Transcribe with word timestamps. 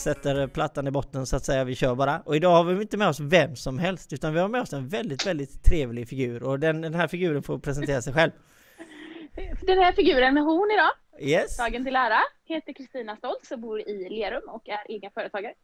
sätter 0.00 0.46
plattan 0.46 0.86
i 0.86 0.90
botten 0.90 1.26
så 1.26 1.36
att 1.36 1.44
säga, 1.44 1.64
vi 1.64 1.74
kör 1.74 1.94
bara. 1.94 2.20
Och 2.20 2.36
idag 2.36 2.50
har 2.50 2.64
vi 2.64 2.82
inte 2.82 2.96
med 2.96 3.08
oss 3.08 3.20
vem 3.20 3.56
som 3.56 3.78
helst, 3.78 4.12
utan 4.12 4.34
vi 4.34 4.40
har 4.40 4.48
med 4.48 4.60
oss 4.60 4.72
en 4.72 4.88
väldigt, 4.88 5.26
väldigt 5.26 5.64
trevlig 5.64 6.08
figur. 6.08 6.42
Och 6.42 6.60
den, 6.60 6.80
den 6.80 6.94
här 6.94 7.08
figuren 7.08 7.42
får 7.42 7.58
presentera 7.58 8.02
sig 8.02 8.12
själv. 8.12 8.30
Den 9.66 9.78
här 9.78 9.92
figuren 9.92 10.34
med 10.34 10.42
horn 10.42 10.70
idag, 10.70 10.90
Yes! 11.30 11.56
dagen 11.56 11.84
till 11.84 11.96
ära, 11.96 12.18
heter 12.44 12.72
Kristina 12.72 13.16
Stoltz 13.16 13.50
och 13.50 13.58
bor 13.58 13.80
i 13.80 14.08
Lerum 14.08 14.42
och 14.48 14.68
är 14.68 14.84
egen 14.88 15.10
företagare. 15.10 15.54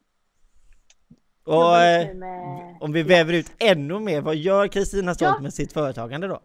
Och 1.45 1.79
eh, 1.83 2.09
om 2.81 2.93
vi 2.93 3.03
väver 3.03 3.33
ut 3.33 3.53
ännu 3.59 3.99
mer, 4.01 4.21
vad 4.21 4.37
gör 4.37 4.69
Kristina 4.69 5.15
Stolt 5.15 5.35
Ja. 5.37 5.43
med 5.43 5.55
sitt 5.55 5.73
företagande 5.73 6.29
då? 6.29 6.41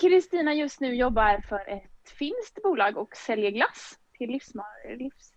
Kristina 0.00 0.54
just 0.54 0.80
nu 0.80 0.94
jobbar 0.94 1.44
för 1.48 1.68
ett 1.68 2.10
finskt 2.18 2.62
bolag 2.62 2.96
och 2.96 3.16
säljer 3.16 3.50
glass 3.50 3.98
till 4.18 4.30
livsma- 4.30 4.96
livs, 4.98 5.32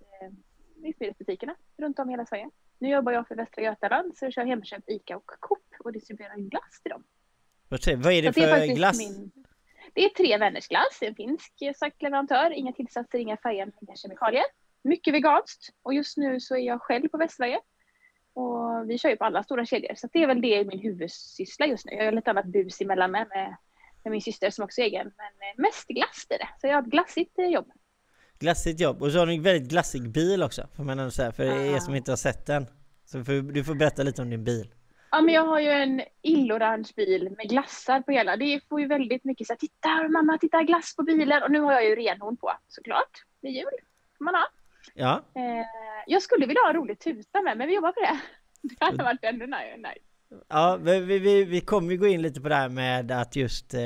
livsmedelsbutikerna 0.86 1.56
runt 1.78 2.00
om 2.00 2.10
i 2.10 2.14
hela 2.14 2.26
Sverige. 2.26 2.50
Nu 2.80 2.90
jobbar 2.90 3.12
jag 3.12 3.28
för 3.28 3.36
Västra 3.36 3.62
Götaland 3.64 4.18
så 4.18 4.26
jag 4.26 4.34
kör 4.34 4.46
Hemköp, 4.46 4.84
ICA 4.90 5.18
och 5.18 5.26
Coop 5.40 5.60
och 5.80 5.92
distribuerar 5.94 6.36
glass 6.38 6.82
till 6.82 6.90
dem. 6.90 7.04
Vad 7.70 8.14
är 8.14 8.22
det 8.22 8.34
Så 8.34 8.42
för 8.42 8.50
faktiskt 8.50 8.76
glass? 8.76 8.98
min- 8.98 9.32
Det 9.94 10.06
är 10.06 10.10
tre 10.10 10.38
vänners 10.38 10.68
glass, 10.68 10.98
en 11.02 11.16
finsk 11.16 11.54
sagt 11.76 12.02
leverantör, 12.02 12.52
inga 12.52 12.72
tillsatser, 12.74 13.18
inga 13.20 13.38
färger, 13.38 13.72
inga 13.82 13.96
kemikalier. 13.96 14.44
Mycket 14.84 15.14
veganskt 15.14 15.70
och 15.84 15.94
just 15.94 16.18
nu 16.18 16.40
så 16.40 16.56
är 16.56 16.60
jag 16.60 16.82
själv 16.82 17.08
på 17.08 17.18
Västsverige. 17.18 17.60
Och 18.34 18.90
vi 18.90 18.98
kör 18.98 19.10
ju 19.10 19.16
på 19.18 19.26
alla 19.26 19.44
stora 19.44 19.66
kedjor 19.66 19.96
så 19.96 20.08
det 20.14 20.24
är 20.24 20.28
väl 20.28 20.42
det 20.42 20.66
min 20.68 20.80
huvudsyssla 20.80 21.66
just 21.66 21.86
nu. 21.86 21.92
Jag 21.94 22.06
har 22.06 22.12
lite 22.12 22.30
annat 22.30 22.46
bus 22.46 22.82
emellan 22.82 23.12
med, 23.12 23.28
med, 23.30 23.56
med 24.04 24.12
min 24.12 24.22
syster 24.22 24.50
som 24.50 24.66
också 24.66 24.82
är 24.82 24.86
egen. 24.86 25.12
Men 25.18 25.50
eh, 25.50 25.54
mest 25.62 25.88
glass 25.88 26.26
är 26.30 26.38
det. 26.38 26.48
Så 26.62 26.68
jag 26.68 26.74
har 26.74 26.82
ett 26.82 26.88
glassigt 26.88 27.40
eh, 27.40 27.46
jobb. 27.48 27.72
Glassigt 28.40 28.80
jobb. 28.80 29.02
Och 29.02 29.12
så 29.12 29.20
har 29.20 29.26
du 29.26 29.34
en 29.34 29.42
väldigt 29.44 29.70
glassig 29.70 30.10
bil 30.12 30.44
också, 30.44 30.68
får 30.76 30.84
man 30.84 31.00
ändå 31.00 31.12
säga, 31.12 31.32
för 31.32 31.44
er 31.44 31.80
som 31.80 31.96
inte 31.96 32.12
har 32.12 32.18
sett 32.18 32.46
den. 32.46 32.68
Så 33.06 33.24
får, 33.24 33.52
du 33.54 33.64
får 33.64 33.76
berätta 33.76 34.04
lite 34.04 34.22
om 34.22 34.30
din 34.30 34.44
bil. 34.44 34.74
Ja 35.12 35.22
men 35.22 35.34
jag 35.34 35.46
har 35.46 35.60
ju 35.60 35.70
en 35.70 36.02
illorange 36.22 36.90
bil 36.96 37.34
med 37.38 37.50
glassar 37.50 38.02
på 38.02 38.12
hela. 38.12 38.38
Det 38.38 38.62
får 38.70 38.82
ju 38.82 38.88
väldigt 38.88 39.24
mycket 39.24 39.48
så 39.48 39.54
här, 39.54 39.58
titta 39.58 40.08
mamma, 40.10 40.38
titta 40.38 40.64
glass 40.64 40.96
på 40.96 41.04
bilen. 41.04 41.44
Och 41.44 41.52
nu 41.52 41.60
har 41.60 41.74
jag 41.74 41.86
ju 41.86 41.96
renhorn 41.96 42.38
på 42.38 42.52
såklart. 42.68 43.24
Det 43.42 43.48
är 43.48 43.52
jul. 43.52 43.80
får 44.18 44.26
man 44.26 44.36
ha. 44.36 44.48
Ja, 44.94 45.24
Eh, 45.36 45.66
jag 46.08 46.22
skulle 46.22 46.46
vilja 46.46 46.62
ha 46.62 46.70
en 46.70 46.76
rolig 46.76 47.00
tuta 47.00 47.42
med, 47.42 47.58
men 47.58 47.68
vi 47.68 47.76
jobbar 47.76 47.92
på 47.92 48.00
det. 48.00 48.20
Det 48.62 48.86
hade 48.86 49.04
varit 49.04 49.24
ännu 49.24 49.48
nice. 49.48 50.00
Ja 50.48 50.78
vi, 50.82 51.00
vi, 51.00 51.44
vi, 51.44 51.62
kommer 51.62 51.92
ju 51.92 51.98
gå 51.98 52.08
in 52.08 52.22
lite 52.22 52.42
på 52.42 52.50
det 52.50 52.56
här 52.56 52.70
med 52.70 53.12
att 53.12 53.36
just 53.36 53.74
eh, 53.74 53.80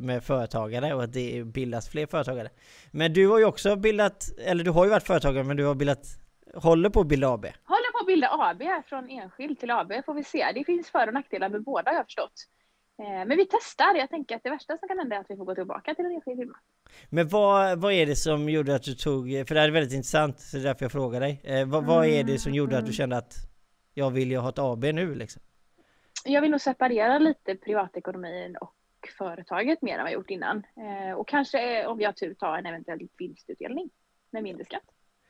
med 0.00 0.24
företagare 0.24 0.94
och 0.94 1.02
att 1.02 1.12
det 1.12 1.44
bildas 1.44 1.88
fler 1.88 2.06
företagare. 2.06 2.48
Men 2.90 3.12
du 3.12 3.28
har 3.28 3.38
ju 3.38 3.44
också 3.44 3.76
bildat, 3.76 4.24
eller 4.38 4.64
du 4.64 4.70
har 4.70 4.84
ju 4.84 4.90
varit 4.90 5.06
företagare 5.06 5.44
men 5.44 5.56
du 5.56 5.64
har 5.64 5.74
bildat, 5.74 6.06
håller 6.54 6.90
på 6.90 7.00
att 7.00 7.06
bilda 7.06 7.28
AB. 7.28 7.44
Håller 7.44 7.92
på 7.92 7.98
att 8.00 8.06
bilda 8.06 8.28
AB 8.30 8.62
från 8.86 9.10
enskild 9.10 9.60
till 9.60 9.70
AB 9.70 9.92
får 10.06 10.14
vi 10.14 10.24
se. 10.24 10.52
Det 10.54 10.64
finns 10.64 10.90
för 10.90 11.06
och 11.06 11.14
nackdelar 11.14 11.48
med 11.48 11.62
båda 11.62 11.90
har 11.90 11.96
jag 11.96 12.06
förstått. 12.06 12.46
Eh, 12.98 13.26
men 13.26 13.36
vi 13.36 13.46
testar. 13.50 13.94
Jag 13.94 14.10
tänker 14.10 14.36
att 14.36 14.42
det 14.42 14.50
värsta 14.50 14.78
som 14.78 14.88
kan 14.88 14.98
hända 14.98 15.16
är 15.16 15.20
att 15.20 15.30
vi 15.30 15.36
får 15.36 15.44
gå 15.44 15.54
tillbaka 15.54 15.94
till 15.94 16.04
en 16.04 16.12
enskild 16.12 16.38
firma. 16.38 16.56
Men 17.08 17.28
vad, 17.28 17.78
vad 17.78 17.92
är 17.92 18.06
det 18.06 18.16
som 18.16 18.48
gjorde 18.48 18.74
att 18.74 18.82
du 18.82 18.94
tog, 18.94 19.24
för 19.48 19.54
det 19.54 19.60
här 19.60 19.68
är 19.68 19.72
väldigt 19.72 19.92
intressant, 19.92 20.40
så 20.40 20.56
det 20.56 20.62
är 20.62 20.64
därför 20.64 20.84
jag 20.84 20.92
frågar 20.92 21.20
dig. 21.20 21.40
Eh, 21.44 21.68
vad, 21.68 21.84
vad 21.84 22.06
är 22.06 22.24
det 22.24 22.38
som 22.38 22.54
gjorde 22.54 22.78
att 22.78 22.86
du 22.86 22.92
kände 22.92 23.16
att 23.16 23.34
jag 23.94 24.10
vill 24.10 24.30
ju 24.30 24.36
ha 24.36 24.48
ett 24.48 24.58
AB 24.58 24.84
nu 24.84 25.14
liksom? 25.14 25.42
Jag 26.24 26.42
vill 26.42 26.50
nog 26.50 26.60
separera 26.60 27.18
lite 27.18 27.54
privatekonomin 27.54 28.56
och 28.56 28.74
företaget 29.18 29.82
mer 29.82 29.92
än 29.92 30.02
vad 30.02 30.10
jag 30.10 30.14
gjort 30.14 30.30
innan. 30.30 30.56
Eh, 30.76 31.14
och 31.14 31.28
kanske 31.28 31.80
eh, 31.80 31.88
om 31.88 31.98
vi 31.98 32.04
har 32.04 32.12
tur 32.12 32.34
ta 32.34 32.58
en 32.58 32.66
eventuell 32.66 33.08
vinstutdelning 33.18 33.90
med 34.30 34.42
mindre 34.42 34.64
skatt. 34.64 34.82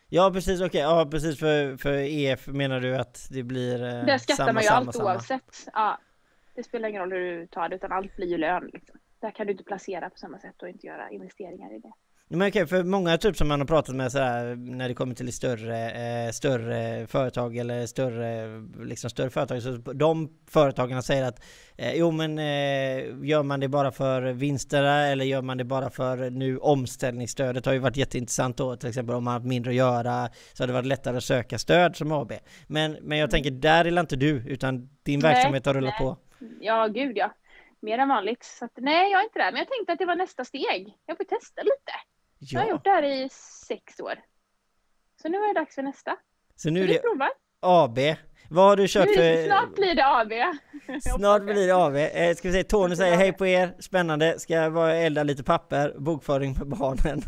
Ja 0.08 0.30
precis, 0.32 0.60
okej, 0.60 0.80
ja 0.80 1.08
precis 1.10 1.38
för, 1.38 1.76
för 1.76 1.92
EF 1.92 2.46
menar 2.46 2.80
du 2.80 2.96
att 2.96 3.28
det 3.30 3.42
blir 3.42 3.84
eh, 3.84 4.04
Där 4.04 4.18
skattar 4.18 4.44
samma, 4.44 4.52
man 4.52 4.62
ju 4.62 4.68
samma, 4.68 4.78
allt 4.78 4.94
samma. 4.94 5.12
oavsett. 5.12 5.68
Ja, 5.72 5.98
det 6.54 6.62
spelar 6.62 6.88
ingen 6.88 7.00
roll 7.00 7.12
hur 7.12 7.40
du 7.40 7.46
tar 7.46 7.68
det 7.68 7.76
utan 7.76 7.92
allt 7.92 8.16
blir 8.16 8.26
ju 8.26 8.38
lön. 8.38 8.70
Liksom. 8.72 8.98
Där 9.18 9.30
kan 9.30 9.46
du 9.46 9.52
inte 9.52 9.64
placera 9.64 10.10
på 10.10 10.18
samma 10.18 10.38
sätt 10.38 10.62
och 10.62 10.68
inte 10.68 10.86
göra 10.86 11.10
investeringar 11.10 11.74
i 11.74 11.78
det. 11.78 11.92
Men 12.32 12.48
okej, 12.48 12.66
för 12.66 12.84
många 12.84 13.18
typ 13.18 13.36
som 13.36 13.48
man 13.48 13.60
har 13.60 13.66
pratat 13.66 13.94
med 13.94 14.12
sådär 14.12 14.56
när 14.56 14.88
det 14.88 14.94
kommer 14.94 15.14
till 15.14 15.32
större, 15.32 15.90
eh, 15.90 16.30
större 16.30 17.06
företag 17.06 17.56
eller 17.56 17.86
större, 17.86 18.48
liksom 18.84 19.10
större 19.10 19.30
företag, 19.30 19.62
så 19.62 19.76
de 19.76 20.30
företagen 20.50 21.02
säger 21.02 21.24
att 21.24 21.42
eh, 21.76 21.94
jo 21.94 22.10
men 22.10 22.38
eh, 22.38 23.28
gör 23.28 23.42
man 23.42 23.60
det 23.60 23.68
bara 23.68 23.92
för 23.92 24.22
vinsterna 24.22 25.06
eller 25.06 25.24
gör 25.24 25.42
man 25.42 25.58
det 25.58 25.64
bara 25.64 25.90
för 25.90 26.30
nu 26.30 26.58
omställningsstödet 26.58 27.66
har 27.66 27.72
ju 27.72 27.78
varit 27.78 27.96
jätteintressant 27.96 28.56
då 28.56 28.76
till 28.76 28.88
exempel 28.88 29.14
om 29.14 29.24
man 29.24 29.32
har 29.32 29.48
mindre 29.48 29.70
att 29.70 29.76
göra 29.76 30.28
så 30.52 30.62
har 30.62 30.66
det 30.66 30.72
varit 30.72 30.86
lättare 30.86 31.16
att 31.16 31.24
söka 31.24 31.58
stöd 31.58 31.96
som 31.96 32.12
AB. 32.12 32.32
Men, 32.66 32.96
men 33.02 33.18
jag 33.18 33.30
tänker 33.30 33.50
där 33.50 33.84
är 33.84 34.00
inte 34.00 34.16
du 34.16 34.42
utan 34.46 34.88
din 35.02 35.20
Nej, 35.20 35.34
verksamhet 35.34 35.66
har 35.66 35.74
rullat 35.74 35.94
nej. 36.00 36.08
på. 36.08 36.16
Ja, 36.60 36.86
gud 36.86 37.16
ja. 37.16 37.34
Mer 37.82 37.98
än 37.98 38.08
vanligt. 38.08 38.44
Så 38.44 38.64
att, 38.64 38.72
nej, 38.76 39.12
jag 39.12 39.20
är 39.20 39.24
inte 39.24 39.38
där. 39.38 39.52
Men 39.52 39.58
jag 39.58 39.68
tänkte 39.68 39.92
att 39.92 39.98
det 39.98 40.06
var 40.06 40.16
nästa 40.16 40.44
steg. 40.44 40.94
Jag 41.06 41.16
får 41.16 41.24
testa 41.24 41.62
lite. 41.62 41.92
Jag 42.40 42.60
har 42.60 42.66
Ja, 42.66 42.72
gjort 42.72 42.84
det 42.84 42.90
här 42.90 43.02
i 43.02 43.28
sex 43.68 44.00
år. 44.00 44.14
Så 45.22 45.28
nu 45.28 45.36
är 45.38 45.54
det 45.54 45.60
dags 45.60 45.74
för 45.74 45.82
nästa. 45.82 46.16
så 46.56 46.70
nu 46.70 46.82
är 46.84 46.88
det 46.88 46.98
provar. 47.02 47.28
AB. 47.60 47.98
Vad 48.52 48.64
har 48.64 48.76
du 48.76 48.88
kört 48.88 49.06
Nu, 49.08 49.14
för... 49.14 49.46
snart 49.46 49.74
blir 49.74 49.94
det 49.94 50.06
AB. 50.06 50.32
Snart 51.02 51.42
blir 51.42 51.66
det 51.66 51.74
av. 51.74 51.96
Eh, 51.96 52.34
ska 52.34 52.48
vi 52.48 52.52
säga 52.52 52.64
Tony 52.64 52.96
säger 52.96 53.16
hej 53.16 53.32
på 53.32 53.46
er, 53.46 53.74
spännande, 53.80 54.38
ska 54.38 54.54
jag 54.54 54.72
bara 54.74 54.94
elda 54.94 55.22
lite 55.22 55.42
papper, 55.44 55.94
bokföring 55.98 56.52
med 56.58 56.66
barnen. 56.68 57.22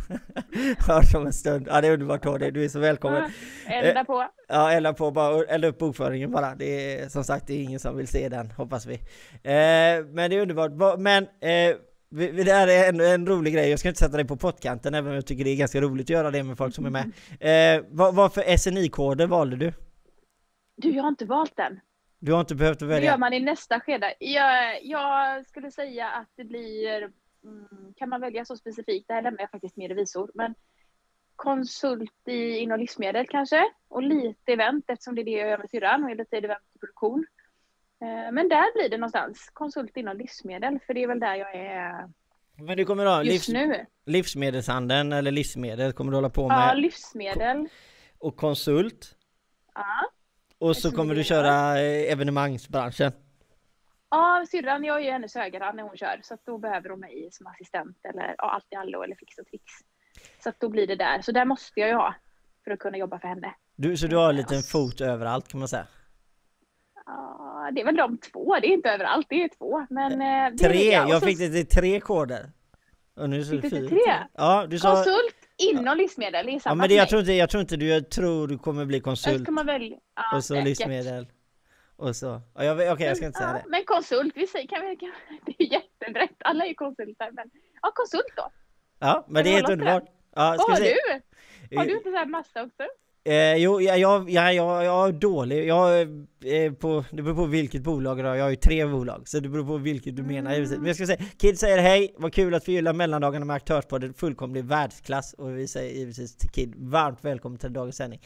Hörs 0.88 1.14
om 1.14 1.26
en 1.26 1.32
stund. 1.32 1.66
Ja 1.70 1.80
det 1.80 1.88
är 1.88 1.92
underbart 1.92 2.22
Tony, 2.22 2.50
du 2.50 2.64
är 2.64 2.68
så 2.68 2.78
välkommen. 2.78 3.32
Elda 3.66 4.04
på. 4.04 4.28
Ja 4.48 4.72
elda 4.72 4.92
på 4.92 5.10
bara, 5.10 5.44
elda 5.44 5.68
upp 5.68 5.78
bokföringen 5.78 6.30
bara. 6.30 6.54
Det 6.54 7.00
är 7.00 7.08
som 7.08 7.24
sagt 7.24 7.46
det 7.46 7.54
är 7.54 7.62
ingen 7.62 7.80
som 7.80 7.96
vill 7.96 8.08
se 8.08 8.28
den, 8.28 8.50
hoppas 8.50 8.86
vi. 8.86 8.94
Eh, 9.32 10.04
men 10.06 10.30
det 10.30 10.36
är 10.36 10.40
underbart. 10.40 10.98
Men 10.98 11.22
eh, 11.24 11.76
det 12.12 12.52
här 12.52 12.68
är 12.68 12.88
en, 12.88 13.00
en 13.00 13.26
rolig 13.26 13.54
grej, 13.54 13.70
jag 13.70 13.78
ska 13.78 13.88
inte 13.88 13.98
sätta 14.00 14.16
dig 14.16 14.26
på 14.26 14.36
pottkanten 14.36 14.94
även 14.94 15.08
om 15.10 15.14
jag 15.14 15.26
tycker 15.26 15.44
det 15.44 15.50
är 15.50 15.56
ganska 15.56 15.80
roligt 15.80 16.06
att 16.06 16.10
göra 16.10 16.30
det 16.30 16.42
med 16.42 16.58
folk 16.58 16.74
som 16.74 16.86
är 16.86 16.90
med. 16.90 17.12
Eh, 17.78 17.84
vad, 17.90 18.14
vad 18.14 18.34
för 18.34 18.56
SNI-koder 18.56 19.26
valde 19.26 19.56
du? 19.56 19.72
Du, 20.76 20.90
jag 20.90 21.02
har 21.02 21.08
inte 21.08 21.24
valt 21.24 21.56
den. 21.56 21.80
Du 22.18 22.32
har 22.32 22.40
inte 22.40 22.54
behövt 22.54 22.78
Det 22.78 22.86
välja? 22.86 23.10
gör 23.10 23.18
man 23.18 23.32
i 23.32 23.40
nästa 23.40 23.80
skede. 23.80 24.14
Jag, 24.18 24.84
jag 24.84 25.46
skulle 25.46 25.70
säga 25.70 26.08
att 26.10 26.28
det 26.36 26.44
blir, 26.44 27.02
mm, 27.44 27.94
kan 27.96 28.08
man 28.08 28.20
välja 28.20 28.44
så 28.44 28.56
specifikt, 28.56 29.08
det 29.08 29.14
här 29.14 29.22
lämnar 29.22 29.40
jag 29.40 29.50
faktiskt 29.50 29.76
med 29.76 29.88
revisor, 29.88 30.30
men 30.34 30.54
konsult 31.36 32.28
i, 32.28 32.56
inom 32.58 32.80
livsmedel 32.80 33.26
kanske 33.28 33.64
och 33.88 34.02
lite 34.02 34.52
event 34.52 34.84
eftersom 34.88 35.14
det 35.14 35.22
är 35.22 35.24
det 35.24 35.30
jag 35.30 35.48
gör 35.50 35.58
med 35.58 35.70
syrran 35.70 36.04
och 36.04 36.16
lite 36.16 36.36
event 36.36 36.62
i 36.74 36.78
produktion. 36.78 37.26
Eh, 38.02 38.32
Men 38.32 38.48
där 38.48 38.74
blir 38.78 38.88
det 38.88 38.96
någonstans, 38.98 39.50
konsult 39.52 39.96
inom 39.96 40.16
livsmedel, 40.16 40.78
för 40.86 40.94
det 40.94 41.02
är 41.02 41.06
väl 41.08 41.20
där 41.20 41.34
jag 41.34 41.54
är 41.54 42.08
Men 42.56 42.76
du 42.76 42.84
kommer 42.84 43.06
ha 43.06 43.22
just 43.22 43.48
livs, 43.48 43.68
nu. 43.68 43.86
livsmedelshandeln 44.06 45.12
eller 45.12 45.30
livsmedel 45.30 45.92
kommer 45.92 46.10
du 46.10 46.16
hålla 46.16 46.30
på 46.30 46.48
med 46.48 46.68
Ja, 46.68 46.74
livsmedel. 46.74 47.68
och 48.18 48.36
konsult 48.36 49.16
Ja. 49.74 49.84
och 50.58 50.76
så 50.76 50.90
kommer 50.90 51.14
du 51.14 51.24
köra 51.24 51.78
evenemangsbranschen. 51.78 53.12
Ja, 54.10 54.44
syrran, 54.50 54.84
jag 54.84 54.96
är 54.96 55.04
ju 55.04 55.10
hennes 55.10 55.34
högerhand 55.34 55.76
när 55.76 55.82
hon 55.82 55.96
kör, 55.96 56.20
så 56.22 56.34
att 56.34 56.46
då 56.46 56.58
behöver 56.58 56.88
hon 56.90 57.00
mig 57.00 57.28
som 57.32 57.46
assistent 57.46 57.96
eller 58.04 58.34
ja, 58.38 58.50
allt 58.50 58.66
i 58.70 58.74
allo 58.74 59.02
eller 59.02 59.16
fix 59.16 59.38
och 59.38 59.46
trix. 59.46 59.64
Så 60.42 60.48
att 60.48 60.60
då 60.60 60.68
blir 60.68 60.86
det 60.86 60.96
där. 60.96 61.22
Så 61.22 61.32
där 61.32 61.44
måste 61.44 61.80
jag 61.80 61.88
ju 61.88 61.94
ha 61.94 62.14
för 62.64 62.70
att 62.70 62.78
kunna 62.78 62.98
jobba 62.98 63.18
för 63.18 63.28
henne. 63.28 63.54
Du, 63.76 63.96
så 63.96 64.06
du 64.06 64.16
har 64.16 64.30
en 64.30 64.36
liten 64.36 64.62
fot 64.62 65.00
överallt 65.00 65.48
kan 65.48 65.58
man 65.60 65.68
säga. 65.68 65.86
Ja, 67.12 67.70
det 67.72 67.80
är 67.80 67.84
väl 67.84 67.96
de 67.96 68.18
två, 68.18 68.56
det 68.60 68.66
är 68.66 68.72
inte 68.72 68.90
överallt, 68.90 69.26
det 69.30 69.42
är 69.42 69.48
två. 69.48 69.86
Men, 69.90 70.12
eh, 70.12 70.18
det 70.18 70.64
är 70.64 70.68
Tre, 70.68 70.90
det. 70.90 71.04
Och 71.04 71.10
jag 71.10 71.20
så 71.20 71.26
fick 71.26 71.38
det 71.38 71.48
till 71.48 71.66
tre 71.66 72.00
koder. 72.00 72.50
Och 73.16 73.30
nu 73.30 73.44
Fick 73.44 73.62
du 73.62 73.70
till 73.70 73.88
tre? 73.88 74.14
Ja, 74.34 74.66
du 74.70 74.78
sa... 74.78 74.94
Konsult 74.94 75.36
inom 75.56 75.96
livsmedel, 75.96 76.46
det 76.46 76.52
är 76.52 76.54
Ja 76.54 76.60
samma 76.60 76.74
men 76.74 76.88
det, 76.88 76.94
jag 76.94 77.08
tror 77.08 77.20
inte, 77.20 77.32
jag 77.32 77.50
tror 77.50 77.60
inte 77.60 77.76
du, 77.76 77.88
jag 77.88 78.10
tror 78.10 78.48
du 78.48 78.58
kommer 78.58 78.84
bli 78.84 78.96
Jag 78.96 79.04
konsult 79.04 79.48
man 79.48 79.66
välja. 79.66 79.98
Ja, 80.16 80.36
och 80.36 80.44
så 80.44 80.54
säkert. 80.54 80.64
livsmedel. 80.64 81.26
Och 81.96 82.16
så, 82.16 82.40
ja, 82.54 82.64
jag, 82.64 82.92
okej 82.92 83.06
jag 83.06 83.16
ska 83.16 83.26
inte 83.26 83.38
säga 83.38 83.50
ja, 83.50 83.54
det. 83.54 83.64
Men 83.68 83.84
konsult, 83.84 84.32
vi 84.36 84.46
säger, 84.46 84.68
kan 84.68 84.88
vi, 84.88 84.96
kan, 84.96 85.12
det 85.46 85.64
är 85.64 85.72
jättebrett, 85.72 86.36
alla 86.38 86.64
är 86.64 86.68
ju 86.68 86.74
konsulter. 86.74 87.30
Men 87.32 87.50
ja, 87.82 87.92
konsult 87.94 88.32
då. 88.36 88.50
Ja, 88.98 89.26
men 89.28 89.44
det 89.44 89.50
är 89.50 89.54
helt 89.54 89.70
underbart. 89.70 90.04
Ja, 90.34 90.54
Vad 90.58 90.70
har 90.70 90.76
se. 90.76 90.94
du? 91.68 91.76
Har 91.76 91.84
du 91.84 91.96
inte 91.96 92.10
så 92.10 92.16
här 92.16 92.26
massa 92.26 92.62
också? 92.62 92.82
Eh, 93.24 93.56
jo, 93.56 93.80
jag, 93.80 93.98
jag, 93.98 94.30
jag, 94.30 94.54
jag, 94.54 94.84
jag 94.84 95.08
är 95.08 95.12
dålig. 95.12 95.66
Jag 95.66 96.00
är 96.44 96.70
på, 96.70 97.04
det 97.10 97.22
beror 97.22 97.34
på 97.34 97.46
vilket 97.46 97.82
bolag 97.82 98.18
jag 98.18 98.24
har. 98.24 98.34
Jag 98.34 98.44
har 98.44 98.50
ju 98.50 98.56
tre 98.56 98.86
bolag, 98.86 99.28
så 99.28 99.40
det 99.40 99.48
beror 99.48 99.66
på 99.66 99.76
vilket 99.76 100.16
du 100.16 100.22
menar. 100.22 100.52
givetvis. 100.54 100.78
Men 100.78 100.86
jag 100.86 100.96
ska 100.96 101.06
säga, 101.06 101.24
Kid 101.38 101.58
säger 101.58 101.78
hej, 101.78 102.14
vad 102.18 102.34
kul 102.34 102.54
att 102.54 102.64
förgylla 102.64 102.92
mellandagarna 102.92 103.44
med 103.44 103.56
Aktörspodden, 103.56 104.14
fullkomlig 104.14 104.64
världsklass. 104.64 105.32
Och 105.32 105.58
vi 105.58 105.68
säger 105.68 105.94
givetvis 105.94 106.36
till 106.36 106.50
Kid, 106.50 106.74
varmt 106.76 107.24
välkommen 107.24 107.58
till 107.58 107.72
dagens 107.72 107.96
sändning. 107.96 108.20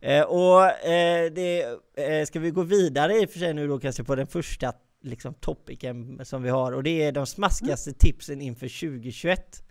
Eh, 0.00 0.22
och 0.22 0.64
eh, 0.64 1.32
det, 1.32 1.62
eh, 1.96 2.24
ska 2.26 2.40
vi 2.40 2.50
gå 2.50 2.62
vidare 2.62 3.18
i 3.18 3.26
och 3.26 3.30
för 3.30 3.38
sig 3.38 3.54
nu 3.54 3.68
då 3.68 3.78
kanske 3.78 4.04
på 4.04 4.14
den 4.14 4.26
första 4.26 4.72
liksom 5.02 5.34
topicen 5.34 6.20
som 6.24 6.42
vi 6.42 6.48
har 6.48 6.72
och 6.72 6.82
det 6.82 7.02
är 7.02 7.12
de 7.12 7.26
smaskigaste 7.26 7.92
tipsen 7.92 8.40
inför 8.40 8.90
2021. 8.90 9.62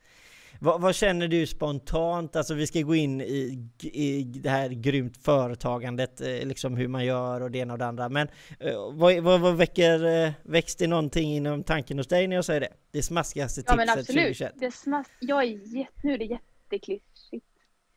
Vad, 0.59 0.81
vad, 0.81 0.95
känner 0.95 1.27
du 1.27 1.47
spontant? 1.47 2.35
Alltså 2.35 2.53
vi 2.53 2.67
ska 2.67 2.81
gå 2.81 2.95
in 2.95 3.21
i, 3.21 3.69
i 3.81 4.23
det 4.23 4.49
här 4.49 4.69
grymt 4.69 5.17
företagandet, 5.17 6.21
eh, 6.21 6.27
liksom 6.27 6.77
hur 6.77 6.87
man 6.87 7.05
gör 7.05 7.41
och 7.41 7.51
det 7.51 7.59
ena 7.59 7.73
och 7.73 7.79
det 7.79 7.85
andra. 7.85 8.09
Men 8.09 8.27
eh, 8.59 8.91
vad, 8.93 9.19
vad, 9.19 9.41
vad 9.41 9.57
väcker, 9.57 10.25
eh, 10.25 10.31
väcks 10.43 10.75
det 10.75 10.87
någonting 10.87 11.35
inom 11.35 11.63
tanken 11.63 11.97
hos 11.97 12.07
dig 12.07 12.27
när 12.27 12.35
jag 12.35 12.45
säger 12.45 12.61
det? 12.61 12.73
Det 12.91 13.03
smaskigaste 13.03 13.61
tipset 13.61 13.71
ja, 13.71 13.85
men 13.85 13.89
absolut. 13.89 14.07
2021? 14.07 14.53
Det 14.55 14.71
smas 14.71 15.07
jag 15.19 15.43
är 15.43 15.77
jätte, 15.77 15.99
nu 16.03 16.13
är 16.13 16.17
det 16.17 16.25
jätteklyschigt. 16.25 17.45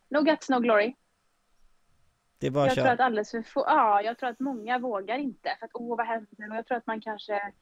No 0.09 0.21
guts, 0.21 0.49
no 0.49 0.59
glory. 0.59 0.93
Det 2.39 2.47
är 2.47 2.51
bara 2.51 2.67
jag 2.67 2.75
tror 2.75 2.87
att 2.87 2.99
alldeles 2.99 3.31
för 3.31 3.41
få, 3.41 3.63
ja, 3.67 4.01
jag 4.01 4.17
tror 4.17 4.29
att 4.29 4.39
många 4.39 4.79
vågar 4.79 5.17
inte 5.17 5.55
för 5.59 5.65
att 5.65 5.71
åh 5.73 5.97
vad 5.97 6.07
händer 6.07 6.49
och 6.49 6.55
jag 6.55 6.65
tror 6.65 6.77
att 6.77 6.87
man 6.87 7.01
kanske 7.01 7.53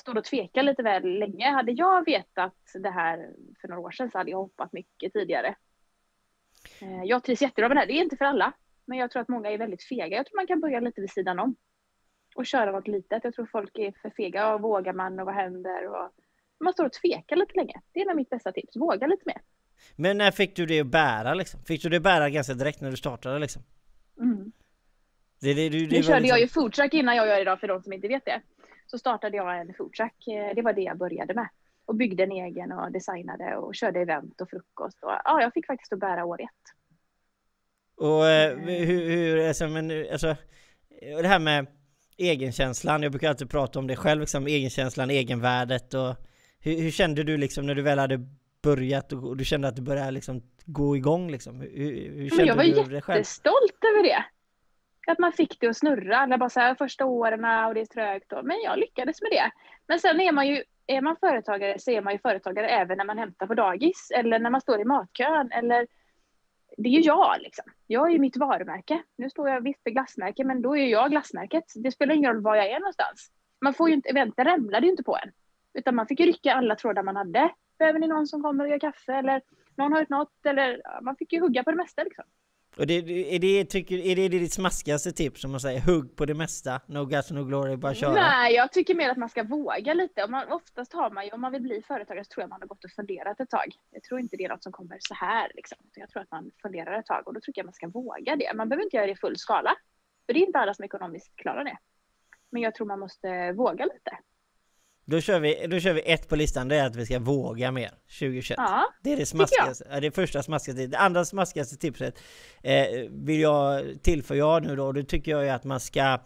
står 0.00 0.18
och 0.18 0.24
tvekar 0.24 0.62
lite 0.62 0.82
väl 0.82 1.18
länge. 1.18 1.50
Hade 1.50 1.72
jag 1.72 2.04
vetat 2.04 2.56
det 2.74 2.90
här 2.90 3.30
för 3.60 3.68
några 3.68 3.80
år 3.80 3.90
sedan 3.90 4.10
så 4.10 4.18
hade 4.18 4.30
jag 4.30 4.38
hoppat 4.38 4.72
mycket 4.72 5.12
tidigare. 5.12 5.54
Eh, 6.82 7.04
jag 7.04 7.24
trivs 7.24 7.42
jättebra 7.42 7.68
med 7.68 7.76
det 7.76 7.80
här. 7.80 7.86
Det 7.86 7.92
är 7.92 8.02
inte 8.02 8.16
för 8.16 8.24
alla, 8.24 8.52
men 8.84 8.98
jag 8.98 9.10
tror 9.10 9.22
att 9.22 9.28
många 9.28 9.50
är 9.50 9.58
väldigt 9.58 9.84
fega. 9.84 10.16
Jag 10.16 10.26
tror 10.26 10.36
man 10.36 10.46
kan 10.46 10.60
börja 10.60 10.80
lite 10.80 11.00
vid 11.00 11.10
sidan 11.10 11.38
om 11.38 11.56
och 12.36 12.46
köra 12.46 12.72
något 12.72 12.88
litet. 12.88 13.24
Jag 13.24 13.34
tror 13.34 13.46
folk 13.46 13.78
är 13.78 13.92
för 14.02 14.10
fega 14.10 14.54
och 14.54 14.60
vågar 14.60 14.92
man 14.92 15.20
och 15.20 15.26
vad 15.26 15.34
händer 15.34 15.86
och 15.86 16.10
man 16.64 16.72
står 16.72 16.84
och 16.84 16.92
tvekar 16.92 17.36
lite 17.36 17.52
länge. 17.56 17.80
Det 17.92 18.00
är 18.00 18.06
nog 18.06 18.16
mitt 18.16 18.30
bästa 18.30 18.52
tips. 18.52 18.76
Våga 18.76 19.06
lite 19.06 19.22
mer. 19.26 19.40
Men 19.96 20.18
när 20.18 20.30
fick 20.30 20.56
du 20.56 20.66
det 20.66 20.80
att 20.80 20.86
bära 20.86 21.34
liksom? 21.34 21.60
Fick 21.64 21.82
du 21.82 21.88
det 21.88 21.96
att 21.96 22.02
bära 22.02 22.30
ganska 22.30 22.54
direkt 22.54 22.80
när 22.80 22.90
du 22.90 22.96
startade 22.96 23.38
liksom? 23.38 23.62
Mm. 24.18 24.52
Det, 25.40 25.54
det, 25.54 25.68
det, 25.68 25.78
nu 25.78 25.88
körde 25.88 25.96
liksom... 25.96 26.24
jag 26.24 26.40
ju 26.40 26.48
foodtruck 26.48 26.94
innan 26.94 27.16
jag 27.16 27.26
gör 27.26 27.40
idag 27.40 27.60
för 27.60 27.68
de 27.68 27.82
som 27.82 27.92
inte 27.92 28.08
vet 28.08 28.24
det. 28.24 28.42
Så 28.90 28.98
startade 28.98 29.36
jag 29.36 29.60
en 29.60 29.74
foodtruck. 29.74 30.26
Eh, 30.26 30.54
det 30.54 30.62
var 30.62 30.72
det 30.72 30.80
jag 30.80 30.98
började 30.98 31.34
med. 31.34 31.48
Och 31.84 31.94
byggde 31.94 32.22
en 32.22 32.32
egen 32.32 32.72
och 32.72 32.92
designade 32.92 33.56
och 33.56 33.74
körde 33.74 34.00
event 34.00 34.40
och 34.40 34.50
frukost. 34.50 34.98
Och, 35.02 35.10
ja, 35.24 35.42
jag 35.42 35.52
fick 35.52 35.66
faktiskt 35.66 35.92
att 35.92 35.98
bära 35.98 36.24
år 36.24 36.40
ett. 36.40 36.48
Och 37.96 38.26
eh, 38.26 38.58
hur, 38.58 39.10
hur 39.10 39.48
alltså, 39.48 39.68
men, 39.68 40.06
alltså, 40.12 40.36
det 41.00 41.28
här 41.28 41.38
med 41.38 41.66
egenkänslan, 42.16 43.02
jag 43.02 43.12
brukar 43.12 43.28
alltid 43.28 43.50
prata 43.50 43.78
om 43.78 43.86
det 43.86 43.96
själv, 43.96 44.20
liksom, 44.20 44.46
egenkänslan, 44.46 45.10
egenvärdet 45.10 45.94
och 45.94 46.16
hur, 46.60 46.82
hur 46.82 46.90
kände 46.90 47.22
du 47.22 47.36
liksom 47.36 47.66
när 47.66 47.74
du 47.74 47.82
väl 47.82 47.98
hade 47.98 48.20
börjat 48.62 49.12
och, 49.12 49.24
och 49.24 49.36
du 49.36 49.44
kände 49.44 49.68
att 49.68 49.76
det 49.76 49.82
började 49.82 50.10
liksom 50.10 50.42
gå 50.64 50.96
igång 50.96 51.30
liksom? 51.30 51.60
Hur, 51.60 51.68
hur 52.14 52.28
kände 52.28 52.44
jag 52.44 52.56
var 52.56 52.64
du 52.64 52.94
det 52.94 53.00
själv? 53.00 53.18
jättestolt 53.18 53.84
över 53.94 54.02
det. 54.02 54.24
Att 55.10 55.18
man 55.18 55.32
fick 55.32 55.60
det 55.60 55.68
att 55.68 55.76
snurra, 55.76 56.16
Alla 56.16 56.38
bara 56.38 56.50
så 56.50 56.60
här, 56.60 56.74
första 56.74 57.04
åren 57.04 57.44
ah, 57.44 57.66
och 57.66 57.74
det 57.74 57.80
är 57.80 57.86
trögt. 57.86 58.32
Och, 58.32 58.44
men 58.44 58.56
jag 58.64 58.78
lyckades 58.78 59.22
med 59.22 59.30
det. 59.30 59.50
Men 59.86 60.00
sen 60.00 60.20
är 60.20 60.32
man 60.32 60.48
ju, 60.48 60.62
är 60.86 61.00
man 61.00 61.16
företagare 61.16 61.78
så 61.78 61.90
är 61.90 62.00
man 62.00 62.12
ju 62.12 62.18
företagare 62.18 62.68
även 62.68 62.98
när 62.98 63.04
man 63.04 63.18
hämtar 63.18 63.46
på 63.46 63.54
dagis 63.54 64.10
eller 64.14 64.38
när 64.38 64.50
man 64.50 64.60
står 64.60 64.80
i 64.80 64.84
matkön 64.84 65.52
eller 65.52 65.86
det 66.76 66.88
är 66.88 66.92
ju 66.92 67.00
jag 67.00 67.36
liksom. 67.40 67.64
Jag 67.86 68.08
är 68.08 68.12
ju 68.12 68.18
mitt 68.18 68.36
varumärke. 68.36 69.02
Nu 69.16 69.30
står 69.30 69.48
jag 69.48 69.60
visst 69.60 69.82
för 69.82 69.90
glassmärke, 69.90 70.44
men 70.44 70.62
då 70.62 70.76
är 70.76 70.86
jag 70.86 71.10
glassmärket. 71.10 71.64
Det 71.74 71.90
spelar 71.90 72.14
ingen 72.14 72.32
roll 72.32 72.42
var 72.42 72.56
jag 72.56 72.70
är 72.70 72.80
någonstans. 72.80 73.30
Man 73.60 73.74
får 73.74 73.88
ju 73.88 73.94
inte, 73.94 74.08
eventen 74.08 74.44
ramlade 74.44 74.86
ju 74.86 74.90
inte 74.90 75.02
på 75.02 75.16
en. 75.16 75.32
Utan 75.74 75.94
man 75.94 76.06
fick 76.06 76.20
ju 76.20 76.26
rycka 76.26 76.54
alla 76.54 76.76
trådar 76.76 77.02
man 77.02 77.16
hade. 77.16 77.50
Behöver 77.78 77.98
ni 77.98 78.06
någon 78.06 78.26
som 78.26 78.42
kommer 78.42 78.64
och 78.64 78.70
gör 78.70 78.78
kaffe 78.78 79.14
eller 79.14 79.42
någon 79.74 79.92
har 79.92 79.98
hört 79.98 80.08
något 80.08 80.46
eller 80.46 80.82
man 81.02 81.16
fick 81.16 81.32
ju 81.32 81.40
hugga 81.40 81.64
på 81.64 81.70
det 81.70 81.76
mesta 81.76 82.04
liksom. 82.04 82.24
Och 82.76 82.86
det, 82.86 82.94
är, 82.94 83.38
det, 83.38 83.64
tycker, 83.64 83.98
är 83.98 84.16
det 84.16 84.28
ditt 84.28 84.52
smaskigaste 84.52 85.12
tips 85.12 85.40
som 85.40 85.50
man 85.50 85.60
säger? 85.60 85.80
Hugg 85.80 86.16
på 86.16 86.26
det 86.26 86.34
mesta? 86.34 86.80
No 86.86 87.04
guts, 87.04 87.30
no 87.30 87.44
glory, 87.44 87.76
bara 87.76 87.94
köra? 87.94 88.12
Nej, 88.12 88.54
jag 88.54 88.72
tycker 88.72 88.94
mer 88.94 89.10
att 89.10 89.16
man 89.16 89.28
ska 89.28 89.42
våga 89.42 89.94
lite. 89.94 90.24
Om 90.24 90.30
man, 90.30 90.52
oftast 90.52 90.92
har 90.92 91.10
man 91.10 91.24
ju, 91.24 91.30
om 91.30 91.40
man 91.40 91.52
vill 91.52 91.62
bli 91.62 91.82
företagare 91.82 92.24
så 92.24 92.28
tror 92.28 92.42
jag 92.42 92.50
man 92.50 92.60
har 92.60 92.68
gått 92.68 92.84
och 92.84 92.90
funderat 92.90 93.40
ett 93.40 93.50
tag. 93.50 93.74
Jag 93.90 94.02
tror 94.02 94.20
inte 94.20 94.36
det 94.36 94.44
är 94.44 94.48
något 94.48 94.62
som 94.62 94.72
kommer 94.72 94.96
så 95.00 95.14
här 95.14 95.52
liksom. 95.54 95.78
Jag 95.94 96.10
tror 96.10 96.22
att 96.22 96.30
man 96.30 96.50
funderar 96.62 96.98
ett 96.98 97.06
tag 97.06 97.28
och 97.28 97.34
då 97.34 97.40
tycker 97.40 97.60
jag 97.60 97.66
man 97.66 97.74
ska 97.74 97.88
våga 97.88 98.36
det. 98.36 98.52
Man 98.54 98.68
behöver 98.68 98.84
inte 98.84 98.96
göra 98.96 99.06
det 99.06 99.12
i 99.12 99.16
full 99.16 99.38
skala. 99.38 99.76
För 100.26 100.34
det 100.34 100.40
är 100.40 100.46
inte 100.46 100.58
alla 100.58 100.74
som 100.74 100.84
ekonomiskt 100.84 101.36
klarar 101.36 101.64
det. 101.64 101.78
Men 102.50 102.62
jag 102.62 102.74
tror 102.74 102.86
man 102.86 103.00
måste 103.00 103.52
våga 103.52 103.84
lite. 103.84 104.18
Då 105.04 105.20
kör, 105.20 105.40
vi, 105.40 105.66
då 105.66 105.80
kör 105.80 105.92
vi 105.92 106.00
ett 106.00 106.28
på 106.28 106.36
listan, 106.36 106.68
det 106.68 106.76
är 106.76 106.86
att 106.86 106.96
vi 106.96 107.06
ska 107.06 107.18
våga 107.18 107.72
mer 107.72 107.90
2021. 108.18 108.58
Ja, 108.58 108.84
det 109.02 109.12
är 109.12 109.16
det 109.16 109.26
smaskigaste, 109.26 109.84
ja, 109.90 110.00
det 110.00 110.10
första 110.10 110.42
smaskigaste. 110.42 110.86
Det 110.86 110.98
andra 110.98 111.24
smaskigaste 111.24 111.76
tipset 111.76 112.18
eh, 112.62 112.86
vill 113.10 113.40
jag 113.40 113.84
tillföra 114.02 114.58
nu 114.58 114.76
då, 114.76 114.86
och 114.86 114.94
det 114.94 115.04
tycker 115.04 115.32
jag 115.32 115.46
är 115.46 115.54
att 115.54 115.64
man 115.64 115.80
ska 115.80 116.18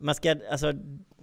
man 0.00 0.14
ska, 0.14 0.36
alltså, 0.50 0.72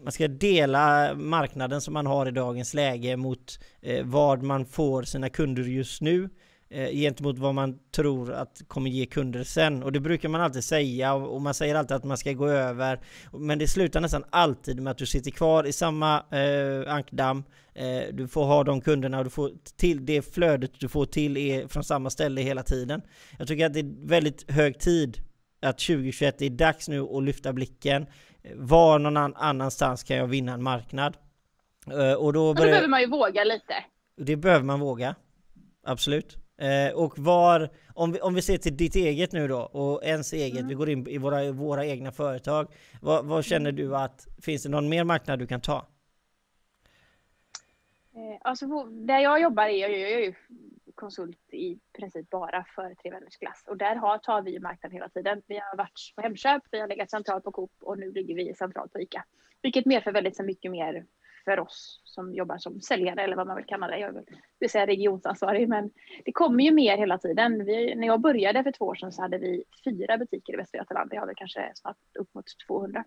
man 0.04 0.12
ska 0.12 0.28
dela 0.28 1.13
marknaden 1.16 1.81
som 1.81 1.94
man 1.94 2.06
har 2.06 2.28
i 2.28 2.31
dagens 2.31 2.74
läge 2.74 3.18
mot 3.18 3.60
eh, 3.81 4.06
vad 4.06 4.44
man 4.44 4.66
får 4.66 5.04
sina 5.04 5.30
kunder 5.30 5.63
just 5.63 6.01
nu 6.01 6.30
eh, 6.69 6.89
gentemot 6.89 7.37
vad 7.37 7.55
man 7.55 7.79
tror 7.91 8.33
att 8.33 8.61
kommer 8.67 8.89
ge 8.89 9.05
kunder 9.05 9.43
sen. 9.43 9.83
Och 9.83 9.91
det 9.91 9.99
brukar 9.99 10.29
man 10.29 10.41
alltid 10.41 10.63
säga 10.63 11.13
och 11.13 11.41
man 11.41 11.53
säger 11.53 11.75
alltid 11.75 11.97
att 11.97 12.03
man 12.03 12.17
ska 12.17 12.33
gå 12.33 12.47
över. 12.47 12.99
Men 13.31 13.59
det 13.59 13.67
slutar 13.67 14.01
nästan 14.01 14.23
alltid 14.29 14.81
med 14.81 14.91
att 14.91 14.97
du 14.97 15.05
sitter 15.05 15.31
kvar 15.31 15.63
i 15.63 15.73
samma 15.73 16.23
eh, 16.31 16.93
ankdamm. 16.93 17.43
Eh, 17.73 18.13
du 18.13 18.27
får 18.27 18.45
ha 18.45 18.63
de 18.63 18.81
kunderna 18.81 19.17
och 19.17 19.23
du 19.23 19.29
får 19.29 19.51
till 19.77 20.05
det 20.05 20.21
flödet 20.21 20.71
du 20.79 20.87
får 20.87 21.05
till 21.05 21.37
är 21.37 21.67
från 21.67 21.83
samma 21.83 22.09
ställe 22.09 22.41
hela 22.41 22.63
tiden. 22.63 23.01
Jag 23.39 23.47
tycker 23.47 23.65
att 23.65 23.73
det 23.73 23.79
är 23.79 24.07
väldigt 24.07 24.51
hög 24.51 24.79
tid 24.79 25.17
att 25.61 25.77
2021 25.77 26.41
är 26.41 26.49
dags 26.49 26.89
nu 26.89 27.01
att 27.01 27.23
lyfta 27.23 27.53
blicken. 27.53 28.05
Var 28.55 28.99
någon 28.99 29.17
annanstans 29.35 30.03
kan 30.03 30.17
jag 30.17 30.27
vinna 30.27 30.53
en 30.53 30.63
marknad? 30.63 31.17
Eh, 31.91 32.13
och 32.13 32.33
då, 32.33 32.53
börjar... 32.53 32.67
då 32.67 32.71
behöver 32.71 32.87
man 32.87 33.01
ju 33.01 33.07
våga 33.07 33.43
lite. 33.43 33.73
Det 34.17 34.35
behöver 34.35 34.65
man 34.65 34.79
våga. 34.79 35.15
Absolut. 35.85 36.37
Eh, 36.57 36.94
och 36.94 37.19
var, 37.19 37.69
om 37.94 38.12
vi, 38.12 38.19
om 38.19 38.33
vi 38.33 38.42
ser 38.42 38.57
till 38.57 38.77
ditt 38.77 38.95
eget 38.95 39.31
nu 39.31 39.48
då, 39.48 39.59
och 39.59 40.04
ens 40.04 40.33
eget, 40.33 40.57
mm. 40.57 40.68
vi 40.68 40.74
går 40.74 40.89
in 40.89 41.07
i 41.07 41.18
våra, 41.18 41.51
våra 41.51 41.86
egna 41.86 42.12
företag. 42.12 42.68
Vad, 43.01 43.25
vad, 43.25 43.45
känner 43.45 43.71
du 43.71 43.95
att, 43.95 44.27
finns 44.42 44.63
det 44.63 44.69
någon 44.69 44.89
mer 44.89 45.04
marknad 45.04 45.39
du 45.39 45.48
kan 45.48 45.62
ta? 45.62 45.88
Eh, 48.15 48.38
alltså, 48.42 48.83
där 48.83 49.19
jag 49.19 49.42
jobbar 49.42 49.63
är 49.63 49.69
jag, 49.69 49.92
jag 49.92 50.12
är 50.12 50.19
ju 50.19 50.33
konsult 50.95 51.54
i 51.54 51.80
princip 51.98 52.30
bara 52.30 52.65
för 52.75 52.95
Tre 52.95 53.12
Vänners 53.12 53.38
Glass. 53.38 53.63
Och 53.68 53.77
där 53.77 53.95
har, 53.95 54.18
tar 54.18 54.42
vi 54.42 54.60
marknaden 54.60 54.94
hela 54.95 55.10
tiden. 55.10 55.41
Vi 55.48 55.58
har 55.58 55.77
varit 55.77 56.13
på 56.15 56.22
Hemköp, 56.22 56.63
vi 56.72 56.79
har 56.79 56.88
legat 56.88 57.12
centralt 57.12 57.43
på 57.43 57.51
Coop 57.51 57.72
och 57.81 58.00
nu 58.00 58.12
ligger 58.12 58.36
vi 58.36 58.53
centralt 58.53 58.93
på 58.93 59.00
ICA. 59.00 59.25
Vilket 59.62 59.86
medför 59.86 60.12
väldigt 60.12 60.36
så 60.36 60.43
mycket 60.43 60.72
mer 60.72 61.05
för 61.48 61.60
oss 61.60 62.01
som 62.04 62.34
jobbar 62.34 62.58
som 62.58 62.82
säljare 62.82 63.24
eller 63.24 63.36
vad 63.36 63.48
man 63.48 63.56
vill 63.56 63.66
kalla 63.66 63.88
det. 63.88 64.00
Jag 64.00 64.24
vill 64.60 64.70
säga 64.70 64.88
regionsansvarig, 64.88 65.70
men 65.70 65.92
det 66.25 66.32
kommer 66.32 66.63
ju 66.63 66.72
mer 66.72 66.98
hela 66.98 67.18
tiden. 67.18 67.66
Vi, 67.66 67.96
när 67.96 68.08
jag 68.08 68.22
började 68.22 68.63
för 68.63 68.72
två 68.72 68.86
år 68.86 68.96
sedan 68.96 69.12
så 69.12 69.22
hade 69.22 69.38
vi 69.38 69.63
fyra 69.84 70.18
butiker 70.18 70.54
i 70.54 70.58
Västra 70.58 70.77
Götaland. 70.77 71.10
Vi 71.12 71.18
har 71.18 71.25
väl 71.25 71.36
kanske 71.36 71.72
snart 71.75 71.98
upp 72.20 72.34
mot 72.34 72.46
200. 72.68 73.04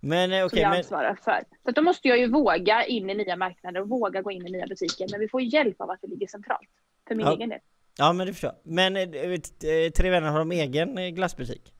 Men 0.00 0.30
okej, 0.30 0.44
okay, 0.44 0.60
som 0.60 0.70
jag 0.70 0.76
ansvarar 0.76 1.08
men... 1.08 1.16
för. 1.16 1.40
Så 1.64 1.70
då 1.70 1.82
måste 1.82 2.08
jag 2.08 2.18
ju 2.18 2.30
våga 2.30 2.84
in 2.84 3.10
i 3.10 3.14
nya 3.14 3.36
marknader 3.36 3.80
och 3.80 3.88
våga 3.88 4.22
gå 4.22 4.30
in 4.30 4.46
i 4.46 4.50
nya 4.50 4.66
butiker. 4.66 5.06
Men 5.10 5.20
vi 5.20 5.28
får 5.28 5.40
hjälp 5.40 5.80
av 5.80 5.90
att 5.90 5.98
vi 6.02 6.08
ligger 6.08 6.26
centralt. 6.26 6.70
För 7.08 7.14
min 7.14 7.26
ja. 7.26 7.36
egen 7.36 7.48
del. 7.48 7.60
Ja, 7.98 8.12
men 8.12 8.26
det 8.26 8.32
förstår 8.32 8.52
jag. 8.62 8.72
Men 8.72 8.96
äh, 8.96 9.90
Tre 9.96 10.10
Vänner, 10.10 10.30
har 10.30 10.38
de 10.38 10.52
egen 10.52 11.14
glassbutik? 11.14 11.75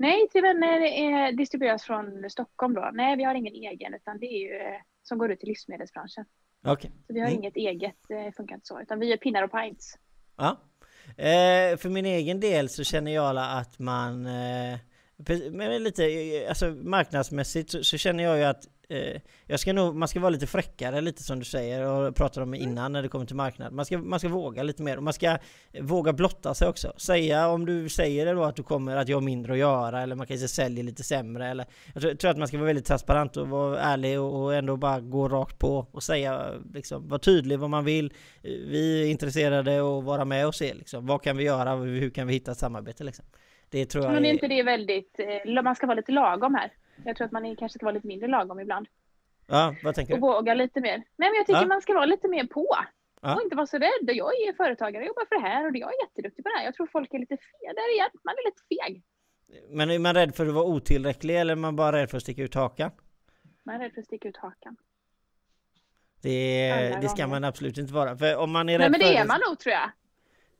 Nej, 0.00 0.28
Tre 0.32 0.40
Vänner 0.40 0.80
är 0.80 1.32
distribueras 1.32 1.84
från 1.84 2.30
Stockholm 2.30 2.74
då. 2.74 2.90
Nej, 2.92 3.16
vi 3.16 3.24
har 3.24 3.34
ingen 3.34 3.54
egen 3.54 3.94
utan 3.94 4.18
det 4.18 4.26
är 4.26 4.38
ju 4.38 4.56
eh, 4.56 4.80
som 5.02 5.18
går 5.18 5.32
ut 5.32 5.40
till 5.40 5.48
livsmedelsbranschen. 5.48 6.24
Okay. 6.66 6.90
Så 7.06 7.14
vi 7.14 7.20
har 7.20 7.26
mm. 7.26 7.38
inget 7.38 7.56
eget, 7.56 7.96
det 8.08 8.26
eh, 8.26 8.32
funkar 8.32 8.54
inte 8.54 8.66
så, 8.66 8.80
utan 8.80 8.98
vi 8.98 9.12
är 9.12 9.16
pinnar 9.16 9.42
och 9.42 9.52
pints. 9.52 9.98
Ja. 10.36 10.60
Eh, 11.16 11.76
för 11.76 11.88
min 11.88 12.06
egen 12.06 12.40
del 12.40 12.68
så 12.68 12.84
känner 12.84 13.14
jag 13.14 13.36
att 13.36 13.78
man 13.78 14.26
eh, 14.26 14.78
men 15.50 15.82
lite, 15.82 16.46
alltså 16.48 16.66
marknadsmässigt 16.66 17.70
så, 17.70 17.84
så, 17.84 17.98
känner 17.98 18.24
jag 18.24 18.38
ju 18.38 18.44
att 18.44 18.68
eh, 18.88 19.20
jag 19.46 19.60
ska 19.60 19.72
nog, 19.72 19.94
man 19.94 20.08
ska 20.08 20.20
vara 20.20 20.30
lite 20.30 20.46
fräckare 20.46 21.00
lite 21.00 21.22
som 21.22 21.38
du 21.38 21.44
säger 21.44 21.86
och 21.86 22.16
pratade 22.16 22.44
om 22.44 22.54
innan 22.54 22.92
när 22.92 23.02
det 23.02 23.08
kommer 23.08 23.26
till 23.26 23.36
marknad. 23.36 23.72
Man 23.72 23.84
ska, 23.84 23.98
man 23.98 24.18
ska 24.18 24.28
våga 24.28 24.62
lite 24.62 24.82
mer 24.82 24.96
och 24.96 25.02
man 25.02 25.12
ska 25.12 25.38
våga 25.80 26.12
blotta 26.12 26.54
sig 26.54 26.68
också. 26.68 26.92
Säga 26.96 27.48
om 27.48 27.66
du 27.66 27.88
säger 27.88 28.26
det 28.26 28.32
då 28.32 28.44
att 28.44 28.56
du 28.56 28.62
kommer 28.62 28.96
att 28.96 29.08
jag 29.08 29.16
har 29.16 29.22
mindre 29.22 29.52
att 29.52 29.58
göra 29.58 30.02
eller 30.02 30.14
man 30.14 30.26
kanske 30.26 30.48
säljer 30.48 30.84
lite 30.84 31.02
sämre 31.02 31.48
eller 31.48 31.66
jag 31.94 32.00
tror, 32.02 32.12
jag 32.12 32.18
tror 32.18 32.30
att 32.30 32.38
man 32.38 32.48
ska 32.48 32.56
vara 32.56 32.66
väldigt 32.66 32.86
transparent 32.86 33.36
och 33.36 33.48
vara 33.48 33.80
ärlig 33.80 34.20
och, 34.20 34.42
och 34.42 34.54
ändå 34.54 34.76
bara 34.76 35.00
gå 35.00 35.28
rakt 35.28 35.58
på 35.58 35.86
och 35.92 36.02
säga 36.02 36.50
liksom, 36.74 37.08
vara 37.08 37.18
tydlig 37.18 37.58
vad 37.58 37.70
man 37.70 37.84
vill. 37.84 38.12
Vi 38.42 39.02
är 39.02 39.10
intresserade 39.10 39.80
och 39.80 40.04
vara 40.04 40.24
med 40.24 40.46
och 40.46 40.54
se 40.54 40.74
liksom. 40.74 41.06
Vad 41.06 41.22
kan 41.22 41.36
vi 41.36 41.44
göra? 41.44 41.74
Hur 41.74 42.10
kan 42.10 42.26
vi 42.26 42.32
hitta 42.32 42.52
ett 42.52 42.58
samarbete 42.58 43.04
liksom? 43.04 43.24
Det 43.70 43.86
tror 43.86 44.04
jag 44.04 44.12
Men 44.12 44.24
är 44.24 44.30
inte 44.30 44.48
det 44.48 44.62
väldigt, 44.62 45.20
eh, 45.44 45.62
man 45.62 45.76
ska 45.76 45.86
vara 45.86 45.96
lite 45.96 46.12
lagom 46.12 46.54
här. 46.54 46.72
Jag 47.04 47.16
tror 47.16 47.24
att 47.24 47.32
man 47.32 47.56
kanske 47.56 47.78
ska 47.78 47.86
vara 47.86 47.94
lite 47.94 48.06
mindre 48.06 48.28
lagom 48.28 48.60
ibland. 48.60 48.86
Ja, 49.46 49.74
vad 49.84 49.94
tänker 49.94 50.14
du? 50.14 50.20
Och 50.20 50.28
våga 50.28 50.54
lite 50.54 50.80
mer. 50.80 50.96
Nej, 50.96 51.04
men 51.16 51.34
jag 51.34 51.46
tycker 51.46 51.60
ja. 51.60 51.66
man 51.66 51.82
ska 51.82 51.94
vara 51.94 52.04
lite 52.04 52.28
mer 52.28 52.44
på. 52.44 52.76
Ja. 53.22 53.34
Och 53.34 53.42
inte 53.42 53.56
vara 53.56 53.66
så 53.66 53.78
rädd. 53.78 54.06
Jag 54.06 54.32
är 54.32 54.52
företagare, 54.56 55.02
jag 55.02 55.06
jobbar 55.06 55.26
för 55.28 55.34
det 55.34 55.48
här 55.48 55.66
och 55.66 55.76
jag 55.76 55.88
är 55.88 56.00
jätteduktig 56.06 56.44
på 56.44 56.48
det 56.48 56.58
här. 56.58 56.64
Jag 56.64 56.74
tror 56.74 56.86
folk 56.86 57.14
är 57.14 57.18
lite 57.18 57.36
fega 57.36 57.72
där 57.72 57.94
igen. 57.94 58.10
Man 58.24 58.34
är 58.34 58.44
lite 58.44 58.62
feg. 58.68 59.02
Men 59.68 59.90
är 59.90 59.98
man 59.98 60.14
rädd 60.14 60.34
för 60.34 60.46
att 60.46 60.54
vara 60.54 60.64
otillräcklig 60.64 61.40
eller 61.40 61.52
är 61.52 61.56
man 61.56 61.76
bara 61.76 61.96
rädd 61.96 62.10
för 62.10 62.16
att 62.16 62.22
sticka 62.22 62.42
ut 62.42 62.54
hakan? 62.54 62.90
Man 63.64 63.74
är 63.74 63.78
rädd 63.78 63.92
för 63.92 64.00
att 64.00 64.06
sticka 64.06 64.28
ut 64.28 64.36
hakan. 64.36 64.76
Det, 66.22 66.72
Alla 66.72 67.00
det 67.00 67.08
ska 67.08 67.22
gånger. 67.22 67.26
man 67.26 67.44
absolut 67.44 67.78
inte 67.78 67.92
vara. 67.92 68.16
För 68.16 68.36
om 68.36 68.50
man 68.50 68.68
är 68.68 68.78
Nej 68.78 68.86
rädd 68.86 68.90
men 68.90 69.00
för 69.00 69.06
det 69.08 69.16
är 69.16 69.26
man 69.26 69.40
nog 69.48 69.58
tror 69.58 69.72
jag. 69.72 69.90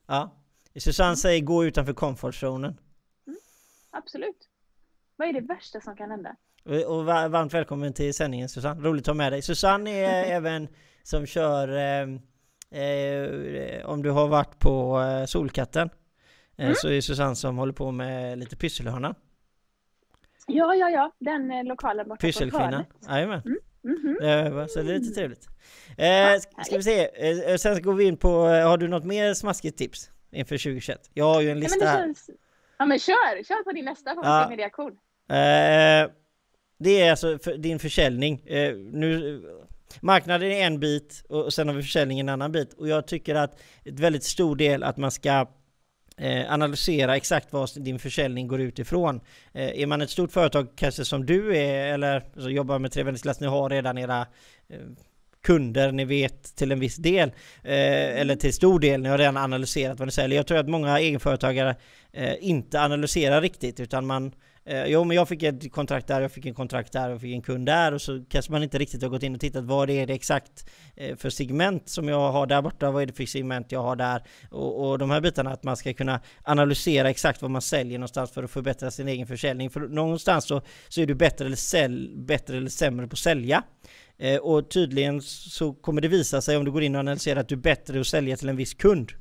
Ja. 0.07 0.37
Susanne 0.77 1.17
säger 1.17 1.41
gå 1.41 1.65
utanför 1.65 1.93
comfortzonen. 1.93 2.79
Absolut. 3.91 4.49
Vad 5.17 5.29
är 5.29 5.33
det 5.33 5.41
värsta 5.41 5.81
som 5.81 5.97
kan 5.97 6.11
hända? 6.11 6.37
Och, 6.65 6.97
och 6.99 7.05
va- 7.05 7.29
varmt 7.29 7.55
välkommen 7.55 7.93
till 7.93 8.15
sändningen 8.15 8.49
Susanne. 8.49 8.83
Roligt 8.83 9.03
att 9.03 9.07
ha 9.07 9.15
med 9.15 9.33
dig. 9.33 9.43
Susanne 9.43 9.91
är 9.91 10.25
även 10.37 10.69
som 11.03 11.27
kör 11.27 11.69
eh, 11.69 12.81
eh, 12.83 13.85
om 13.87 14.03
du 14.03 14.11
har 14.11 14.29
varit 14.29 14.59
på 14.59 15.01
eh, 15.01 15.25
Solkatten. 15.27 15.91
Eh, 16.57 16.65
Mm. 16.65 16.75
Så 16.75 16.89
är 16.89 17.01
Susanne 17.01 17.37
som 17.37 17.59
håller 17.59 17.73
på 17.73 17.91
med 17.91 18.39
lite 18.39 18.57
pysselhörna. 18.57 19.15
Ja, 20.47 20.75
ja, 20.75 20.91
ja. 20.91 21.13
Den 21.19 21.51
eh, 21.51 21.65
lokalen 21.65 22.09
borta 22.09 22.21
Pysselkvinnan. 22.21 22.85
Jajamän. 23.09 23.43
Mhm. 23.83 24.19
Eh, 24.23 24.67
Så 24.67 24.83
det 24.83 24.95
är 24.95 24.99
lite 24.99 25.15
trevligt. 25.15 25.47
Eh, 25.99 26.63
ska 26.65 26.77
vi 26.77 26.83
se. 26.83 27.29
Eh, 27.51 27.57
Sen 27.57 27.83
går 27.83 27.95
vi 27.95 28.05
in 28.05 28.17
på, 28.17 28.47
eh, 28.49 28.69
har 28.69 28.79
du 28.79 28.89
något 28.89 29.05
mer 29.05 29.35
smaskigt 29.35 29.79
tips 29.79 30.11
inför 30.31 30.59
2021? 30.59 31.11
Jag 31.15 31.25
har 31.35 31.41
ju 31.41 31.51
en 31.51 31.61
lista 31.61 31.85
här. 31.87 32.15
Ja 32.81 32.87
men 32.87 32.99
kör! 32.99 33.45
Kör 33.45 33.65
på 33.65 33.73
din 33.73 33.85
nästa 33.85 34.15
Ja. 34.23 34.47
min 34.49 34.59
reaktion. 34.59 34.91
Eh, 35.31 36.11
det 36.79 37.01
är 37.01 37.11
alltså 37.11 37.39
för 37.39 37.57
din 37.57 37.79
försäljning. 37.79 38.47
Eh, 38.47 38.75
nu, 38.77 39.43
marknaden 40.01 40.51
är 40.53 40.67
en 40.67 40.81
bit 40.81 41.25
och 41.29 41.53
sen 41.53 41.69
har 41.69 41.75
vi 41.75 41.83
försäljningen 41.83 42.29
en 42.29 42.33
annan 42.33 42.53
bit. 42.53 42.73
Och 42.73 42.89
jag 42.89 43.07
tycker 43.07 43.35
att 43.35 43.61
ett 43.85 44.01
väldigt 44.01 44.25
stor 44.25 44.57
del 44.57 44.83
att 44.83 44.97
man 44.97 45.11
ska 45.11 45.47
eh, 46.17 46.53
analysera 46.53 47.17
exakt 47.17 47.53
vad 47.53 47.69
din 47.77 47.99
försäljning 47.99 48.49
går 48.49 48.61
ut 48.61 48.79
ifrån. 48.79 49.21
Eh, 49.53 49.81
är 49.81 49.87
man 49.87 50.01
ett 50.01 50.11
stort 50.11 50.33
företag 50.33 50.69
kanske 50.77 51.05
som 51.05 51.27
du 51.27 51.57
är 51.57 51.95
eller 51.95 52.25
så 52.37 52.51
jobbar 52.51 52.79
med 52.79 52.93
trevändningsglass, 52.93 53.41
ni 53.41 53.47
har 53.47 53.71
redan 53.71 53.99
era 53.99 54.27
eh, 54.69 54.79
kunder, 55.43 55.93
ni 55.93 56.05
vet 56.05 56.57
till 56.57 56.73
en 56.73 56.81
viss 56.81 56.97
del 56.97 57.29
eh, 57.63 58.21
eller 58.21 58.37
till 58.37 58.53
stor 58.53 58.81
del, 58.81 59.01
ni 59.01 59.09
har 59.09 59.19
redan 59.19 59.37
analyserat 59.37 59.99
vad 59.99 60.09
ni 60.09 60.13
säljer. 60.13 60.37
Jag 60.37 60.47
tror 60.47 60.59
att 60.59 60.69
många 60.69 60.99
egenföretagare 60.99 61.77
eh, 62.13 62.35
inte 62.41 62.81
analyserar 62.81 63.41
riktigt 63.41 63.81
utan 63.81 64.07
man 64.07 64.33
Eh, 64.65 64.87
jo 64.87 65.05
men 65.05 65.17
jag 65.17 65.29
fick 65.29 65.43
ett 65.43 65.73
kontrakt 65.73 66.07
där, 66.07 66.21
jag 66.21 66.33
fick 66.33 66.47
en 66.47 66.55
kontrakt 66.55 66.93
där, 66.93 67.11
jag 67.11 67.21
fick 67.21 67.35
en 67.35 67.43
kund 67.43 67.67
där 67.67 67.93
och 67.93 68.03
så 68.03 68.25
kanske 68.29 68.53
man 68.53 68.63
inte 68.63 68.79
riktigt 68.79 69.03
har 69.03 69.09
gått 69.09 69.23
in 69.23 69.35
och 69.35 69.41
tittat 69.41 69.65
vad 69.65 69.91
är 69.91 70.07
det 70.07 70.15
exakt 70.15 70.71
eh, 70.97 71.17
för 71.17 71.31
segment 71.31 71.89
som 71.89 72.09
jag 72.09 72.33
har 72.33 72.47
där 72.47 72.63
borta, 72.63 72.91
vad 72.91 73.03
är 73.03 73.07
det 73.07 73.13
för 73.13 73.25
segment 73.25 73.73
jag 73.73 73.83
har 73.83 73.97
där 73.97 74.23
och, 74.51 74.89
och 74.89 74.99
de 74.99 75.11
här 75.11 75.21
bitarna 75.21 75.53
att 75.53 75.65
man 75.65 75.77
ska 75.77 75.93
kunna 75.93 76.21
analysera 76.43 77.11
exakt 77.11 77.43
vad 77.43 77.51
man 77.51 77.63
säljer 77.63 77.99
någonstans 77.99 78.31
för 78.31 78.43
att 78.43 78.51
förbättra 78.51 78.91
sin 78.91 79.09
egen 79.09 79.27
försäljning. 79.27 79.71
För 79.71 79.81
någonstans 79.81 80.45
så, 80.45 80.63
så 80.89 81.01
är 81.01 81.07
du 81.07 81.15
bättre 81.15 81.47
eller, 81.47 81.57
säl, 81.57 82.11
bättre 82.17 82.57
eller 82.57 82.71
sämre 82.71 83.07
på 83.07 83.15
att 83.15 83.19
sälja. 83.19 83.63
Eh, 84.21 84.39
och 84.39 84.71
tydligen 84.71 85.23
så 85.23 85.73
kommer 85.73 86.01
det 86.01 86.09
visa 86.09 86.41
sig 86.41 86.57
om 86.57 86.65
du 86.65 86.71
går 86.71 86.83
in 86.83 86.95
och 86.95 86.99
analyserar 86.99 87.41
att 87.41 87.49
du 87.49 87.55
är 87.55 87.61
bättre 87.61 88.01
att 88.01 88.07
sälja 88.07 88.37
till 88.37 88.49
en 88.49 88.57
viss 88.57 88.75
kund. 88.75 89.13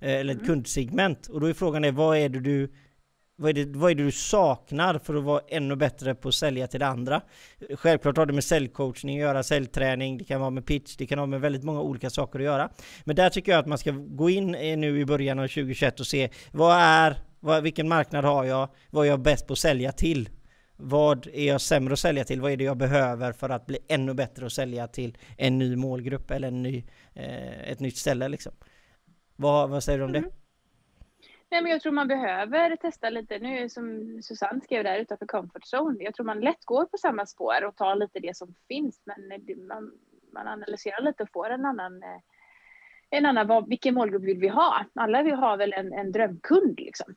Eh, 0.00 0.10
eller 0.10 0.32
ett 0.34 0.40
Mm. 0.40 0.46
kundsegment. 0.46 1.26
Och 1.26 1.40
då 1.40 1.46
är 1.46 1.52
frågan 1.52 1.84
är, 1.84 1.92
vad 1.92 2.18
är 2.18 2.28
det 2.28 2.40
du 2.40 2.72
vad 3.38 3.50
är, 3.50 3.52
det, 3.64 3.78
vad 3.78 3.90
är 3.90 3.94
det 3.94 4.04
du 4.04 4.12
saknar 4.12 4.98
för 4.98 5.14
att 5.14 5.24
vara 5.24 5.40
ännu 5.48 5.76
bättre 5.76 6.14
på 6.14 6.28
att 6.28 6.34
sälja 6.34 6.66
till 6.66 6.80
det 6.80 6.86
andra? 6.86 7.22
Självklart 7.74 8.16
har 8.16 8.26
det 8.26 8.32
med 8.32 8.44
säljcoachning 8.44 9.16
att 9.16 9.20
göra, 9.20 9.42
säljträning, 9.42 10.18
det 10.18 10.24
kan 10.24 10.40
vara 10.40 10.50
med 10.50 10.66
pitch, 10.66 10.96
det 10.96 11.06
kan 11.06 11.18
ha 11.18 11.26
med 11.26 11.40
väldigt 11.40 11.62
många 11.64 11.80
olika 11.80 12.10
saker 12.10 12.38
att 12.38 12.44
göra. 12.44 12.70
Men 13.04 13.16
där 13.16 13.30
tycker 13.30 13.52
jag 13.52 13.58
att 13.58 13.66
man 13.66 13.78
ska 13.78 13.90
gå 13.90 14.30
in 14.30 14.54
eh, 14.54 14.78
nu 14.78 15.00
i 15.00 15.04
början 15.04 15.38
av 15.38 15.48
2021 15.48 16.00
och 16.00 16.06
se 16.06 16.30
vad 16.52 16.76
är, 16.76 17.16
vad, 17.40 17.62
vilken 17.62 17.88
marknad 17.88 18.24
har 18.24 18.44
jag, 18.44 18.68
vad 18.90 19.06
är 19.06 19.10
jag 19.10 19.20
bäst 19.20 19.46
på 19.46 19.52
att 19.52 19.58
sälja 19.58 19.92
till? 19.92 20.28
Vad 20.76 21.26
är 21.26 21.46
jag 21.46 21.60
sämre 21.60 21.92
att 21.92 21.98
sälja 21.98 22.24
till? 22.24 22.40
Vad 22.40 22.52
är 22.52 22.56
det 22.56 22.64
jag 22.64 22.76
behöver 22.76 23.32
för 23.32 23.48
att 23.48 23.66
bli 23.66 23.78
ännu 23.88 24.14
bättre 24.14 24.46
att 24.46 24.52
sälja 24.52 24.88
till 24.88 25.18
en 25.38 25.58
ny 25.58 25.76
målgrupp 25.76 26.30
eller 26.30 26.48
en 26.48 26.62
ny, 26.62 26.84
eh, 27.14 27.70
ett 27.70 27.80
nytt 27.80 27.96
ställe 27.96 28.28
liksom? 28.28 28.52
Vad, 29.36 29.70
vad 29.70 29.84
säger 29.84 29.98
du 29.98 30.04
om 30.04 30.12
det? 30.12 30.18
Mm. 30.18 30.30
Nej, 31.50 31.62
men 31.62 31.72
jag 31.72 31.80
tror 31.80 31.92
man 31.92 32.08
behöver 32.08 32.76
testa 32.76 33.10
lite. 33.10 33.38
Nu 33.38 33.58
är 33.58 33.62
det 33.62 33.70
som 33.70 34.18
Susanne 34.22 34.60
skrev 34.60 34.84
där 34.84 34.98
utanför 34.98 35.26
comfort 35.26 35.62
zone. 35.74 36.04
Jag 36.04 36.14
tror 36.14 36.26
man 36.26 36.40
lätt 36.40 36.64
går 36.64 36.84
på 36.84 36.98
samma 36.98 37.26
spår 37.26 37.64
och 37.64 37.76
tar 37.76 37.96
lite 37.96 38.20
det 38.20 38.36
som 38.36 38.54
finns. 38.68 39.02
Men 39.04 39.66
man, 39.66 39.92
man 40.32 40.48
analyserar 40.48 41.02
lite 41.02 41.22
och 41.22 41.30
får 41.32 41.50
en 41.50 41.64
annan, 41.64 42.02
eh, 42.02 42.20
en 43.10 43.26
annan 43.26 43.46
vad, 43.46 43.68
vilken 43.68 43.94
målgrupp 43.94 44.22
vill 44.22 44.38
vi 44.38 44.48
ha? 44.48 44.84
Alla 44.94 45.22
vill 45.22 45.34
har 45.34 45.56
väl 45.56 45.72
en, 45.72 45.92
en 45.92 46.12
drömkund 46.12 46.80
liksom. 46.80 47.14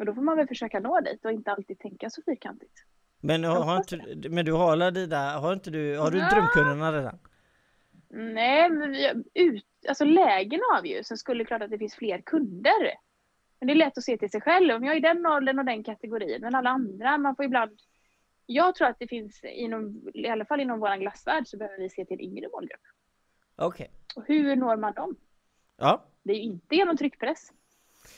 Och 0.00 0.06
då 0.06 0.14
får 0.14 0.22
man 0.22 0.36
väl 0.36 0.48
försöka 0.48 0.80
nå 0.80 1.00
dit 1.00 1.24
och 1.24 1.32
inte 1.32 1.52
alltid 1.52 1.78
tänka 1.78 2.10
så 2.10 2.22
fyrkantigt. 2.22 2.72
Men, 3.20 3.44
har, 3.44 3.64
har 3.64 3.76
inte, 3.76 4.28
men 4.28 4.44
du 4.44 4.52
har 4.52 4.72
alla 4.72 4.90
dina, 4.90 5.38
har 5.38 5.52
inte 5.52 5.70
du, 5.70 5.98
har 5.98 6.10
du 6.10 6.18
Ja. 6.18 6.28
drömkunderna 6.30 6.92
redan? 6.92 7.18
Nej, 8.08 8.70
men 8.70 8.90
vi, 8.90 9.12
ut, 9.34 9.66
alltså 9.88 10.04
lägen 10.04 10.60
har 10.72 10.82
vi 10.82 10.96
ju. 10.96 11.04
Sen 11.04 11.16
skulle 11.16 11.44
det 11.44 11.46
klart 11.46 11.62
att 11.62 11.70
det 11.70 11.78
finns 11.78 11.94
fler 11.94 12.20
kunder. 12.20 12.94
Men 13.58 13.66
det 13.66 13.72
är 13.72 13.76
lätt 13.76 13.98
att 13.98 14.04
se 14.04 14.16
till 14.16 14.30
sig 14.30 14.40
själv. 14.40 14.74
Om 14.74 14.84
jag 14.84 14.92
är 14.92 14.98
i 14.98 15.00
den 15.00 15.26
åldern 15.26 15.58
och 15.58 15.64
den 15.64 15.84
kategorin. 15.84 16.40
Men 16.40 16.54
alla 16.54 16.70
andra, 16.70 17.18
man 17.18 17.36
får 17.36 17.44
ibland... 17.44 17.78
Jag 18.46 18.74
tror 18.74 18.88
att 18.88 18.98
det 18.98 19.08
finns, 19.08 19.40
inom, 19.44 20.10
i 20.14 20.28
alla 20.28 20.44
fall 20.44 20.60
inom 20.60 20.80
vår 20.80 20.96
glassvärld, 20.96 21.46
så 21.46 21.56
behöver 21.56 21.78
vi 21.78 21.90
se 21.90 22.04
till 22.04 22.20
yngre 22.20 22.48
målgrupp. 22.52 22.80
Okej. 23.56 23.90
Och 24.16 24.24
hur 24.26 24.56
når 24.56 24.76
man 24.76 24.92
dem? 24.92 25.16
Ja. 25.76 26.04
Det 26.22 26.32
är 26.32 26.36
ju 26.36 26.42
inte 26.42 26.76
genom 26.76 26.96
tryckpress. 26.96 27.52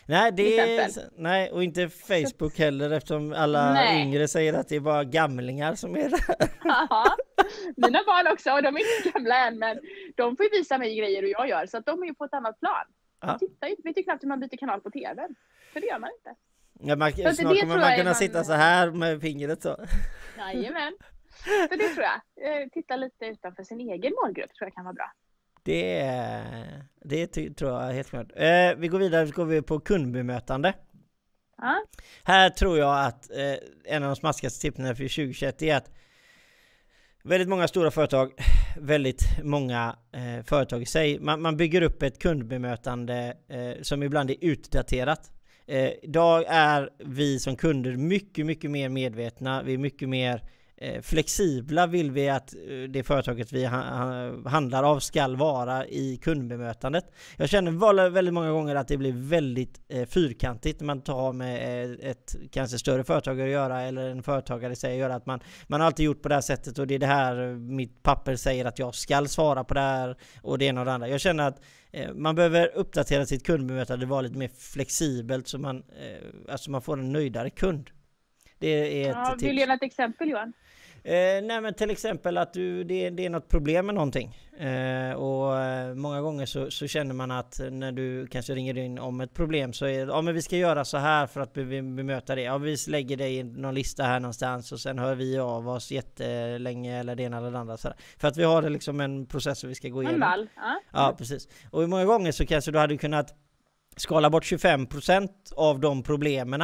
Nej, 0.06 0.32
det 0.32 0.58
är, 0.58 0.90
nej, 1.16 1.50
och 1.50 1.64
inte 1.64 1.88
Facebook 1.88 2.58
heller 2.58 2.90
eftersom 2.90 3.32
alla 3.32 3.72
Nej. 3.72 4.02
yngre 4.02 4.28
säger 4.28 4.54
att 4.54 4.68
det 4.68 4.76
är 4.76 4.80
bara 4.80 5.04
gamlingar 5.04 5.74
som 5.74 5.96
är 5.96 6.08
där. 6.08 6.48
Haha. 6.70 7.16
Mina 7.76 7.98
barn 8.06 8.32
också, 8.32 8.50
och 8.52 8.62
de 8.62 8.76
är 8.76 8.80
inte 8.98 9.10
gamla 9.10 9.46
än, 9.46 9.58
men 9.58 9.80
de 10.16 10.36
får 10.36 10.44
ju 10.44 10.50
visa 10.50 10.78
mig 10.78 10.96
grejer 10.98 11.22
och 11.22 11.28
jag 11.28 11.48
gör. 11.48 11.66
Så 11.66 11.76
att 11.78 11.86
de 11.86 12.02
är 12.02 12.06
ju 12.06 12.14
på 12.14 12.24
ett 12.24 12.34
annat 12.34 12.60
plan. 12.60 12.84
Ja. 13.20 13.36
De 13.40 13.46
tittar 13.46 13.68
ju, 13.68 13.76
vet 13.84 13.98
ju 13.98 14.02
knappt 14.02 14.22
hur 14.22 14.28
man 14.28 14.40
byter 14.40 14.56
kanal 14.56 14.80
på 14.80 14.90
TV. 14.90 15.28
För 15.72 15.80
det 15.80 15.86
gör 15.86 15.98
man 15.98 16.10
inte. 16.18 16.34
Ja, 16.80 16.96
man, 16.96 17.12
snart 17.12 17.60
kommer 17.60 17.66
man 17.66 17.80
jag 17.80 17.96
kunna 17.98 18.10
man- 18.10 18.14
sitta 18.14 18.44
så 18.44 18.52
här 18.52 18.90
med 18.90 19.20
fingret 19.20 19.62
så. 19.62 19.76
Jajamän. 20.38 20.92
Så 21.70 21.76
det 21.76 21.88
tror 21.88 22.04
jag. 22.04 22.62
Eh, 22.62 22.68
Titta 22.72 22.96
lite 22.96 23.24
utanför 23.26 23.62
sin 23.62 23.80
egen 23.80 24.12
målgrupp 24.22 24.54
tror 24.54 24.66
jag 24.66 24.74
kan 24.74 24.84
vara 24.84 24.94
bra. 24.94 25.12
Det, 25.62 26.02
det 27.04 27.26
tror 27.26 27.70
jag 27.70 27.92
helt 27.92 28.08
klart. 28.08 28.32
Eh, 28.36 28.74
vi 28.76 28.88
går 28.88 28.98
vidare, 28.98 29.26
så 29.26 29.32
går 29.32 29.44
vi 29.44 29.62
på 29.62 29.80
kundbemötande. 29.80 30.74
Ja. 31.58 31.84
Här 32.24 32.50
tror 32.50 32.78
jag 32.78 33.06
att 33.06 33.30
eh, 33.30 33.54
en 33.84 34.02
av 34.02 34.08
de 34.08 34.16
smaskigaste 34.16 34.60
tipsen 34.60 34.86
för 34.86 34.94
2021 34.94 35.62
är 35.62 35.76
att 35.76 35.90
väldigt 37.24 37.48
många 37.48 37.68
stora 37.68 37.90
företag, 37.90 38.32
väldigt 38.76 39.22
många 39.42 39.96
eh, 40.12 40.44
företag 40.44 40.82
i 40.82 40.86
sig, 40.86 41.18
man, 41.20 41.42
man 41.42 41.56
bygger 41.56 41.82
upp 41.82 42.02
ett 42.02 42.18
kundbemötande 42.18 43.36
eh, 43.48 43.82
som 43.82 44.02
ibland 44.02 44.30
är 44.30 44.36
utdaterat. 44.40 45.30
Eh, 45.66 45.90
idag 46.02 46.44
är 46.48 46.90
vi 46.98 47.38
som 47.38 47.56
kunder 47.56 47.96
mycket, 47.96 48.46
mycket 48.46 48.70
mer 48.70 48.88
medvetna, 48.88 49.62
vi 49.62 49.74
är 49.74 49.78
mycket 49.78 50.08
mer 50.08 50.42
Eh, 50.82 51.02
flexibla 51.02 51.86
vill 51.86 52.10
vi 52.10 52.28
att 52.28 52.54
eh, 52.54 52.60
det 52.88 53.02
företaget 53.02 53.52
vi 53.52 53.64
handlar 54.46 54.82
av 54.82 55.00
skall 55.00 55.36
vara 55.36 55.86
i 55.86 56.16
kundbemötandet. 56.16 57.04
Jag 57.36 57.48
känner 57.48 58.10
väldigt 58.10 58.34
många 58.34 58.50
gånger 58.50 58.74
att 58.74 58.88
det 58.88 58.96
blir 58.96 59.12
väldigt 59.12 59.80
eh, 59.88 60.06
fyrkantigt 60.06 60.80
när 60.80 60.86
man 60.86 61.00
tar 61.00 61.32
med 61.32 61.98
ett 62.00 62.36
kanske 62.50 62.78
större 62.78 63.04
företag 63.04 63.40
att 63.40 63.48
göra 63.48 63.82
eller 63.82 64.08
en 64.08 64.22
företagare 64.22 64.76
säger 64.76 64.94
att 64.94 65.00
göra 65.00 65.14
att 65.14 65.26
man, 65.26 65.40
man 65.66 65.80
har 65.80 65.86
alltid 65.86 66.06
gjort 66.06 66.22
på 66.22 66.28
det 66.28 66.34
här 66.34 66.42
sättet 66.42 66.78
och 66.78 66.86
det 66.86 66.94
är 66.94 66.98
det 66.98 67.06
här 67.06 67.54
mitt 67.54 68.02
papper 68.02 68.36
säger 68.36 68.64
att 68.64 68.78
jag 68.78 68.94
skall 68.94 69.28
svara 69.28 69.64
på 69.64 69.74
det 69.74 69.80
här 69.80 70.16
och 70.42 70.58
det 70.58 70.64
ena 70.64 70.80
och 70.80 70.86
det 70.86 70.92
andra. 70.92 71.08
Jag 71.08 71.20
känner 71.20 71.48
att 71.48 71.60
man 72.14 72.34
behöver 72.34 72.76
uppdatera 72.76 73.26
sitt 73.26 73.46
kundbemötande, 73.46 74.06
vara 74.06 74.20
lite 74.20 74.38
mer 74.38 74.50
flexibelt 74.58 75.48
så 75.48 75.58
man, 75.58 75.82
alltså 76.48 76.70
man 76.70 76.82
får 76.82 76.98
en 76.98 77.12
nöjdare 77.12 77.50
kund. 77.50 77.90
Det 78.62 79.04
är 79.04 79.10
ett 79.10 79.16
Ja, 79.16 79.36
vill 79.40 79.56
du 79.56 79.62
ge 79.62 79.70
ett 79.70 79.82
exempel 79.82 80.28
Johan? 80.28 80.52
Eh, 81.04 81.42
nej 81.42 81.60
men 81.60 81.74
till 81.74 81.90
exempel 81.90 82.38
att 82.38 82.52
du, 82.54 82.84
det, 82.84 83.10
det 83.10 83.26
är 83.26 83.30
något 83.30 83.48
problem 83.48 83.86
med 83.86 83.94
någonting. 83.94 84.38
Eh, 84.58 85.12
och 85.12 85.58
eh, 85.60 85.94
många 85.94 86.20
gånger 86.20 86.46
så, 86.46 86.70
så 86.70 86.86
känner 86.86 87.14
man 87.14 87.30
att 87.30 87.60
när 87.70 87.92
du 87.92 88.26
kanske 88.26 88.54
ringer 88.54 88.78
in 88.78 88.98
om 88.98 89.20
ett 89.20 89.34
problem 89.34 89.72
så 89.72 89.84
är 89.86 90.06
det, 90.06 90.12
ja 90.12 90.22
men 90.22 90.34
vi 90.34 90.42
ska 90.42 90.56
göra 90.56 90.84
så 90.84 90.96
här 90.98 91.26
för 91.26 91.40
att 91.40 91.52
be, 91.52 91.64
bemöta 91.64 92.34
det. 92.34 92.42
Ja 92.42 92.58
vi 92.58 92.76
lägger 92.88 93.16
dig 93.16 93.36
i 93.36 93.42
någon 93.42 93.74
lista 93.74 94.02
här 94.02 94.20
någonstans 94.20 94.72
och 94.72 94.80
sen 94.80 94.98
hör 94.98 95.14
vi 95.14 95.38
av 95.38 95.68
oss 95.68 95.90
jättelänge 95.90 97.00
eller 97.00 97.16
det 97.16 97.22
ena 97.22 97.36
eller 97.38 97.50
det 97.50 97.58
andra. 97.58 97.76
Så 97.76 97.88
här. 97.88 97.96
För 98.18 98.28
att 98.28 98.36
vi 98.36 98.44
har 98.44 98.62
det 98.62 98.68
liksom 98.68 99.00
en 99.00 99.26
process 99.26 99.58
som 99.58 99.68
vi 99.68 99.74
ska 99.74 99.88
gå 99.88 100.00
En 100.00 100.06
igenom. 100.06 100.20
vall? 100.28 100.48
Ja. 100.56 100.80
Ja, 100.92 101.14
precis. 101.18 101.48
Och 101.70 101.88
många 101.88 102.04
gånger 102.04 102.32
så 102.32 102.46
kanske 102.46 102.70
du 102.70 102.78
hade 102.78 102.96
kunnat 102.96 103.34
skala 103.96 104.30
bort 104.30 104.44
25% 104.44 105.28
av 105.56 105.80
de 105.80 106.02
problemen 106.02 106.62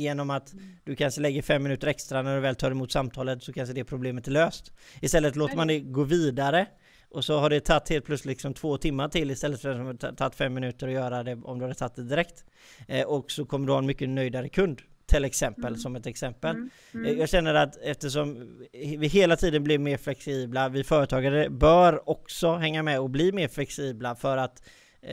genom 0.00 0.30
att 0.30 0.54
du 0.84 0.96
kanske 0.96 1.20
lägger 1.20 1.42
fem 1.42 1.62
minuter 1.62 1.86
extra 1.88 2.22
när 2.22 2.34
du 2.34 2.40
väl 2.40 2.54
tar 2.56 2.70
emot 2.70 2.92
samtalet 2.92 3.42
så 3.42 3.52
kanske 3.52 3.74
det 3.74 3.84
problemet 3.84 4.26
är 4.26 4.30
löst. 4.30 4.72
Istället 5.00 5.36
låter 5.36 5.56
man 5.56 5.66
det 5.68 5.80
gå 5.80 6.04
vidare 6.04 6.66
och 7.10 7.24
så 7.24 7.38
har 7.38 7.50
det 7.50 7.60
tagit 7.60 7.88
helt 7.88 8.04
plötsligt 8.04 8.30
liksom 8.30 8.54
två 8.54 8.76
timmar 8.76 9.08
till 9.08 9.30
istället 9.30 9.60
för 9.60 9.90
att 9.90 10.00
det 10.00 10.06
har 10.06 10.14
tagit 10.14 10.34
fem 10.34 10.54
minuter 10.54 10.86
att 10.88 10.92
göra 10.92 11.22
det 11.22 11.34
om 11.44 11.58
du 11.58 11.64
hade 11.64 11.74
tagit 11.74 11.94
det 11.96 12.02
direkt. 12.04 12.44
Eh, 12.88 13.06
och 13.06 13.30
så 13.30 13.44
kommer 13.44 13.66
du 13.66 13.72
ha 13.72 13.78
en 13.78 13.86
mycket 13.86 14.08
nöjdare 14.08 14.48
kund. 14.48 14.80
till 15.06 15.24
exempel, 15.24 15.64
Mm. 15.64 15.78
som 15.78 15.96
ett 15.96 16.06
exempel. 16.06 16.50
Mm. 16.56 16.70
Eh, 16.94 16.98
Mm. 17.00 17.18
Jag 17.18 17.28
känner 17.28 17.54
att 17.54 17.76
eftersom 17.82 18.58
vi 18.72 19.06
hela 19.06 19.36
tiden 19.36 19.64
blir 19.64 19.78
mer 19.78 19.96
flexibla, 19.96 20.68
vi 20.68 20.84
företagare 20.84 21.50
bör 21.50 22.08
också 22.08 22.54
hänga 22.56 22.82
med 22.82 23.00
och 23.00 23.10
bli 23.10 23.32
mer 23.32 23.48
flexibla 23.48 24.14
för 24.14 24.36
att 24.36 24.62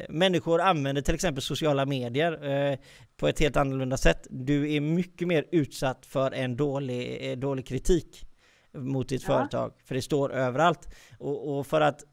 människor 0.10 0.62
använder 0.62 1.01
till 1.01 1.15
exempel 1.15 1.41
sociala 1.41 1.86
medier 1.86 2.46
eh, 2.72 2.77
på 3.17 3.27
ett 3.27 3.39
helt 3.39 3.58
annorlunda 3.58 3.98
sätt. 3.98 4.27
Du 4.29 4.74
är 4.74 4.82
mycket 4.82 5.27
mer 5.27 5.46
utsatt 5.51 6.06
för 6.06 6.32
en 6.32 6.58
dålig, 6.58 7.32
eh, 7.32 7.38
dålig 7.38 7.67
kritik 7.67 8.25
mot 8.74 9.10
ditt 9.10 9.24
Ja. 9.24 9.27
företag, 9.27 9.74
för 9.86 9.96
det 9.96 10.01
står 10.01 10.34
överallt. 10.34 10.96
Och, 11.20 11.58
och 11.58 11.67
för 11.67 11.82
att 11.82 12.03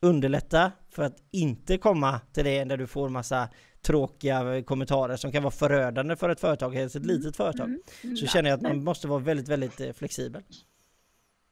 underlätta 0.00 0.72
för 0.90 1.02
att 1.02 1.16
inte 1.30 1.78
komma 1.78 2.20
till 2.32 2.44
det 2.44 2.64
där 2.64 2.76
du 2.76 2.86
får 2.86 3.08
massa 3.08 3.48
tråkiga 3.82 4.62
kommentarer 4.62 5.16
som 5.16 5.32
kan 5.32 5.42
vara 5.42 5.50
förödande 5.50 6.16
för 6.16 6.28
ett 6.28 6.40
företag, 6.40 6.74
helst 6.74 6.96
ett 6.96 7.06
litet 7.06 7.36
företag 7.36 7.66
Mm. 7.68 7.80
Mm. 8.04 8.16
så 8.16 8.26
känner 8.26 8.50
jag 8.50 8.56
att 8.56 8.62
man 8.62 8.84
måste 8.84 9.08
vara 9.08 9.18
väldigt, 9.20 9.48
väldigt 9.48 9.80
eh, 9.80 9.92
flexibel. 9.92 10.42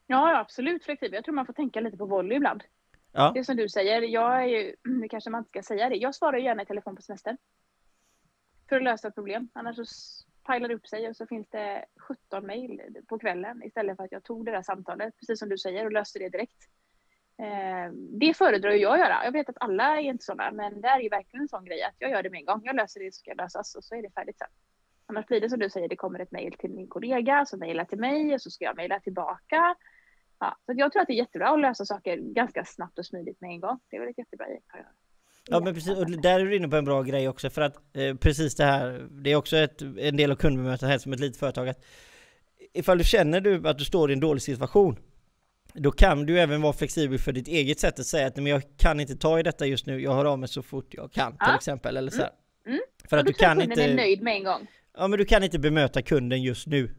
Ja, 0.07 0.31
ja, 0.33 0.39
absolut 0.41 0.85
flexibel. 0.85 1.15
Jag 1.15 1.25
tror 1.25 1.35
man 1.35 1.47
får 1.47 1.53
tänka 1.53 1.81
lite 1.81 1.97
på 1.97 2.07
volley 2.07 2.37
ibland. 2.37 2.63
Ja, 3.19 3.31
Det 3.35 3.39
är 3.39 3.45
som 3.45 3.57
du 3.57 3.69
säger, 3.69 4.03
jag 4.03 4.43
är 4.43 4.47
ju, 4.47 4.75
nu 4.85 5.09
kanske 5.09 5.31
man 5.31 5.41
inte 5.41 5.49
ska 5.49 5.63
säga 5.63 5.89
det, 5.89 5.97
jag 5.97 6.15
svarar 6.15 6.39
ju 6.39 6.45
gärna 6.45 6.63
i 6.63 6.67
telefon 6.67 6.97
på 6.97 7.03
semestern. 7.03 7.37
För 8.69 8.77
att 8.77 8.83
lösa 8.83 9.09
ett 9.09 9.15
problem. 9.15 9.49
Annars 9.53 9.77
så 9.77 9.85
pajlar 10.43 10.69
det 10.69 10.75
upp 10.75 10.87
sig 10.87 11.09
och 11.09 11.17
så 11.17 11.27
finns 11.27 11.49
det 11.51 11.85
17 12.01 12.47
mejl 12.47 12.81
på 13.09 13.19
kvällen 13.19 13.63
istället 13.63 13.97
för 13.97 14.05
att 14.05 14.13
jag 14.13 14.25
tog 14.25 14.45
det 14.45 14.51
där 14.51 14.63
samtalet, 14.63 15.17
precis 15.17 15.39
som 15.39 15.49
du 15.49 15.59
säger, 15.59 15.85
och 15.85 15.93
löste 15.93 16.19
det 16.19 16.29
direkt. 16.29 16.69
Eh, 17.39 17.93
det 17.93 18.35
föredrar 18.37 18.71
ju 18.71 18.79
jag 18.79 18.93
att 18.93 18.99
göra. 18.99 19.25
Jag 19.25 19.33
vet 19.33 19.49
att 19.49 19.57
alla 19.61 19.97
är 19.97 20.03
inte 20.03 20.25
sådana, 20.25 20.51
men 20.51 20.81
det 20.81 20.89
är 20.89 21.01
ju 21.01 21.09
verkligen 21.09 21.43
en 21.43 21.49
sån 21.49 21.65
grej 21.65 21.83
att 21.83 21.95
jag 21.99 22.11
gör 22.11 22.23
det 22.23 22.31
med 22.31 22.39
en 22.39 22.47
gång. 22.47 22.61
Jag 22.65 22.77
löser 22.77 23.01
det 23.01 23.15
så 23.15 23.19
ska 23.19 23.35
lösas 23.35 23.75
och 23.75 23.85
så 23.85 23.95
är 23.95 24.03
det 24.03 24.11
färdigt 24.11 24.39
sen. 24.39 24.49
Annars 25.07 25.27
blir 25.27 25.41
det 25.41 25.51
som 25.51 25.59
du 25.59 25.71
säger, 25.71 25.89
det 25.89 25.97
kommer 25.97 26.19
ett 26.19 26.33
mejl 26.33 26.53
till 26.53 26.71
min 26.71 26.89
kollega 26.89 27.47
som 27.47 27.59
mejlar 27.59 27.85
till 27.85 27.99
mig 27.99 28.35
och 28.35 28.43
så 28.43 28.51
ska 28.51 28.65
jag 28.65 28.77
mejla 28.77 29.01
tillbaka. 29.01 29.77
Ja, 30.41 30.57
så 30.67 30.73
jag 30.77 30.93
tror 30.93 31.03
att 31.03 31.09
det 31.09 31.15
är 31.15 31.17
jättebra 31.17 31.49
att 31.49 31.61
lösa 31.61 31.85
saker 31.85 32.17
ganska 32.17 32.65
snabbt 32.65 32.99
och 32.99 33.07
smidigt 33.07 33.41
med 33.41 33.51
en 33.51 33.61
gång. 33.61 33.79
Det 33.91 33.97
är 33.97 34.01
väl 34.01 34.09
ett 34.11 34.19
jättebra 34.19 34.47
göra. 34.49 34.87
ja 35.49 35.61
men 35.61 35.75
precis, 35.75 35.97
och 35.97 36.11
där 36.11 36.41
är 36.41 36.45
du 36.45 36.57
inne 36.57 36.69
på 36.69 36.77
en 36.77 36.85
bra 36.85 37.03
grej 37.03 37.29
också 37.29 37.51
för 37.51 37.61
att 37.63 37.77
eh, 37.97 38.15
precis 38.15 38.55
det 38.57 38.65
här, 38.65 39.09
det 39.11 39.31
är 39.33 39.37
också 39.37 39.57
ett, 39.57 39.83
en 39.83 40.17
del 40.17 40.31
av 40.33 40.37
kundbemötandet 40.37 41.03
som 41.03 41.13
ett 41.13 41.21
litet 41.21 41.39
företag 41.41 41.69
att 41.69 41.85
ifall 42.73 42.99
du 42.99 43.05
känner 43.05 43.41
du 43.41 43.69
att 43.69 43.79
du 43.79 43.85
står 43.85 44.11
i 44.11 44.13
en 44.13 44.21
dålig 44.21 44.43
situation 44.43 44.97
då 45.73 45.91
kan 45.91 46.27
du 46.27 46.41
även 46.41 46.63
vara 46.63 46.73
flexibel 46.73 47.19
för 47.19 47.33
ditt 47.33 47.49
eget 47.49 47.81
sätt 47.81 48.01
att 48.01 48.07
säga 48.07 48.27
att 48.27 48.37
"Nej, 48.37 48.43
men 48.43 48.53
jag 48.53 48.63
kan 48.77 49.01
inte 49.01 49.17
ta 49.17 49.39
i 49.39 49.43
detta 49.43 49.67
just 49.67 49.87
nu, 49.87 50.01
jag 50.01 50.15
hör 50.15 50.25
av 50.25 50.39
mig 50.39 50.49
så 50.49 50.63
fort 50.63 50.95
jag 50.95 51.13
kan 51.13 51.33
till 51.33 51.39
Ja. 51.41 51.57
exempel 51.57 51.97
eller 51.97 52.11
så 52.11 52.23
här. 52.23 52.31
Mm. 52.67 52.79
För 53.11 53.17
Och 53.17 53.21
att 53.21 53.27
du 53.27 53.33
kan 53.33 53.59
kunden 53.59 53.79
är 53.79 53.83
inte, 53.83 53.95
nöjd 53.95 54.23
med 54.23 54.35
en 54.37 54.45
gång. 54.45 54.67
ja 54.97 55.09
men 55.09 55.19
du 55.19 55.25
kan 55.25 55.43
inte 55.45 55.59
bemöta 55.59 56.03
kunden 56.03 56.43
just 56.43 56.67
nu. 56.67 56.95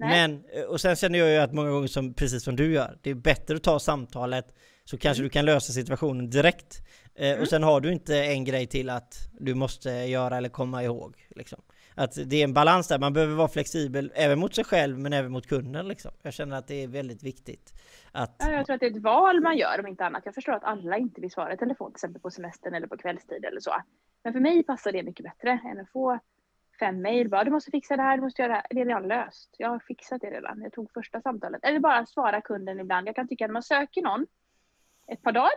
Nej. 0.00 0.28
Men, 0.28 0.44
eh, 0.52 0.62
och 0.64 0.80
sen 0.80 0.96
känner 0.96 1.18
jag 1.18 1.30
ju 1.30 1.36
att 1.36 1.52
många 1.52 1.70
gånger 1.70 1.88
som, 1.88 2.14
precis 2.14 2.42
som 2.44 2.56
du 2.56 2.72
gör, 2.72 2.98
det 3.02 3.10
är 3.10 3.14
bättre 3.14 3.56
att 3.56 3.62
ta 3.62 3.78
samtalet 3.78 4.54
så 4.84 4.98
kanske 4.98 5.20
Mm. 5.20 5.26
du 5.28 5.30
kan 5.32 5.44
lösa 5.44 5.72
situationen 5.72 6.30
direkt. 6.30 6.78
Eh, 7.14 7.28
Mm. 7.30 7.40
Och 7.42 7.48
sen 7.48 7.62
har 7.62 7.80
du 7.80 7.92
inte 7.92 8.16
en 8.24 8.44
grej 8.44 8.66
till 8.66 8.90
att 8.90 9.14
du 9.40 9.54
måste 9.54 9.90
göra 9.90 10.36
eller 10.36 10.48
komma 10.48 10.82
ihåg. 10.84 11.26
Liksom. 11.36 11.62
Att 11.94 12.18
det 12.26 12.36
är 12.36 12.44
en 12.44 12.54
balans 12.54 12.88
där, 12.88 12.98
man 12.98 13.12
behöver 13.12 13.34
vara 13.34 13.48
flexibel 13.48 14.12
även 14.14 14.38
mot 14.38 14.54
sig 14.54 14.64
själv 14.64 14.98
men 14.98 15.12
även 15.12 15.32
mot 15.32 15.46
kunden. 15.46 15.88
Liksom. 15.88 16.10
Jag 16.22 16.32
känner 16.34 16.56
att 16.56 16.66
det 16.68 16.82
är 16.82 16.88
väldigt 16.88 17.22
viktigt. 17.22 17.72
Att, 18.12 18.36
Ja, 18.38 18.52
jag 18.52 18.66
tror 18.66 18.74
att 18.74 18.80
det 18.80 18.86
är 18.86 18.96
ett 18.96 19.02
val 19.02 19.40
man 19.40 19.56
gör 19.58 19.80
om 19.80 19.86
inte 19.86 20.04
annat. 20.04 20.22
Jag 20.24 20.34
förstår 20.34 20.52
att 20.52 20.64
alla 20.64 20.98
inte 20.98 21.20
vill 21.20 21.30
svara 21.30 21.54
i 21.54 21.56
telefon 21.56 21.90
till 21.90 21.96
exempel 21.96 22.20
på 22.22 22.30
semestern 22.30 22.74
eller 22.74 22.86
på 22.86 22.96
kvällstid 22.96 23.44
eller 23.44 23.60
så. 23.60 23.74
Men 24.24 24.32
för 24.32 24.40
mig 24.40 24.62
passar 24.62 24.92
det 24.92 25.02
mycket 25.02 25.24
bättre 25.24 25.50
än 25.70 25.80
att 25.80 25.90
få 25.92 26.18
fem 26.80 27.02
mejl. 27.02 27.28
Bara 27.28 27.44
du 27.44 27.50
måste 27.50 27.70
fixa 27.70 27.96
det 27.96 28.02
här, 28.02 28.16
du 28.16 28.22
måste 28.22 28.42
göra 28.42 28.52
det 28.52 28.54
här. 28.54 28.66
Det 28.70 28.80
är 28.80 28.84
redan 28.84 29.08
löst. 29.08 29.54
Jag 29.58 29.68
har 29.68 29.78
fixat 29.78 30.20
det 30.20 30.30
redan. 30.30 30.62
Jag 30.62 30.72
tog 30.72 30.92
första 30.92 31.20
samtalet. 31.20 31.64
Eller 31.64 31.80
bara 31.80 32.06
svara 32.06 32.40
kunden 32.40 32.80
ibland. 32.80 33.08
Jag 33.08 33.16
kan 33.16 33.28
tycka 33.28 33.44
att 33.44 33.50
man 33.50 33.62
söker 33.62 34.02
någon 34.02 34.26
ett 35.06 35.22
par 35.22 35.32
dagar. 35.32 35.52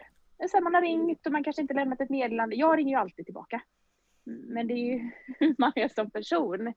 Sen 0.51 0.63
man 0.63 0.73
har 0.73 0.81
ringt 0.81 1.25
och 1.25 1.31
man 1.31 1.43
kanske 1.43 1.61
inte 1.61 1.73
lämnat 1.73 2.01
ett 2.01 2.09
meddelande. 2.09 2.55
Jag 2.55 2.77
ringer 2.77 2.95
ju 2.95 2.99
alltid 2.99 3.25
tillbaka. 3.25 3.61
Men 4.25 4.67
det 4.67 4.73
är 4.73 4.93
ju 4.93 5.11
hur 5.39 5.55
man 5.61 5.71
är 5.75 5.87
som 5.87 6.11
person. 6.11 6.73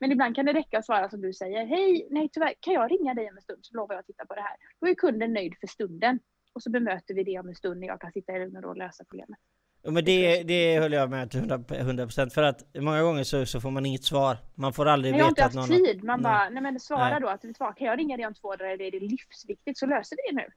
Men 0.00 0.12
ibland 0.12 0.36
kan 0.36 0.46
det 0.46 0.52
räcka 0.52 0.78
att 0.78 0.86
svara 0.86 1.10
som 1.10 1.20
du 1.20 1.32
säger. 1.32 1.66
Hej, 1.66 2.08
nej 2.10 2.28
tyvärr, 2.32 2.54
kan 2.60 2.74
jag 2.74 2.90
ringa 2.90 3.14
dig 3.14 3.30
om 3.30 3.36
en 3.36 3.42
stund 3.42 3.64
så 3.64 3.76
lovar 3.76 3.94
jag 3.94 4.00
att 4.00 4.06
titta 4.06 4.26
på 4.26 4.34
det 4.34 4.40
här. 4.40 4.56
Då 4.80 4.86
är 4.86 4.94
kunden 4.94 5.32
nöjd 5.32 5.54
för 5.60 5.66
stunden. 5.66 6.18
Och 6.52 6.62
så 6.62 6.70
bemöter 6.70 7.14
vi 7.14 7.24
det 7.24 7.38
om 7.38 7.48
en 7.48 7.54
stund 7.54 7.80
när 7.80 7.86
jag 7.86 8.00
kan 8.00 8.12
sitta 8.12 8.36
i 8.36 8.38
lugn 8.38 8.56
och 8.56 8.62
ro 8.62 8.68
och 8.68 8.76
lösa 8.76 9.04
problemet. 9.04 9.38
Ja, 9.86 9.90
men 9.90 10.04
det, 10.04 10.42
det 10.42 10.78
höll 10.78 10.92
jag 10.92 11.10
med 11.10 11.30
till 11.30 11.40
100%, 11.40 11.66
100% 11.66 12.30
för 12.30 12.42
att 12.42 12.64
många 12.74 13.02
gånger 13.02 13.24
så, 13.24 13.46
så 13.46 13.60
får 13.60 13.70
man 13.70 13.86
inget 13.86 14.04
svar. 14.04 14.36
Man 14.54 14.72
får 14.72 14.86
aldrig 14.86 15.12
Men 15.12 15.18
jag 15.18 15.24
har 15.24 15.30
inte 15.30 15.42
veta 15.42 15.48
att 15.48 15.54
haft 15.56 15.70
någon... 15.70 15.84
tid. 15.84 16.04
Man 16.04 16.20
Nej. 16.20 16.32
bara, 16.32 16.48
nej 16.48 16.62
men 16.62 16.80
svara 16.80 17.10
Nej. 17.10 17.20
då 17.20 17.28
att 17.28 17.44
vet 17.44 17.54
du 17.54 17.64
vad, 17.64 17.76
kan 17.76 17.86
jag 17.86 17.98
ringa 17.98 18.16
dig 18.16 18.26
om 18.26 18.34
två 18.34 18.56
dagar 18.56 18.70
eller 18.70 18.84
är 18.84 18.90
det 18.90 19.00
livsviktigt 19.00 19.78
så 19.78 19.86
löser 19.86 20.16
vi 20.16 20.36
det 20.36 20.42
nu. 20.42 20.48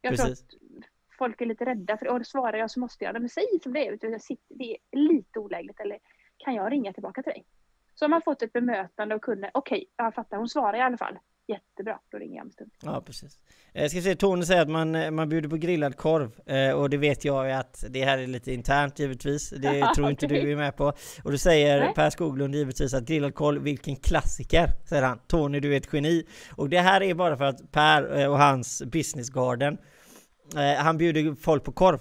Jag 0.00 0.16
tror 0.16 0.26
Precis. 0.26 0.44
att 0.44 0.54
folk 1.18 1.40
är 1.40 1.46
lite 1.46 1.64
rädda 1.64 1.96
för, 1.96 2.08
och 2.08 2.26
svarar 2.26 2.58
jag 2.58 2.70
så 2.70 2.80
måste 2.80 3.04
jag. 3.04 3.20
Men 3.20 3.28
säg 3.28 3.44
som 3.62 3.72
det 3.72 3.86
är, 3.86 3.98
det 4.48 4.76
är 4.76 4.96
lite 4.96 5.38
olägligt 5.38 5.80
eller 5.80 5.98
kan 6.36 6.54
jag 6.54 6.72
ringa 6.72 6.92
tillbaka 6.92 7.22
till 7.22 7.32
dig? 7.32 7.44
Så 7.94 8.04
har 8.04 8.10
man 8.10 8.22
fått 8.22 8.42
ett 8.42 8.52
bemötande 8.52 9.14
och 9.14 9.22
kunden, 9.22 9.50
okej, 9.54 9.86
jag 9.96 10.14
fattar, 10.14 10.36
hon 10.36 10.48
svarar 10.48 10.78
i 10.78 10.80
alla 10.80 10.96
fall. 10.96 11.18
Jättebra, 11.48 11.98
då 12.10 12.18
ringer 12.18 12.36
jag 12.36 12.44
om 12.44 12.50
stund. 12.50 12.70
Ja, 12.82 13.02
precis. 13.06 13.38
Jag 13.72 13.90
ska 13.90 14.00
se, 14.00 14.14
Tony 14.14 14.44
säger 14.44 14.62
att 14.62 14.68
man, 14.68 14.94
eh, 14.94 15.10
man 15.10 15.28
bjuder 15.28 15.48
på 15.48 15.56
grillad 15.56 15.96
korv. 15.96 16.40
Eh, 16.46 16.72
och 16.72 16.90
det 16.90 16.96
vet 16.96 17.24
jag 17.24 17.50
att 17.50 17.84
det 17.90 18.04
här 18.04 18.18
är 18.18 18.26
lite 18.26 18.52
internt 18.52 18.98
givetvis. 18.98 19.50
Det 19.50 19.90
tror 19.96 20.10
inte 20.10 20.26
du 20.26 20.52
är 20.52 20.56
med 20.56 20.76
på. 20.76 20.92
Och 21.24 21.30
du 21.32 21.38
säger 21.38 21.80
Nej. 21.80 21.94
Per 21.94 22.10
Skoglund 22.10 22.54
givetvis 22.54 22.94
att 22.94 23.04
grillad 23.04 23.34
korv, 23.34 23.62
vilken 23.62 23.96
klassiker, 23.96 24.68
säger 24.88 25.02
han. 25.02 25.18
Tony, 25.26 25.60
du 25.60 25.72
är 25.72 25.76
ett 25.76 25.92
geni. 25.92 26.26
Och 26.56 26.68
det 26.68 26.80
här 26.80 27.02
är 27.02 27.14
bara 27.14 27.36
för 27.36 27.44
att 27.44 27.72
Per 27.72 28.20
eh, 28.20 28.30
och 28.30 28.38
hans 28.38 28.82
business 28.82 29.30
garden, 29.30 29.78
eh, 30.56 30.82
han 30.82 30.98
bjuder 30.98 31.34
folk 31.34 31.64
på 31.64 31.72
korv. 31.72 32.00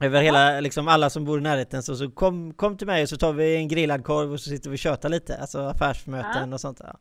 Över 0.00 0.22
hela, 0.22 0.60
liksom 0.60 0.88
alla 0.88 1.10
som 1.10 1.24
bor 1.24 1.38
i 1.38 1.42
närheten. 1.42 1.82
Så, 1.82 1.96
så 1.96 2.10
kom, 2.10 2.54
kom 2.54 2.76
till 2.76 2.86
mig 2.86 3.02
och 3.02 3.08
så 3.08 3.16
tar 3.16 3.32
vi 3.32 3.56
en 3.56 3.68
grillad 3.68 4.04
korv 4.04 4.32
och 4.32 4.40
så 4.40 4.50
sitter 4.50 4.70
vi 4.70 4.76
och 4.76 4.78
tjötar 4.78 5.08
lite. 5.08 5.36
Alltså 5.38 5.60
affärsmöten 5.60 6.48
Ja. 6.48 6.54
och 6.54 6.60
sånt. 6.60 6.80
Ja. 6.84 6.96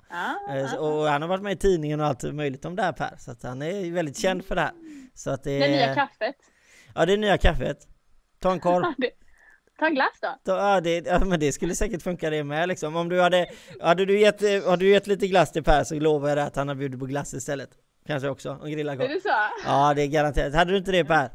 Ja, 0.47 0.55
Eh, 0.55 0.67
så- 0.67 0.77
Och 0.79 1.07
han 1.07 1.21
har 1.21 1.29
varit 1.29 1.43
med 1.43 1.53
i 1.53 1.55
tidningen 1.57 1.99
och 1.99 2.05
allt 2.05 2.23
möjligt 2.33 2.65
om 2.65 2.75
det 2.75 2.83
här 2.83 2.91
Per. 2.93 3.15
Så 3.17 3.31
att 3.31 3.43
han 3.43 3.61
är 3.61 3.91
väldigt 3.91 4.17
känd 4.17 4.45
för 4.45 4.55
det 4.55 4.61
här. 4.61 4.71
Så 5.13 5.29
att 5.31 5.43
det 5.43 5.59
Det 5.59 5.67
nya 5.67 5.95
kaffet. 5.95 6.35
Ja, 6.95 7.05
det 7.05 7.13
är 7.13 7.17
nya 7.17 7.37
kaffet. 7.37 7.77
Ta 8.41 8.51
en 8.51 8.59
korv. 8.59 8.83
Ta 9.79 9.85
en 9.85 9.95
glass 9.95 10.19
då. 10.21 10.51
Ja, 10.51 10.81
det, 10.81 11.05
ja, 11.07 11.25
men 11.25 11.39
det 11.39 11.51
skulle 11.51 11.75
säkert 11.75 12.01
funka 12.01 12.29
det 12.29 12.43
med 12.43 12.67
liksom. 12.67 12.95
Om 12.95 13.09
du 13.09 13.21
hade, 13.21 13.45
hade 13.81 14.05
du 14.05 14.19
gett, 14.19 14.43
eh, 14.43 14.49
hade 14.69 14.85
du 14.85 14.89
gett 14.89 15.07
lite 15.07 15.27
glass 15.27 15.51
till 15.51 15.63
Per 15.63 15.83
så 15.83 15.95
lovar 15.99 16.29
jag 16.29 16.37
dig 16.37 16.45
att 16.45 16.55
han 16.55 16.67
har 16.67 16.75
bjudit 16.75 16.99
på 16.99 17.05
glass 17.05 17.33
istället. 17.33 17.69
Kanske 18.07 18.29
också, 18.29 18.59
grillad 18.65 18.95
Är 18.95 18.97
korv. 18.97 19.09
det 19.09 19.21
så? 19.21 19.29
Ja, 19.65 19.93
det 19.93 20.01
är 20.01 20.07
garanterat. 20.07 20.53
Hade 20.53 20.71
du 20.71 20.77
inte 20.77 20.91
det 20.91 21.05
Per? 21.05 21.29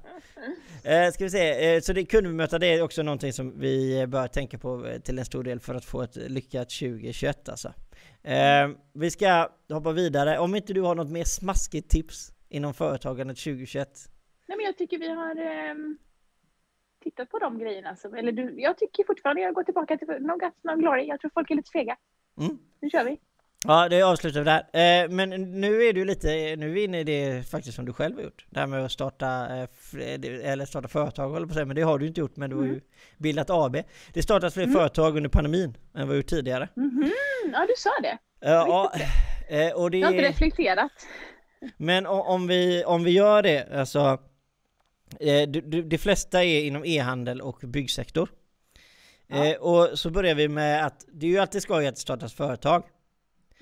Eh, 0.85 1.11
ska 1.13 1.25
vi 1.25 1.31
se, 1.31 1.75
eh, 1.75 1.81
så 1.81 1.93
det 1.93 2.05
kundbemöta 2.05 2.59
det 2.59 2.67
är 2.67 2.83
också 2.83 3.03
någonting 3.03 3.33
som 3.33 3.61
vi 3.61 4.07
bör 4.07 4.27
tänka 4.27 4.59
på 4.59 4.87
eh, 4.87 5.01
till 5.01 5.19
en 5.19 5.25
stor 5.25 5.45
del 5.45 5.61
för 5.61 5.75
att 5.75 5.85
få 5.85 6.03
ett 6.03 6.17
lyckat 6.17 6.71
2021 6.71 7.49
alltså. 7.49 7.69
Eh, 8.23 8.69
vi 8.93 9.11
ska 9.11 9.49
hoppa 9.69 9.93
vidare, 9.93 10.39
om 10.39 10.55
inte 10.55 10.73
du 10.73 10.81
har 10.81 10.95
något 10.95 11.11
mer 11.11 11.25
smaskigt 11.25 11.91
tips 11.91 12.33
inom 12.49 12.75
företagandet 12.75 13.37
2021? 13.37 13.89
Nej, 14.47 14.57
men 14.57 14.67
jag 14.67 14.79
tycker 14.79 14.99
vi 14.99 15.09
har 15.09 15.37
ehm, 15.37 15.99
tittat 17.03 17.31
på 17.31 17.39
de 17.39 17.59
grejerna. 17.59 17.97
Som, 17.97 18.15
eller 18.15 18.33
du, 18.33 18.61
jag 18.61 18.79
tycker 18.79 19.05
fortfarande, 19.05 19.43
jag 19.43 19.55
går 19.55 19.63
tillbaka 19.63 19.97
till 19.99 20.09
No 20.09 20.37
Guts, 20.37 20.65
No 20.65 20.77
Glory. 20.77 21.07
Jag 21.07 21.21
tror 21.21 21.31
folk 21.35 21.51
är 21.51 21.55
lite 21.55 21.71
fega. 21.71 21.97
Mm. 22.41 22.59
Nu 22.81 22.91
kör 22.91 23.05
vi. 23.05 23.19
Ja, 23.67 23.89
det 23.89 24.03
avslutar 24.03 24.41
vi 24.41 24.45
där. 24.45 24.61
Eh, 25.05 25.09
men 25.11 25.31
nu 25.61 25.83
är 25.85 25.93
du 25.93 26.05
lite, 26.05 26.29
nu 26.57 26.69
är 26.71 26.75
vi 26.75 26.85
inne 26.85 27.01
i 27.01 27.05
det 27.05 27.49
faktiskt 27.51 27.77
som 27.77 27.85
du 27.85 27.93
själv 27.93 28.17
har 28.17 28.23
gjort. 28.23 28.47
Det 28.51 28.61
här 28.61 28.67
med 28.67 28.85
att 28.85 28.93
starta, 28.93 29.27
eh, 29.57 29.69
fl- 29.93 30.41
eller 30.45 30.65
starta 30.67 30.89
företag 30.89 31.29
håller 31.31 31.47
på 31.47 31.51
att 31.51 31.55
säga, 31.55 31.67
men 31.67 31.77
det 31.77 31.83
har 31.83 31.99
du 31.99 32.07
inte 32.07 32.21
gjort, 32.21 32.37
men 32.37 32.51
du 32.51 32.57
har 32.57 32.63
ju 32.63 32.69
Mm. 32.69 32.81
bildat 33.19 33.51
AB. 33.51 33.77
Det 34.13 34.23
startas 34.23 34.55
fler 34.55 34.63
Mm. 34.63 34.75
företag 34.75 35.17
under 35.17 35.29
pandemin 35.31 35.77
än 35.95 36.07
vad 36.07 36.09
du 36.09 36.17
gjort 36.17 36.27
tidigare. 36.27 36.69
Mhm, 36.77 37.11
Ja, 37.53 37.67
du 37.69 37.75
sa 37.77 37.91
det. 38.03 38.19
Ja, 38.41 38.93
eh, 39.49 39.73
och 39.73 39.91
det 39.91 39.99
Jag 39.99 40.09
har 40.09 40.13
inte 40.15 40.29
reflekterat. 40.29 40.93
men 41.77 42.07
om 42.07 42.47
vi, 42.47 42.85
om 42.85 43.05
vi 43.05 43.11
gör 43.11 43.43
det, 43.43 43.69
alltså 43.75 44.19
eh, 45.21 45.49
de, 45.83 45.99
flesta 45.99 46.45
är 46.45 46.65
inom 46.65 46.85
e-handel 46.85 47.41
och 47.41 47.59
byggsektor. 47.63 48.29
Ja. 49.27 49.45
Eh, 49.47 49.57
och 49.57 49.99
så 49.99 50.11
börjar 50.11 50.35
vi 50.35 50.49
med 50.49 50.87
att 50.87 51.05
det 51.13 51.27
är 51.27 51.31
ju 51.31 51.39
alltid 51.39 51.63
skoj 51.63 51.87
att 51.87 51.95
det 51.95 52.01
startas 52.01 52.35
företag. 52.35 52.83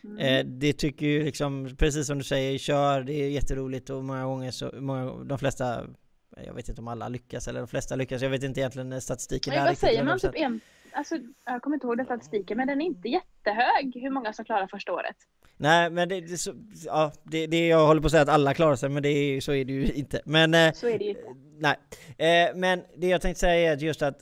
Mm. 0.05 0.19
Eh, 0.19 0.45
det 0.45 0.73
tycker 0.73 1.07
ju 1.07 1.25
liksom, 1.25 1.77
precis 1.79 2.07
som 2.07 2.19
du 2.19 2.25
säger, 2.25 2.59
kör, 2.59 3.03
det 3.03 3.13
är 3.13 3.29
jätteroligt 3.29 3.91
och 3.91 4.05
många 4.05 4.25
gånger 4.25 4.51
så, 4.51 4.71
många, 4.75 5.25
de 5.25 5.39
flesta, 5.39 5.87
jag 6.47 6.55
vet 6.55 6.69
inte 6.69 6.81
om 6.81 6.89
alla 6.89 7.09
lyckas 7.09 7.49
eller 7.49 7.61
de 7.61 7.69
flesta 7.69 7.97
lyckas, 7.97 8.23
jag 8.23 8.31
vet 8.31 8.43
inte 8.43 8.61
egentligen 8.61 9.01
statistiken 9.01 9.55
där 9.55 9.65
vad 9.65 9.79
säger 9.79 10.05
man? 10.05 10.19
Typ 10.19 10.31
en, 10.35 10.61
alltså, 10.93 11.17
jag 11.45 11.63
kommer 11.63 11.77
inte 11.77 11.87
ihåg 11.87 11.97
den 11.97 12.07
statistiken, 12.07 12.57
men 12.57 12.69
den 12.69 12.81
är 12.81 12.87
inte 12.87 13.09
jättehög 13.09 13.93
hur 13.95 14.11
många 14.11 14.33
som 14.33 14.45
klarar 14.45 14.67
första 14.67 14.93
året. 14.93 15.17
Nej 15.57 15.91
men 15.91 16.09
det, 16.09 16.21
det, 16.21 16.39
så, 16.39 16.55
ja, 16.87 17.13
det, 17.23 17.47
det, 17.47 17.67
jag 17.67 17.87
håller 17.87 18.01
på 18.01 18.07
att 18.07 18.11
säga 18.11 18.23
att 18.23 18.29
alla 18.29 18.55
klarar 18.55 18.77
sig 18.77 18.89
men 18.89 19.03
det 19.03 19.41
så 19.45 19.53
är 19.53 19.65
det 19.65 19.73
ju 19.73 19.93
inte. 19.93 20.21
Men 20.25 20.55
eh, 20.55 20.73
Så 20.73 20.89
är 20.89 20.99
det 20.99 21.05
ju 21.05 21.11
inte. 21.11 21.23
nej, 21.59 21.77
eh, 22.19 22.57
men 22.57 22.83
det 22.97 23.07
jag 23.07 23.21
tänkte 23.21 23.41
säga 23.41 23.73
är 23.73 23.77
just 23.77 24.03
att, 24.03 24.19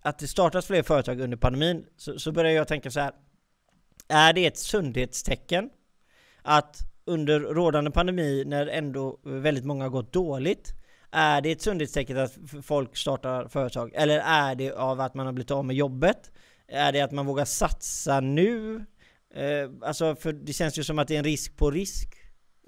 att 0.00 0.18
det 0.18 0.26
startas 0.26 0.66
fler 0.66 0.82
företag 0.82 1.20
under 1.20 1.36
pandemin 1.36 1.86
så, 1.96 2.18
så 2.18 2.32
börjar 2.32 2.52
jag 2.52 2.68
tänka 2.68 2.90
så 2.90 3.00
här. 3.00 3.12
Är 4.08 4.32
det 4.32 4.46
ett 4.46 4.58
sundhetstecken 4.58 5.70
att 6.42 6.76
under 7.04 7.40
rådande 7.40 7.90
pandemi 7.90 8.44
när 8.46 8.66
ändå 8.66 9.20
väldigt 9.24 9.64
många 9.64 9.84
har 9.84 9.90
gått 9.90 10.12
dåligt 10.12 10.74
är 11.12 11.40
det 11.40 11.52
ett 11.52 11.62
sundhetstecken 11.62 12.18
att 12.18 12.38
folk 12.62 12.96
startar 12.96 13.48
företag? 13.48 13.90
Eller 13.94 14.18
är 14.18 14.54
det 14.54 14.72
av 14.72 15.00
att 15.00 15.14
man 15.14 15.26
har 15.26 15.32
blivit 15.32 15.50
av 15.50 15.64
med 15.64 15.76
jobbet? 15.76 16.30
Är 16.68 16.92
det 16.92 17.00
att 17.00 17.12
man 17.12 17.26
vågar 17.26 17.44
satsa 17.44 18.20
nu? 18.20 18.76
Eh, 19.34 19.70
alltså, 19.82 20.14
för 20.14 20.32
det 20.32 20.52
känns 20.52 20.78
ju 20.78 20.84
som 20.84 20.98
att 20.98 21.08
det 21.08 21.14
är 21.14 21.18
en 21.18 21.24
risk 21.24 21.56
på 21.56 21.70
risk 21.70 22.08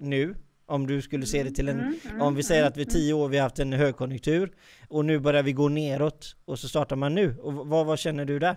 nu. 0.01 0.35
Om 0.67 0.87
du 0.87 1.03
skulle 1.03 1.27
se 1.27 1.43
det 1.43 1.51
till 1.51 1.69
en, 1.69 1.81
Mm, 1.81 1.95
mm, 2.05 2.21
om 2.21 2.35
vi 2.35 2.43
säger 2.43 2.61
mm, 2.61 2.71
att 2.71 2.77
vi 2.77 2.87
tio 2.87 3.13
år 3.13 3.29
vi 3.29 3.37
har 3.37 3.43
haft 3.43 3.59
en 3.59 3.73
högkonjunktur 3.73 4.53
och 4.89 5.05
nu 5.05 5.19
börjar 5.19 5.43
vi 5.43 5.53
gå 5.53 5.69
neråt 5.69 6.37
och 6.45 6.59
så 6.59 6.69
startar 6.69 6.97
man 6.97 7.15
nu. 7.15 7.39
Och 7.39 7.53
vad, 7.55 7.87
vad 7.87 7.99
känner 7.99 8.25
du 8.25 8.39
där? 8.39 8.57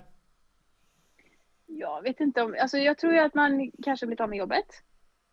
Jag 1.68 2.02
vet 2.02 2.20
inte 2.20 2.42
om, 2.42 2.56
alltså 2.62 2.78
jag 2.78 2.98
tror 2.98 3.14
ju 3.14 3.20
att 3.20 3.34
man 3.34 3.72
kanske 3.84 4.06
blivit 4.06 4.22
av 4.22 4.30
med 4.30 4.40
jobbet. 4.40 4.66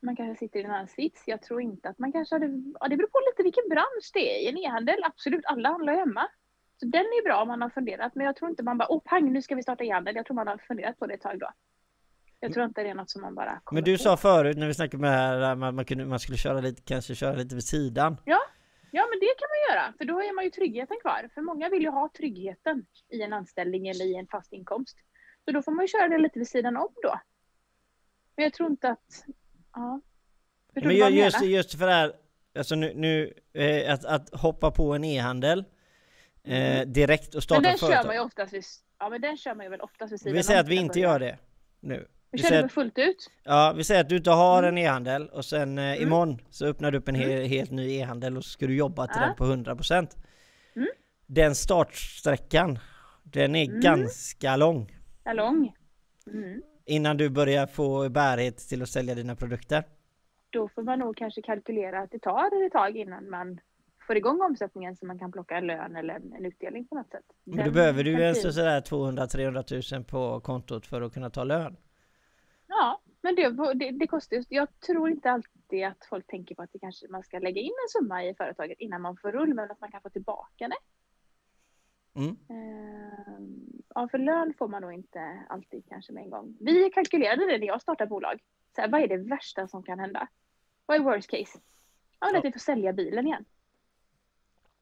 Man 0.03 0.17
kanske 0.17 0.39
sitter 0.39 0.61
i 0.61 0.63
en 0.63 0.71
annan 0.71 0.89
sits. 0.89 1.23
Jag 1.27 1.43
tror 1.43 1.61
inte 1.63 1.89
att 1.89 1.99
man 1.99 2.13
kanske 2.13 2.35
hade, 2.35 2.47
ja 2.81 2.89
det 2.89 2.97
beror 2.97 3.09
på 3.09 3.21
lite 3.31 3.43
vilken 3.43 3.69
bransch 3.71 4.11
det 4.13 4.37
är. 4.37 4.43
I 4.43 4.49
en 4.49 4.59
e-handel, 4.59 4.97
absolut, 5.05 5.45
alla 5.45 5.69
handlar 5.69 5.93
ju 5.93 5.99
hemma. 5.99 6.29
Så 6.81 6.87
den 6.87 7.01
är 7.01 7.25
bra 7.25 7.43
om 7.43 7.49
man 7.49 7.63
har 7.63 7.71
funderat, 7.71 8.15
men 8.15 8.27
jag 8.27 8.37
tror 8.37 8.51
inte 8.51 8.63
man 8.63 8.79
bara, 8.79 8.93
åh 8.93 9.03
pang, 9.05 9.33
nu 9.33 9.43
ska 9.43 9.55
vi 9.55 9.63
starta 9.63 9.85
e-handel. 9.85 10.17
Jag 10.17 10.27
tror 10.27 10.35
man 10.35 10.47
har 10.47 10.59
funderat 10.59 10.99
på 10.99 11.07
det 11.07 11.15
ett 11.15 11.21
tag 11.21 11.39
då. 11.39 11.51
Jag 12.41 12.53
tror 12.53 12.65
inte 12.67 12.83
det 12.83 12.89
är 12.89 12.95
något 12.95 13.11
som 13.11 13.23
man 13.23 13.35
bara 13.35 13.61
Men 13.71 13.85
du 13.85 13.97
på. 13.97 14.03
sa 14.03 14.17
förut 14.17 14.57
när 14.59 14.67
vi 14.67 14.75
snackade 14.75 15.01
med 15.01 15.11
det 15.13 15.17
här 15.17 15.41
att 15.41 15.59
man, 15.59 15.75
man, 15.75 15.85
kunde, 15.85 16.05
man 16.05 16.19
skulle 16.19 16.39
köra 16.39 16.61
lite, 16.61 16.83
kanske 16.83 17.15
köra 17.15 17.35
lite 17.35 17.55
vid 17.55 17.65
sidan. 17.65 18.17
Ja, 18.25 19.07
men 19.11 19.21
det 19.21 19.27
kan 19.27 19.49
man 19.55 19.77
göra, 19.77 19.95
för 19.99 20.05
då 20.05 20.15
har 20.15 20.35
man 20.35 20.45
ju 20.45 20.51
tryggheten 20.51 20.97
kvar. 21.01 21.31
För 21.35 21.41
många 21.41 21.69
vill 21.69 21.83
ju 21.83 21.89
ha 21.89 22.11
tryggheten 22.17 22.87
i 23.09 23.23
en 23.23 23.33
anställning 23.33 23.89
eller 23.89 24.05
i 24.05 24.17
en 24.17 24.27
fast 24.27 24.53
inkomst. 24.53 24.97
Så 25.45 25.51
då 25.53 25.63
får 25.63 25.73
man 25.73 25.85
ju 25.85 25.89
köra 25.89 26.09
det 26.09 26.19
lite 26.19 26.39
vid 26.39 26.49
sidan 26.49 26.77
om 26.77 26.89
då. 27.03 27.21
Men 28.37 28.43
jag 28.45 28.53
tror 28.53 28.71
inte 28.71 28.89
att, 28.91 29.25
ja. 29.75 30.01
Förstår 30.75 30.89
Men 30.89 30.97
jag 30.97 31.11
just, 31.11 31.45
just 31.45 31.79
för 31.79 31.87
det 31.87 31.93
här, 31.93 32.13
alltså 32.59 32.75
nu, 32.75 32.93
nu 32.95 33.33
eh, 33.53 33.93
att, 33.95 34.05
att 34.05 34.41
hoppa 34.41 34.71
på 34.71 34.95
en 34.95 35.05
e-handel 35.05 35.65
eh, 36.45 36.81
direkt 36.87 37.29
och 37.29 37.35
Men 37.35 37.43
starta 37.43 37.61
den 37.61 37.75
ett 37.75 37.81
kör 37.81 37.87
man 37.89 37.97
ju 37.97 38.03
företag. 38.03 38.27
oftast 38.27 38.53
vid, 38.53 38.65
ja 38.99 39.09
men 39.09 39.21
den 39.21 39.37
kör 39.37 39.55
man 39.55 39.67
ju 39.67 39.71
väl 39.71 39.81
oftast 39.81 40.13
vid 40.13 40.21
sidan 40.21 40.35
Vi 40.37 40.43
säger 40.43 40.61
om 40.61 40.65
att 40.65 40.71
vi 40.71 40.77
inte 40.77 41.01
gör 41.01 41.19
det 41.19 41.39
nu. 41.81 42.07
Vi 42.31 42.43
Vi 42.43 42.49
kör 42.49 42.63
det 42.63 42.69
fullt 42.69 42.99
ut. 42.99 43.31
ja, 43.43 43.73
vi 43.77 43.85
säger 43.85 44.01
att 44.01 44.09
du 44.09 44.17
inte 44.17 44.31
har 44.31 44.63
Mm. 44.63 44.69
en 44.75 44.79
e-handel 44.85 45.29
och 45.29 45.45
sen 45.45 45.79
eh, 45.79 45.85
Mm. 45.85 46.03
imorgon 46.03 46.39
så 46.51 46.67
öppnar 46.67 46.91
du 46.91 46.99
upp 46.99 47.09
en 47.09 47.17
Mm. 47.17 47.29
he, 47.31 47.45
helt 47.47 47.71
ny 47.71 47.97
e-handel 47.99 48.37
och 48.37 48.45
så 48.45 48.51
ska 48.51 48.67
du 48.67 48.77
jobba 48.77 49.07
till 49.07 49.17
Ja. 49.21 49.27
den 49.27 49.37
på 49.37 49.45
100%. 49.45 50.17
Mm. 50.77 50.89
Den 51.27 51.55
startsträckan, 51.55 52.79
den 53.23 53.57
är 53.57 53.65
Mm. 53.69 53.81
ganska 53.81 54.57
lång 54.57 54.97
Salong. 55.25 55.75
Mm. 56.27 56.63
innan 56.85 57.17
du 57.17 57.31
börjar 57.31 57.67
få 57.67 58.09
bärighet 58.09 58.59
till 58.59 58.83
att 58.83 58.89
sälja 58.89 59.15
dina 59.15 59.37
produkter. 59.37 59.85
Då 60.51 60.69
får 60.69 60.83
man 60.83 60.99
nog 60.99 61.17
kanske 61.17 61.43
kalkylera 61.43 62.01
att 62.01 62.11
det 62.11 62.19
tar 62.19 62.67
ett 62.67 62.73
tag 62.73 62.97
innan 62.97 63.31
man 63.31 63.61
får 64.07 64.17
igång 64.17 64.43
omsättningen 64.43 64.97
så 64.97 65.07
man 65.07 65.19
kan 65.19 65.33
plocka 65.33 65.57
en 65.57 65.67
lön 65.67 65.97
eller 65.97 66.15
en, 66.15 66.45
utdelning 66.45 66.87
på 66.87 66.95
något 66.95 67.11
sätt. 67.11 67.25
Men 67.45 67.57
då 67.57 67.63
Den 67.63 67.73
behöver 67.73 68.05
du 68.05 68.11
ju 68.11 68.35
sådär 68.35 68.81
200-300 68.81 69.95
000 69.95 70.05
på 70.05 70.41
kontot 70.41 70.87
för 70.87 71.03
att 71.03 71.15
kunna 71.15 71.31
ta 71.31 71.45
lön. 71.45 71.77
Ja, 72.67 73.01
men 73.23 73.35
det, 73.35 73.75
det, 73.75 73.91
det 73.91 74.07
kostar 74.07 74.37
ju. 74.37 74.45
Jag 74.49 74.81
tror 74.81 75.11
inte 75.11 75.31
alltid 75.31 75.85
att 75.85 76.07
folk 76.11 76.27
tänker 76.27 76.55
på 76.55 76.63
att 76.63 76.73
det 76.73 76.79
kanske 76.79 77.09
man 77.09 77.23
ska 77.23 77.39
lägga 77.39 77.61
in 77.61 77.73
en 77.85 78.01
summa 78.01 78.25
i 78.25 78.35
företaget 78.35 78.81
innan 78.81 79.03
man 79.03 79.17
får 79.17 79.33
rull, 79.33 79.55
men 79.55 79.71
att 79.71 79.81
man 79.81 79.91
kan 79.91 80.01
få 80.01 80.09
tillbaka 80.09 80.69
det. 80.69 80.77
Mm. 82.15 82.37
Ehm, 82.49 83.65
Ja, 83.95 84.09
för 84.09 84.19
lön 84.19 84.55
får 84.59 84.69
man 84.69 84.83
nog 84.83 84.93
inte 84.93 85.45
alltid 85.49 85.85
kanske 85.89 86.13
med 86.13 86.25
en 86.25 86.31
gång. 86.31 86.57
Vi 86.61 86.91
kalkylerade 86.91 87.47
det 87.47 87.59
när 87.59 87.67
jag 87.67 87.83
startade 87.83 88.09
bolag. 88.09 88.43
Så 88.75 88.81
här, 88.81 88.89
vad 88.89 89.03
är 89.03 89.09
det 89.09 89.17
värsta 89.17 89.69
som 89.69 89.83
kan 89.83 89.99
hända? 89.99 90.29
Vad 90.87 90.97
är 90.97 91.01
worst 91.01 91.31
case? 91.31 91.59
Ja, 92.21 92.27
men 92.27 92.37
att 92.37 92.45
vi 92.45 92.53
får 92.53 92.61
sälja 92.61 92.93
bilen 92.93 93.27
igen. 93.27 93.45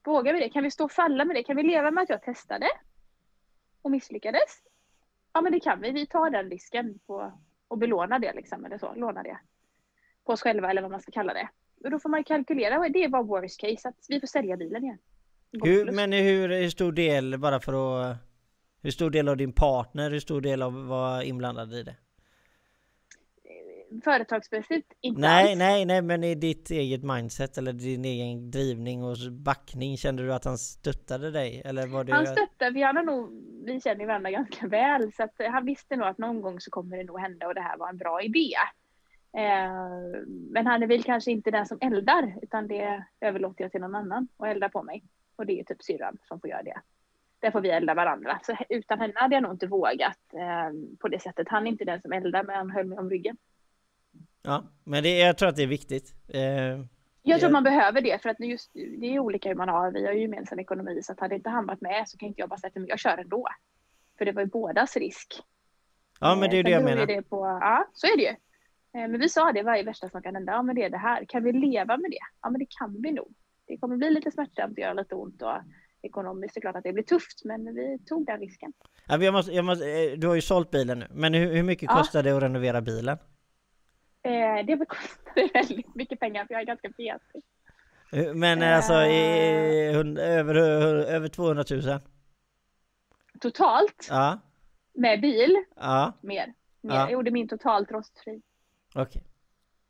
Vågar 0.05 0.33
vi 0.33 0.41
det? 0.41 0.49
Kan 0.49 0.63
vi 0.63 0.71
stå 0.71 0.85
och 0.85 0.93
falla 0.93 1.25
med 1.25 1.37
det? 1.37 1.43
Kan 1.43 1.57
vi 1.57 1.63
leva 1.63 1.91
med 1.91 2.03
att 2.03 2.09
jag 2.09 2.23
testade 2.23 2.67
och 3.83 3.91
misslyckades? 3.91 4.63
Ja, 5.33 5.41
men 5.41 5.53
det 5.53 5.61
kan 5.61 5.81
vi. 5.81 5.91
Vi 5.91 6.07
tar 6.07 6.31
den 6.31 6.51
risken 6.51 6.99
på 7.07 7.33
och 7.69 7.79
belånar 7.79 8.19
det 8.19 8.33
liksom, 8.33 8.65
eller 8.65 8.79
så, 8.79 8.95
lånar 8.95 9.23
det 9.23 9.39
på 10.25 10.33
oss 10.33 10.43
själva 10.43 10.71
eller 10.71 10.83
vad 10.83 10.91
man 10.91 11.01
ska 11.01 11.13
kalla 11.13 11.35
det. 11.35 11.49
Och 11.85 11.91
då 11.91 11.99
får 11.99 12.09
man 12.09 12.25
kalkylera, 12.25 12.89
det 12.89 13.09
var 13.09 13.23
worst 13.23 13.61
case, 13.61 13.89
att 13.89 14.07
vi 14.09 14.21
får 14.21 14.27
sälja 14.27 14.57
bilen 14.57 14.85
igen. 14.85 14.99
Hur, 15.53 15.93
men 15.93 16.13
hur, 16.13 16.49
hur 16.49 16.71
stor 16.71 16.93
del, 16.93 17.39
bara 17.39 17.61
för 17.61 17.73
att... 17.73 18.17
Hur 18.83 18.91
stor 18.91 19.11
del 19.11 19.29
av 19.29 19.37
din 19.37 19.53
partner, 19.53 20.11
hur 20.11 20.21
stor 20.21 20.41
del 20.41 20.63
av 20.63 20.87
var 20.87 21.23
inblandad 21.23 21.73
i 21.75 21.83
det? 21.83 21.97
Företagsmässigt 24.05 24.93
inte 25.01 25.21
Nej, 25.21 25.51
alls. 25.51 25.59
nej, 25.59 25.85
nej, 25.85 26.03
men 26.03 26.25
i 26.25 26.35
ditt 26.35 26.71
eget 26.71 27.03
mindset 27.03 27.59
eller 27.59 27.73
din 27.73 28.05
egen 28.05 28.51
drivning 28.51 29.05
och 29.05 29.17
backning, 29.33 29.97
kände 29.97 30.23
du 30.23 30.35
att 30.35 30.45
han 30.45 30.59
stöttade 30.59 31.31
dig? 31.31 31.63
Eller 31.65 31.87
var 31.87 32.05
det... 32.05 32.13
Han 32.13 32.27
stöttar, 32.27 32.73
för 32.73 32.85
han 32.85 32.97
har 32.97 33.05
nog, 33.05 33.31
vi 33.67 33.81
känner 33.81 34.07
varandra 34.07 34.31
ganska 34.31 34.67
väl, 34.67 35.13
så 35.13 35.23
att 35.23 35.35
han 35.51 35.65
visste 35.65 35.97
nog 35.97 36.09
att 36.09 36.19
någon 36.19 36.41
gång 36.41 36.61
så 36.61 36.71
kommer 36.71 36.97
det 36.97 37.05
nog 37.05 37.21
hända 37.21 37.47
och 37.47 37.55
det 37.55 37.61
här 37.61 37.77
var 37.77 37.89
en 37.89 37.99
bra 37.99 38.23
idé. 38.23 38.55
Eh, 39.37 40.23
men 40.51 40.67
han 40.67 40.83
är 40.83 40.87
väl 40.87 41.03
kanske 41.03 41.31
inte 41.31 41.51
den 41.51 41.67
som 41.67 41.79
eldar, 41.81 42.35
utan 42.43 42.69
det 42.69 43.05
överlåter 43.21 43.65
jag 43.65 43.73
till 43.73 43.81
någon 43.81 43.95
annan 43.95 44.29
och 44.37 44.49
elda 44.49 44.69
på 44.69 44.83
mig. 44.83 45.05
Och 45.37 45.47
det 45.47 45.53
är 45.53 45.57
ju 45.57 45.65
typ 45.65 45.83
syrran 45.83 46.19
som 46.29 46.41
får 46.41 46.51
göra 46.51 46.63
det. 46.63 46.81
Där 47.41 47.51
får 47.51 47.61
vi 47.61 47.71
elda 47.71 47.95
varandra. 47.95 48.41
Så 48.43 48.57
utan 48.69 49.01
henne 49.01 49.13
hade 49.17 49.35
jag 49.37 49.43
nog 49.43 49.53
inte 49.53 49.67
vågat 49.67 50.19
eh, 50.33 50.97
på 51.01 51.09
det 51.09 51.23
sättet. 51.23 51.49
Han 51.49 51.67
är 51.67 51.71
inte 51.71 51.85
den 51.85 52.01
som 52.03 52.13
eldar, 52.13 52.43
men 52.43 52.57
han 52.57 52.71
höll 52.71 52.87
mig 52.87 52.99
om 52.99 53.11
ryggen. 53.11 53.37
Ja, 54.43 54.65
men 54.85 55.03
det, 55.03 55.19
jag 55.19 55.39
tror 55.39 55.49
att 55.49 55.57
det 55.57 55.63
är 55.63 55.67
viktigt. 55.67 56.15
Eh, 56.29 56.85
Jag 57.23 57.41
tror 57.41 57.51
man 57.51 57.65
behöver 57.65 58.01
det 58.01 58.23
för 58.23 58.29
att 58.29 58.41
just, 58.41 58.71
det 58.75 59.07
är 59.15 59.19
olika 59.19 59.49
hur 59.49 59.57
man 59.57 59.69
har. 59.69 59.91
Vi 59.91 60.07
har 60.07 60.13
ju 60.13 60.21
gemensam 60.21 60.59
ekonomi 60.59 61.01
så 61.03 61.13
att 61.13 61.21
hade 61.21 61.35
inte 61.35 61.51
han 61.51 61.67
varit 61.67 61.81
med 61.81 62.09
så 62.09 62.19
kan 62.19 62.29
inte 62.29 62.41
jag 62.41 62.49
bara 62.49 62.59
säga 62.59 62.71
att 62.75 62.89
jag 62.89 62.99
kör 62.99 63.19
ändå. 63.19 63.47
För 64.19 64.25
det 64.25 64.33
var 64.33 64.43
ju 64.43 64.49
bådas 64.49 64.97
risk. 64.97 65.43
ja, 66.21 66.35
men 66.35 66.51
det 66.51 66.57
är 66.57 66.59
ju 66.59 66.63
Sen 66.63 66.65
det 66.65 66.71
jag 66.71 66.85
menar. 66.85 67.07
Det 67.07 67.23
på, 67.23 67.47
ja, 67.61 67.89
så 67.93 68.07
är 68.07 68.17
det 68.17 68.23
ju. 68.23 68.29
Eh, 69.01 69.09
Men 69.09 69.21
vi 69.21 69.29
sa 69.29 69.53
det, 69.53 69.63
vad 69.63 69.77
är 69.77 69.85
värsta 69.85 70.09
som 70.09 70.23
kan 70.23 70.35
hända? 70.35 70.53
Ja, 70.53 70.63
men 70.63 70.77
det 70.77 70.83
är 70.85 70.91
det 70.91 70.99
här. 70.99 71.25
Kan 71.25 71.45
vi 71.45 71.53
leva 71.53 71.97
med 71.97 72.11
det? 72.11 72.19
Ja, 72.43 72.51
men 72.51 72.59
det 72.59 72.67
kan 72.79 73.03
vi 73.03 73.11
nog. 73.13 73.35
Det 73.73 73.79
kommer 73.79 73.97
bli 73.97 74.11
lite 74.11 74.31
smärtsamt 74.31 74.73
och 74.73 74.79
göra 74.79 74.93
lite 74.93 75.15
ont 75.15 75.43
och 75.43 75.59
ekonomiskt 76.03 76.57
är 76.57 76.61
klart 76.61 76.77
att 76.77 76.85
det 76.85 76.93
blir 76.93 77.03
tufft, 77.03 77.45
men 77.45 77.75
vi 77.75 77.99
tog 78.07 78.27
den 78.27 78.41
risken. 78.41 78.73
Ja, 79.09 79.17
men 79.17 79.21
jag 79.23 79.33
måste, 79.33 79.53
jag 79.53 79.65
måste, 79.65 79.91
eh, 79.91 80.19
du 80.19 80.27
har 80.27 80.35
ju 80.35 80.41
sålt 80.41 80.71
bilen 80.71 80.99
nu, 80.99 81.07
men 81.11 81.35
hur, 81.35 81.53
hur 81.55 81.63
mycket 81.63 81.91
Ja. 81.91 81.97
kostar 81.99 82.23
det 82.23 82.31
att 82.37 82.43
renovera 82.43 82.81
bilen? 82.81 83.19
Eh, 84.23 84.67
det 84.67 84.87
kostade 84.87 85.49
väldigt 85.55 85.95
mycket 85.95 86.21
pengar 86.21 86.45
för 86.47 86.55
jag 86.55 86.61
är 86.63 86.67
ganska 86.67 86.89
petig. 86.89 87.43
Men 88.35 88.63
eh, 88.63 88.77
alltså 88.77 88.95
i, 88.95 89.93
hund- 89.95 90.19
över, 90.19 90.55
över 91.05 91.29
200 91.29 91.65
000? 91.71 92.01
Totalt 93.41 94.07
Ja, 94.11 94.39
med 94.95 95.21
bil, 95.21 95.57
ja, 95.77 96.13
mer. 96.21 96.47
mer. 96.47 96.55
Ja. 96.81 96.95
Jag 97.01 97.13
gjorde 97.13 97.31
min 97.31 97.49
totalt 97.49 97.91
rostfri. 97.93 98.43
okej. 98.95 99.23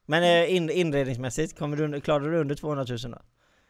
Men 0.07 0.23
eh, 0.23 0.55
in, 0.57 0.71
inredningsmässigt, 0.71 1.59
kommer 1.59 1.77
du, 1.77 2.01
klarar 2.01 2.31
du 2.31 2.39
under 2.41 2.55
200 2.55 2.85
000 2.89 2.99
då? 3.13 3.19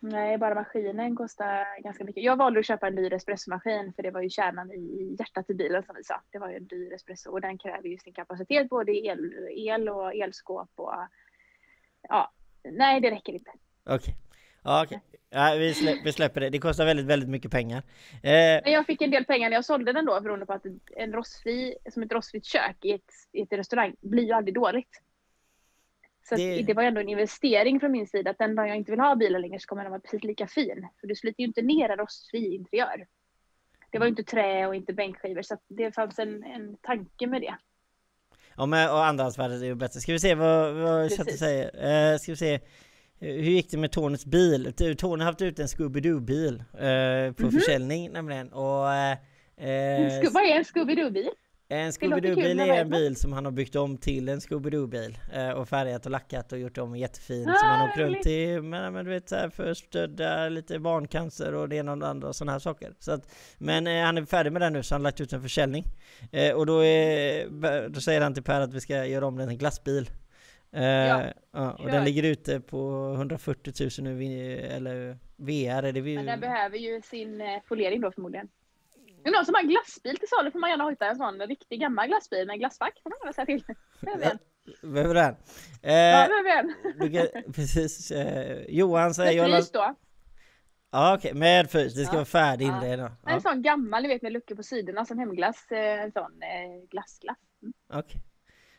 Nej, 0.04 0.38
bara 0.38 0.54
maskinen 0.54 1.16
kostar 1.16 1.82
ganska 1.82 2.04
mycket. 2.04 2.24
Jag 2.24 2.36
valde 2.36 2.60
att 2.60 2.66
köpa 2.66 2.86
en 2.86 2.96
dyr 2.96 3.12
espressomaskin 3.12 3.92
för 3.92 4.02
det 4.02 4.10
var 4.10 4.20
ju 4.20 4.30
kärnan 4.30 4.72
i 4.72 5.16
hjärtat 5.18 5.50
i 5.50 5.54
bilen 5.54 5.82
som 5.82 5.94
vi 5.96 6.04
sa. 6.04 6.20
Det 6.30 6.38
var 6.38 6.50
ju 6.50 6.56
en 6.56 6.66
dyr 6.66 6.92
espresso 6.92 7.30
och 7.30 7.40
den 7.40 7.58
kräver 7.58 7.88
ju 7.88 7.98
sin 7.98 8.12
kapacitet 8.12 8.68
både 8.68 8.92
i 8.92 9.06
el, 9.06 9.34
el 9.50 9.88
och 9.88 10.14
elskåp 10.14 10.70
och 10.76 10.94
ja, 12.08 12.32
nej 12.64 13.00
det 13.00 13.10
räcker 13.10 13.32
inte. 13.32 13.50
Okej. 13.84 14.16
Ja, 14.64 14.84
okej. 14.84 15.02
Ja, 15.30 15.54
vi, 15.58 15.74
slä, 15.74 16.00
vi 16.04 16.12
släpper 16.12 16.40
det. 16.40 16.50
Det 16.50 16.58
kostar 16.58 16.84
väldigt, 16.84 17.06
väldigt 17.06 17.28
mycket 17.28 17.50
pengar. 17.50 17.82
Eh, 18.22 18.62
Men 18.64 18.72
jag 18.72 18.86
fick 18.86 19.02
en 19.02 19.10
del 19.10 19.24
pengar 19.24 19.50
när 19.50 19.56
jag 19.56 19.64
sålde 19.64 19.92
den 19.92 20.04
då 20.04 20.20
beroende 20.20 20.46
på 20.46 20.52
att 20.52 20.66
en 20.96 21.12
rostfri, 21.12 21.74
som 21.90 22.02
ett 22.02 22.12
rostfritt 22.12 22.44
kök 22.44 22.76
i 22.82 22.92
ett, 22.92 23.12
i 23.32 23.42
ett 23.42 23.52
restaurang 23.52 23.94
blir 24.00 24.22
ju 24.22 24.32
aldrig 24.32 24.54
dåligt. 24.54 25.02
Så 26.28 26.37
Det- 26.37 26.62
det... 26.62 26.74
var 26.74 26.82
ändå 26.82 27.00
en 27.00 27.08
investering 27.08 27.80
från 27.80 27.92
min 27.92 28.06
sida 28.06 28.30
att 28.30 28.38
den 28.38 28.54
dag 28.54 28.68
jag 28.68 28.76
inte 28.76 28.90
vill 28.90 29.00
ha 29.00 29.16
bilen 29.16 29.42
längre 29.42 29.58
så 29.58 29.66
kommer 29.66 29.82
den 29.82 29.90
vara 29.90 30.00
precis 30.00 30.24
lika 30.24 30.46
fin. 30.46 30.88
För 31.00 31.06
du 31.06 31.14
sliter 31.14 31.40
ju 31.40 31.46
inte 31.46 31.62
ner 31.62 31.88
en 31.88 31.98
rostfri 31.98 32.54
interiör. 32.54 33.06
Det 33.90 33.98
var 33.98 34.06
ju 34.06 34.11
inte 34.11 34.24
trä 34.24 34.66
och 34.66 34.74
inte 34.74 34.92
bänkskivor 34.92 35.42
så 35.42 35.56
det 35.68 35.92
fanns 35.94 36.18
en, 36.18 36.44
en 36.44 36.76
tanke 36.76 37.26
med 37.26 37.40
det. 37.42 37.54
ja, 38.56 38.66
men 38.66 38.90
och 38.90 39.04
andrahandsvärdet 39.04 39.62
är 39.62 39.66
ju 39.66 39.74
bättre. 39.74 40.00
Ska 40.00 40.12
vi 40.12 40.18
se 40.18 40.35
vad, 40.35 40.74
vad 40.74 41.11
chatten 41.12 41.37
säger? 41.38 41.64
Eh, 42.12 42.18
ska 42.18 42.32
vi 42.32 42.37
se. 42.37 42.61
Hur 43.20 43.42
gick 43.42 43.70
det 43.70 43.76
med 43.78 43.92
Tonys 43.92 44.26
bil? 44.26 44.72
Tony 44.98 45.22
har 45.24 45.30
haft 45.30 45.42
ut 45.42 45.58
en 45.58 45.66
Scooby-Doo-bil 45.66 46.54
eh, 46.58 47.32
på 47.32 47.42
Mhm. 47.42 47.52
försäljning 47.52 48.11
nämligen. 48.12 48.52
Och, 48.52 48.92
eh, 48.94 49.12
eh, 49.56 50.30
vad 50.32 50.42
är 50.44 50.56
en 50.56 50.64
Scooby-Doo-bil? 50.64 51.28
En 51.72 51.92
Scooby-Doo-bil 51.92 52.61
är 52.61 52.80
en 52.80 52.90
bil 52.90 53.16
som 53.16 53.32
han 53.32 53.44
har 53.44 53.52
byggt 53.52 53.76
om 53.76 53.98
till 53.98 54.28
en 54.28 54.40
Scooby-Doo-bil 54.40 55.18
eh, 55.32 55.50
och 55.50 55.68
färgat 55.68 56.04
och 56.06 56.11
lackat 56.11 56.52
och 56.52 56.58
gjort 56.58 56.78
om 56.78 56.96
jättefin 56.96 57.48
ah, 57.48 57.54
som 57.54 57.68
han 57.68 57.88
åker 57.88 58.00
runt 58.00 58.26
i, 58.26 58.61
men, 58.61 58.92
men 58.92 59.04
du 59.04 59.11
vet 59.11 59.28
såhär 59.28 59.48
förstödda, 59.48 60.48
lite 60.48 60.78
barncancer 60.78 61.54
och 61.54 61.68
det 61.68 61.76
ena 61.76 61.92
och 61.92 61.98
det 61.98 62.06
andra 62.06 62.28
och 62.28 62.37
sådana 62.37 62.52
här 62.52 62.58
saker. 62.58 62.94
Så 62.98 63.12
att, 63.12 63.35
men 63.58 63.87
eh, 63.87 64.04
han 64.04 64.18
är 64.18 64.24
färdig 64.24 64.52
med 64.52 64.62
den 64.62 64.72
nu 64.72 64.82
så 64.82 64.94
han 64.94 65.00
har 65.00 65.04
lagt 65.04 65.20
ut 65.20 65.32
en 65.32 65.42
försäljning. 65.42 65.85
Eh, 66.32 66.54
och 66.54 66.66
då, 66.66 66.85
är, 66.85 67.88
då 67.88 68.00
säger 68.00 68.20
han 68.20 68.35
till 68.35 68.42
Per 68.42 68.61
att 68.61 68.74
vi 68.74 68.80
ska 68.80 69.06
göra 69.06 69.26
om 69.26 69.37
den 69.37 69.46
till 69.46 69.52
en 69.52 69.58
glassbil. 69.58 70.11
Eh, 70.72 70.85
ja. 70.85 71.22
ja. 71.52 71.72
och 71.72 71.90
den 71.90 72.04
ligger 72.04 72.22
ute 72.22 72.61
på 72.61 73.12
140 73.16 73.72
000 73.98 74.16
nu, 74.16 74.56
eller 74.58 75.18
VR 75.37 75.82
är 75.82 75.92
det 75.92 76.00
vi... 76.00 76.16
Men 76.16 76.26
den 76.26 76.40
behöver 76.40 76.78
ju 76.78 77.02
sin 77.02 77.40
eh, 77.40 77.46
folering 77.68 78.00
då 78.00 78.12
förmodligen. 78.12 78.48
Är 79.24 79.30
någon 79.30 79.44
som 79.44 79.54
har 79.54 79.62
en 79.62 79.68
glassbil 79.68 80.16
till 80.16 80.28
salu 80.28 80.50
får 80.50 80.58
man 80.58 80.70
gärna 80.70 80.90
hitta 80.90 81.06
en 81.06 81.16
sån 81.16 81.40
riktig 81.40 81.80
gammal 81.80 82.06
glassbil 82.06 82.46
med 82.46 82.58
glassfack. 82.58 83.00
Får 83.02 83.11
man 83.11 83.18
gärna 83.20 83.32
säga 83.32 83.46
till. 83.46 83.64
Behöver 84.92 85.14
den? 85.14 85.37
Eh, 85.82 85.94
ja, 85.94 86.28
behöver 86.28 86.62
den. 86.62 87.52
precis. 87.52 88.11
Eh, 88.11 88.64
Johan 88.68 89.14
säger... 89.14 89.42
Med 89.42 89.56
frys 89.56 89.70
då? 89.70 89.94
Ja 90.94 91.14
okej, 91.14 91.30
okay. 91.30 91.40
med 91.40 91.70
frys. 91.70 91.94
Det 91.94 92.04
ska 92.04 92.12
ja. 92.12 92.16
vara 92.16 92.24
färdig 92.24 92.66
inredning. 92.66 93.08
Ja. 93.22 93.30
En 93.30 93.40
sån 93.40 93.62
gammal, 93.62 94.02
ni 94.02 94.08
vet 94.08 94.22
med 94.22 94.32
luckor 94.32 94.54
på 94.54 94.62
sidorna 94.62 95.04
som 95.04 95.18
hemglass. 95.18 95.72
Eh, 95.72 96.02
en 96.02 96.12
sån 96.12 96.42
eh, 96.42 96.88
glassglass. 96.90 97.38
Mm. 97.62 97.72
Okej. 97.88 98.00
Okay. 98.00 98.20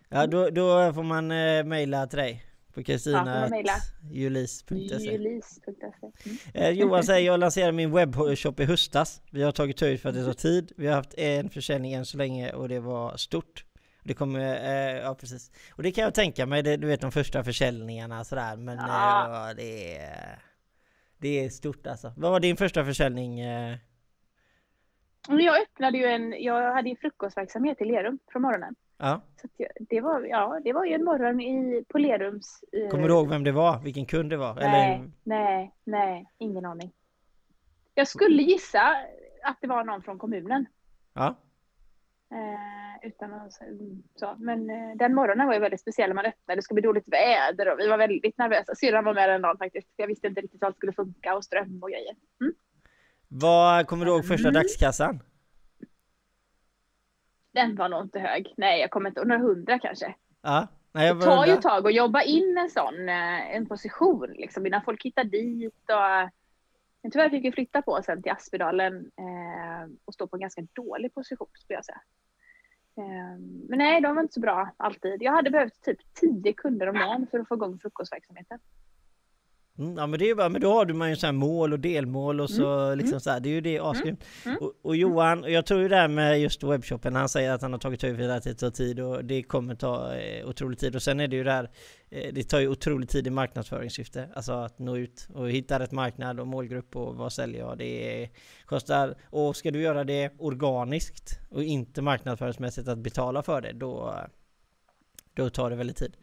Ja 0.09 0.27
då, 0.27 0.49
då 0.49 0.93
får 0.93 1.03
man 1.03 1.31
eh, 1.31 1.63
mejla 1.63 2.07
till 2.07 2.19
dig. 2.19 2.52
På 2.73 2.83
kristina.julis.se 2.83 5.15
mm. 5.15 5.41
eh, 6.53 6.69
Johan 6.69 7.03
säger 7.03 7.27
jag 7.27 7.39
lanserade 7.39 7.71
min 7.71 7.91
webbshop 7.91 8.59
i 8.59 8.65
höstas. 8.65 9.21
Vi 9.31 9.43
har 9.43 9.51
tagit 9.51 9.81
höjd 9.81 10.01
för 10.01 10.09
att 10.09 10.15
det 10.15 10.25
tar 10.25 10.33
tid. 10.33 10.71
Vi 10.77 10.87
har 10.87 10.95
haft 10.95 11.13
en 11.13 11.49
försäljning 11.49 11.93
än 11.93 12.05
så 12.05 12.17
länge 12.17 12.53
och 12.53 12.69
det 12.69 12.79
var 12.79 13.17
stort. 13.17 13.65
Det 14.03 14.13
kommer, 14.13 14.39
eh, 14.39 14.97
ja 14.97 15.15
precis. 15.15 15.51
Och 15.71 15.83
det 15.83 15.91
kan 15.91 16.03
jag 16.03 16.13
tänka 16.13 16.45
mig, 16.45 16.63
det, 16.63 16.77
du 16.77 16.87
vet 16.87 17.01
de 17.01 17.11
första 17.11 17.43
försäljningarna 17.43 18.23
sådär. 18.23 18.55
Men 18.55 18.77
ja. 18.77 19.49
eh, 19.49 19.55
det, 19.55 19.97
är, 19.97 20.39
det 21.17 21.45
är 21.45 21.49
stort 21.49 21.87
alltså. 21.87 22.13
Vad 22.17 22.31
var 22.31 22.39
din 22.39 22.57
första 22.57 22.85
försäljning? 22.85 23.39
Eh? 23.39 23.77
Jag 25.29 25.61
öppnade 25.61 25.97
ju 25.97 26.05
en, 26.05 26.43
jag 26.43 26.73
hade 26.73 26.89
ju 26.89 26.95
frukostverksamhet 26.95 27.81
i 27.81 27.85
Lerum 27.85 28.19
från 28.31 28.41
morgonen. 28.41 28.75
Ja. 29.03 29.21
Så 29.41 29.47
det, 29.89 30.01
var, 30.01 30.21
ja, 30.21 30.59
det 30.63 30.73
var 30.73 30.85
ju 30.85 30.93
en 30.93 31.03
morgon 31.03 31.41
i, 31.41 31.85
på 31.87 31.97
Lerums... 31.97 32.63
Eh, 32.71 32.89
Kommer 32.89 33.07
du 33.07 33.13
ihåg 33.13 33.29
vem 33.29 33.43
det 33.43 33.51
var? 33.51 33.79
Vilken 33.79 34.05
kund 34.05 34.29
det 34.29 34.37
var? 34.37 34.55
Nej, 34.55 34.95
Eller? 34.95 35.11
nej, 35.23 35.73
nej, 35.83 36.25
ingen 36.37 36.65
aning. 36.65 36.91
Jag 37.93 38.07
skulle 38.07 38.43
gissa 38.43 38.95
att 39.43 39.57
det 39.61 39.67
var 39.67 39.83
någon 39.83 40.01
från 40.01 40.19
kommunen. 40.19 40.65
Ja. 41.13 41.35
Eh, 42.31 43.07
utan 43.07 43.33
att, 43.33 43.53
så. 44.15 44.35
Men 44.37 44.69
eh, 44.69 44.95
den 44.95 45.15
morgonen 45.15 45.47
var 45.47 45.53
ju 45.53 45.59
väldigt 45.59 45.81
speciell. 45.81 46.13
Man 46.13 46.25
öppnade, 46.25 46.57
det 46.57 46.61
skulle 46.61 46.81
bli 46.81 46.87
dåligt 46.87 47.07
väder 47.07 47.71
och 47.71 47.79
vi 47.79 47.87
var 47.87 47.97
väldigt 47.97 48.37
nervösa. 48.37 48.75
Syrran 48.75 49.05
var 49.05 49.13
med 49.13 49.29
den 49.29 49.41
dagen 49.41 49.57
faktiskt. 49.57 49.87
Jag 49.95 50.07
visste 50.07 50.27
inte 50.27 50.41
riktigt 50.41 50.61
hur 50.61 50.67
allt 50.67 50.77
skulle 50.77 50.93
funka 50.93 51.35
och 51.35 51.43
ström 51.43 51.79
och 51.83 51.89
grejer. 51.89 52.15
Mm. 52.41 52.53
Vad 53.27 53.87
kommer 53.87 54.05
du 54.05 54.11
ihåg 54.11 54.27
första 54.27 54.49
mm. 54.49 54.61
dagskassan? 54.61 55.19
Den 57.53 57.75
var 57.75 57.89
nog 57.89 58.01
inte 58.01 58.19
hög. 58.19 58.53
Nej, 58.57 58.81
jag 58.81 58.91
kommer 58.91 59.09
inte 59.09 59.25
några 59.25 59.41
hundra 59.41 59.79
kanske. 59.79 60.15
Ja. 60.41 60.67
Nej, 60.91 61.13
det 61.13 61.21
tar 61.21 61.45
ju 61.45 61.55
tag 61.55 61.87
att 61.87 61.95
jobba 61.95 62.21
in 62.21 62.57
en 62.57 62.69
sån 62.69 63.09
eh, 63.09 63.55
en 63.55 63.65
position 63.65 64.33
liksom 64.33 64.65
innan 64.65 64.83
folk 64.83 65.03
hittar 65.03 65.23
dit 65.23 65.89
och 65.89 66.31
men 67.03 67.11
tyvärr 67.11 67.29
fick 67.29 67.45
vi 67.45 67.51
flytta 67.51 67.81
på 67.81 68.01
sen 68.05 68.21
till 68.23 68.31
Aspedalen 68.31 69.11
eh, 69.17 69.91
och 70.05 70.13
stå 70.13 70.27
på 70.27 70.35
en 70.35 70.41
ganska 70.41 70.61
dålig 70.73 71.13
position 71.13 71.47
skulle 71.53 71.77
jag 71.77 71.85
säga. 71.85 72.01
Eh, 72.97 73.39
men 73.69 73.77
nej, 73.77 74.01
de 74.01 74.15
var 74.15 74.21
inte 74.21 74.33
så 74.33 74.39
bra 74.39 74.69
alltid. 74.77 75.21
Jag 75.21 75.31
hade 75.31 75.49
behövt 75.49 75.81
typ 75.81 75.97
tio 76.13 76.53
kunder 76.53 76.89
om 76.89 76.95
dagen 76.95 77.27
för 77.31 77.39
att 77.39 77.47
få 77.47 77.55
igång 77.55 77.79
frukostverksamheten. 77.79 78.59
Mm, 79.79 79.97
ja 79.97 80.07
men 80.07 80.19
det 80.19 80.29
är 80.29 80.35
bara, 80.35 80.49
men 80.49 80.61
då 80.61 80.73
har 80.73 80.85
du 80.85 80.93
man 80.93 81.09
ju 81.09 81.15
så 81.15 81.31
mål 81.31 81.73
och 81.73 81.79
delmål 81.79 82.41
och 82.41 82.49
så 82.49 82.79
mm. 82.79 82.97
liksom 82.97 83.13
mm. 83.13 83.19
så 83.19 83.29
här, 83.29 83.39
det 83.39 83.49
är 83.49 83.53
ju 83.53 83.61
det 83.61 83.77
mm. 83.77 83.87
asgrymt. 83.87 84.23
Mm. 84.45 84.57
Och, 84.57 84.73
och, 84.81 84.95
Johan, 84.95 85.43
jag 85.47 85.65
tror 85.65 85.81
ju 85.81 85.87
det 85.87 85.95
här 85.95 86.07
med 86.07 86.41
just 86.41 86.63
webbshoppen, 86.63 87.15
han 87.15 87.29
säger 87.29 87.51
att 87.51 87.61
han 87.61 87.71
har 87.71 87.79
tagit 87.79 88.03
över 88.03 88.29
att 88.29 88.43
det 88.43 88.53
tar 88.53 88.69
tid 88.69 88.99
och 88.99 89.25
det 89.25 89.43
kommer 89.43 89.75
ta 89.75 90.15
eh, 90.15 90.49
otrolig 90.49 90.79
tid. 90.79 90.95
Och 90.95 91.03
sen 91.03 91.19
är 91.19 91.27
det 91.27 91.35
ju 91.35 91.43
det 91.43 91.51
här, 91.51 91.71
eh, 92.09 92.33
det 92.33 92.43
tar 92.43 92.59
ju 92.59 92.67
otrolig 92.67 93.09
tid 93.09 93.27
i 93.27 93.29
marknadsföringssyfte, 93.29 94.29
alltså 94.35 94.51
att 94.51 94.79
nå 94.79 94.97
ut 94.97 95.27
och 95.33 95.51
hitta 95.51 95.79
rätt 95.79 95.91
marknad 95.91 96.39
och 96.39 96.47
målgrupp 96.47 96.95
och 96.95 97.15
vad 97.15 97.33
säljer 97.33 97.59
jag? 97.59 97.77
Det 97.77 98.29
kostar, 98.65 99.15
och 99.29 99.55
ska 99.55 99.71
du 99.71 99.81
göra 99.81 100.03
det 100.03 100.31
organiskt 100.37 101.39
och 101.49 101.63
inte 101.63 102.01
marknadsföringsmässigt 102.01 102.87
att 102.87 102.97
betala 102.97 103.43
för 103.43 103.61
det, 103.61 103.73
då, 103.73 104.15
då 105.33 105.49
tar 105.49 105.69
det 105.69 105.75
väldigt 105.75 105.97
tid. 105.97 106.15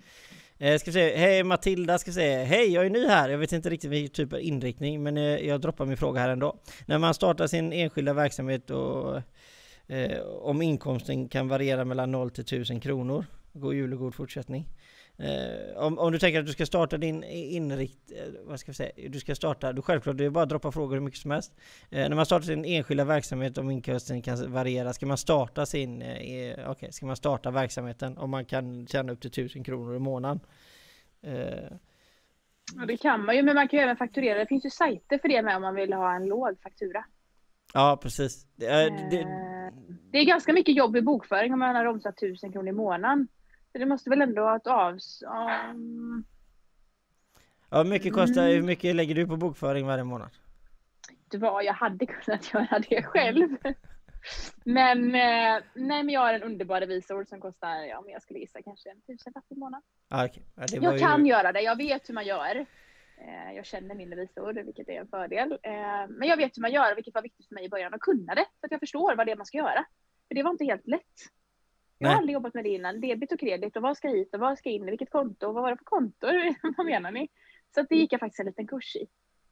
Eh, 0.62 0.78
ska 0.78 0.92
se, 0.92 1.16
hej 1.16 1.42
Matilda 1.44 1.98
ska 1.98 2.12
säga, 2.12 2.44
hej 2.44 2.72
jag 2.72 2.86
är 2.86 2.90
ny 2.90 3.06
här, 3.06 3.28
jag 3.28 3.38
vet 3.38 3.52
inte 3.52 3.70
riktigt 3.70 3.90
vilken 3.90 4.14
typ 4.14 4.32
av 4.32 4.40
inriktning 4.40 5.02
men 5.02 5.16
eh, 5.16 5.22
jag 5.22 5.60
droppar 5.60 5.86
min 5.86 5.96
fråga 5.96 6.20
här 6.20 6.28
ändå. 6.28 6.56
När 6.86 6.98
man 6.98 7.14
startar 7.14 7.46
sin 7.46 7.72
enskilda 7.72 8.12
verksamhet 8.12 8.70
och 8.70 9.22
eh, 9.86 10.20
om 10.22 10.62
inkomsten 10.62 11.28
kan 11.28 11.48
variera 11.48 11.84
mellan 11.84 12.10
0 12.10 12.30
till 12.30 12.44
1000 12.44 12.80
kronor, 12.80 13.26
god 13.52 13.74
jul 13.74 13.92
och 13.92 13.98
god 13.98 14.14
fortsättning. 14.14 14.66
Eh, 15.20 15.76
om, 15.76 15.98
om, 15.98 16.12
du 16.12 16.18
tänker 16.18 16.40
att 16.40 16.46
du 16.46 16.52
ska 16.52 16.66
starta 16.66 16.96
din 16.96 17.24
inrikt... 17.24 18.12
Eh, 18.12 18.32
vad 18.44 18.60
ska 18.60 18.68
jag 18.68 18.76
säga? 18.76 19.08
Du 19.08 19.20
ska 19.20 19.34
starta... 19.34 19.72
Du 19.72 19.82
självklart, 19.82 20.16
det 20.16 20.24
är 20.24 20.30
bara 20.30 20.42
att 20.42 20.48
droppa 20.48 20.72
frågor 20.72 20.94
hur 20.94 21.00
mycket 21.00 21.20
som 21.20 21.30
helst. 21.30 21.52
Eh, 21.90 22.08
när 22.08 22.16
man 22.16 22.26
startar 22.26 22.46
sin 22.46 22.64
enskilda 22.64 23.04
verksamhet, 23.04 23.58
om 23.58 23.70
inkomsten 23.70 24.22
kan 24.22 24.52
variera, 24.52 24.92
ska 24.92 25.06
man 25.06 25.18
starta 25.18 25.66
sin... 25.66 26.02
Eh, 26.02 26.70
okay, 26.70 26.92
ska 26.92 27.06
man 27.06 27.16
starta 27.16 27.50
verksamheten 27.50 28.18
om 28.18 28.30
man 28.30 28.44
kan 28.44 28.86
tjäna 28.86 29.12
upp 29.12 29.20
till 29.20 29.30
1000 29.30 29.64
kronor 29.64 29.96
i 29.96 29.98
månaden? 29.98 30.40
Eh. 31.22 31.76
Ja, 32.76 32.86
det 32.86 32.96
kan 32.96 33.24
man 33.24 33.36
ju, 33.36 33.42
men 33.42 33.54
man 33.54 33.68
kan 33.68 33.78
ju 33.78 33.82
även 33.82 33.96
fakturera. 33.96 34.38
Det 34.38 34.46
finns 34.46 34.64
ju 34.64 34.70
sajter 34.70 35.18
för 35.18 35.28
det 35.28 35.42
med 35.42 35.56
om 35.56 35.62
man 35.62 35.74
vill 35.74 35.92
ha 35.92 36.14
en 36.14 36.26
låg 36.26 36.60
faktura. 36.62 37.04
Ja, 37.74 37.98
precis. 38.02 38.46
Det, 38.56 38.66
det, 39.10 39.26
det 40.12 40.18
är 40.18 40.24
ganska 40.24 40.52
mycket 40.52 40.76
jobb 40.76 40.96
i 40.96 41.02
bokföring 41.02 41.52
om 41.52 41.58
man 41.58 41.76
har 41.76 41.84
omsatt 41.84 42.22
1000 42.22 42.52
kronor 42.52 42.68
i 42.68 42.72
månaden. 42.72 43.28
Det 43.72 43.86
måste 43.86 44.10
väl 44.10 44.22
ändå 44.22 44.42
ha 44.42 44.56
ett 44.56 44.66
avs... 44.66 45.22
Um... 45.70 46.24
Ja, 47.70 47.84
mycket 47.84 48.12
kostar, 48.12 48.42
mm. 48.42 48.54
hur 48.54 48.62
mycket 48.62 48.96
lägger 48.96 49.14
du 49.14 49.26
på 49.26 49.36
bokföring 49.36 49.86
varje 49.86 50.04
månad? 50.04 50.30
Det 51.30 51.38
var, 51.38 51.62
jag 51.62 51.74
hade 51.74 52.06
kunnat 52.06 52.52
göra 52.54 52.82
det 52.88 53.02
själv. 53.02 53.56
men, 54.64 55.14
eh, 55.14 55.62
nej, 55.74 56.02
men 56.02 56.08
jag 56.08 56.20
har 56.20 56.34
en 56.34 56.42
underbar 56.42 56.80
revisor 56.80 57.24
som 57.24 57.40
kostar, 57.40 57.76
ja, 57.76 57.98
om 57.98 58.10
jag 58.10 58.22
skulle 58.22 58.38
gissa, 58.38 58.62
kanske 58.62 58.90
en 58.90 59.00
tusenlapp 59.00 59.44
i 59.48 59.54
månaden. 59.54 59.82
Ah, 60.08 60.24
okay. 60.24 60.42
ja, 60.54 60.64
jag 60.70 60.94
ju... 60.94 60.98
kan 60.98 61.26
göra 61.26 61.52
det, 61.52 61.60
jag 61.60 61.76
vet 61.76 62.08
hur 62.08 62.14
man 62.14 62.26
gör. 62.26 62.66
Eh, 63.20 63.52
jag 63.56 63.66
känner 63.66 63.94
min 63.94 64.10
revisor, 64.10 64.52
vilket 64.52 64.88
är 64.88 65.00
en 65.00 65.08
fördel. 65.08 65.52
Eh, 65.62 65.72
men 66.08 66.28
jag 66.28 66.36
vet 66.36 66.56
hur 66.56 66.62
man 66.62 66.72
gör, 66.72 66.94
vilket 66.94 67.14
var 67.14 67.22
viktigt 67.22 67.48
för 67.48 67.54
mig 67.54 67.64
i 67.64 67.68
början, 67.68 67.94
att 67.94 68.00
kunna 68.00 68.34
det. 68.34 68.46
Så 68.60 68.66
att 68.66 68.72
jag 68.72 68.80
förstår 68.80 69.16
vad 69.16 69.26
det 69.26 69.32
är 69.32 69.36
man 69.36 69.46
ska 69.46 69.58
göra. 69.58 69.84
För 70.28 70.34
det 70.34 70.42
var 70.42 70.50
inte 70.50 70.64
helt 70.64 70.86
lätt. 70.86 71.30
Jag 72.02 72.08
har 72.08 72.16
aldrig 72.16 72.34
jobbat 72.34 72.54
med 72.54 72.64
det 72.64 72.70
innan. 72.70 73.00
Debit 73.00 73.32
och 73.32 73.40
kredit 73.40 73.76
och 73.76 73.82
vad 73.82 73.96
ska 73.96 74.08
hit 74.08 74.34
och 74.34 74.40
vad 74.40 74.58
ska 74.58 74.70
in, 74.70 74.86
vilket 74.86 75.10
konto 75.10 75.46
och 75.46 75.54
vad 75.54 75.62
var 75.62 75.70
det 75.70 75.76
för 75.76 75.84
konto? 75.84 76.26
vad 76.76 76.86
menar 76.86 77.10
ni? 77.10 77.28
Så 77.74 77.80
att 77.80 77.88
det 77.88 77.96
gick 77.96 78.12
jag 78.12 78.20
faktiskt 78.20 78.40
en 78.40 78.46
liten 78.46 78.66
kurs 78.66 78.96
i. 78.96 79.06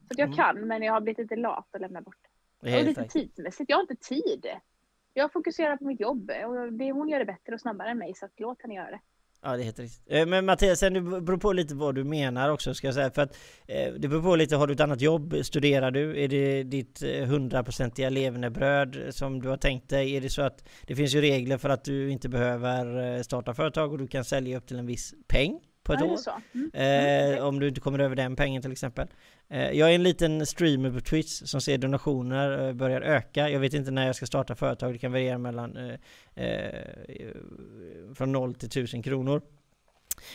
Så 0.07 0.13
att 0.13 0.19
jag 0.19 0.27
mm. 0.27 0.37
kan, 0.37 0.61
men 0.61 0.83
jag 0.83 0.93
har 0.93 1.01
blivit 1.01 1.19
lite 1.19 1.37
lat 1.37 1.75
att 1.75 1.81
lämna 1.81 2.01
bort. 2.01 2.27
Och 2.61 2.69
lite 2.69 3.05
tidsmässigt. 3.05 3.71
Jag 3.71 3.77
har 3.77 3.83
inte 3.83 3.97
tid. 3.97 4.47
Jag 5.15 5.33
fokuserar 5.33 5.77
på 5.77 5.85
mitt 5.85 6.01
jobb 6.01 6.31
och 6.47 6.73
det, 6.73 6.93
hon 6.93 7.09
gör 7.09 7.19
det 7.19 7.25
bättre 7.25 7.55
och 7.55 7.61
snabbare 7.61 7.91
än 7.91 7.99
mig 7.99 8.15
så 8.15 8.27
att 8.27 8.41
låt 8.41 8.63
henne 8.63 8.75
göra 8.75 8.91
det. 8.91 9.01
Ja 9.43 9.57
det 9.57 9.63
är 9.63 9.65
helt 9.65 9.79
riktigt. 9.79 10.03
Eh, 10.07 10.27
men 10.27 10.47
Mattias, 10.47 10.79
sen 10.79 10.95
det 10.95 11.01
beror 11.01 11.37
på 11.37 11.53
lite 11.53 11.75
vad 11.75 11.95
du 11.95 12.05
menar 12.05 12.51
också 12.51 12.75
ska 12.75 12.87
jag 12.87 12.95
säga. 12.95 13.11
För 13.11 13.23
att 13.23 13.37
eh, 13.67 13.93
det 13.93 14.09
beror 14.09 14.23
på 14.23 14.37
lite, 14.37 14.57
har 14.57 14.67
du 14.67 14.73
ett 14.73 14.81
annat 14.81 15.01
jobb? 15.01 15.35
Studerar 15.43 15.91
du? 15.91 16.25
Är 16.25 16.29
det 16.29 16.63
ditt 16.63 17.03
eh, 17.03 17.27
hundraprocentiga 17.27 18.11
levernebröd 18.11 18.97
som 19.11 19.43
du 19.43 19.49
har 19.49 19.57
tänkt 19.57 19.89
dig? 19.89 20.17
Är 20.17 20.21
det 20.21 20.31
så 20.31 20.43
att 20.43 20.65
det 20.87 20.97
finns 20.97 21.15
ju 21.15 21.21
regler 21.21 21.59
för 21.59 21.69
att 21.69 21.85
du 21.85 22.11
inte 22.11 22.29
behöver 22.29 23.23
starta 23.23 23.55
företag 23.55 23.93
och 23.93 23.99
du 23.99 24.09
kan 24.09 24.25
sälja 24.25 24.59
upp 24.59 24.67
till 24.67 24.79
en 24.79 24.87
viss 24.87 25.15
peng? 25.29 25.61
På 25.89 25.95
ett 25.95 26.03
år. 26.03 26.19
Mm. 26.55 27.35
Eh, 27.35 27.45
om 27.45 27.61
du 27.61 27.69
inte 27.69 27.81
kommer 27.81 27.99
över 27.99 28.17
den 28.17 28.37
pengen 28.37 28.63
till 28.63 28.73
exempel. 28.73 29.09
Eh, 29.49 29.71
jag 29.71 29.91
är 29.91 29.95
en 29.95 30.03
liten 30.03 30.47
streamer 30.47 30.91
på 30.91 31.01
Twitch 31.01 31.43
som 31.45 31.61
ser 31.61 31.79
donationer 31.79 32.69
eh, 32.69 32.73
börjar 32.73 33.01
öka. 33.01 33.49
Jag 33.49 33.61
vet 33.61 33.75
inte 33.75 33.91
när 33.91 34.07
jag 34.07 34.17
ska 34.17 34.27
starta 34.27 34.55
företag. 34.55 34.93
Det 34.93 34.99
kan 34.99 35.13
variera 35.13 35.39
mellan 35.39 35.77
eh, 35.77 35.95
eh, 36.45 37.35
från 38.15 38.33
0 38.33 38.55
till 38.55 38.69
1000 38.69 39.03
kronor. 39.03 39.43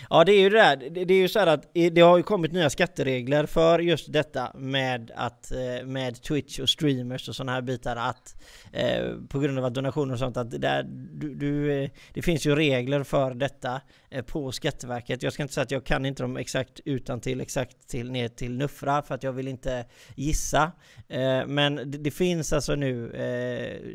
Ja 0.10 0.24
det 0.24 0.32
är 0.32 0.40
ju 0.40 0.50
det 0.50 0.58
där, 0.58 1.06
det 1.06 1.14
är 1.14 1.18
ju 1.18 1.28
så 1.28 1.40
här 1.40 1.48
att 1.48 1.74
det 1.74 2.02
har 2.02 2.18
ju 2.18 2.24
kommit 2.24 2.52
nya 2.52 2.70
skatteregler 2.70 3.46
för 3.46 3.80
just 3.80 4.14
detta 4.14 4.52
med 4.56 5.12
att 5.16 5.52
eh, 5.52 5.86
med 5.86 6.22
Twitch 6.22 6.60
och 6.60 6.70
streamers 6.70 7.30
och 7.30 7.36
sådana 7.36 7.52
här 7.52 7.62
bitar 7.62 7.96
att 7.96 8.36
eh, 8.72 9.06
på 9.30 9.40
grund 9.40 9.60
av 9.60 9.66
att 9.66 9.74
donationer 9.74 10.14
och 10.14 10.20
sånt 10.20 10.38
att 10.38 10.52
det, 10.52 10.58
där, 10.58 10.84
du, 11.14 11.36
du, 11.36 11.84
eh, 11.84 11.90
det 12.14 12.22
finns 12.22 12.46
ju 12.46 12.56
regler 12.56 13.04
för 13.04 13.34
detta 13.34 13.82
på 14.26 14.52
Skatteverket. 14.52 15.24
Jag 15.24 15.34
ska 15.34 15.44
inte 15.44 15.54
säga 15.54 15.64
att 15.64 15.72
jag 15.72 15.86
kan 15.86 16.06
inte 16.06 16.24
dem 16.24 16.38
exakt 16.38 16.80
utan 16.86 17.22
till 17.22 17.42
exakt 17.42 17.88
till 17.88 18.12
ner 18.12 18.28
till 18.28 18.58
Nuffra 18.58 19.02
för 19.02 19.16
att 19.16 19.24
jag 19.24 19.34
vill 19.34 19.48
inte 19.48 19.86
gissa. 20.16 20.72
Men 21.48 21.76
det, 21.76 21.98
det, 21.98 22.12
finns 22.12 22.54
alltså 22.54 22.76
nu 22.76 23.12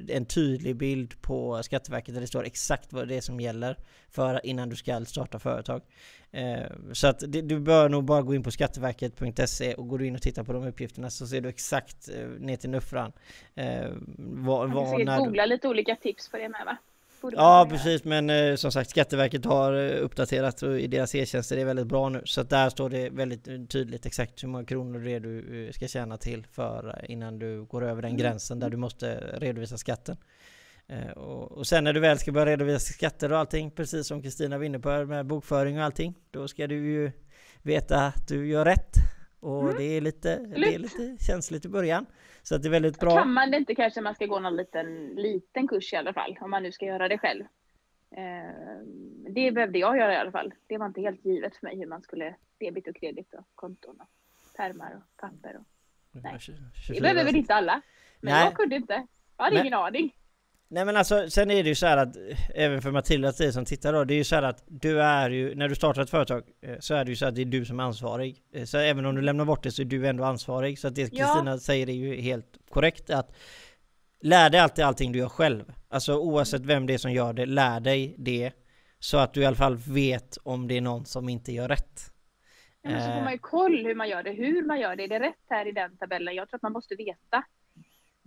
en 0.09 0.27
tydlig 0.27 0.77
bild 0.77 1.23
på 1.23 1.63
Skatteverket 1.63 2.15
där 2.15 2.21
det 2.21 2.27
står 2.27 2.45
exakt 2.45 2.93
vad 2.93 3.09
det 3.09 3.17
är 3.17 3.21
som 3.21 3.41
gäller 3.41 3.77
för 4.11 4.47
innan 4.47 4.69
du 4.69 4.77
ska 4.77 5.05
starta 5.05 5.39
företag. 5.39 5.68
Eh, 6.31 6.67
så 6.93 7.07
att 7.07 7.23
du 7.29 7.61
bör 7.61 7.89
nog 7.89 8.05
bara 8.05 8.23
gå 8.23 8.35
in 8.35 8.43
på 8.43 8.51
skatteverket.se 8.51 9.75
och 9.75 9.89
går 9.89 9.99
du 9.99 10.07
in 10.07 10.15
och 10.15 10.23
tittar 10.23 10.45
på 10.45 10.53
de 10.53 10.67
uppgifterna 10.67 11.11
så 11.11 11.27
ser 11.27 11.41
du 11.41 11.49
exakt 11.49 12.09
eh, 12.09 12.29
ner 12.29 12.57
till 12.57 12.71
nuffran. 12.71 13.13
Eh, 13.55 13.91
Man 14.19 14.73
kan 14.73 15.05
när 15.05 15.19
googla 15.19 15.43
du... 15.43 15.49
lite 15.49 15.69
olika 15.69 15.97
tips 15.97 16.29
på 16.29 16.37
det 16.37 16.49
med 16.49 16.63
va? 16.67 16.77
Ja 17.23 17.67
precis 17.71 18.05
men 18.05 18.59
som 18.59 18.73
sagt 18.73 18.91
Skatteverket 18.91 19.45
har 19.45 19.73
uppdaterat 19.91 20.63
och 20.63 20.81
i 20.81 20.87
deras 20.87 21.15
e-tjänster 21.15 21.57
är 21.57 21.65
väldigt 21.65 21.87
bra 21.87 22.09
nu 22.09 22.23
så 22.25 22.41
att 22.41 22.51
där 22.51 22.71
står 22.71 22.91
det 22.91 23.11
väldigt 23.11 23.71
tydligt 23.71 24.07
exakt 24.07 24.43
hur 24.43 24.49
många 24.49 24.65
kronor 24.65 24.99
det 24.99 25.11
är 25.11 25.21
du 25.21 25.71
ska 25.73 25.89
tjäna 25.89 26.17
till 26.17 26.47
för 26.53 27.05
innan 27.09 27.39
du 27.39 27.65
går 27.65 27.85
över 27.85 28.03
den 28.03 28.11
mm. 28.11 28.23
gränsen 28.23 28.61
där 28.61 28.71
du 28.71 28.77
måste 28.77 29.15
redovisa 29.17 29.77
skatten. 29.77 30.17
Eh, 30.89 31.11
och, 31.11 31.67
sen 31.67 31.85
när 31.85 31.93
du 31.93 32.01
väl 32.01 32.19
ska 32.19 32.33
börja 32.33 32.47
redovisa 32.47 32.93
skatter 32.93 33.33
och 33.33 33.39
allting, 33.39 33.71
precis 33.71 34.07
som 34.07 34.23
Kristina 34.23 34.59
var 34.59 34.65
inne 34.65 34.79
på 34.79 35.05
med 35.05 35.27
bokföring 35.27 35.79
och 35.79 35.85
allting, 35.85 36.15
då 36.31 36.49
ska 36.49 36.67
du 36.67 36.77
ju 36.77 37.13
veta 37.63 37.97
att 37.97 38.29
du 38.29 38.49
gör 38.49 38.65
rätt. 38.65 38.95
Och 39.41 39.63
mm. 39.63 39.77
det, 39.77 39.85
är 39.85 40.01
lite, 40.01 40.39
det 40.39 40.75
är 40.75 40.79
lite 40.79 41.17
känsligt 41.25 41.65
i 41.65 41.69
början. 41.69 42.07
Så 42.43 42.55
att 42.55 42.63
det 42.63 42.69
är 42.69 42.71
väldigt 42.71 43.01
bra. 43.01 43.17
Kan 43.17 43.33
man 43.33 43.51
det 43.51 43.57
inte 43.57 43.75
kanske 43.75 44.01
man 44.01 44.15
ska 44.15 44.27
gå 44.27 44.41
någon 44.41 44.57
liten, 44.57 45.07
liten 45.07 45.69
kurs 45.69 45.93
i 45.93 45.97
alla 45.97 46.13
fall, 46.13 46.39
om 46.41 46.51
man 46.51 46.63
nu 46.63 46.73
ska 46.73 46.87
göra 46.87 47.09
det 47.09 47.19
själv. 47.19 47.45
Eh, 48.11 48.85
det 49.35 49.53
behövde 49.53 49.79
jag 49.79 49.99
göra 49.99 50.15
i 50.15 50.17
alla 50.17 50.31
fall. 50.31 50.55
Det 50.67 50.79
var 50.79 50.87
inte 50.87 51.01
helt 51.01 51.25
givet 51.25 51.57
för 51.57 51.67
mig 51.67 51.79
hur 51.79 51.87
man 51.87 52.03
skulle 52.03 52.35
debit 52.59 52.89
och 52.89 52.97
kredit 52.97 53.35
och 53.35 53.45
konton 53.55 54.01
och 54.01 54.09
pärmar 54.57 54.97
och 54.97 55.17
papper. 55.17 55.57
Och, 55.57 55.65
nej. 56.23 56.39
Det 56.89 57.01
behöver 57.01 57.25
väl 57.25 57.37
inte 57.37 57.55
alla. 57.55 57.83
Men 58.21 58.35
nej. 58.35 58.45
jag 58.45 58.55
kunde 58.55 58.77
inte. 58.77 59.07
Jag 59.37 59.45
hade 59.45 59.57
men, 59.57 59.67
ingen 59.67 59.79
aning. 59.79 60.15
Nej 60.71 60.85
men 60.85 60.97
alltså, 60.97 61.31
sen 61.31 61.51
är 61.51 61.63
det 61.63 61.69
ju 61.69 61.75
så 61.75 61.87
att, 61.87 62.17
även 62.55 62.83
för 62.83 62.91
Matilda 62.91 63.33
till 63.33 63.53
som 63.53 63.65
tittar 63.65 63.93
då, 63.93 64.05
det 64.05 64.15
är 64.15 64.19
ju 64.19 64.25
så 64.25 64.35
här 64.35 64.43
att 64.43 64.65
du 64.67 65.03
är 65.03 65.31
ju, 65.31 65.55
när 65.55 65.69
du 65.69 65.75
startar 65.75 66.03
ett 66.03 66.11
företag, 66.11 66.43
eh, 66.63 66.77
så 66.81 66.95
är 66.95 67.05
det 67.05 67.11
ju 67.11 67.17
så 67.17 67.27
att 67.27 67.35
det 67.35 67.41
är 67.41 67.47
du 67.47 67.65
som 67.65 67.81
är 67.81 67.85
ansvarig. 67.85 68.43
Eh, 68.53 68.65
så 68.65 68.79
även 68.79 69.07
om 69.07 69.15
du 69.15 69.23
lämnar 69.23 69.45
bort 69.45 69.63
det 69.63 69.71
så 69.71 69.83
är 69.83 69.87
du 69.87 70.07
ändå 70.07 70.25
ansvarig. 70.25 70.79
Så 70.79 70.89
att 70.89 70.95
det 70.95 71.03
Kristina 71.03 71.51
ja. 71.51 71.59
säger 71.59 71.89
är 71.89 71.93
ju 71.93 72.21
helt 72.21 72.59
korrekt 72.71 73.11
att 73.11 73.33
Lär 74.21 74.51
dig 74.51 74.61
alltid 74.61 74.85
allting 74.85 75.13
du 75.13 75.19
gör 75.19 75.29
själv. 75.29 75.73
Alltså 75.89 76.19
oavsett 76.19 76.63
vem 76.63 76.87
det 76.87 76.95
är 76.95 76.99
som 76.99 77.13
gör 77.13 77.33
det, 77.33 77.47
lär 77.47 77.81
dig 77.81 78.15
det. 78.19 78.53
Så 78.99 79.19
att 79.19 79.35
du 79.35 79.41
i 79.43 79.47
alla 79.47 79.57
fall 79.57 79.77
vet 79.77 80.39
om 80.43 80.69
det 80.69 80.77
är 80.77 80.81
någon 80.81 81.05
som 81.05 81.29
inte 81.29 81.53
gör 81.53 81.69
rätt. 81.69 82.01
Ja, 82.83 82.91
men 82.91 83.01
så 83.01 83.13
får 83.13 83.23
man 83.23 83.33
ju 83.33 83.39
koll 83.39 83.87
hur 83.87 83.95
man 83.95 84.09
gör 84.09 84.23
det, 84.23 84.31
hur 84.31 84.67
man 84.67 84.81
gör 84.81 84.97
det. 84.97 85.05
Är 85.05 85.09
det 85.09 85.21
rätt 85.21 85.45
här 85.49 85.69
i 85.69 85.73
den 85.73 85.97
tabellen? 85.97 86.35
Jag 86.35 86.49
tror 86.49 86.59
att 86.59 86.63
man 86.63 86.73
måste 86.73 86.95
veta. 86.95 87.45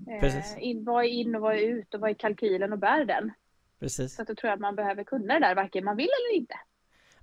Precis. 0.05 0.55
Eh, 0.55 0.63
in, 0.63 0.83
vad 0.83 1.03
är 1.03 1.09
in 1.09 1.35
och 1.35 1.41
vad 1.41 1.55
är 1.55 1.61
ut 1.61 1.93
och 1.93 1.99
vad 1.99 2.09
är 2.09 2.13
kalkylen 2.13 2.73
och 2.73 2.79
bär 2.79 3.05
den? 3.05 3.31
Precis. 3.79 4.15
Så 4.15 4.21
att 4.21 4.27
då 4.27 4.35
tror 4.35 4.49
jag 4.49 4.53
att 4.53 4.61
man 4.61 4.75
behöver 4.75 5.03
kunna 5.03 5.33
det 5.33 5.39
där, 5.39 5.55
varken 5.55 5.85
man 5.85 5.97
vill 5.97 6.09
eller 6.09 6.39
inte. 6.39 6.55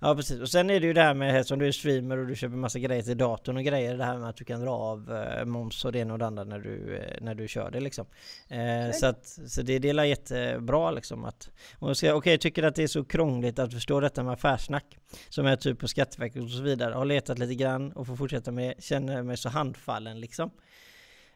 Ja 0.01 0.15
precis, 0.15 0.39
och 0.39 0.49
sen 0.49 0.69
är 0.69 0.79
det 0.79 0.87
ju 0.87 0.93
det 0.93 1.01
här 1.01 1.13
med 1.13 1.45
som 1.45 1.59
du 1.59 1.67
är 1.67 1.71
streamer 1.71 2.17
och 2.17 2.27
du 2.27 2.35
köper 2.35 2.55
massa 2.55 2.79
grejer 2.79 3.03
till 3.03 3.17
datorn 3.17 3.57
och 3.57 3.63
grejer, 3.63 3.97
det 3.97 4.03
här 4.03 4.17
med 4.17 4.29
att 4.29 4.35
du 4.35 4.45
kan 4.45 4.61
dra 4.61 4.71
av 4.71 5.13
eh, 5.13 5.45
moms 5.45 5.85
och 5.85 5.91
det 5.91 5.99
ena 5.99 6.13
och 6.13 6.19
det 6.19 6.25
andra 6.25 6.43
när 6.43 6.59
du, 6.59 6.97
eh, 6.97 7.17
när 7.21 7.35
du 7.35 7.47
kör 7.47 7.71
det 7.71 7.79
liksom. 7.79 8.05
Eh, 8.47 8.91
så, 8.93 9.05
att, 9.05 9.25
så 9.25 9.61
det, 9.61 9.89
är 9.89 10.03
jättebra 10.03 10.91
liksom 10.91 11.25
att... 11.25 11.49
Okej, 11.79 12.13
okay, 12.13 12.33
jag 12.33 12.41
tycker 12.41 12.63
att 12.63 12.75
det 12.75 12.83
är 12.83 12.87
så 12.87 13.03
krångligt 13.03 13.59
att 13.59 13.73
förstå 13.73 13.99
detta 13.99 14.23
med 14.23 14.33
affärssnack, 14.33 14.97
som 15.29 15.45
är 15.45 15.55
typ 15.55 15.79
på 15.79 15.87
Skatteverket 15.87 16.43
och 16.43 16.49
så 16.49 16.61
vidare, 16.61 16.93
har 16.93 17.05
letat 17.05 17.39
lite 17.39 17.55
grann 17.55 17.91
och 17.91 18.07
får 18.07 18.15
fortsätta 18.15 18.51
med, 18.51 18.83
känner 18.83 19.23
mig 19.23 19.37
så 19.37 19.49
handfallen 19.49 20.19
liksom. 20.19 20.51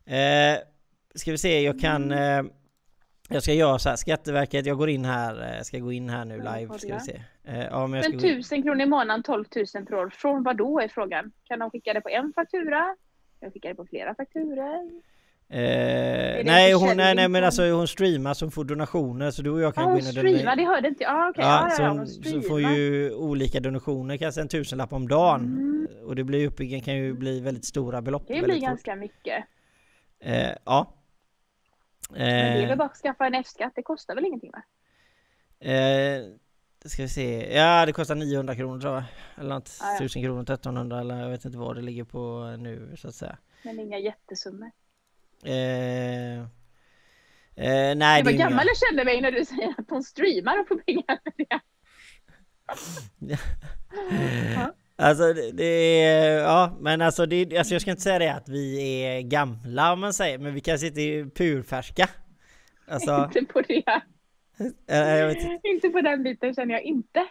Eh, 0.05 0.57
ska 1.15 1.31
vi 1.31 1.37
se, 1.37 1.61
jag 1.61 1.79
kan... 1.79 2.11
Eh, 2.11 2.43
jag 3.29 3.43
ska 3.43 3.53
göra 3.53 3.79
så 3.79 3.89
här, 3.89 3.95
Skatteverket, 3.95 4.65
jag 4.65 4.77
går 4.77 4.89
in 4.89 5.05
här, 5.05 5.55
eh, 5.57 5.61
ska 5.61 5.79
gå 5.79 5.91
in 5.91 6.09
här 6.09 6.25
nu 6.25 6.37
live, 6.37 6.79
ska 6.79 6.93
vi 6.93 6.99
se. 6.99 7.21
Eh, 7.43 7.63
ja, 7.63 7.87
men, 7.87 8.01
men 8.11 8.19
tusen 8.19 8.63
kronor 8.63 8.81
i 8.81 8.85
månaden, 8.85 9.23
12 9.23 9.45
000 9.75 9.85
per 9.85 9.95
år, 9.95 10.09
från 10.09 10.43
vad 10.43 10.57
då 10.57 10.79
är 10.79 10.87
frågan? 10.87 11.31
Kan 11.43 11.59
de 11.59 11.71
skicka 11.71 11.93
det 11.93 12.01
på 12.01 12.09
en 12.09 12.33
faktura? 12.35 12.95
Kan 13.39 13.49
de 13.49 13.51
skicka 13.51 13.69
det 13.69 13.75
på 13.75 13.85
flera 13.85 14.15
fakturor? 14.15 14.91
Eh, 15.49 16.45
nej, 16.45 16.73
hon, 16.73 16.97
nej, 16.97 17.15
nej 17.15 17.27
men 17.27 17.43
alltså 17.43 17.71
hon 17.71 17.87
streamar 17.87 18.33
som 18.33 18.51
får 18.51 18.63
donationer 18.63 19.31
så 19.31 19.41
du 19.41 19.49
och 19.49 19.61
jag 19.61 19.75
kan 19.75 19.83
ah, 19.83 19.91
gå 19.91 19.99
in 19.99 20.07
och 20.07 20.13
donera. 20.13 20.33
streamar, 20.33 20.55
det 20.55 20.65
hörde 20.65 20.87
inte 20.87 21.03
jag. 21.03 21.13
Ah, 21.13 21.29
okay. 21.29 21.45
ja, 21.45 21.69
ja, 21.77 21.95
ja, 21.97 22.05
så, 22.05 22.23
så 22.23 22.41
får 22.41 22.61
ju 22.61 23.13
olika 23.13 23.59
donationer, 23.59 24.17
kanske 24.17 24.41
en 24.41 24.47
tusenlapp 24.47 24.93
om 24.93 25.07
dagen. 25.07 25.41
Mm. 25.41 25.87
Och 26.05 26.15
det 26.15 26.23
blir 26.23 26.47
uppe, 26.47 26.79
kan 26.79 26.95
ju 26.95 27.13
bli 27.13 27.39
väldigt 27.39 27.65
stora 27.65 28.01
belopp. 28.01 28.23
Det 28.27 28.41
blir 28.41 28.59
ganska 28.59 28.91
fort. 28.91 28.99
mycket. 28.99 29.43
Eh, 30.19 30.51
ja. 30.65 30.93
Men 32.09 32.19
det 32.19 32.25
är 32.25 32.61
väl 32.61 32.71
eh. 32.71 32.75
bara 32.75 32.87
att 32.87 32.97
skaffa 32.97 33.25
en 33.25 33.35
F-skatt, 33.35 33.73
det 33.75 33.83
kostar 33.83 34.15
väl 34.15 34.25
ingenting 34.25 34.51
va? 34.51 34.63
Eh, 35.69 36.23
ska 36.85 37.01
vi 37.01 37.09
se, 37.09 37.55
ja 37.55 37.85
det 37.85 37.93
kostar 37.93 38.15
900 38.15 38.55
kronor 38.55 38.81
tror 38.81 38.93
jag. 38.93 39.03
Eller 39.37 39.49
något, 39.49 39.77
ah, 39.81 39.91
ja. 39.91 39.95
1000 39.95 40.23
kronor, 40.23 40.41
1300 40.41 40.99
eller 40.99 41.19
jag 41.19 41.29
vet 41.29 41.45
inte 41.45 41.57
vad 41.57 41.75
det 41.75 41.81
ligger 41.81 42.03
på 42.03 42.55
nu 42.59 42.95
så 42.97 43.07
att 43.07 43.15
säga. 43.15 43.37
Men 43.63 43.79
inga 43.79 43.97
jättesummor? 43.97 44.71
Eh, 45.43 46.39
eh, 46.39 46.45
nej, 47.95 48.23
det 48.23 48.31
var 48.31 48.37
gammal 48.37 48.65
jag 48.67 48.77
kände 48.77 49.05
mig 49.05 49.21
när 49.21 49.31
du 49.31 49.45
säger 49.45 49.73
att 49.77 49.89
hon 49.89 50.03
streamar 50.03 50.59
och 50.59 50.67
får 50.67 50.75
pengar 50.75 51.19
för 51.23 51.33
det. 51.37 51.59
ja. 54.55 54.73
Alltså 54.95 55.33
det, 55.33 55.63
är, 56.03 56.39
ja 56.39 56.77
men 56.79 57.01
alltså, 57.01 57.25
det, 57.25 57.57
alltså 57.57 57.73
jag 57.73 57.81
ska 57.81 57.91
inte 57.91 58.03
säga 58.03 58.19
det 58.19 58.33
att 58.33 58.49
vi 58.49 58.79
är 59.03 59.21
gamla 59.21 59.93
om 59.93 59.99
man 59.99 60.13
säger, 60.13 60.37
men 60.37 60.53
vi 60.53 60.61
kanske 60.61 60.87
inte 60.87 61.01
är 61.01 61.25
purfärska. 61.25 62.09
Alltså, 62.87 63.29
inte 63.35 63.53
på 63.53 63.61
det. 63.61 63.83
Äh, 64.87 65.35
inte. 65.63 65.89
på 65.89 66.01
den 66.01 66.23
biten 66.23 66.55
känner 66.55 66.73
jag 66.73 66.83
inte. 66.83 67.25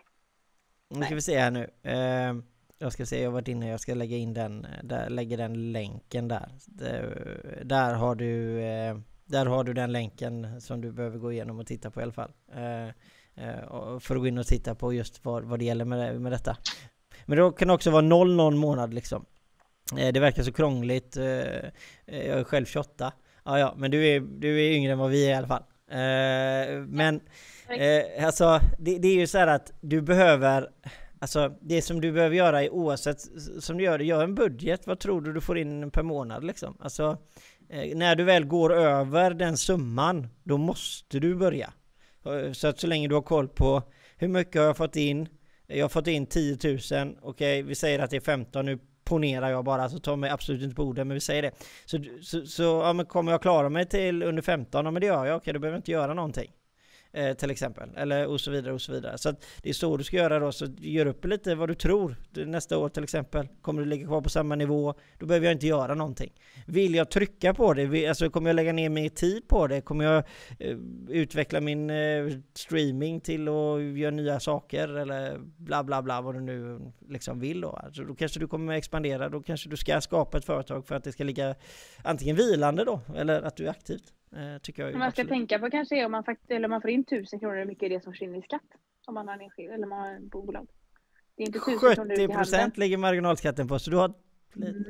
Nu 0.91 1.05
ska 1.05 1.15
vi 1.15 1.21
se 1.21 1.39
här 1.39 1.51
nu. 1.51 1.61
Uh, 1.87 2.43
jag 2.79 2.93
ska 2.93 3.07
se, 3.07 3.21
jag 3.21 3.31
har 3.31 3.33
varit 3.33 3.49
inne, 3.49 3.69
jag 3.69 3.81
ska 3.81 3.95
lägga 3.95 4.17
in 4.17 4.35
den, 4.35 4.67
där, 4.83 5.11
lägga 5.11 5.37
den 5.37 5.73
länken 5.73 6.29
där. 6.29 6.49
där. 6.67 7.63
Där 7.65 7.95
har 7.95 8.15
du, 8.15 8.59
uh, 8.59 9.01
där 9.25 9.47
har 9.47 9.65
du 9.65 9.73
den 9.73 9.93
länken 9.93 10.61
som 10.61 10.81
du 10.81 10.93
behöver 10.93 11.19
gå 11.19 11.33
igenom 11.33 11.59
och 11.59 11.67
titta 11.67 11.91
på 11.91 12.01
i 12.01 12.03
alla 12.03 12.13
fall. 12.13 12.33
Uh, 12.51 12.93
för 13.99 14.15
att 14.15 14.21
gå 14.21 14.27
in 14.27 14.39
och 14.39 14.47
titta 14.47 14.75
på 14.75 14.93
just 14.93 15.25
vad, 15.25 15.45
vad 15.45 15.59
det 15.59 15.65
gäller 15.65 15.85
med, 15.85 16.21
med 16.21 16.33
detta. 16.33 16.57
Men 17.27 17.39
det 17.39 17.53
kan 17.59 17.71
också 17.71 17.91
vara 17.91 18.03
0 18.03 18.35
någon 18.35 18.57
månad 18.57 18.95
liksom. 18.95 19.25
Eh, 19.99 20.13
det 20.13 20.21
verkar 20.21 20.43
så 20.43 20.53
krångligt. 20.53 21.17
Eh, 21.17 21.25
eh, 21.25 21.71
jag 22.07 22.39
är 22.39 22.45
själv 22.45 22.67
28. 22.67 23.13
Ja, 23.45 23.59
ja, 23.59 23.75
men 23.77 23.91
du 23.91 24.07
är, 24.07 24.21
du 24.21 24.67
är 24.67 24.71
yngre 24.73 24.93
än 24.93 24.99
vad 24.99 25.11
vi 25.11 25.27
är 25.27 25.31
i 25.31 25.35
alla 25.35 25.49
fall. 25.49 25.63
Men 26.89 27.21
alltså, 28.21 28.61
det, 28.79 28.99
det 28.99 29.09
är 29.09 29.15
ju 29.15 29.27
så 29.27 29.39
här 29.39 29.47
att 29.47 29.73
du 29.81 30.03
behöver 30.03 30.69
Alltså 31.19 31.55
det 31.61 31.83
som 31.83 32.01
du 32.01 32.13
behöver 32.13 32.37
göra 32.37 32.63
är 32.63 32.71
oavsett 32.71 33.21
som 33.61 33.79
du 33.79 33.85
gör 33.85 33.99
det, 33.99 34.05
gör 34.05 34.25
en 34.25 34.35
budget. 34.35 34.87
Vad 34.87 34.99
tror 34.99 35.21
du 35.21 35.33
du 35.33 35.41
får 35.41 35.59
in 35.59 35.91
per 35.91 36.03
månad 36.03 36.45
liksom? 36.45 36.77
Alltså 36.81 37.19
när 37.95 38.17
du 38.17 38.25
väl 38.25 38.45
går 38.45 38.73
över 38.73 39.35
den 39.35 39.57
summan, 39.57 40.29
då 40.43 40.59
måste 40.59 41.19
du 41.19 41.35
börja. 41.35 41.73
Så 42.53 42.67
att 42.69 42.81
så 42.81 42.87
länge 42.87 43.09
du 43.09 43.15
har 43.15 43.23
koll 43.23 43.49
på 43.49 43.83
hur 44.17 44.29
mycket 44.29 44.61
har 44.61 44.67
jag 44.67 44.77
fått 44.77 44.97
in, 44.97 45.29
jag 45.67 45.85
har 45.85 45.89
fått 45.89 46.07
in 46.07 46.27
10 46.27 46.59
000, 46.65 46.79
okej 46.83 47.17
okay, 47.23 47.63
vi 47.63 47.75
säger 47.75 47.99
att 47.99 48.11
det 48.11 48.17
är 48.17 48.21
15 48.21 48.67
nu 48.67 48.79
ponerar 49.05 49.51
jag 49.51 49.65
bara, 49.65 49.89
så 49.89 49.99
ta 49.99 50.17
mig 50.17 50.31
absolut 50.31 50.63
inte 50.63 50.75
på 50.75 50.83
orden, 50.83 51.09
men 51.09 51.15
vi 51.15 51.21
säger 51.21 51.43
det. 51.43 51.53
Så, 51.85 52.05
så, 52.23 52.47
så 52.47 52.63
ja, 52.63 52.93
men 52.93 53.07
kommer 53.07 53.33
jag 53.33 53.43
klara 53.43 53.69
mig 53.69 53.87
till 53.87 54.23
under 54.23 54.43
15? 54.43 54.85
Ja 54.85 54.91
men 54.91 55.01
det 55.01 55.07
gör 55.07 55.27
jag, 55.27 55.37
okej 55.37 55.37
okay, 55.37 55.53
då 55.53 55.59
behöver 55.59 55.77
jag 55.77 55.79
inte 55.79 55.91
göra 55.91 56.15
någonting. 56.15 56.53
Eh, 57.15 57.35
till 57.35 57.51
exempel. 57.51 57.91
Eller 57.97 58.27
och 58.27 58.41
så 58.41 58.51
vidare 58.51 58.73
och 58.73 58.81
så 58.81 58.93
vidare. 58.93 59.19
Så 59.19 59.29
att 59.29 59.45
det 59.63 59.69
är 59.69 59.73
så 59.73 59.97
du 59.97 60.05
ska 60.05 60.17
göra 60.17 60.39
då. 60.39 60.53
Så 60.53 60.67
gör 60.79 61.07
upp 61.07 61.25
lite 61.25 61.55
vad 61.55 61.69
du 61.69 61.75
tror. 61.75 62.17
Nästa 62.47 62.79
år 62.79 62.89
till 62.89 63.05
exempel. 63.05 63.49
Kommer 63.63 63.83
du 63.83 63.89
ligga 63.89 64.07
kvar 64.07 64.21
på 64.21 64.29
samma 64.29 64.55
nivå? 64.55 64.95
Då 65.19 65.27
behöver 65.27 65.47
jag 65.47 65.55
inte 65.55 65.67
göra 65.67 65.95
någonting. 65.95 66.33
Vill 66.67 66.95
jag 66.95 67.11
trycka 67.11 67.55
på 67.55 67.75
det? 67.75 68.09
Alltså 68.09 68.31
kommer 68.31 68.49
jag 68.49 68.55
lägga 68.55 68.73
ner 68.73 68.89
mer 68.89 69.09
tid 69.09 69.49
på 69.49 69.67
det? 69.67 69.81
Kommer 69.81 70.05
jag 70.05 70.25
eh, 70.59 70.77
utveckla 71.09 71.61
min 71.61 71.91
eh, 71.91 72.27
streaming 72.55 73.21
till 73.21 73.49
att 73.49 73.83
göra 73.83 74.11
nya 74.11 74.41
saker? 74.41 74.89
Eller 74.89 75.39
bla 75.39 75.85
bla 75.85 76.03
bla 76.03 76.21
vad 76.21 76.35
du 76.35 76.41
nu 76.41 76.81
liksom 77.09 77.41
vill 77.41 77.61
då. 77.61 77.71
Alltså 77.71 78.05
då 78.05 78.15
kanske 78.15 78.41
du 78.41 78.49
kommer 78.49 78.73
expandera. 78.73 79.29
Då 79.29 79.43
kanske 79.43 79.69
du 79.69 79.77
ska 79.77 80.01
skapa 80.01 80.39
ett 80.39 80.45
företag 80.45 80.87
för 80.87 80.95
att 80.95 81.05
det 81.05 81.13
ska 81.13 81.25
ligga 81.25 81.55
antingen 82.03 82.37
vilande 82.37 82.85
då. 82.85 83.01
Eller 83.17 83.43
att 83.43 83.57
du 83.57 83.67
är 83.67 83.71
aktivt. 83.71 84.13
Eh, 84.37 84.59
tycker 84.63 84.83
jag 84.83 84.93
man 84.93 85.01
ska 85.01 85.23
absolut. 85.23 85.29
tänka 85.29 85.59
på 85.59 85.71
kanske 85.71 86.01
är 86.01 86.07
om 86.07 86.13
man, 86.13 86.25
faktiskt, 86.25 86.51
eller 86.51 86.65
om 86.65 86.71
man 86.71 86.81
får 86.81 86.91
in 86.91 87.05
tusen 87.05 87.39
kronor, 87.41 87.57
hur 87.57 87.65
mycket 87.65 87.83
är 87.83 87.91
det 87.91 88.03
som 88.03 88.13
försvinner 88.13 88.39
i 88.39 88.43
skatt? 88.43 88.63
Om 89.07 89.15
man 89.15 89.29
har 89.29 89.35
en 89.35 89.41
enskild 89.41 89.73
eller 89.73 89.87
man 89.87 90.01
har 90.01 90.09
en 90.09 90.29
bolag. 90.29 90.69
Det 91.37 91.43
är 91.43 91.47
inte 91.47 91.59
1000 91.59 91.95
kronor 91.95 92.17
70 92.17 92.29
procent 92.29 92.79
ligger 92.79 92.97
marginalskatten 92.97 93.69
på, 93.69 93.79
så 93.79 93.91
du 93.91 93.97
har... 93.97 94.15
Mm. 94.57 94.85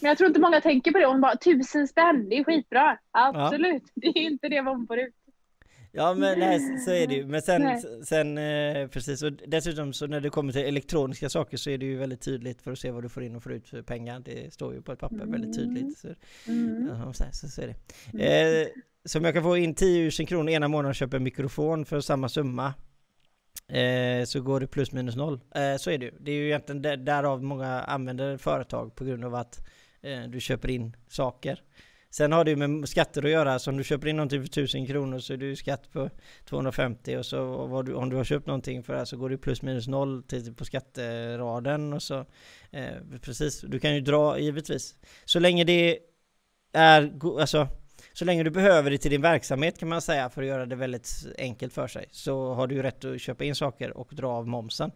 Men 0.00 0.08
jag 0.08 0.18
tror 0.18 0.28
inte 0.28 0.40
många 0.40 0.60
tänker 0.60 0.92
på 0.92 0.98
det. 0.98 1.06
Hon 1.06 1.20
bara 1.20 1.32
1000 1.32 1.88
spänn, 1.88 2.28
det 2.28 2.38
är 2.38 2.44
skitbra. 2.44 2.98
Absolut, 3.10 3.82
ja. 3.82 3.90
det 3.94 4.06
är 4.06 4.22
inte 4.22 4.48
det 4.48 4.62
man 4.62 4.86
får 4.86 4.98
ut. 4.98 5.14
Ja 5.96 6.14
men 6.14 6.38
nej, 6.38 6.78
så 6.78 6.90
är 6.90 7.06
det 7.06 7.14
ju. 7.14 7.26
Men 7.26 7.42
sen, 7.42 7.82
sen 8.04 8.38
eh, 8.38 8.88
precis, 8.88 9.22
och 9.22 9.32
dessutom 9.32 9.92
så 9.92 10.06
när 10.06 10.20
det 10.20 10.30
kommer 10.30 10.52
till 10.52 10.64
elektroniska 10.64 11.28
saker 11.28 11.56
så 11.56 11.70
är 11.70 11.78
det 11.78 11.86
ju 11.86 11.96
väldigt 11.96 12.20
tydligt 12.20 12.62
för 12.62 12.72
att 12.72 12.78
se 12.78 12.90
vad 12.90 13.02
du 13.02 13.08
får 13.08 13.22
in 13.22 13.36
och 13.36 13.42
får 13.42 13.52
ut 13.52 13.68
för 13.68 13.82
pengar. 13.82 14.20
Det 14.20 14.52
står 14.52 14.74
ju 14.74 14.82
på 14.82 14.92
ett 14.92 14.98
papper 14.98 15.16
mm. 15.16 15.30
väldigt 15.30 15.56
tydligt. 15.56 15.98
Så, 15.98 16.08
mm. 16.48 16.88
ja, 16.88 17.12
så, 17.12 17.24
så, 17.32 17.48
så, 17.48 17.62
är 17.62 17.66
det. 17.66 17.74
Mm. 18.12 18.62
Eh, 18.62 18.68
så 19.04 19.18
om 19.18 19.24
jag 19.24 19.34
kan 19.34 19.42
få 19.42 19.56
in 19.56 19.74
10 19.74 20.10
000 20.18 20.28
kronor 20.28 20.50
ena 20.50 20.68
månaden 20.68 20.88
och 20.88 20.94
köpa 20.94 21.16
en 21.16 21.22
mikrofon 21.22 21.84
för 21.84 22.00
samma 22.00 22.28
summa 22.28 22.74
eh, 23.68 24.24
så 24.24 24.40
går 24.40 24.60
det 24.60 24.66
plus 24.66 24.92
minus 24.92 25.16
noll. 25.16 25.40
Eh, 25.54 25.76
så 25.76 25.90
är 25.90 25.98
det 25.98 26.04
ju. 26.04 26.12
Det 26.20 26.30
är 26.30 26.34
ju 26.34 26.46
egentligen 26.46 26.82
där, 26.82 26.96
därav 26.96 27.42
många 27.42 27.80
använder 27.80 28.36
företag 28.36 28.94
på 28.94 29.04
grund 29.04 29.24
av 29.24 29.34
att 29.34 29.68
eh, 30.02 30.22
du 30.22 30.40
köper 30.40 30.70
in 30.70 30.96
saker. 31.08 31.62
Sen 32.10 32.32
har 32.32 32.44
det 32.44 32.50
ju 32.50 32.56
med 32.56 32.88
skatter 32.88 33.24
att 33.24 33.30
göra, 33.30 33.58
så 33.58 33.70
om 33.70 33.76
du 33.76 33.84
köper 33.84 34.08
in 34.08 34.16
någonting 34.16 34.40
för 34.40 34.48
1000 34.48 34.86
kronor 34.86 35.18
så 35.18 35.32
är 35.32 35.36
det 35.36 35.46
ju 35.46 35.56
skatt 35.56 35.92
på 35.92 36.10
250 36.44 37.16
och 37.16 37.26
så 37.26 37.42
om 37.96 38.10
du 38.10 38.16
har 38.16 38.24
köpt 38.24 38.46
någonting 38.46 38.82
för 38.82 38.94
det 38.94 39.06
så 39.06 39.16
går 39.16 39.30
det 39.30 39.38
plus 39.38 39.62
minus 39.62 39.88
noll 39.88 40.22
till, 40.22 40.54
på 40.54 40.64
skatteraden 40.64 41.92
och 41.92 42.02
så 42.02 42.24
eh, 42.70 42.94
precis, 43.22 43.60
du 43.60 43.78
kan 43.78 43.94
ju 43.94 44.00
dra 44.00 44.38
givetvis. 44.38 44.94
Så 45.24 45.38
länge 45.38 45.64
det 45.64 45.98
är, 46.72 47.12
alltså 47.40 47.68
så 48.12 48.24
länge 48.24 48.42
du 48.42 48.50
behöver 48.50 48.90
det 48.90 48.98
till 48.98 49.10
din 49.10 49.22
verksamhet 49.22 49.78
kan 49.78 49.88
man 49.88 50.02
säga 50.02 50.30
för 50.30 50.42
att 50.42 50.48
göra 50.48 50.66
det 50.66 50.76
väldigt 50.76 51.10
enkelt 51.38 51.72
för 51.72 51.88
sig 51.88 52.08
så 52.10 52.54
har 52.54 52.66
du 52.66 52.74
ju 52.74 52.82
rätt 52.82 53.04
att 53.04 53.20
köpa 53.20 53.44
in 53.44 53.54
saker 53.54 53.96
och 53.96 54.08
dra 54.14 54.28
av 54.28 54.48
momsen. 54.48 54.90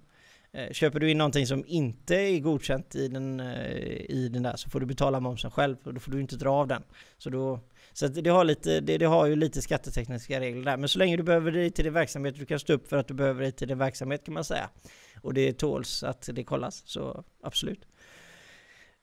Eh, 0.53 0.73
köper 0.73 1.01
du 1.01 1.11
in 1.11 1.19
någonting 1.19 1.47
som 1.47 1.65
inte 1.67 2.15
är 2.15 2.39
godkänt 2.39 2.95
i 2.95 3.09
den, 3.09 3.41
eh, 3.41 4.11
i 4.11 4.29
den 4.33 4.43
där 4.43 4.57
så 4.57 4.71
får 4.71 4.81
du 4.81 4.87
betala 4.87 5.21
momsen 5.21 5.51
själv 5.51 5.77
och 5.85 5.95
då 5.95 6.01
får 6.01 6.13
du 6.13 6.21
inte 6.21 6.37
dra 6.37 6.51
av 6.51 6.69
den. 6.69 6.83
Så, 7.19 7.31
då, 7.31 7.61
så 7.93 8.09
det, 8.09 8.31
har 8.31 8.45
lite, 8.45 8.81
det, 8.81 8.99
det, 8.99 9.07
har 9.07 9.27
ju 9.27 9.37
lite 9.37 9.63
skattetekniska 9.63 10.41
regler 10.41 10.65
där. 10.65 10.77
Men 10.77 10.89
så 10.89 10.99
länge 10.99 11.17
du 11.17 11.23
behöver 11.23 11.53
det 11.53 11.71
till 11.71 11.85
din 11.85 11.95
verksamhet, 11.95 12.35
du 12.39 12.47
kan 12.47 12.59
stå 12.59 12.73
upp 12.73 12.89
för 12.89 12.97
att 12.97 13.09
du 13.09 13.15
behöver 13.15 13.43
det 13.43 13.53
till 13.53 13.69
din 13.69 13.79
verksamhet 13.79 14.25
kan 14.25 14.35
man 14.35 14.45
säga. 14.45 14.71
Och 15.23 15.35
det 15.35 15.53
tåls 15.53 16.03
att 16.03 16.29
det 16.33 16.45
kollas, 16.45 16.83
så 16.87 17.25
absolut. 17.43 17.87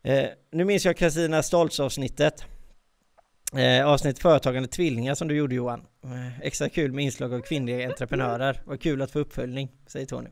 Eh, 0.03 0.25
nu 0.51 0.65
minns 0.65 0.85
jag 0.85 0.97
Kristina 0.97 1.43
Stoltz 1.43 1.79
avsnittet. 1.79 2.45
Eh, 3.53 3.87
avsnitt 3.87 4.19
Företagande 4.19 4.67
tvillingar 4.69 5.15
som 5.15 5.27
du 5.27 5.35
gjorde 5.35 5.55
Johan. 5.55 5.85
Eh, 6.03 6.39
extra 6.41 6.69
kul 6.69 6.91
med 6.91 7.05
inslag 7.05 7.33
av 7.33 7.41
kvinnliga 7.41 7.87
entreprenörer. 7.87 8.61
Vad 8.65 8.81
kul 8.81 9.01
att 9.01 9.11
få 9.11 9.19
uppföljning, 9.19 9.71
säger 9.87 10.05
Tony. 10.05 10.29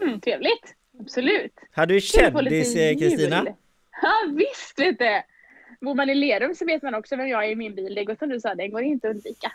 Mm, 0.00 0.20
trevligt, 0.20 0.74
absolut. 1.00 1.52
Har 1.72 1.86
du 1.86 2.00
kändis 2.00 2.76
eh, 2.76 2.98
Kristina? 2.98 3.46
Ja 4.02 4.12
visst 4.36 4.78
vet 4.78 4.98
du! 4.98 5.22
Bor 5.80 5.94
man 5.94 6.10
i 6.10 6.14
Lerum 6.14 6.54
så 6.54 6.64
vet 6.64 6.82
man 6.82 6.94
också 6.94 7.16
vem 7.16 7.28
jag 7.28 7.44
är 7.44 7.50
i 7.50 7.56
min 7.56 7.74
bil. 7.74 7.94
Det 7.94 8.04
går 8.04 8.14
som 8.14 8.28
du 8.28 8.40
sa, 8.40 8.54
det 8.54 8.68
går 8.68 8.82
inte 8.82 9.08
att 9.08 9.14
undvika. 9.14 9.52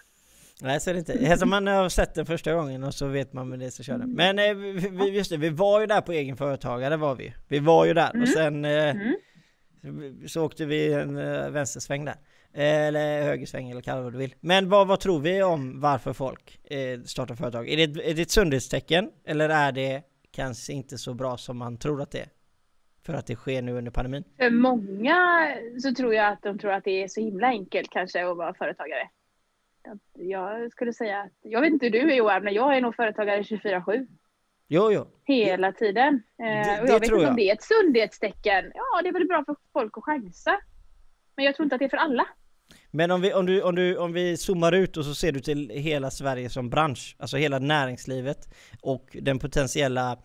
Nej 0.62 0.80
så 0.80 0.90
är 0.90 0.94
det 0.94 1.00
inte. 1.00 1.14
Eftersom 1.14 1.50
man 1.50 1.68
har 1.68 1.90
sett 1.90 2.14
den 2.14 2.26
första 2.26 2.54
gången 2.54 2.84
och 2.84 2.94
så 2.94 3.08
vet 3.08 3.34
man 3.34 3.50
med 3.50 3.60
det 3.60 3.72
så 3.72 3.84
kör 3.84 3.98
den. 3.98 4.14
Men 4.14 4.40
eh, 4.40 4.54
vi, 4.54 5.10
just 5.10 5.30
det, 5.30 5.38
vi 5.38 5.50
var 5.50 5.80
ju 5.80 5.86
där 5.86 6.02
på 6.02 6.12
egen 6.12 6.38
företagare 6.38 6.98
var 6.98 7.16
vi. 7.16 7.34
Vi 7.48 7.60
var 7.60 7.86
ju 7.86 7.94
där 7.94 8.10
mm. 8.10 8.22
och 8.22 8.28
sen 8.28 8.66
eh, 8.66 8.90
mm. 8.90 10.28
så 10.28 10.46
åkte 10.46 10.66
vi 10.66 10.94
en 10.94 11.18
eh, 11.18 11.50
vänstersväng 11.50 12.06
där. 12.06 12.16
Eller 12.56 13.24
högersväng 13.24 13.70
eller 13.70 13.82
kalla 13.82 14.02
vad 14.02 14.14
du 14.14 14.18
vill. 14.18 14.36
Men 14.40 14.70
vad, 14.70 14.88
vad 14.88 15.00
tror 15.00 15.20
vi 15.20 15.44
om 15.44 15.82
varför 15.82 16.14
folk 16.14 16.60
startar 17.06 17.36
företag? 17.36 17.70
Är 17.70 17.88
det, 17.88 18.10
är 18.10 18.14
det 18.14 18.22
ett 18.22 18.32
sundhetstecken? 18.32 19.10
Eller 19.26 19.50
är 19.50 19.72
det 19.72 20.02
kanske 20.34 20.74
inte 20.74 20.98
så 20.98 21.14
bra 21.14 21.38
som 21.38 21.58
man 21.58 21.78
tror 21.78 22.02
att 22.02 22.12
det 22.12 22.20
är. 22.20 22.30
För 23.06 23.14
att 23.14 23.28
det 23.28 23.36
sker 23.36 23.62
nu 23.62 23.74
under 23.74 23.92
pandemin. 23.92 24.24
För 24.38 24.50
många 24.50 25.48
så 25.82 25.94
tror 25.94 26.14
jag 26.14 26.34
att 26.34 26.42
de 26.42 26.60
tror 26.60 26.72
att 26.72 26.84
det 26.84 27.04
är 27.04 27.08
så 27.08 27.22
himla 27.22 27.48
enkelt 27.48 27.90
kanske 27.90 28.30
att 28.30 28.38
vara 28.38 28.54
företagare. 28.54 29.10
Jag 30.14 30.72
skulle 30.72 30.94
säga 30.94 31.22
att, 31.22 31.32
jag 31.42 31.62
vet 31.62 31.74
inte 31.74 31.86
hur 31.86 31.92
du 31.92 32.12
är 32.12 32.16
Johan, 32.16 32.44
men 32.44 32.54
jag 32.54 32.78
är 32.78 32.82
nog 32.82 32.96
företagare 32.96 33.42
24-7. 33.42 34.08
Jo, 34.68 34.92
jo. 34.92 35.06
Hela 35.24 35.72
tiden. 35.72 36.24
Det, 36.38 36.44
eh, 36.44 36.82
och 36.82 36.88
jag 36.88 36.94
vet 36.94 37.04
inte 37.04 37.22
jag. 37.22 37.30
om 37.30 37.36
det 37.36 37.50
är 37.50 37.54
ett 37.54 37.64
sundhetstecken. 37.64 38.72
Ja, 38.74 39.02
det 39.02 39.10
är 39.10 39.14
väl 39.14 39.28
bra 39.28 39.44
för 39.46 39.56
folk 39.74 39.98
att 39.98 40.04
chansa. 40.04 40.60
Men 41.36 41.46
jag 41.46 41.56
tror 41.56 41.64
inte 41.64 41.76
att 41.76 41.80
det 41.80 41.86
är 41.86 41.90
för 41.90 41.98
alla. 41.98 42.28
Men 42.96 43.12
om 43.12 43.22
vi, 43.22 43.34
om, 43.34 43.46
du, 43.46 43.62
om, 43.62 43.76
du, 43.76 43.98
om 43.98 44.14
vi 44.14 44.38
zoomar 44.38 44.72
ut 44.72 44.98
och 44.98 45.06
så 45.06 45.16
ser 45.16 45.32
du 45.32 45.40
till 45.40 45.70
hela 45.70 46.12
Sverige 46.12 46.50
som 46.50 46.70
bransch, 46.70 47.16
alltså 47.20 47.38
hela 47.38 47.60
näringslivet 47.60 48.50
och 48.82 49.18
den 49.22 49.40
potentiella 49.40 50.18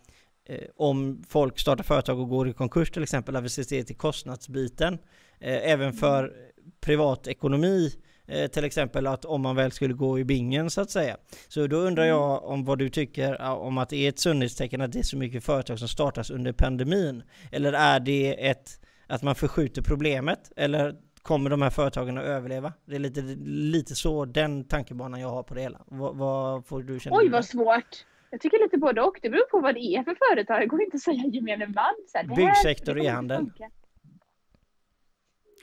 eh, 0.49 0.65
om 0.77 1.25
folk 1.29 1.59
startar 1.59 1.85
företag 1.85 2.21
och 2.21 2.29
går 2.29 2.49
i 2.49 2.53
konkurs 2.53 2.91
till 2.91 3.03
exempel, 3.03 3.37
att 3.37 3.45
vi 3.45 3.49
ser 3.49 3.83
till 3.83 3.97
kostnadsbiten. 3.97 4.95
Eh, 5.41 5.71
även 5.71 5.93
för 5.93 6.33
privatekonomi 6.81 7.93
eh, 8.27 8.51
till 8.51 8.65
exempel 8.65 9.07
att 9.07 9.25
om 9.25 9.43
man 9.43 9.57
väl 9.57 9.73
skulle 9.73 9.95
gå 9.95 10.19
i 10.19 10.25
bingen 10.25 10.71
så 10.71 10.81
att 10.81 10.91
säga. 10.91 11.17
Så 11.49 11.67
då 11.67 11.77
undrar 11.77 12.05
mm. 12.05 12.17
jag 12.17 12.45
om 12.45 12.65
vad 12.65 12.79
du 12.79 12.89
tycker 12.89 13.43
om 13.43 13.79
att 13.79 13.89
det 13.89 13.97
är 13.97 14.09
ett 14.09 14.19
sundhetstecken 14.19 14.81
att 14.81 14.93
det 14.93 14.99
är 14.99 15.03
så 15.03 15.17
mycket 15.17 15.45
företag 15.45 15.79
som 15.79 15.89
startas 15.89 16.31
under 16.31 16.53
pandemin. 16.53 17.23
Eller 17.53 17.73
är 17.73 18.01
det 18.01 18.49
ett 18.49 18.81
att 19.09 19.23
man 19.23 19.35
förskjuter 19.35 19.83
problemet? 19.83 20.53
Eller 20.57 20.95
kommer 21.29 21.51
de 21.51 21.63
här 21.63 21.71
företagen 21.71 22.19
att 22.19 22.25
överleva? 22.25 22.73
Det 22.85 22.95
är 22.95 23.01
lite, 23.01 23.21
lite 23.45 23.95
så 23.95 24.25
den 24.25 24.65
tankebanan 24.65 25.21
jag 25.21 25.29
har 25.29 25.43
på 25.43 25.55
det 25.55 25.61
hela. 25.61 25.81
Vad, 25.87 26.17
vad 26.17 26.67
får 26.67 26.83
du 26.83 27.01
känna? 27.01 27.17
Oj 27.17 27.29
vad 27.29 27.45
svårt! 27.45 28.05
Jag 28.31 28.41
tycker 28.41 28.59
lite 28.59 28.79
både 28.79 29.03
och. 29.03 29.19
Det 29.23 29.31
beror 29.31 29.45
på 29.45 29.61
vad 29.61 29.75
det 29.75 29.81
är 29.81 30.03
för 30.03 30.17
företag. 30.29 30.61
Det 30.61 30.67
går 30.67 30.83
inte 30.83 30.95
att 30.95 31.03
säga 31.03 31.25
gemene 31.27 31.67
man. 31.67 31.95
Så 32.07 32.19
här, 32.19 32.37
Byggsektor 32.37 32.99
och 32.99 33.05
e-handel. 33.05 33.51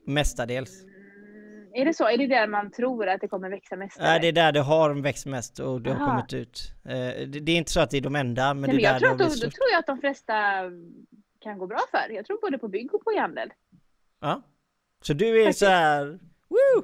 Mestadels. 0.05 0.83
Mm, 0.83 1.73
är 1.73 1.85
det 1.85 1.93
så? 1.93 2.09
Är 2.09 2.17
det 2.17 2.27
där 2.27 2.47
man 2.47 2.71
tror 2.71 3.07
att 3.07 3.21
det 3.21 3.27
kommer 3.27 3.49
växa 3.49 3.75
mest? 3.75 3.99
Nej, 3.99 4.19
det 4.19 4.27
är 4.27 4.31
där 4.31 4.51
det 4.51 4.61
har 4.61 5.01
växt 5.01 5.25
mest 5.25 5.59
och 5.59 5.81
det 5.81 5.91
Aha. 5.91 5.99
har 5.99 6.09
kommit 6.09 6.33
ut. 6.33 6.73
Eh, 6.85 7.27
det 7.27 7.51
är 7.51 7.57
inte 7.57 7.71
så 7.71 7.79
att 7.79 7.89
det 7.89 7.97
är 7.97 8.01
de 8.01 8.15
enda, 8.15 8.53
men 8.53 8.61
Nej, 8.61 8.69
det 8.69 8.73
är 8.73 8.75
men 8.75 8.83
jag 8.83 8.93
där 8.93 8.99
tror 8.99 9.11
att 9.11 9.17
då, 9.17 9.45
då 9.45 9.51
tror 9.51 9.69
jag 9.71 9.79
att 9.79 9.87
de 9.87 9.99
flesta 9.99 10.33
kan 11.39 11.57
gå 11.57 11.67
bra 11.67 11.79
för. 11.91 12.13
Jag 12.13 12.25
tror 12.25 12.41
både 12.41 12.57
på 12.57 12.67
bygg 12.67 12.93
och 12.93 13.03
på 13.03 13.11
e-handel. 13.11 13.49
Ja, 14.21 14.41
så 15.07 15.13
du 15.13 15.43
är 15.43 15.51
så 15.51 15.65
här, 15.65 16.19
woo! 16.47 16.83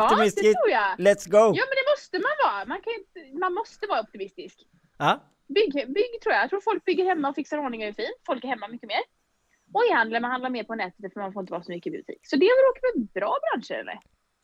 Optimistisk. 0.00 0.44
Ja, 0.44 0.50
det 0.50 0.54
tror 0.54 0.70
jag. 0.70 0.98
Let's 1.06 1.30
go! 1.30 1.44
Ja, 1.58 1.64
men 1.68 1.76
det 1.80 1.86
måste 1.92 2.16
man 2.26 2.36
vara. 2.44 2.64
Man, 2.64 2.80
kan 2.82 2.92
inte, 2.92 3.38
man 3.38 3.54
måste 3.54 3.86
vara 3.86 4.00
optimistisk. 4.00 4.58
Ja. 4.98 5.20
Bygg, 5.48 5.72
bygg 5.72 6.20
tror 6.22 6.32
jag. 6.34 6.42
Jag 6.42 6.50
tror 6.50 6.60
folk 6.60 6.84
bygger 6.84 7.04
hemma 7.04 7.28
och 7.28 7.34
fixar 7.34 7.58
ordning 7.58 7.82
och 7.82 7.88
är 7.88 7.92
fint. 7.92 8.18
Folk 8.26 8.44
är 8.44 8.48
hemma 8.48 8.68
mycket 8.68 8.88
mer. 8.88 9.02
Och 9.72 9.84
e-handlar, 9.84 10.20
man 10.20 10.30
handlar 10.30 10.50
mer 10.50 10.64
på 10.64 10.74
nätet 10.74 11.12
för 11.12 11.20
man 11.20 11.32
får 11.32 11.40
inte 11.40 11.52
vara 11.52 11.62
så 11.62 11.72
mycket 11.72 11.92
i 11.92 11.96
butik. 11.96 12.20
Så 12.22 12.36
det 12.36 12.46
är 12.46 12.96
väl 12.96 13.06
bra 13.14 13.36
branscher 13.44 13.80
eller? 13.80 13.98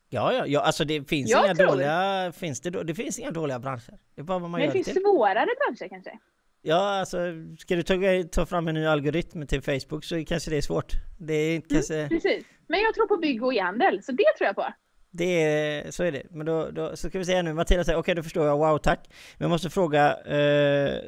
Ja, 0.09 0.33
ja, 0.33 0.45
ja, 0.47 0.59
alltså 0.61 0.85
det 0.85 1.09
finns 1.09 1.31
jag 1.31 1.45
inga 1.45 1.55
tror. 1.55 1.67
dåliga, 1.67 2.31
finns 2.31 2.61
det, 2.61 2.83
det 2.83 2.95
finns 2.95 3.19
inga 3.19 3.31
dåliga 3.31 3.59
branscher. 3.59 3.99
Det 4.15 4.21
är 4.21 4.23
bara 4.23 4.39
vad 4.39 4.49
man 4.49 4.59
Men 4.59 4.67
gör 4.67 4.73
det 4.73 4.83
finns 4.83 4.97
svårare 5.03 5.49
branscher 5.59 5.89
kanske? 5.89 6.19
Ja, 6.61 6.99
alltså 6.99 7.17
ska 7.59 7.75
du 7.75 7.83
ta, 7.83 7.95
ta 8.31 8.45
fram 8.45 8.67
en 8.67 8.75
ny 8.75 8.85
algoritm 8.85 9.47
till 9.47 9.61
Facebook 9.61 10.03
så 10.03 10.25
kanske 10.25 10.49
det 10.49 10.57
är 10.57 10.61
svårt. 10.61 10.93
Det 11.17 11.33
är 11.33 11.55
mm, 11.55 11.61
kanske... 11.69 12.07
Precis. 12.09 12.45
Men 12.67 12.79
jag 12.79 12.93
tror 12.93 13.07
på 13.07 13.17
bygg 13.17 13.43
och 13.43 13.53
e-handel, 13.53 14.03
så 14.03 14.11
det 14.11 14.23
tror 14.37 14.47
jag 14.47 14.55
på. 14.55 14.65
Det 15.11 15.43
är, 15.43 15.91
så 15.91 16.03
är 16.03 16.11
det. 16.11 16.23
Men 16.29 16.45
då, 16.45 16.71
då 16.71 16.95
så 16.95 17.09
ska 17.09 17.19
vi 17.19 17.25
säga 17.25 17.41
nu, 17.41 17.53
Matilda 17.53 17.83
säger 17.83 17.97
okej 17.97 17.99
okay, 17.99 18.15
då 18.15 18.23
förstår 18.23 18.45
jag, 18.45 18.57
wow 18.57 18.77
tack. 18.77 19.09
Men 19.37 19.45
jag 19.45 19.49
måste 19.49 19.69
fråga, 19.69 20.17
eh, 20.17 20.99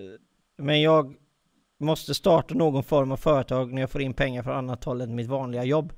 men 0.58 0.82
jag 0.82 1.16
måste 1.80 2.14
starta 2.14 2.54
någon 2.54 2.84
form 2.84 3.12
av 3.12 3.18
företag 3.18 3.74
när 3.74 3.82
jag 3.82 3.92
får 3.92 4.02
in 4.02 4.14
pengar 4.14 4.44
från 4.44 4.56
annat 4.56 4.84
håll 4.84 5.02
än 5.02 5.16
mitt 5.16 5.28
vanliga 5.28 5.64
jobb. 5.64 5.94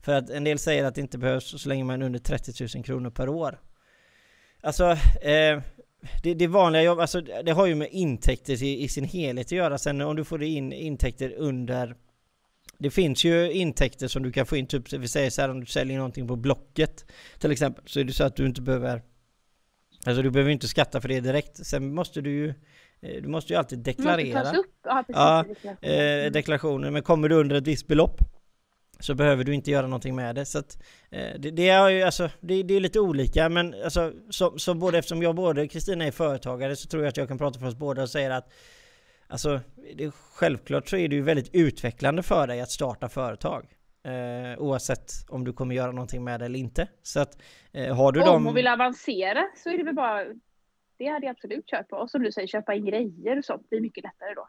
För 0.00 0.14
att 0.14 0.30
en 0.30 0.44
del 0.44 0.58
säger 0.58 0.84
att 0.84 0.94
det 0.94 1.00
inte 1.00 1.18
behövs 1.18 1.62
så 1.62 1.68
länge 1.68 1.84
man 1.84 2.02
är 2.02 2.06
under 2.06 2.18
30 2.18 2.76
000 2.76 2.84
kronor 2.84 3.10
per 3.10 3.28
år. 3.28 3.60
Alltså, 4.60 4.84
eh, 5.22 5.60
det, 6.22 6.34
det 6.34 6.46
vanliga 6.46 6.82
jobb, 6.82 6.98
alltså 6.98 7.20
det 7.20 7.52
har 7.52 7.66
ju 7.66 7.74
med 7.74 7.88
intäkter 7.90 8.62
i, 8.62 8.82
i 8.82 8.88
sin 8.88 9.04
helhet 9.04 9.46
att 9.46 9.52
göra. 9.52 9.78
Sen 9.78 10.00
om 10.00 10.16
du 10.16 10.24
får 10.24 10.42
in 10.42 10.72
intäkter 10.72 11.34
under 11.36 11.94
det 12.78 12.90
finns 12.90 13.24
ju 13.24 13.52
intäkter 13.52 14.08
som 14.08 14.22
du 14.22 14.32
kan 14.32 14.46
få 14.46 14.56
in, 14.56 14.66
typ 14.66 14.92
vi 14.92 15.08
säger 15.08 15.30
så 15.30 15.42
här 15.42 15.48
om 15.48 15.60
du 15.60 15.66
säljer 15.66 15.96
någonting 15.96 16.28
på 16.28 16.36
Blocket 16.36 17.04
till 17.38 17.52
exempel, 17.52 17.84
så 17.86 18.00
är 18.00 18.04
det 18.04 18.12
så 18.12 18.24
att 18.24 18.36
du 18.36 18.46
inte 18.46 18.62
behöver 18.62 19.02
Alltså 20.06 20.22
du 20.22 20.30
behöver 20.30 20.50
inte 20.50 20.68
skatta 20.68 21.00
för 21.00 21.08
det 21.08 21.20
direkt. 21.20 21.66
Sen 21.66 21.94
måste 21.94 22.20
du 22.20 22.30
ju 22.30 22.48
eh, 23.00 23.22
du 23.22 23.28
måste 23.28 23.52
ju 23.52 23.58
alltid 23.58 23.78
deklarera. 23.78 24.38
Måste 24.38 24.50
tas 24.50 24.58
upp. 24.58 24.72
Ja, 24.84 25.44
precis, 25.48 25.64
ja 25.80 25.88
eh, 25.88 26.32
deklarationen. 26.32 26.92
Men 26.92 27.02
kommer 27.02 27.28
du 27.28 27.34
under 27.34 27.56
ett 27.56 27.66
visst 27.66 27.86
belopp 27.86 28.20
så 29.00 29.14
behöver 29.14 29.44
du 29.44 29.54
inte 29.54 29.70
göra 29.70 29.86
någonting 29.86 30.14
med 30.14 30.34
det. 30.34 30.44
Så 30.44 30.58
att, 30.58 30.82
eh, 31.10 31.38
det, 31.38 31.50
det, 31.50 31.68
är 31.68 31.88
ju 31.88 32.02
alltså, 32.02 32.30
det, 32.40 32.62
det, 32.62 32.74
är 32.74 32.80
lite 32.80 33.00
olika 33.00 33.48
men 33.48 33.74
alltså, 33.84 34.12
så, 34.30 34.58
så 34.58 34.74
både 34.74 34.98
eftersom 34.98 35.22
jag 35.22 35.34
både 35.34 35.68
Kristina 35.68 36.04
är 36.04 36.10
företagare 36.10 36.76
så 36.76 36.88
tror 36.88 37.02
jag 37.02 37.08
att 37.08 37.16
jag 37.16 37.28
kan 37.28 37.38
prata 37.38 37.58
för 37.58 37.66
oss 37.66 37.76
båda 37.76 38.02
och 38.02 38.10
säga 38.10 38.36
att 38.36 38.52
Alltså, 39.28 39.60
det, 39.94 40.10
självklart 40.10 40.88
så 40.88 40.96
är 40.96 41.08
det 41.08 41.16
ju 41.16 41.22
väldigt 41.22 41.54
utvecklande 41.54 42.22
för 42.22 42.46
dig 42.46 42.60
att 42.60 42.70
starta 42.70 43.08
företag. 43.08 43.66
Eh, 44.04 44.58
oavsett 44.58 45.12
om 45.28 45.44
du 45.44 45.52
kommer 45.52 45.74
göra 45.74 45.92
någonting 45.92 46.24
med 46.24 46.40
det 46.40 46.46
eller 46.46 46.58
inte. 46.58 46.88
Så 47.02 47.20
att, 47.20 47.42
eh, 47.72 47.96
har 47.96 48.12
du 48.12 48.20
om 48.20 48.26
dem... 48.26 48.44
hon 48.44 48.54
vill 48.54 48.68
avancera 48.68 49.44
så 49.56 49.70
är 49.70 49.78
det 49.78 49.84
väl 49.84 49.94
bara, 49.94 50.24
det 50.98 51.06
hade 51.06 51.26
jag 51.26 51.30
absolut 51.30 51.66
kört 51.66 51.88
på. 51.88 51.96
Och 51.96 52.10
som 52.10 52.22
du 52.22 52.32
säger, 52.32 52.48
köpa 52.48 52.74
in 52.74 52.84
grejer 52.84 53.38
och 53.38 53.44
sånt, 53.44 53.66
det 53.70 53.76
är 53.76 53.80
mycket 53.80 54.04
lättare 54.04 54.34
då. 54.34 54.46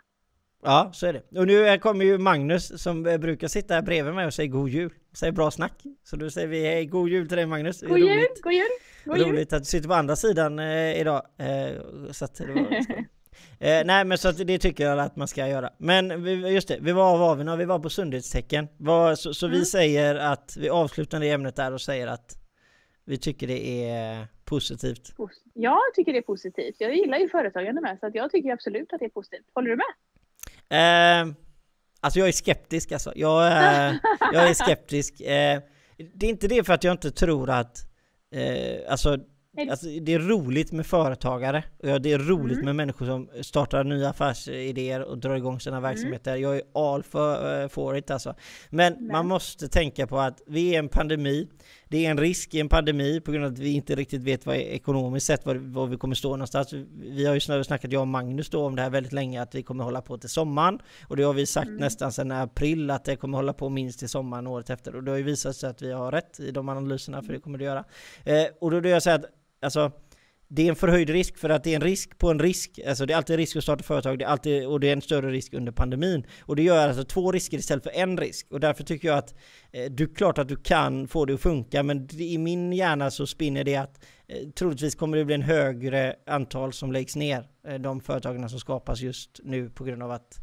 Ja, 0.66 0.89
så 0.93 1.07
är 1.07 1.13
det. 1.13 1.39
Och 1.39 1.47
nu 1.47 1.78
kommer 1.78 2.05
ju 2.05 2.18
Magnus 2.18 2.82
som 2.82 3.05
eh, 3.05 3.18
brukar 3.18 3.47
sitta 3.47 3.74
här 3.74 3.82
bredvid 3.82 4.13
mig 4.13 4.26
och 4.26 4.34
säga 4.34 4.47
god 4.47 4.70
jul. 4.70 4.93
Säger 5.13 5.34
bra 5.34 5.51
snack. 5.51 5.84
Så 6.03 6.16
då 6.16 6.30
säger 6.30 6.47
vi 6.47 6.61
hej, 6.66 6.86
god 6.86 7.09
jul 7.09 7.28
till 7.28 7.38
dig 7.38 7.45
Magnus. 7.45 7.82
God 7.82 7.99
jul, 7.99 8.28
god 8.43 8.53
jul, 8.53 8.63
god 9.05 9.18
jul. 9.18 9.28
Roligt 9.28 9.53
att 9.53 9.61
du 9.61 9.66
sitter 9.66 9.88
på 9.88 9.93
andra 9.93 10.16
sidan 10.16 10.59
eh, 10.59 10.99
idag. 10.99 11.22
Eh, 11.38 11.82
så 12.11 12.26
att 12.26 12.36
det 12.36 12.45
var 12.45 12.61
eh, 13.59 13.86
nej 13.86 14.05
men 14.05 14.18
så 14.18 14.30
att 14.30 14.47
det 14.47 14.59
tycker 14.59 14.84
jag 14.84 14.99
att 14.99 15.16
man 15.16 15.28
ska 15.28 15.47
göra. 15.47 15.70
Men 15.78 16.24
vi, 16.24 16.34
just 16.34 16.68
det, 16.68 16.78
vi 16.82 16.91
var 16.91 17.18
var 17.18 17.36
vi 17.36 17.43
nu? 17.43 17.55
Vi 17.55 17.66
var 17.66 17.80
på 17.80 17.89
sundhetstecken. 17.89 18.68
Var, 18.78 19.16
så, 19.16 19.34
så 19.34 19.45
mm. 19.45 19.59
vi 19.59 19.66
säger 19.66 20.16
att 20.16 20.57
vi 20.59 20.70
avslutar 20.70 21.20
det 21.20 21.30
ämnet 21.30 21.55
där 21.55 21.74
och 21.74 21.82
säger 21.82 22.07
att 22.07 22.38
vi 23.05 23.18
tycker 23.18 23.47
det 23.47 23.89
är 23.89 24.28
positivt. 24.45 25.13
Jag 25.53 25.80
tycker 25.95 26.13
det 26.13 26.20
är 26.20 26.22
positivt. 26.22 26.76
Jag 26.80 26.95
gillar 26.95 27.18
ju 27.18 27.30
företagande 27.30 27.82
med 27.82 27.97
så 27.99 28.07
att 28.07 28.16
jag 28.16 28.32
tycker 28.32 28.51
absolut 28.51 28.93
att 28.93 28.99
det 28.99 29.05
är 29.05 29.09
positivt. 29.09 29.45
Håller 29.53 29.70
du 29.70 29.76
med? 29.76 29.93
Eh, 30.70 31.34
alltså 31.99 32.20
jag 32.20 32.28
är 32.28 32.32
skeptisk 32.32 32.91
alltså. 32.91 33.13
Jag, 33.16 33.47
eh, 33.47 33.95
jag 34.34 34.49
är 34.49 34.53
skeptisk. 34.53 35.22
Eh, 35.22 35.59
det 36.13 36.26
är 36.26 36.30
inte 36.30 36.47
det 36.47 36.63
för 36.63 36.74
att 36.74 36.84
jag 36.84 36.91
inte 36.91 37.11
tror 37.11 37.49
att 37.49 37.78
eh, 38.36 38.91
alltså 38.91 39.18
Alltså, 39.70 39.88
det 40.01 40.13
är 40.13 40.20
roligt 40.20 40.72
med 40.72 40.86
företagare, 40.86 41.63
och 41.78 42.01
det 42.01 42.11
är 42.11 42.20
roligt 42.20 42.53
mm. 42.53 42.66
med 42.66 42.76
människor 42.76 43.05
som 43.05 43.30
startar 43.41 43.84
nya 43.84 44.09
affärsidéer 44.09 45.01
och 45.01 45.18
drar 45.18 45.36
igång 45.36 45.59
sina 45.59 45.78
mm. 45.78 45.89
verksamheter. 45.89 46.32
Mm. 46.32 46.43
Jag 46.43 46.55
är 46.55 46.61
all 46.74 47.03
for, 47.03 47.61
uh, 47.61 47.68
for 47.68 47.97
it 47.97 48.11
alltså. 48.11 48.36
Men 48.70 48.93
Nej. 48.93 49.11
man 49.11 49.28
måste 49.28 49.68
tänka 49.68 50.07
på 50.07 50.20
att 50.20 50.41
vi 50.47 50.70
är 50.70 50.74
i 50.74 50.76
en 50.76 50.89
pandemi. 50.89 51.47
Det 51.95 52.05
är 52.05 52.11
en 52.11 52.17
risk 52.17 52.53
i 52.53 52.59
en 52.59 52.69
pandemi 52.69 53.21
på 53.21 53.31
grund 53.31 53.45
av 53.45 53.51
att 53.51 53.59
vi 53.59 53.71
inte 53.71 53.95
riktigt 53.95 54.23
vet 54.23 54.45
vad 54.45 54.55
ekonomiskt 54.55 55.25
sett 55.25 55.45
var, 55.45 55.55
var 55.55 55.87
vi 55.87 55.97
kommer 55.97 56.15
stå 56.15 56.29
någonstans. 56.29 56.73
Vi 56.93 57.25
har 57.25 57.33
ju 57.33 57.39
snackat, 57.39 57.91
jag 57.91 58.01
och 58.01 58.07
Magnus 58.07 58.49
då, 58.49 58.65
om 58.65 58.75
det 58.75 58.81
här 58.81 58.89
väldigt 58.89 59.13
länge, 59.13 59.41
att 59.41 59.55
vi 59.55 59.63
kommer 59.63 59.83
hålla 59.83 60.01
på 60.01 60.17
till 60.17 60.29
sommaren. 60.29 60.79
Och 61.07 61.17
det 61.17 61.23
har 61.23 61.33
vi 61.33 61.45
sagt 61.45 61.67
mm. 61.67 61.79
nästan 61.79 62.11
sedan 62.11 62.31
april, 62.31 62.89
att 62.91 63.05
det 63.05 63.15
kommer 63.15 63.37
hålla 63.37 63.53
på 63.53 63.69
minst 63.69 63.99
till 63.99 64.09
sommaren 64.09 64.47
året 64.47 64.69
efter. 64.69 64.95
Och 64.95 65.03
det 65.03 65.11
har 65.11 65.17
ju 65.17 65.23
visat 65.23 65.55
sig 65.55 65.69
att 65.69 65.81
vi 65.81 65.91
har 65.91 66.11
rätt 66.11 66.39
i 66.39 66.51
de 66.51 66.69
analyserna, 66.69 67.21
för 67.21 67.33
det 67.33 67.39
kommer 67.39 67.57
det 67.57 67.63
göra. 67.63 67.83
Eh, 68.23 68.45
och 68.61 68.71
då 68.71 68.79
vill 68.79 68.91
jag 68.91 69.03
säga 69.03 69.15
att 69.15 69.25
alltså 69.61 69.91
det 70.47 70.61
är 70.61 70.69
en 70.69 70.75
förhöjd 70.75 71.09
risk 71.09 71.37
för 71.37 71.49
att 71.49 71.63
det 71.63 71.71
är 71.71 71.75
en 71.75 71.81
risk 71.81 72.17
på 72.17 72.31
en 72.31 72.39
risk. 72.39 72.79
Alltså 72.87 73.05
det 73.05 73.13
är 73.13 73.17
alltid 73.17 73.33
en 73.33 73.37
risk 73.37 73.55
att 73.55 73.63
starta 73.63 73.83
företag, 73.83 74.19
det 74.19 74.25
är 74.25 74.29
alltid, 74.29 74.67
och 74.67 74.79
det 74.79 74.89
är 74.89 74.93
en 74.93 75.01
större 75.01 75.31
risk 75.31 75.53
under 75.53 75.71
pandemin. 75.71 76.25
Och 76.41 76.55
det 76.55 76.63
gör 76.63 76.87
alltså 76.87 77.03
två 77.03 77.31
risker 77.31 77.57
istället 77.57 77.83
för 77.83 77.91
en 77.91 78.17
risk. 78.17 78.47
Och 78.51 78.59
därför 78.59 78.83
tycker 78.83 79.07
jag 79.07 79.17
att 79.17 79.35
eh, 79.71 79.91
du 79.91 80.07
klart 80.07 80.37
att 80.37 80.47
du 80.47 80.55
kan 80.55 81.07
få 81.07 81.25
det 81.25 81.33
att 81.33 81.41
funka, 81.41 81.83
men 81.83 82.07
i 82.11 82.37
min 82.37 82.73
hjärna 82.73 83.11
så 83.11 83.27
spinner 83.27 83.63
det 83.63 83.75
att 83.75 84.05
eh, 84.27 84.49
troligtvis 84.49 84.95
kommer 84.95 85.17
det 85.17 85.25
bli 85.25 85.35
en 85.35 85.41
högre 85.41 86.15
antal 86.25 86.73
som 86.73 86.91
läggs 86.91 87.15
ner, 87.15 87.47
eh, 87.67 87.75
de 87.75 88.01
företagen 88.01 88.49
som 88.49 88.59
skapas 88.59 89.01
just 89.01 89.39
nu 89.43 89.69
på 89.69 89.83
grund 89.83 90.03
av 90.03 90.11
att 90.11 90.39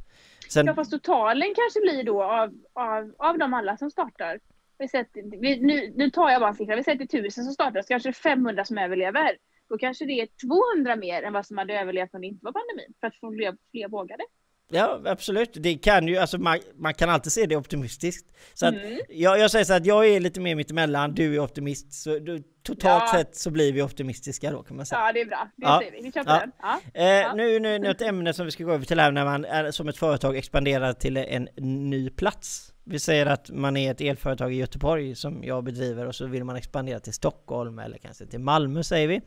Sen... 0.48 0.66
Ja 0.66 0.74
fast 0.74 0.90
totalen 0.90 1.54
kanske 1.56 1.80
blir 1.80 2.04
då 2.04 2.22
av, 2.22 2.52
av, 2.72 3.14
av 3.18 3.38
de 3.38 3.54
alla 3.54 3.76
som 3.76 3.90
startar 3.90 4.38
vi 4.82 4.88
sätter, 4.88 5.40
vi, 5.40 5.60
nu, 5.60 5.92
nu 5.96 6.10
tar 6.10 6.30
jag 6.30 6.40
bara 6.40 6.50
en 6.50 6.56
siffra, 6.56 6.76
vi 6.76 6.84
säger 6.84 6.98
till 6.98 7.08
tusen 7.08 7.44
som 7.44 7.52
startar, 7.52 7.82
så 7.82 7.88
kanske 7.88 8.08
det 8.08 8.10
är 8.10 8.34
500 8.36 8.64
som 8.64 8.78
överlever. 8.78 9.36
Då 9.72 9.78
kanske 9.78 10.04
det 10.04 10.12
är 10.12 10.28
200 10.76 10.96
mer 10.96 11.22
än 11.22 11.32
vad 11.32 11.46
som 11.46 11.58
hade 11.58 11.80
överlevt 11.80 12.14
om 12.14 12.20
det 12.20 12.26
inte 12.26 12.44
var 12.44 12.52
pandemin, 12.52 12.94
för 13.00 13.06
att 13.06 13.16
få 13.16 13.32
fler, 13.32 13.56
fler 13.70 13.88
vågade. 13.88 14.24
Ja, 14.70 15.00
absolut. 15.04 15.50
Det 15.54 15.74
kan 15.74 16.08
ju, 16.08 16.16
alltså 16.16 16.38
man, 16.38 16.58
man 16.74 16.94
kan 16.94 17.10
alltid 17.10 17.32
se 17.32 17.46
det 17.46 17.56
optimistiskt. 17.56 18.30
Så 18.54 18.66
att, 18.66 18.74
mm. 18.74 19.00
jag, 19.08 19.38
jag 19.38 19.50
säger 19.50 19.64
så 19.64 19.74
att 19.74 19.86
jag 19.86 20.08
är 20.08 20.20
lite 20.20 20.40
mer 20.40 20.54
mittemellan, 20.54 21.14
du 21.14 21.34
är 21.34 21.38
optimist. 21.38 21.92
Så 21.92 22.18
du, 22.18 22.42
totalt 22.62 23.04
ja. 23.06 23.18
sett 23.18 23.36
så 23.36 23.50
blir 23.50 23.72
vi 23.72 23.82
optimistiska 23.82 24.50
då 24.50 24.62
kan 24.62 24.76
man 24.76 24.86
säga. 24.86 25.00
Ja, 25.00 25.12
det 25.12 25.20
är 25.20 25.26
bra. 25.26 25.48
Det 25.56 25.66
ja. 25.66 25.78
säger 25.78 25.92
vi. 25.92 26.02
Vi 26.02 26.12
kör 26.12 26.24
på 26.24 26.30
ja. 26.30 26.40
den. 26.40 26.52
Ja. 26.94 27.00
Eh, 27.00 27.34
nu, 27.34 27.60
nu, 27.60 27.78
nu 27.78 27.90
ett 27.90 28.02
ämne 28.02 28.32
som 28.32 28.44
vi 28.44 28.50
ska 28.50 28.64
gå 28.64 28.72
över 28.72 28.84
till 28.84 29.00
här 29.00 29.12
när 29.12 29.24
man 29.24 29.44
är, 29.44 29.70
som 29.70 29.88
ett 29.88 29.96
företag 29.96 30.36
expanderar 30.36 30.92
till 30.92 31.16
en 31.16 31.48
ny 31.90 32.10
plats. 32.10 32.71
Vi 32.84 32.98
säger 32.98 33.26
att 33.26 33.50
man 33.50 33.76
är 33.76 33.90
ett 33.90 34.00
elföretag 34.00 34.52
i 34.52 34.56
Göteborg 34.56 35.14
som 35.14 35.44
jag 35.44 35.64
bedriver 35.64 36.06
och 36.06 36.14
så 36.14 36.26
vill 36.26 36.44
man 36.44 36.56
expandera 36.56 37.00
till 37.00 37.12
Stockholm 37.12 37.78
eller 37.78 37.98
kanske 37.98 38.26
till 38.26 38.40
Malmö 38.40 38.82
säger 38.82 39.08
vi. 39.08 39.20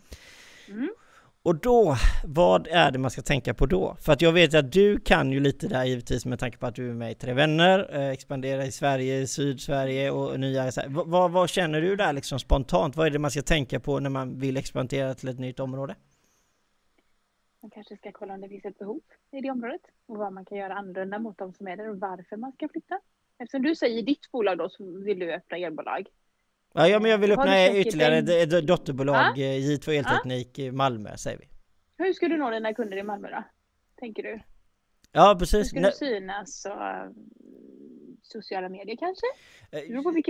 Mm. 0.67 0.89
Och 1.45 1.55
då, 1.55 1.95
vad 2.23 2.67
är 2.67 2.91
det 2.91 2.99
man 2.99 3.11
ska 3.11 3.21
tänka 3.21 3.53
på 3.53 3.65
då? 3.65 3.95
För 3.99 4.13
att 4.13 4.21
jag 4.21 4.31
vet 4.31 4.53
att 4.53 4.71
du 4.71 4.99
kan 4.99 5.31
ju 5.31 5.39
lite 5.39 5.67
där 5.67 5.85
givetvis 5.85 6.25
med 6.25 6.39
tanke 6.39 6.57
på 6.57 6.65
att 6.65 6.75
du 6.75 6.89
är 6.89 6.93
med 6.93 7.11
i 7.11 7.15
Tre 7.15 7.33
Vänner, 7.33 7.95
eh, 7.95 8.09
expandera 8.09 8.65
i 8.65 8.71
Sverige, 8.71 9.27
Sydsverige 9.27 10.11
och 10.11 10.39
nya... 10.39 10.71
Vad, 10.87 11.31
vad, 11.31 11.49
känner 11.49 11.81
du 11.81 11.95
där 11.95 12.13
liksom 12.13 12.39
spontant? 12.39 12.95
Vad 12.95 13.07
är 13.07 13.11
det 13.11 13.19
man 13.19 13.31
ska 13.31 13.41
tänka 13.41 13.79
på 13.79 13.99
när 13.99 14.09
man 14.09 14.39
vill 14.39 14.57
expandera 14.57 15.13
till 15.13 15.29
ett 15.29 15.39
nytt 15.39 15.59
område? 15.59 15.95
Man 17.61 17.71
kanske 17.71 17.97
ska 17.97 18.11
kolla 18.11 18.33
om 18.33 18.41
det 18.41 18.49
finns 18.49 18.65
ett 18.65 18.79
behov 18.79 19.01
i 19.31 19.41
det 19.41 19.51
området 19.51 19.81
och 20.05 20.17
vad 20.17 20.33
man 20.33 20.45
kan 20.45 20.57
göra 20.57 20.73
annorlunda 20.73 21.19
mot 21.19 21.37
de 21.37 21.53
som 21.53 21.67
är 21.67 21.77
där 21.77 21.89
och 21.89 21.99
varför 21.99 22.37
man 22.37 22.51
ska 22.51 22.67
flytta. 22.67 22.99
Eftersom 23.39 23.61
du 23.61 23.75
säger 23.75 24.01
ditt 24.01 24.31
bolag 24.31 24.57
då 24.57 24.69
så 24.69 24.99
vill 24.99 25.19
du 25.19 25.33
öppna 25.33 25.57
elbolag. 25.57 26.07
Ja, 26.73 26.87
ja 26.87 26.99
men 26.99 27.11
jag 27.11 27.17
vill 27.17 27.31
öppna 27.31 27.71
ytterligare 27.73 28.17
ett 28.17 28.67
dotterbolag, 28.67 29.15
ah? 29.15 29.33
J2 29.35 29.91
Elteknik 29.91 30.59
i 30.59 30.71
Malmö 30.71 31.17
säger 31.17 31.37
vi. 31.37 31.47
Hur 31.97 32.13
ska 32.13 32.27
du 32.27 32.37
nå 32.37 32.49
dina 32.49 32.73
kunder 32.73 32.97
i 32.97 33.03
Malmö 33.03 33.29
då? 33.29 33.43
Tänker 33.99 34.23
du? 34.23 34.39
Ja 35.11 35.35
precis. 35.39 35.73
Hur 35.73 35.79
ska 35.79 35.79
du 35.79 35.91
synas 35.91 36.65
och 36.65 36.71
sociala 38.31 38.69
medier 38.69 38.95
kanske? 38.95 39.25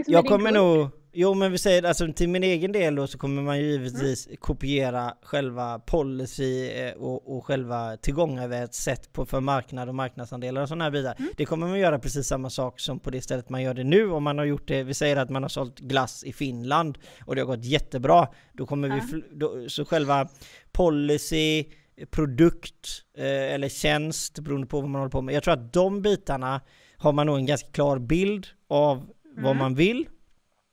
Som 0.03 0.13
jag 0.13 0.25
kommer 0.25 0.51
nog, 0.51 0.89
jo 1.13 1.33
men 1.33 1.51
vi 1.51 1.57
säger 1.57 1.83
alltså 1.83 2.13
till 2.13 2.29
min 2.29 2.43
egen 2.43 2.71
del 2.71 2.95
då 2.95 3.07
så 3.07 3.17
kommer 3.17 3.41
man 3.41 3.59
ju 3.59 3.65
givetvis 3.65 4.27
mm. 4.27 4.37
kopiera 4.37 5.13
själva 5.21 5.79
policy 5.79 6.69
eh, 6.69 6.93
och, 6.93 7.37
och 7.37 7.45
själva 7.45 7.97
tillgångarsätt 7.97 9.13
på 9.13 9.25
för 9.25 9.39
marknad 9.39 9.89
och 9.89 9.95
marknadsandelar 9.95 10.61
och 10.61 10.67
sådana 10.67 10.83
här 10.83 10.91
bitar. 10.91 11.15
Mm. 11.19 11.31
Det 11.37 11.45
kommer 11.45 11.67
man 11.67 11.79
göra 11.79 11.99
precis 11.99 12.27
samma 12.27 12.49
sak 12.49 12.79
som 12.79 12.99
på 12.99 13.09
det 13.09 13.21
stället 13.21 13.49
man 13.49 13.61
gör 13.61 13.73
det 13.73 13.83
nu. 13.83 14.11
Om 14.11 14.23
man 14.23 14.37
har 14.37 14.45
gjort 14.45 14.67
det, 14.67 14.83
vi 14.83 14.93
säger 14.93 15.15
att 15.17 15.29
man 15.29 15.41
har 15.43 15.49
sålt 15.49 15.79
glass 15.79 16.23
i 16.23 16.33
Finland 16.33 16.97
och 17.25 17.35
det 17.35 17.41
har 17.41 17.47
gått 17.47 17.65
jättebra. 17.65 18.27
Då 18.53 18.65
kommer 18.65 18.87
mm. 18.87 19.05
vi, 19.11 19.23
då, 19.31 19.69
så 19.69 19.85
själva 19.85 20.27
policy, 20.71 21.65
produkt 22.11 23.03
eh, 23.17 23.53
eller 23.53 23.69
tjänst 23.69 24.39
beroende 24.39 24.67
på 24.67 24.81
vad 24.81 24.89
man 24.89 25.01
håller 25.01 25.11
på 25.11 25.21
med. 25.21 25.35
Jag 25.35 25.43
tror 25.43 25.53
att 25.53 25.73
de 25.73 26.01
bitarna 26.01 26.61
har 26.97 27.13
man 27.13 27.27
nog 27.27 27.37
en 27.37 27.45
ganska 27.45 27.69
klar 27.71 27.99
bild 27.99 28.47
av 28.67 28.97
mm. 28.97 29.43
vad 29.43 29.55
man 29.55 29.75
vill. 29.75 30.07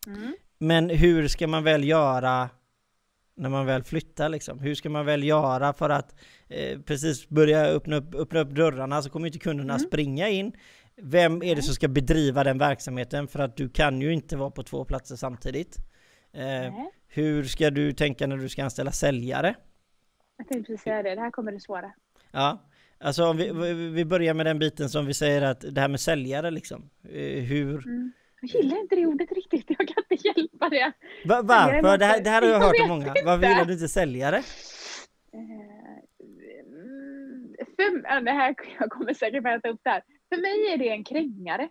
Mm. 0.07 0.35
Men 0.59 0.91
hur 0.91 1.29
ska 1.29 1.47
man 1.47 1.65
väl 1.65 1.85
göra 1.85 2.51
när 3.37 3.49
man 3.49 3.67
väl 3.67 3.83
flyttar 3.83 4.29
liksom? 4.29 4.59
Hur 4.59 4.75
ska 4.75 4.91
man 4.91 5.07
väl 5.07 5.25
göra 5.25 5.73
för 5.73 5.91
att 5.91 6.15
eh, 6.49 6.81
precis 6.81 7.29
börja 7.29 7.67
öppna 7.67 7.97
upp, 7.97 8.15
öppna 8.15 8.41
upp 8.41 8.51
dörrarna 8.51 9.03
så 9.03 9.11
kommer 9.11 9.27
inte 9.27 9.39
kunderna 9.39 9.75
mm. 9.75 9.87
springa 9.87 10.29
in. 10.29 10.53
Vem 10.97 11.43
är 11.43 11.57
det 11.57 11.63
som 11.63 11.75
ska 11.75 11.89
bedriva 11.89 12.45
den 12.45 12.59
verksamheten? 12.59 13.29
För 13.29 13.39
att 13.39 13.57
du 13.57 13.69
kan 13.69 14.01
ju 14.01 14.13
inte 14.13 14.37
vara 14.37 14.51
på 14.51 14.63
två 14.63 14.85
platser 14.85 15.17
samtidigt. 15.17 15.77
Eh, 16.33 16.75
hur 17.09 17.45
ska 17.45 17.71
du 17.71 17.93
tänka 17.93 18.27
när 18.27 18.37
du 18.37 18.49
ska 18.49 18.65
anställa 18.65 18.93
säljare? 18.93 19.55
Jag 20.37 20.49
tänkte 20.49 20.73
precis 20.73 20.85
säga 20.85 21.03
det, 21.03 21.15
det 21.15 21.21
här 21.21 21.31
kommer 21.31 21.53
det 21.53 21.61
svåra. 21.61 21.93
Ja, 22.31 22.59
Alltså 23.03 23.25
om 23.25 23.37
vi, 23.37 23.73
vi 23.73 24.05
börjar 24.05 24.35
med 24.35 24.47
den 24.47 24.59
biten 24.59 24.89
som 24.89 25.07
vi 25.07 25.15
säger 25.15 25.43
att 25.43 25.65
det 25.71 25.81
här 25.81 25.89
med 25.89 26.01
säljare 26.01 26.51
liksom. 26.51 26.91
Eh, 27.05 27.43
hur... 27.43 27.87
Mm. 27.87 28.13
Jag 28.41 28.63
gillar 28.63 28.81
inte 28.81 28.95
det 28.95 29.07
ordet 29.07 29.33
riktigt, 29.33 29.65
jag 29.79 29.89
kan 29.89 30.05
inte 30.11 30.29
hjälpa 30.29 30.69
det. 30.69 30.93
Va, 31.25 31.43
varför? 31.43 31.99
Det 31.99 32.05
här, 32.05 32.21
det 32.21 32.31
här 32.31 32.43
har 32.43 32.49
jag, 32.49 32.61
jag 32.61 32.67
hört 32.67 32.81
av 32.81 32.89
många. 32.89 33.09
Inte. 33.09 33.23
Varför 33.25 33.47
gillar 33.47 33.65
du 33.65 33.73
inte 33.73 33.89
säljare? 33.89 34.37
Uh, 34.37 34.43
för, 37.77 38.21
det 38.25 38.31
här, 38.31 38.55
jag 38.79 38.91
kommer 38.91 39.15
säkert 39.15 39.47
att 39.47 39.63
ta 39.63 39.69
upp 39.69 39.81
det 39.83 39.91
här. 39.91 40.03
För 40.29 40.37
mig 40.37 40.73
är 40.73 40.79
det 40.79 40.89
en 40.89 41.05
krängare. 41.05 41.69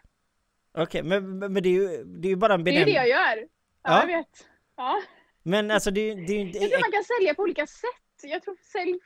Okej, 0.71 0.83
okay, 0.83 1.03
men, 1.03 1.39
men 1.39 1.63
det 1.63 1.69
är 1.69 1.73
ju 1.73 2.03
det 2.03 2.27
är 2.27 2.29
ju 2.29 2.35
bara 2.35 2.53
en 2.53 2.63
benämning. 2.63 2.85
Det 2.85 2.99
är 2.99 3.03
det 3.03 3.09
jag 3.09 3.19
gör. 3.19 3.37
Ja, 3.37 3.47
ja. 3.83 3.99
jag 3.99 4.17
vet. 4.17 4.47
Ja. 4.77 5.01
Men 5.43 5.71
alltså 5.71 5.91
det, 5.91 6.13
det, 6.13 6.25
det, 6.25 6.33
Jag 6.43 6.53
tror 6.53 6.81
man 6.81 6.91
kan 6.91 7.03
sälja 7.03 7.33
på 7.33 7.41
olika 7.41 7.67
sätt. 7.67 8.31
Jag 8.31 8.43
tror 8.43 8.55
sälj 8.71 8.99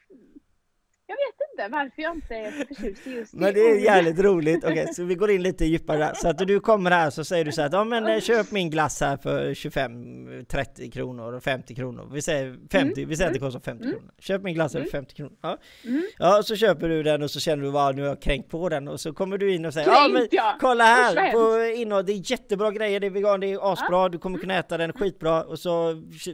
jag 1.08 1.16
vet 1.16 1.36
inte 1.51 1.78
varför 1.78 2.01
jag 2.01 2.16
inte 2.16 2.36
är 2.36 2.51
så 2.51 2.76
förtjust 2.76 3.08
i 3.08 3.12
just 3.12 3.32
det. 3.32 3.39
Men 3.39 3.53
det 3.53 3.60
är 3.60 3.80
jävligt 3.80 4.20
roligt. 4.20 4.64
Okej, 4.64 4.82
okay, 4.82 4.88
så 4.93 5.03
vi 5.03 5.16
går 5.16 5.32
in 5.32 5.43
lite 5.43 5.66
djupare 5.66 5.97
där. 5.97 6.14
Så 6.14 6.28
att 6.28 6.38
du 6.38 6.60
kommer 6.60 6.91
här 6.91 7.10
så 7.10 7.24
säger 7.24 7.45
du 7.45 7.51
så 7.51 7.62
här 7.62 7.68
att 7.68 7.74
ja 7.74 7.84
men 7.84 8.08
eh, 8.08 8.20
köp 8.20 8.51
min 8.51 8.70
glass 8.70 9.01
här 9.01 9.18
för 9.18 9.53
25, 9.53 10.45
30 10.45 10.91
kronor 10.91 11.34
och 11.34 11.43
50 11.43 11.76
kronor. 11.76 12.10
Vi 12.12 12.22
säger 12.22 12.58
50, 12.72 13.01
mm. 13.01 13.10
vi 13.10 13.16
säger 13.16 13.28
att 13.28 13.34
det 13.34 13.39
kostar 13.39 13.60
50 13.60 13.84
mm. 13.84 13.95
kronor. 13.95 14.12
Köp 14.20 14.41
min 14.41 14.53
glass 14.53 14.72
för 14.72 14.84
50 14.84 14.95
mm. 14.95 15.06
kronor. 15.16 15.38
Ja. 15.41 15.58
Mm. 15.84 16.03
ja, 16.18 16.43
så 16.43 16.56
köper 16.56 16.89
du 16.89 17.03
den 17.03 17.24
och 17.24 17.32
så 17.32 17.39
känner 17.39 17.64
du 17.64 17.70
vad 17.70 17.95
nu 17.95 18.01
har 18.01 18.10
jag 18.10 18.22
kränkt 18.22 18.49
på 18.49 18.70
den 18.70 18.88
och 18.88 18.99
så 18.99 19.14
kommer 19.14 19.38
du 19.38 19.56
in 19.56 19.66
och 19.66 19.74
säger 19.74 19.88
ja 19.88 20.08
men 20.12 20.28
kolla 20.60 20.84
här 20.84 21.32
på 21.32 21.76
innehåll, 21.76 22.06
det 22.06 22.14
är 22.14 22.32
jättebra 22.32 22.72
grejer, 22.72 22.99
det 22.99 23.08
är 23.08 23.12
vegan, 23.12 23.39
det 23.39 23.53
är 23.53 23.74
asbra, 23.74 24.01
ja. 24.01 24.10
du 24.10 24.18
kommer 24.18 24.39
kunna 24.39 24.56
äta 24.56 24.78
den 24.78 24.93
skitbra 24.93 25.43
och 25.43 25.60
så 25.60 25.72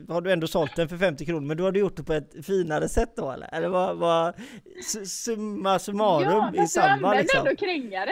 har 0.10 0.22
du 0.22 0.32
ändå 0.32 0.48
sålt 0.48 0.76
den 0.76 0.90
för 0.90 0.98
50 0.98 1.26
kronor 1.26 1.48
men 1.48 1.58
du 1.58 1.64
har 1.64 1.72
du 1.72 1.80
gjort 1.80 1.98
det 1.98 2.04
på 2.04 2.14
ett 2.14 2.46
finare 2.46 2.90
sätt 2.90 3.14
då 3.16 3.32
eller? 3.32 3.50
Eller 3.52 3.68
vad, 3.68 3.98
vad 3.98 4.34
summa 5.06 5.80
summarum 5.80 6.52
ja, 6.54 6.64
i 6.64 6.68
samma 6.68 7.14
liksom. 7.14 7.38
Ja, 7.46 7.50
ändå 7.50 7.56
krängare. 7.56 8.12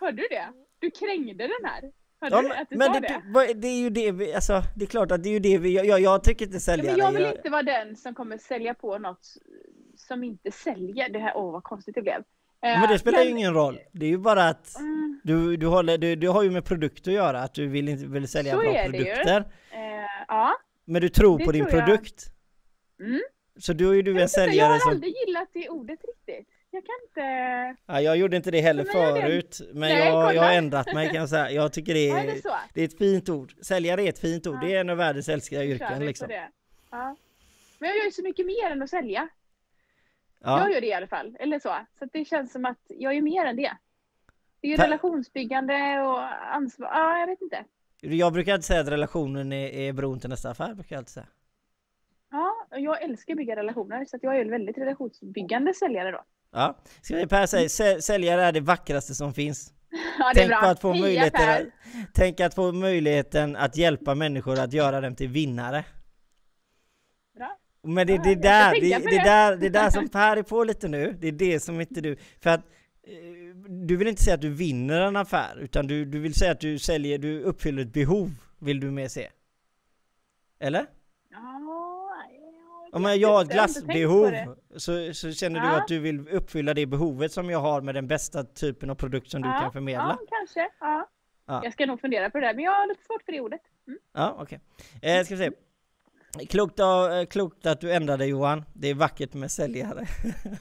Hörde 0.00 0.16
du 0.16 0.28
det? 0.30 0.46
Du 0.78 0.90
krängde 0.90 1.44
den 1.44 1.64
här. 1.70 1.80
Hörde 2.20 2.36
ja, 2.36 2.42
du 2.42 2.52
att 2.54 2.70
du 2.70 2.76
men 2.76 2.92
det, 2.92 3.00
det? 3.00 3.54
det 3.54 3.68
är 3.68 3.78
ju 3.80 3.90
det 3.90 4.12
vi, 4.12 4.34
alltså 4.34 4.62
det 4.76 4.84
är 4.84 4.86
klart 4.86 5.10
att 5.12 5.22
det 5.22 5.28
är 5.28 5.32
ju 5.32 5.38
det 5.38 5.58
vi, 5.58 5.74
jag, 5.86 6.00
jag 6.00 6.24
tycker 6.24 6.46
inte 6.46 6.60
sälja 6.60 6.84
ja, 6.84 6.96
men 6.96 7.04
Jag 7.04 7.12
vill 7.12 7.22
jag... 7.22 7.34
inte 7.36 7.50
vara 7.50 7.62
den 7.62 7.96
som 7.96 8.14
kommer 8.14 8.38
sälja 8.38 8.74
på 8.74 8.98
något 8.98 9.26
som 9.96 10.24
inte 10.24 10.50
säljer. 10.50 11.08
Det 11.08 11.18
här, 11.18 11.32
åh 11.36 11.52
vad 11.52 11.62
konstigt 11.62 11.94
det 11.94 12.02
blev. 12.02 12.22
Men 12.62 12.88
det 12.88 12.98
spelar 12.98 13.22
ju 13.22 13.30
ingen 13.30 13.54
roll. 13.54 13.78
Det 13.92 14.06
är 14.06 14.10
ju 14.10 14.18
bara 14.18 14.48
att 14.48 14.76
Mm, 14.78 15.20
du, 15.24 15.56
du, 15.56 15.66
håller, 15.66 15.98
du, 15.98 16.16
du 16.16 16.28
har 16.28 16.42
ju 16.42 16.50
med 16.50 16.64
produkter 16.64 17.10
att 17.10 17.14
göra, 17.14 17.40
att 17.42 17.54
du 17.54 17.66
vill, 17.66 17.88
inte, 17.88 18.06
vill 18.06 18.28
sälja 18.28 18.52
Så 18.52 18.58
bra 18.60 18.74
är 18.74 18.88
det 18.88 18.98
ju. 18.98 19.04
produkter. 19.04 19.38
eh, 19.70 20.24
ja. 20.28 20.52
Men 20.84 21.02
du 21.02 21.08
tror 21.08 21.38
Det 21.38 21.44
på 21.44 21.52
din 21.52 21.66
tror 21.66 21.80
produkt. 21.80 22.24
Mm. 23.00 23.20
Så 23.58 23.72
då 23.72 23.96
är 23.96 24.02
du 24.02 24.10
en 24.10 24.16
Jag, 24.16 24.22
vet 24.22 24.30
inte, 24.30 24.40
jag 24.40 24.48
säljare 24.48 24.72
har 24.72 24.78
som... 24.78 24.90
aldrig 24.90 25.14
gillat 25.26 25.48
det 25.52 25.68
ordet 25.68 25.98
riktigt. 26.04 26.48
Jag 26.70 26.84
kan 26.86 26.94
inte... 27.08 27.20
Ja, 27.86 28.00
jag 28.00 28.16
gjorde 28.16 28.36
inte 28.36 28.50
det 28.50 28.60
heller 28.60 28.84
Men 28.84 29.02
jag 29.02 29.20
förut, 29.22 29.60
men 29.72 29.80
Nej, 29.80 30.08
jag, 30.08 30.34
jag 30.34 30.42
har 30.42 30.52
ändrat 30.52 30.94
mig 30.94 31.06
kan 31.06 31.16
jag 31.16 31.28
säga. 31.28 31.50
Jag 31.50 31.72
tycker 31.72 31.94
det 31.94 32.04
Ja, 32.06 32.18
är 32.18 32.28
är, 32.28 32.34
det 32.34 32.42
så? 32.42 32.54
det 32.74 32.80
är 32.80 32.84
ett 32.84 32.98
fint 32.98 33.28
ord. 33.28 33.52
Säljare 33.62 34.02
är 34.02 34.08
ett 34.08 34.18
fint 34.18 34.46
ord. 34.46 34.54
Ja. 34.62 34.66
Det 34.68 34.74
är 34.74 34.80
en 34.80 34.90
av 34.90 34.96
världens 34.96 35.28
älskade 35.28 35.66
yrken 35.66 36.06
liksom. 36.06 36.28
Ja. 36.90 37.16
Men 37.78 37.88
jag 37.88 37.98
gör 37.98 38.04
ju 38.04 38.10
så 38.10 38.22
mycket 38.22 38.46
mer 38.46 38.70
än 38.70 38.82
att 38.82 38.90
sälja. 38.90 39.28
Ja. 40.40 40.60
Jag 40.60 40.72
gör 40.72 40.80
det 40.80 40.86
i 40.86 40.92
alla 40.94 41.06
fall. 41.06 41.36
Eller 41.40 41.58
så. 41.58 41.76
Så 41.98 42.04
det 42.12 42.24
känns 42.24 42.52
som 42.52 42.64
att 42.64 42.78
jag 42.88 43.16
är 43.16 43.22
mer 43.22 43.46
än 43.46 43.56
det. 43.56 43.72
Det 44.60 44.66
är 44.68 44.70
ju 44.70 44.76
Ta- 44.76 44.84
relationsbyggande 44.84 46.00
och 46.02 46.22
ansvar. 46.54 46.88
Ja, 46.92 47.18
jag 47.18 47.26
vet 47.26 47.42
inte. 47.42 47.64
Jag 48.00 48.32
brukar 48.32 48.52
alltid 48.52 48.64
säga 48.64 48.80
att 48.80 48.88
relationen 48.88 49.52
är, 49.52 49.68
är 49.68 49.92
bron 49.92 50.20
till 50.20 50.30
nästa 50.30 50.50
affär, 50.50 50.74
brukar 50.74 50.96
jag 50.96 51.00
alltid 51.00 51.12
säga. 51.12 51.26
Ja, 52.36 52.66
jag 52.78 53.02
älskar 53.02 53.32
att 53.34 53.36
bygga 53.38 53.56
relationer. 53.56 54.04
Så 54.04 54.16
att 54.16 54.22
jag 54.22 54.36
är 54.36 54.40
en 54.40 54.50
väldigt 54.50 54.78
relationsbyggande 54.78 55.74
säljare 55.74 56.10
då. 56.10 56.24
Ja. 56.52 56.78
Ska 57.02 57.16
vi 57.16 57.26
Per 57.26 57.46
säga, 57.46 57.68
sä- 57.68 58.00
säljare 58.00 58.42
är 58.44 58.52
det 58.52 58.60
vackraste 58.60 59.14
som 59.14 59.34
finns. 59.34 59.72
Ja, 60.18 60.32
Tänk 60.34 60.48
bra. 60.48 60.60
på 60.60 60.66
att 60.66 60.80
få 60.80 60.92
Heja, 60.92 61.02
möjligheten 61.02 61.48
att, 61.50 61.62
tänk 62.14 62.40
att 62.40 62.54
få 62.54 62.72
möjligheten 62.72 63.56
att 63.56 63.76
hjälpa 63.76 64.14
människor 64.14 64.58
att 64.60 64.72
göra 64.72 65.00
dem 65.00 65.14
till 65.16 65.28
vinnare. 65.28 65.84
Bra. 67.36 67.58
Men 67.82 68.06
det, 68.06 68.12
Ja, 68.12 68.22
det, 68.22 68.30
ska 68.32 68.40
där, 68.40 68.80
det, 68.80 68.98
det. 68.98 69.24
där, 69.24 69.56
det 69.56 69.68
där 69.68 69.90
som 69.90 70.08
Per 70.12 70.36
är 70.36 70.42
på 70.42 70.64
lite 70.64 70.88
nu, 70.88 71.16
det 71.20 71.28
är 71.28 71.32
det 71.32 71.60
som 71.60 71.80
inte 71.80 72.00
du... 72.00 72.16
För 72.40 72.50
att 72.50 72.60
eh, 72.60 73.56
du 73.86 73.96
vill 73.96 74.08
inte 74.08 74.22
säga 74.22 74.34
att 74.34 74.40
du 74.40 74.50
vinner 74.50 75.00
en 75.00 75.16
affär, 75.16 75.58
utan 75.60 75.86
du, 75.86 76.04
du 76.04 76.18
vill 76.20 76.34
säga 76.34 76.52
att 76.52 76.60
du 76.60 76.78
säljer, 76.78 77.18
du 77.18 77.40
uppfyller 77.42 77.82
ett 77.82 77.92
behov, 77.92 78.30
vill 78.58 78.80
du 78.80 78.90
mer 78.90 79.08
se. 79.08 79.28
Eller? 80.60 80.86
Ja, 81.30 81.60
Om 82.94 83.04
jag 83.04 83.10
har 83.10 83.14
ett 83.14 83.20
jag 83.20 83.28
har 83.28 83.44
på 83.44 83.52
glassbehov 83.52 84.32
så, 84.76 85.14
så 85.14 85.32
känner 85.32 85.60
du 85.60 85.66
Ja. 85.66 85.76
att 85.76 85.88
du 85.88 85.98
vill 85.98 86.28
uppfylla 86.28 86.74
det 86.74 86.86
behovet 86.86 87.32
som 87.32 87.50
jag 87.50 87.58
har 87.58 87.80
med 87.80 87.94
den 87.94 88.06
bästa 88.06 88.44
typen 88.44 88.90
av 88.90 88.94
produkt 88.94 89.30
som 89.30 89.42
du 89.42 89.48
ja, 89.48 89.60
kan 89.60 89.72
förmedla? 89.72 90.18
Ja, 90.20 90.26
kanske. 90.38 90.68
Ja. 90.80 91.08
Ja. 91.46 91.60
Jag 91.64 91.72
ska 91.72 91.86
nog 91.86 92.00
fundera 92.00 92.30
på 92.30 92.40
det 92.40 92.46
där, 92.46 92.54
men 92.54 92.64
jag 92.64 92.72
har 92.72 92.86
lite 92.88 93.04
svårt 93.04 93.22
för 93.22 93.32
det 93.32 93.40
ordet. 93.40 93.60
Mm. 93.86 93.98
Ja, 94.14 94.36
okej. 94.40 94.60
Eh, 95.02 95.24
ska 95.24 95.36
vi 95.36 95.44
se. 95.44 95.50
Klokt, 96.46 96.80
av, 96.80 97.12
eh, 97.12 97.26
klokt 97.26 97.66
att 97.66 97.80
du 97.80 97.92
ändrade 97.92 98.26
Johan. 98.26 98.64
Det 98.74 98.88
är 98.88 98.94
vackert 98.94 99.34
med 99.34 99.50
säljare. 99.50 100.06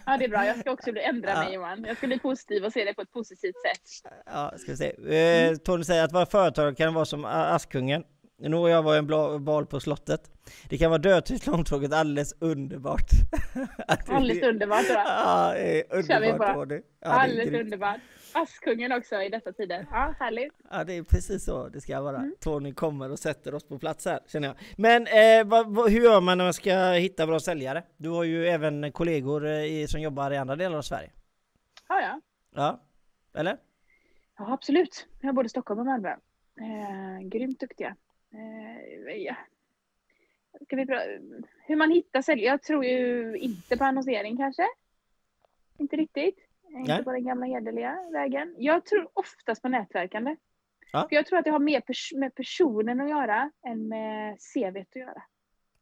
Ja, 0.05 0.17
det 0.17 0.25
är 0.25 0.29
bra. 0.29 0.45
Jag 0.45 0.57
ska 0.59 0.71
också 0.71 0.91
bli 0.91 1.01
ändra 1.03 1.29
Ja. 1.29 1.43
mig 1.43 1.53
Johan. 1.53 1.85
Jag 1.87 1.97
ska 1.97 2.07
bli 2.07 2.19
positiv 2.19 2.65
och 2.65 2.73
se 2.73 2.85
det 2.85 2.93
på 2.93 3.01
ett 3.01 3.11
positivt 3.11 3.55
sätt. 3.55 4.11
Ja, 4.25 4.53
ska 4.57 4.71
vi 4.71 4.77
se. 4.77 5.15
Eh, 5.17 5.55
Tony 5.55 5.83
säger 5.83 6.03
att 6.03 6.11
vara 6.11 6.25
företagare 6.25 6.75
kan 6.75 6.93
vara 6.93 7.05
som 7.05 7.25
Askungen. 7.25 8.03
Nu 8.49 8.55
och 8.57 8.69
jag 8.69 8.83
var 8.83 8.95
en 8.97 9.07
bal 9.45 9.65
på 9.65 9.79
slottet. 9.79 10.31
Det 10.69 10.77
kan 10.77 10.89
vara 10.91 11.01
dödtyst, 11.01 11.47
långtråkigt, 11.47 11.93
alldeles 11.93 12.33
underbart. 12.39 13.09
Det- 13.53 14.13
Alldeles 14.13 14.43
underbart 14.43 14.87
då. 14.87 14.93
Ja, 14.93 15.53
det 15.55 15.83
underbart. 15.93 16.55
Ja, 16.57 16.65
det 16.65 16.75
är 17.01 17.09
Alldeles 17.09 17.49
grymt. 17.49 17.63
underbart. 17.63 17.97
Askungen 18.35 18.91
också 18.91 19.15
i 19.21 19.29
dessa 19.29 19.51
tider. 19.53 19.87
Ja, 19.91 20.15
härligt. 20.19 20.53
Ja, 20.71 20.83
det 20.83 20.93
är 20.93 21.03
precis 21.03 21.45
så 21.45 21.69
det 21.69 21.81
ska 21.81 22.01
vara. 22.01 22.17
Mm. 22.17 22.35
Tony 22.39 22.73
kommer 22.73 23.11
och 23.11 23.19
sätter 23.19 23.53
oss 23.55 23.63
på 23.67 23.79
plats 23.79 24.05
här, 24.05 24.19
känner 24.27 24.47
jag. 24.47 24.57
Men 24.77 25.07
eh, 25.07 25.45
vad, 25.45 25.75
vad, 25.75 25.91
hur 25.91 26.01
gör 26.03 26.21
man 26.21 26.37
när 26.37 26.45
man 26.45 26.53
ska 26.53 26.75
hitta 26.91 27.27
bra 27.27 27.39
säljare? 27.39 27.83
Du 27.97 28.09
har 28.09 28.23
ju 28.23 28.47
även 28.47 28.91
kollegor 28.91 29.45
eh, 29.47 29.63
i, 29.65 29.87
som 29.87 30.01
jobbar 30.01 30.31
i 30.31 30.37
andra 30.37 30.55
delar 30.55 30.77
av 30.77 30.81
Sverige. 30.81 31.11
Ja, 31.89 32.01
ja. 32.01 32.21
Ja, 32.55 32.81
eller? 33.39 33.57
Ja, 34.37 34.53
absolut. 34.53 35.07
Jag 35.21 35.27
har 35.27 35.33
både 35.33 35.49
Stockholm 35.49 35.79
och 35.79 35.85
Malmö. 35.85 36.09
Eh, 36.09 37.27
grymt 37.27 37.59
duktiga. 37.59 37.95
Eh. 38.33 39.35
Ska 40.65 40.75
vi 40.75 40.85
hur 41.65 41.75
man 41.75 41.91
hittar 41.91 42.21
säljare? 42.21 42.47
Jag 42.47 42.61
tror 42.61 42.85
ju 42.85 43.35
inte 43.37 43.77
på 43.77 43.83
annonsering 43.83 44.37
kanske. 44.37 44.67
Inte 45.77 45.95
riktigt. 45.95 46.37
Eh, 46.73 46.79
Inte 46.79 46.93
Nej. 46.93 47.03
på 47.03 47.11
den 47.11 47.25
gamla 47.25 47.45
hederliga 47.45 47.97
vägen. 48.11 48.55
Jag 48.57 48.85
tror 48.85 49.09
oftast 49.13 49.61
på 49.61 49.67
nätverkande. 49.69 50.35
Ja. 50.91 51.05
För 51.09 51.15
jag 51.15 51.25
tror 51.25 51.39
att 51.39 51.45
det 51.45 51.51
har 51.51 51.59
mer 51.59 51.79
pers- 51.81 52.19
med 52.19 52.35
personen 52.35 53.01
att 53.01 53.09
göra 53.09 53.51
än 53.67 53.87
med 53.87 54.37
CV 54.53 54.77
att 54.79 54.95
göra. 54.95 55.23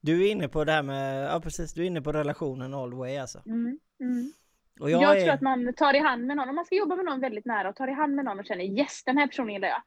Du 0.02 0.26
är 0.28 0.32
inne 0.32 0.48
på 0.48 0.64
det 0.64 0.72
här 0.72 0.84
med, 0.84 1.26
ja 1.26 1.40
precis, 1.44 1.74
du 1.74 1.82
är 1.82 1.86
inne 1.86 2.02
på 2.02 2.12
relationen 2.12 2.74
all 2.74 2.92
the 2.92 2.98
way 2.98 3.18
alltså. 3.18 3.42
Mm. 3.46 3.80
Mm. 4.00 4.32
Och 4.80 4.90
Jag, 4.92 5.02
jag, 5.02 5.18
är, 5.18 5.22
tror 5.24 5.34
att 5.34 5.42
man 5.42 5.74
tar 5.74 5.94
i 5.94 6.00
hand 6.00 6.26
med 6.26 6.38
någon, 6.38 6.50
om 6.50 6.56
man 6.56 6.66
ska 6.66 6.76
jobba 6.76 6.96
med 6.96 7.06
någon 7.06 7.20
väldigt 7.20 7.46
nära 7.46 7.70
och 7.70 7.76
tar 7.76 7.88
i 7.88 7.94
hand 7.94 8.16
med 8.16 8.26
någon 8.26 8.40
och 8.40 8.46
känner 8.46 8.64
yes, 8.64 9.04
den 9.04 9.18
här 9.18 9.28
personen 9.28 9.54
gillar 9.54 9.68
jag. 9.68 9.82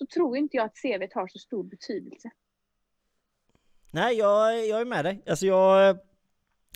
Så 0.00 0.06
tror 0.06 0.36
inte 0.36 0.56
jag 0.56 0.66
att 0.66 0.76
CV 0.76 1.06
har 1.14 1.28
så 1.28 1.38
stor 1.38 1.64
betydelse. 1.64 2.30
Nej, 3.90 4.16
jag, 4.16 4.66
jag 4.66 4.80
är 4.80 4.84
med 4.84 5.04
dig. 5.04 5.22
Alltså 5.26 5.46
jag... 5.46 5.98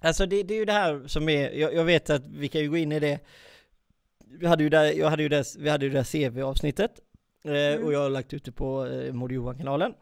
Alltså 0.02 0.26
det, 0.26 0.42
det 0.42 0.54
är 0.54 0.58
ju 0.58 0.64
det 0.64 0.72
här 0.72 1.06
som 1.06 1.28
är, 1.28 1.50
jag, 1.50 1.74
jag 1.74 1.84
vet 1.84 2.10
att 2.10 2.26
vi 2.26 2.48
kan 2.48 2.60
ju 2.60 2.70
gå 2.70 2.76
in 2.76 2.92
i 2.92 3.00
det. 3.00 3.20
Vi 4.24 4.46
hade 4.46 4.62
ju 4.62 4.68
det, 4.70 4.92
jag 4.92 5.10
hade 5.10 5.22
ju 5.22 5.28
det, 5.28 5.44
vi 5.58 5.68
hade 5.68 5.84
ju 5.84 5.90
det 5.90 6.04
CV-avsnittet. 6.04 7.00
Eh, 7.44 7.50
Mm. 7.50 7.84
Och 7.84 7.92
jag 7.92 7.98
har 7.98 8.10
lagt 8.10 8.32
ut 8.32 8.44
det 8.44 8.52
på 8.52 8.86
eh, 8.86 9.32
Johan-kanalen. 9.34 9.94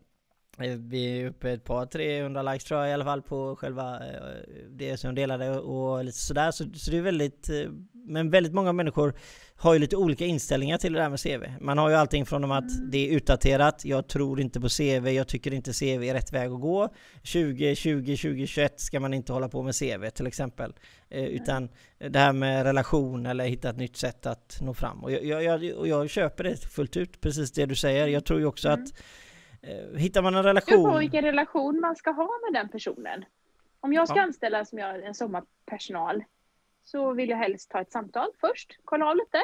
Eh, 0.58 0.76
Vi 0.78 1.20
är 1.20 1.26
uppe 1.26 1.50
ett 1.50 1.64
par 1.64 1.86
300 1.86 2.42
likes 2.42 2.64
tror 2.64 2.80
jag 2.80 2.90
i 2.90 2.92
alla 2.92 3.04
fall 3.04 3.22
på 3.22 3.56
själva 3.56 3.94
eh, 3.94 4.22
det 4.70 4.96
som 4.96 5.14
delade 5.14 5.50
och 5.58 6.04
lite 6.04 6.18
sådär. 6.18 6.50
Så, 6.50 6.64
så 6.74 6.90
det 6.90 6.96
är 6.96 7.02
väldigt, 7.02 7.48
eh, 7.48 7.70
men 7.92 8.30
väldigt 8.30 8.52
många 8.52 8.72
människor 8.72 9.14
har 9.56 9.72
ju 9.72 9.78
lite 9.78 9.96
olika 9.96 10.24
inställningar 10.26 10.78
till 10.78 10.92
det 10.92 10.98
där 10.98 11.08
med 11.08 11.20
CV. 11.22 11.44
Man 11.60 11.78
har 11.78 11.88
ju 11.88 11.94
allting 11.94 12.26
från 12.26 12.52
att 12.52 12.70
Mm. 12.78 12.90
det 12.90 12.98
är 13.08 13.16
utdaterat, 13.16 13.84
jag 13.84 14.08
tror 14.08 14.40
inte 14.40 14.60
på 14.60 14.68
CV, 14.68 15.08
jag 15.08 15.28
tycker 15.28 15.52
inte 15.54 15.72
CV 15.72 15.84
är 16.08 16.14
rätt 16.14 16.32
väg 16.32 16.50
att 16.52 16.60
gå. 16.60 16.88
2020, 17.22 18.16
2021 18.16 18.80
ska 18.80 19.00
man 19.00 19.14
inte 19.14 19.32
hålla 19.32 19.48
på 19.48 19.62
med 19.62 19.74
CV 19.78 20.10
till 20.14 20.26
exempel. 20.26 20.72
Utan 21.10 21.68
det 21.98 22.18
här 22.18 22.32
med 22.32 22.64
relation 22.64 23.26
eller 23.26 23.44
hitta 23.44 23.70
ett 23.70 23.76
nytt 23.76 23.96
sätt 23.96 24.26
att 24.26 24.58
nå 24.60 24.74
fram. 24.74 25.04
Och 25.04 25.12
jag, 25.12 25.24
jag, 25.24 25.64
jag, 25.64 25.86
jag 25.88 26.10
köper 26.10 26.44
det 26.44 26.56
fullt 26.56 26.96
ut, 26.96 27.20
precis 27.20 27.52
det 27.52 27.66
du 27.66 27.74
säger. 27.74 28.06
Jag 28.06 28.24
tror 28.24 28.40
ju 28.40 28.46
också 28.46 28.68
Mm. 28.68 28.82
att 28.82 28.88
eh, 28.90 28.94
hittar 29.96 30.22
man 30.22 30.34
en 30.34 30.42
Det 30.44 30.52
beror 30.52 30.60
på 30.66 30.70
relation... 30.72 30.98
vilken 31.00 31.24
relation 31.24 31.80
man 31.80 31.96
ska 31.96 32.10
ha 32.10 32.28
med 32.50 32.60
den 32.60 32.68
personen. 32.68 33.24
Om 33.80 33.92
jag 33.92 34.08
ska 34.08 34.16
Ja. 34.18 34.22
anställa 34.22 34.64
som 34.64 34.78
jag, 34.78 35.04
en 35.04 35.14
sommarpersonal 35.14 36.24
så 36.84 37.12
vill 37.12 37.28
jag 37.30 37.36
helst 37.36 37.70
ta 37.70 37.80
ett 37.80 37.92
samtal 37.92 38.28
först, 38.40 38.78
kolla 38.84 39.06
av 39.10 39.16
lite. 39.16 39.42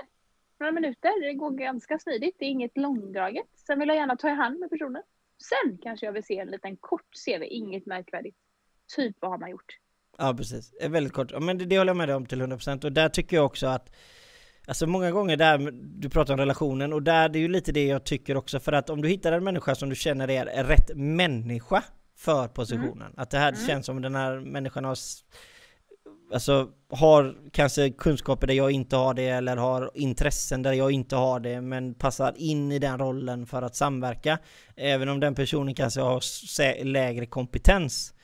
Några 0.60 0.72
minuter, 0.72 1.20
det 1.26 1.34
går 1.34 1.50
ganska 1.50 1.98
smidigt, 1.98 2.36
det 2.38 2.44
är 2.44 2.48
inget 2.50 2.76
långdraget. 2.76 3.46
Sen 3.66 3.78
vill 3.78 3.88
jag 3.88 3.96
gärna 3.96 4.16
ta 4.16 4.28
i 4.28 4.32
hand 4.34 4.58
med 4.60 4.70
personen. 4.70 5.02
Sen 5.42 5.78
kanske 5.82 6.06
jag 6.06 6.12
vill 6.12 6.24
se 6.24 6.38
en 6.38 6.48
liten 6.50 6.76
kort 6.76 7.06
CV, 7.26 7.42
inget 7.42 7.86
märkvärdigt. 7.86 8.36
Typ 8.96 9.16
vad 9.20 9.30
har 9.30 9.38
man 9.38 9.50
gjort? 9.50 9.78
Ja 10.18 10.34
precis, 10.36 10.72
Eh, 10.80 10.90
väldigt 10.90 11.12
kort. 11.12 11.32
Men 11.40 11.58
det, 11.58 11.64
det 11.64 11.78
håller 11.78 11.90
jag 11.90 11.96
med 11.96 12.08
dig 12.08 12.16
om 12.16 12.26
till 12.26 12.42
100% 12.42 12.84
och 12.84 12.92
där 12.92 13.08
tycker 13.08 13.36
jag 13.36 13.46
också 13.46 13.66
att 13.66 13.94
Alltså 14.68 14.86
många 14.86 15.10
gånger 15.10 15.36
där, 15.36 15.70
du 15.72 16.08
pratar 16.08 16.34
om 16.34 16.40
relationen 16.40 16.92
och 16.92 17.02
där 17.02 17.28
det 17.28 17.38
är 17.38 17.40
ju 17.40 17.48
lite 17.48 17.72
det 17.72 17.86
jag 17.86 18.04
tycker 18.04 18.36
också 18.36 18.60
för 18.60 18.72
att 18.72 18.90
om 18.90 19.02
du 19.02 19.08
hittar 19.08 19.32
en 19.32 19.44
människa 19.44 19.74
som 19.74 19.88
du 19.88 19.94
känner 19.94 20.28
är 20.30 20.64
rätt 20.64 20.90
människa 20.94 21.82
för 22.16 22.48
positionen. 22.48 23.12
Att 23.16 23.30
det 23.30 23.38
här 23.38 23.52
Mm. 23.52 23.66
känns 23.66 23.86
som 23.86 24.02
den 24.02 24.14
här 24.14 24.40
människan 24.40 24.84
har 24.84 24.96
Alltså 26.32 26.68
har 26.90 27.34
kanske 27.52 27.90
kunskaper 27.90 28.46
där 28.46 28.54
jag 28.54 28.70
inte 28.70 28.96
har 28.96 29.14
det 29.14 29.28
eller 29.28 29.56
har 29.56 29.90
intressen 29.94 30.62
där 30.62 30.72
jag 30.72 30.92
inte 30.92 31.16
har 31.16 31.40
det 31.40 31.60
men 31.60 31.94
passar 31.94 32.34
in 32.36 32.72
i 32.72 32.78
den 32.78 32.98
rollen 32.98 33.46
för 33.46 33.62
att 33.62 33.76
samverka. 33.76 34.38
Även 34.76 35.08
om 35.08 35.20
den 35.20 35.34
personen 35.34 35.74
kanske 35.74 36.00
har 36.00 36.84
lägre 36.84 37.26
kompetens 37.26 38.14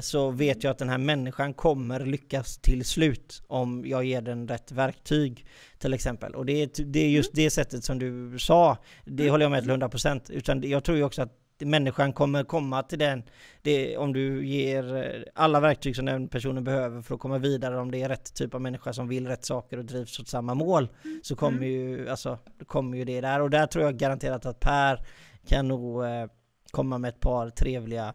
så 0.00 0.30
vet 0.30 0.64
jag 0.64 0.70
att 0.70 0.78
den 0.78 0.88
här 0.88 0.98
människan 0.98 1.54
kommer 1.54 2.00
lyckas 2.00 2.58
till 2.58 2.84
slut 2.84 3.42
om 3.46 3.84
jag 3.86 4.04
ger 4.04 4.22
den 4.22 4.48
rätt 4.48 4.72
verktyg 4.72 5.46
till 5.78 5.94
exempel. 5.94 6.34
Och 6.34 6.46
det 6.46 6.62
är, 6.62 6.84
det 6.84 7.00
är 7.00 7.08
just 7.08 7.34
det 7.34 7.50
sättet 7.50 7.84
som 7.84 7.98
du 7.98 8.38
sa, 8.38 8.76
det 9.04 9.30
håller 9.30 9.44
jag 9.44 9.50
med 9.50 9.62
till 9.62 9.72
100% 9.72 10.32
utan 10.32 10.62
jag 10.62 10.84
tror 10.84 10.98
ju 10.98 11.04
också 11.04 11.22
att 11.22 11.38
människan 11.60 12.12
kommer 12.12 12.44
komma 12.44 12.82
till 12.82 12.98
den, 12.98 13.22
det, 13.62 13.96
om 13.96 14.12
du 14.12 14.46
ger 14.46 14.96
eh, 14.96 15.22
alla 15.34 15.60
verktyg 15.60 15.96
som 15.96 16.04
den 16.04 16.28
personen 16.28 16.64
behöver 16.64 17.02
för 17.02 17.14
att 17.14 17.20
komma 17.20 17.38
vidare, 17.38 17.80
om 17.80 17.90
det 17.90 18.02
är 18.02 18.08
rätt 18.08 18.34
typ 18.34 18.54
av 18.54 18.60
människa 18.60 18.92
som 18.92 19.08
vill 19.08 19.26
rätt 19.26 19.44
saker 19.44 19.78
och 19.78 19.84
drivs 19.84 20.20
åt 20.20 20.28
samma 20.28 20.54
mål, 20.54 20.88
så 21.22 21.36
kommer 21.36 21.66
ju, 21.66 22.08
alltså, 22.08 22.38
kommer 22.66 22.98
ju 22.98 23.04
det 23.04 23.20
där. 23.20 23.40
Och 23.40 23.50
där 23.50 23.66
tror 23.66 23.84
jag 23.84 23.96
garanterat 23.96 24.46
att 24.46 24.60
Per 24.60 25.06
kan 25.46 25.68
nog 25.68 26.04
eh, 26.04 26.26
komma 26.70 26.98
med 26.98 27.08
ett 27.08 27.20
par 27.20 27.50
trevliga 27.50 28.14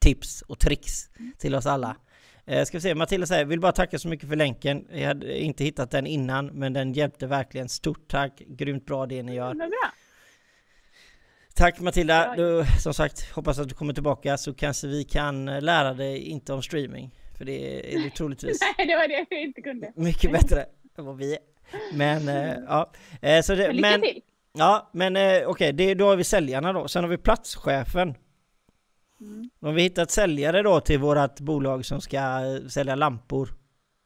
tips 0.00 0.42
och 0.42 0.58
tricks 0.58 1.08
till 1.38 1.54
oss 1.54 1.66
alla. 1.66 1.96
Eh, 2.46 2.64
ska 2.64 2.76
vi 2.76 2.82
se, 2.82 2.94
Matilda 2.94 3.26
säger, 3.26 3.44
vill 3.44 3.60
bara 3.60 3.72
tacka 3.72 3.98
så 3.98 4.08
mycket 4.08 4.28
för 4.28 4.36
länken. 4.36 4.86
Jag 4.92 5.06
hade 5.06 5.38
inte 5.40 5.64
hittat 5.64 5.90
den 5.90 6.06
innan, 6.06 6.46
men 6.46 6.72
den 6.72 6.92
hjälpte 6.92 7.26
verkligen. 7.26 7.68
Stort 7.68 8.08
tack, 8.08 8.42
grymt 8.46 8.86
bra 8.86 9.06
det 9.06 9.22
ni 9.22 9.34
gör. 9.34 9.54
Tack 11.54 11.80
Matilda, 11.80 12.34
du, 12.36 12.64
som 12.82 12.94
sagt 12.94 13.30
hoppas 13.30 13.58
att 13.58 13.68
du 13.68 13.74
kommer 13.74 13.92
tillbaka 13.94 14.36
så 14.38 14.54
kanske 14.54 14.86
vi 14.86 15.04
kan 15.04 15.44
lära 15.44 15.94
dig 15.94 16.18
inte 16.18 16.52
om 16.52 16.62
streaming. 16.62 17.10
För 17.38 17.44
det 17.44 17.94
är 17.94 17.98
du 17.98 18.10
troligtvis 18.10 18.60
Nej, 18.78 18.86
det 18.86 18.96
var 18.96 19.08
det 19.08 19.26
jag 19.30 19.42
inte 19.42 19.62
kunde. 19.62 19.92
mycket 19.96 20.32
bättre 20.32 20.66
än 20.98 21.04
vad 21.04 21.16
vi 21.16 21.32
är. 21.32 21.38
Men 21.94 22.28
eh, 22.28 22.56
ja, 22.66 22.92
eh, 23.22 23.42
så 23.42 23.54
det, 23.54 23.66
Men 23.72 24.00
lycka 24.00 24.12
till! 24.12 24.22
ja, 24.52 24.90
men 24.92 25.16
eh, 25.16 25.42
okej, 25.46 25.72
det 25.72 25.94
då 25.94 26.06
har 26.08 26.16
vi 26.16 26.24
säljarna 26.24 26.72
då. 26.72 26.88
Sen 26.88 27.04
har 27.04 27.10
vi 27.10 27.18
platschefen. 27.18 28.14
Mm. 29.20 29.50
Har 29.60 29.72
vi 29.72 29.82
hittat 29.82 30.10
säljare 30.10 30.62
då 30.62 30.80
till 30.80 30.98
vårat 30.98 31.40
bolag 31.40 31.84
som 31.86 32.00
ska 32.00 32.16
eh, 32.16 32.66
sälja 32.68 32.94
lampor 32.94 33.48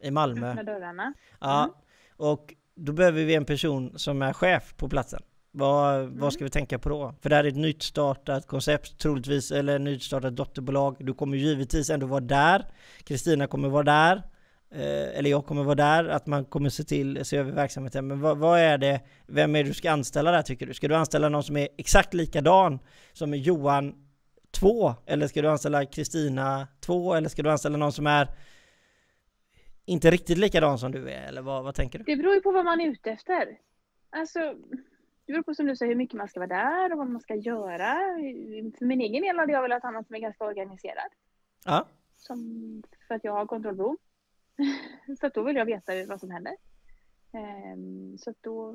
i 0.02 0.10
Malmö. 0.10 0.54
Med 0.54 0.66
dörrarna. 0.66 1.14
Ja, 1.40 1.62
Mm. 1.64 1.74
och 2.16 2.54
då 2.76 2.92
behöver 2.92 3.24
vi 3.24 3.34
en 3.34 3.44
person 3.44 3.98
som 3.98 4.22
är 4.22 4.32
chef 4.32 4.74
på 4.76 4.88
platsen. 4.88 5.22
Vad, 5.52 5.94
Mm. 6.00 6.18
vad 6.18 6.32
ska 6.32 6.44
vi 6.44 6.50
tänka 6.50 6.78
på 6.78 6.88
då? 6.88 7.14
För 7.22 7.30
det 7.30 7.36
här 7.36 7.44
är 7.44 7.48
ett 7.48 7.56
nytt 7.56 7.82
startat 7.82 8.46
koncept 8.46 8.98
troligtvis, 8.98 9.50
eller 9.52 9.74
ett 9.76 9.80
nytt 9.82 10.02
startat 10.02 10.36
dotterbolag. 10.36 10.96
Du 11.00 11.14
kommer 11.14 11.36
givetvis 11.36 11.90
ändå 11.90 12.06
vara 12.06 12.20
där. 12.20 12.66
Kristina 13.04 13.46
kommer 13.46 13.68
vara 13.68 13.82
där. 13.82 14.16
Eh, 14.74 15.18
eller 15.18 15.30
jag 15.30 15.46
kommer 15.46 15.62
vara 15.64 15.74
där. 15.74 16.04
Att 16.04 16.26
man 16.26 16.44
kommer 16.44 16.70
se 16.70 16.84
till, 16.84 17.24
se 17.24 17.36
över 17.36 17.52
verksamheten. 17.52 18.06
Men 18.06 18.20
vad, 18.20 18.38
vad 18.38 18.58
är 18.60 18.78
det, 18.78 19.00
vem 19.26 19.56
är 19.56 19.62
det 19.62 19.68
du 19.70 19.74
ska 19.74 19.90
anställa 19.90 20.30
där 20.30 20.42
tycker 20.42 20.66
du? 20.66 20.74
Ska 20.74 20.88
du 20.88 20.94
anställa 20.96 21.28
någon 21.28 21.42
som 21.42 21.56
är 21.56 21.68
exakt 21.78 22.14
likadan 22.14 22.78
som 23.12 23.34
Johan 23.34 23.94
2? 24.54 24.94
Eller 25.06 25.26
ska 25.26 25.42
du 25.42 25.48
anställa 25.48 25.86
Kristina 25.86 26.68
2? 26.80 27.14
Eller 27.14 27.28
ska 27.28 27.42
du 27.42 27.50
anställa 27.50 27.76
någon 27.76 27.92
som 27.92 28.06
är 28.06 28.28
inte 29.84 30.10
riktigt 30.10 30.38
likadan 30.38 30.78
som 30.78 30.92
du 30.92 31.10
är? 31.10 31.28
Eller 31.28 31.42
vad, 31.42 31.64
vad 31.64 31.74
tänker 31.74 31.98
du? 31.98 32.04
Det 32.04 32.16
beror 32.16 32.34
ju 32.34 32.40
på 32.40 32.52
vad 32.52 32.64
man 32.64 32.80
är 32.80 32.86
ute 32.86 33.10
efter. 33.10 33.58
Alltså, 34.10 34.38
det 35.26 35.32
beror 35.32 35.42
på 35.42 35.54
som 35.54 35.66
du 35.66 35.76
säger 35.76 35.92
hur 35.92 35.98
mycket 35.98 36.18
man 36.18 36.28
ska 36.28 36.40
vara 36.40 36.48
där 36.48 36.92
och 36.92 36.98
vad 36.98 37.08
man 37.08 37.20
ska 37.20 37.34
göra. 37.34 37.94
För 38.78 38.84
min 38.84 39.00
egen 39.00 39.22
del 39.22 39.38
hade 39.38 39.52
jag 39.52 39.62
velat 39.62 39.82
ha 39.82 39.90
någon 39.90 40.04
som 40.04 40.14
är 40.14 40.20
ganska 40.20 40.44
organiserad. 40.44 41.10
Ja. 41.64 41.86
Som, 42.16 42.82
för 43.08 43.14
att 43.14 43.24
jag 43.24 43.32
har 43.32 43.46
kontrollbehov. 43.46 43.96
så 45.20 45.26
att 45.26 45.34
då 45.34 45.42
vill 45.42 45.56
jag 45.56 45.64
veta 45.64 45.92
vad 46.06 46.20
som 46.20 46.30
händer. 46.30 46.56
Ehm, 47.32 48.18
så 48.18 48.34
då, 48.40 48.74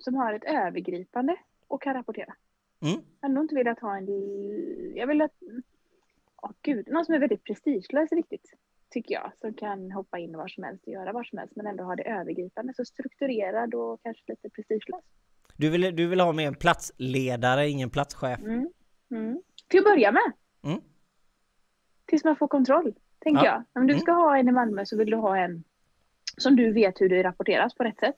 som 0.00 0.14
har 0.14 0.32
ett 0.32 0.44
övergripande 0.44 1.36
och 1.68 1.82
kan 1.82 1.94
rapportera. 1.94 2.34
Mm. 2.84 3.00
Jag 3.20 3.28
hade 3.28 3.34
nog 3.34 3.44
inte 3.44 3.54
velat 3.54 3.80
ha 3.80 3.96
en... 3.96 4.06
Jag 4.96 5.06
vill 5.06 5.22
att... 5.22 5.32
Åh 6.42 6.50
gud, 6.62 6.88
någon 6.88 7.04
som 7.04 7.14
är 7.14 7.18
väldigt 7.18 7.44
prestigelös 7.44 8.12
är 8.12 8.16
viktigt. 8.16 8.50
Tycker 8.90 9.14
jag. 9.14 9.32
Som 9.40 9.54
kan 9.54 9.90
hoppa 9.92 10.18
in 10.18 10.36
var 10.36 10.48
som 10.48 10.64
helst 10.64 10.86
och 10.86 10.92
göra 10.92 11.12
var 11.12 11.24
som 11.24 11.38
helst. 11.38 11.56
Men 11.56 11.66
ändå 11.66 11.84
ha 11.84 11.96
det 11.96 12.02
övergripande. 12.10 12.74
Så 12.76 12.84
strukturerad 12.84 13.74
och 13.74 14.02
kanske 14.02 14.22
lite 14.32 14.50
prestigelös. 14.50 15.04
Du 15.56 15.70
vill, 15.70 15.96
du 15.96 16.06
vill 16.06 16.20
ha 16.20 16.32
med 16.32 16.46
en 16.48 16.54
platsledare, 16.54 17.68
ingen 17.68 17.90
platschef? 17.90 18.38
Mm. 18.40 18.68
Mm. 19.10 19.42
Till 19.68 19.78
att 19.78 19.84
börja 19.84 20.12
med. 20.12 20.32
Mm. 20.64 20.80
Tills 22.06 22.24
man 22.24 22.36
får 22.36 22.48
kontroll. 22.48 22.94
Tänker 23.18 23.44
Ja. 23.44 23.64
jag. 23.72 23.82
Om 23.82 23.86
du 23.86 23.92
Mm. 23.92 24.00
ska 24.02 24.12
ha 24.12 24.38
en 24.38 24.48
i 24.48 24.52
Malmö 24.52 24.86
så 24.86 24.96
vill 24.96 25.10
du 25.10 25.16
ha 25.16 25.36
en 25.38 25.64
som 26.38 26.56
du 26.56 26.72
vet 26.72 27.00
hur 27.00 27.08
det 27.08 27.22
rapporteras 27.22 27.74
på 27.74 27.84
rätt 27.84 27.98
sätt. 27.98 28.14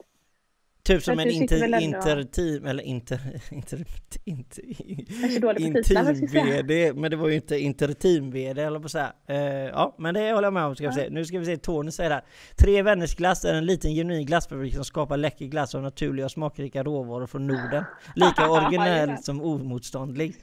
Typ 0.86 1.02
som 1.02 1.18
en 1.18 1.30
inter, 1.30 1.80
interteam, 1.80 2.66
eller 2.66 2.82
inter, 2.84 3.18
inter, 3.50 3.84
inter, 4.24 5.82
säga? 5.82 6.12
Intim-VD, 6.12 6.92
men 6.94 7.10
det 7.10 7.16
var 7.16 7.28
ju 7.28 7.34
inte 7.34 7.58
interteam-VD 7.58 8.62
eller 8.62 8.80
på 8.80 8.88
så 8.88 8.98
här. 8.98 9.12
Eh, 9.26 9.36
ja, 9.66 9.94
men 9.98 10.14
det 10.14 10.32
håller 10.32 10.46
jag 10.46 10.52
med 10.52 10.64
om. 10.64 10.76
Ska 10.76 10.88
vi 10.88 10.94
se. 10.94 11.10
Nu 11.10 11.24
ska 11.24 11.38
vi 11.38 11.44
se, 11.44 11.56
Tony 11.56 11.90
säger 11.90 12.10
här. 12.10 12.24
Tre 12.56 12.82
vänners 12.82 13.14
glass 13.14 13.44
är 13.44 13.54
en 13.54 13.66
liten 13.66 13.90
genuin 13.90 14.26
glassfabrik 14.26 14.74
som 14.74 14.84
skapar 14.84 15.16
läcker 15.16 15.46
glass 15.46 15.74
av 15.74 15.82
naturliga 15.82 16.24
och 16.24 16.30
smakrika 16.30 16.82
råvaror 16.82 17.26
från 17.26 17.46
Norden. 17.46 17.84
Lika 18.14 18.50
originell 18.50 19.18
som 19.18 19.42
omotståndlig. 19.42 20.34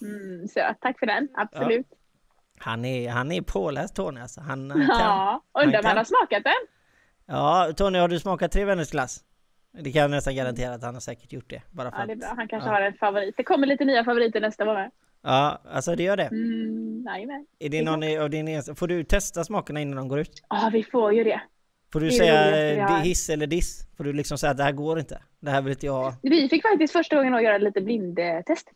Mm, 0.00 0.48
så 0.48 0.60
tack 0.80 0.98
för 0.98 1.06
den, 1.06 1.28
absolut. 1.34 1.86
Han 2.58 2.84
är, 2.84 3.10
han 3.10 3.32
är 3.32 3.42
påläst 3.42 3.94
Tony 3.96 4.20
alltså. 4.20 4.40
Han, 4.40 4.70
han 4.70 4.80
kan. 4.80 4.88
Ja, 4.88 5.42
undrar 5.64 5.78
om 5.78 5.84
han 5.84 5.96
har 5.96 6.04
smakat 6.04 6.44
den? 6.44 6.52
Ja, 7.26 7.72
Tony 7.76 7.98
har 7.98 8.08
du 8.08 8.20
smakat 8.20 8.52
tre 8.52 8.64
vänners 8.64 8.90
glass? 8.90 9.22
Det 9.80 9.92
kan 9.92 10.02
jag 10.02 10.10
nästan 10.10 10.34
garantera 10.34 10.74
att 10.74 10.82
han 10.82 10.94
har 10.94 11.00
säkert 11.00 11.32
gjort 11.32 11.50
det. 11.50 11.62
Bara 11.70 11.90
för 11.90 11.98
Ja, 11.98 12.06
det 12.06 12.12
är 12.12 12.16
bra. 12.16 12.32
Han 12.36 12.48
kanske 12.48 12.68
ja. 12.68 12.74
har 12.74 12.82
en 12.82 12.94
favorit. 12.94 13.34
Det 13.36 13.42
kommer 13.42 13.66
lite 13.66 13.84
nya 13.84 14.04
favoriter 14.04 14.40
nästa 14.40 14.64
månad. 14.64 14.90
Ja, 15.22 15.60
alltså 15.64 15.96
det 15.96 16.02
gör 16.02 16.16
det. 16.16 16.26
Mm, 16.26 17.04
jajamän. 17.06 17.46
Är 17.58 17.68
det 17.68 17.82
någon 17.82 18.20
av 18.22 18.30
din. 18.30 18.62
Får 18.76 18.86
du 18.86 19.04
testa 19.04 19.44
smakerna 19.44 19.80
innan 19.80 19.96
de 19.96 20.08
går 20.08 20.18
ut? 20.18 20.42
Ja, 20.48 20.70
vi 20.72 20.84
får 20.84 21.12
ju 21.14 21.24
det. 21.24 21.40
Får 21.92 22.00
du 22.00 22.06
Det 22.06 22.12
det 22.12 22.18
säga 22.18 22.86
vi 22.86 22.92
eh, 22.92 22.98
hiss 22.98 23.30
eller 23.30 23.46
diss? 23.46 23.86
Får 23.96 24.04
du 24.04 24.12
liksom 24.12 24.38
säga 24.38 24.50
att 24.50 24.56
det 24.56 24.62
här 24.62 24.72
går 24.72 24.98
inte? 24.98 25.22
Det 25.40 25.50
här 25.50 25.62
vill 25.62 25.72
inte 25.72 25.86
jag... 25.86 26.12
Vi 26.22 26.48
fick 26.48 26.62
faktiskt 26.62 26.92
första 26.92 27.16
gången 27.16 27.34
att 27.34 27.42
göra 27.42 27.58
lite 27.58 27.80
blindtest. 27.80 28.70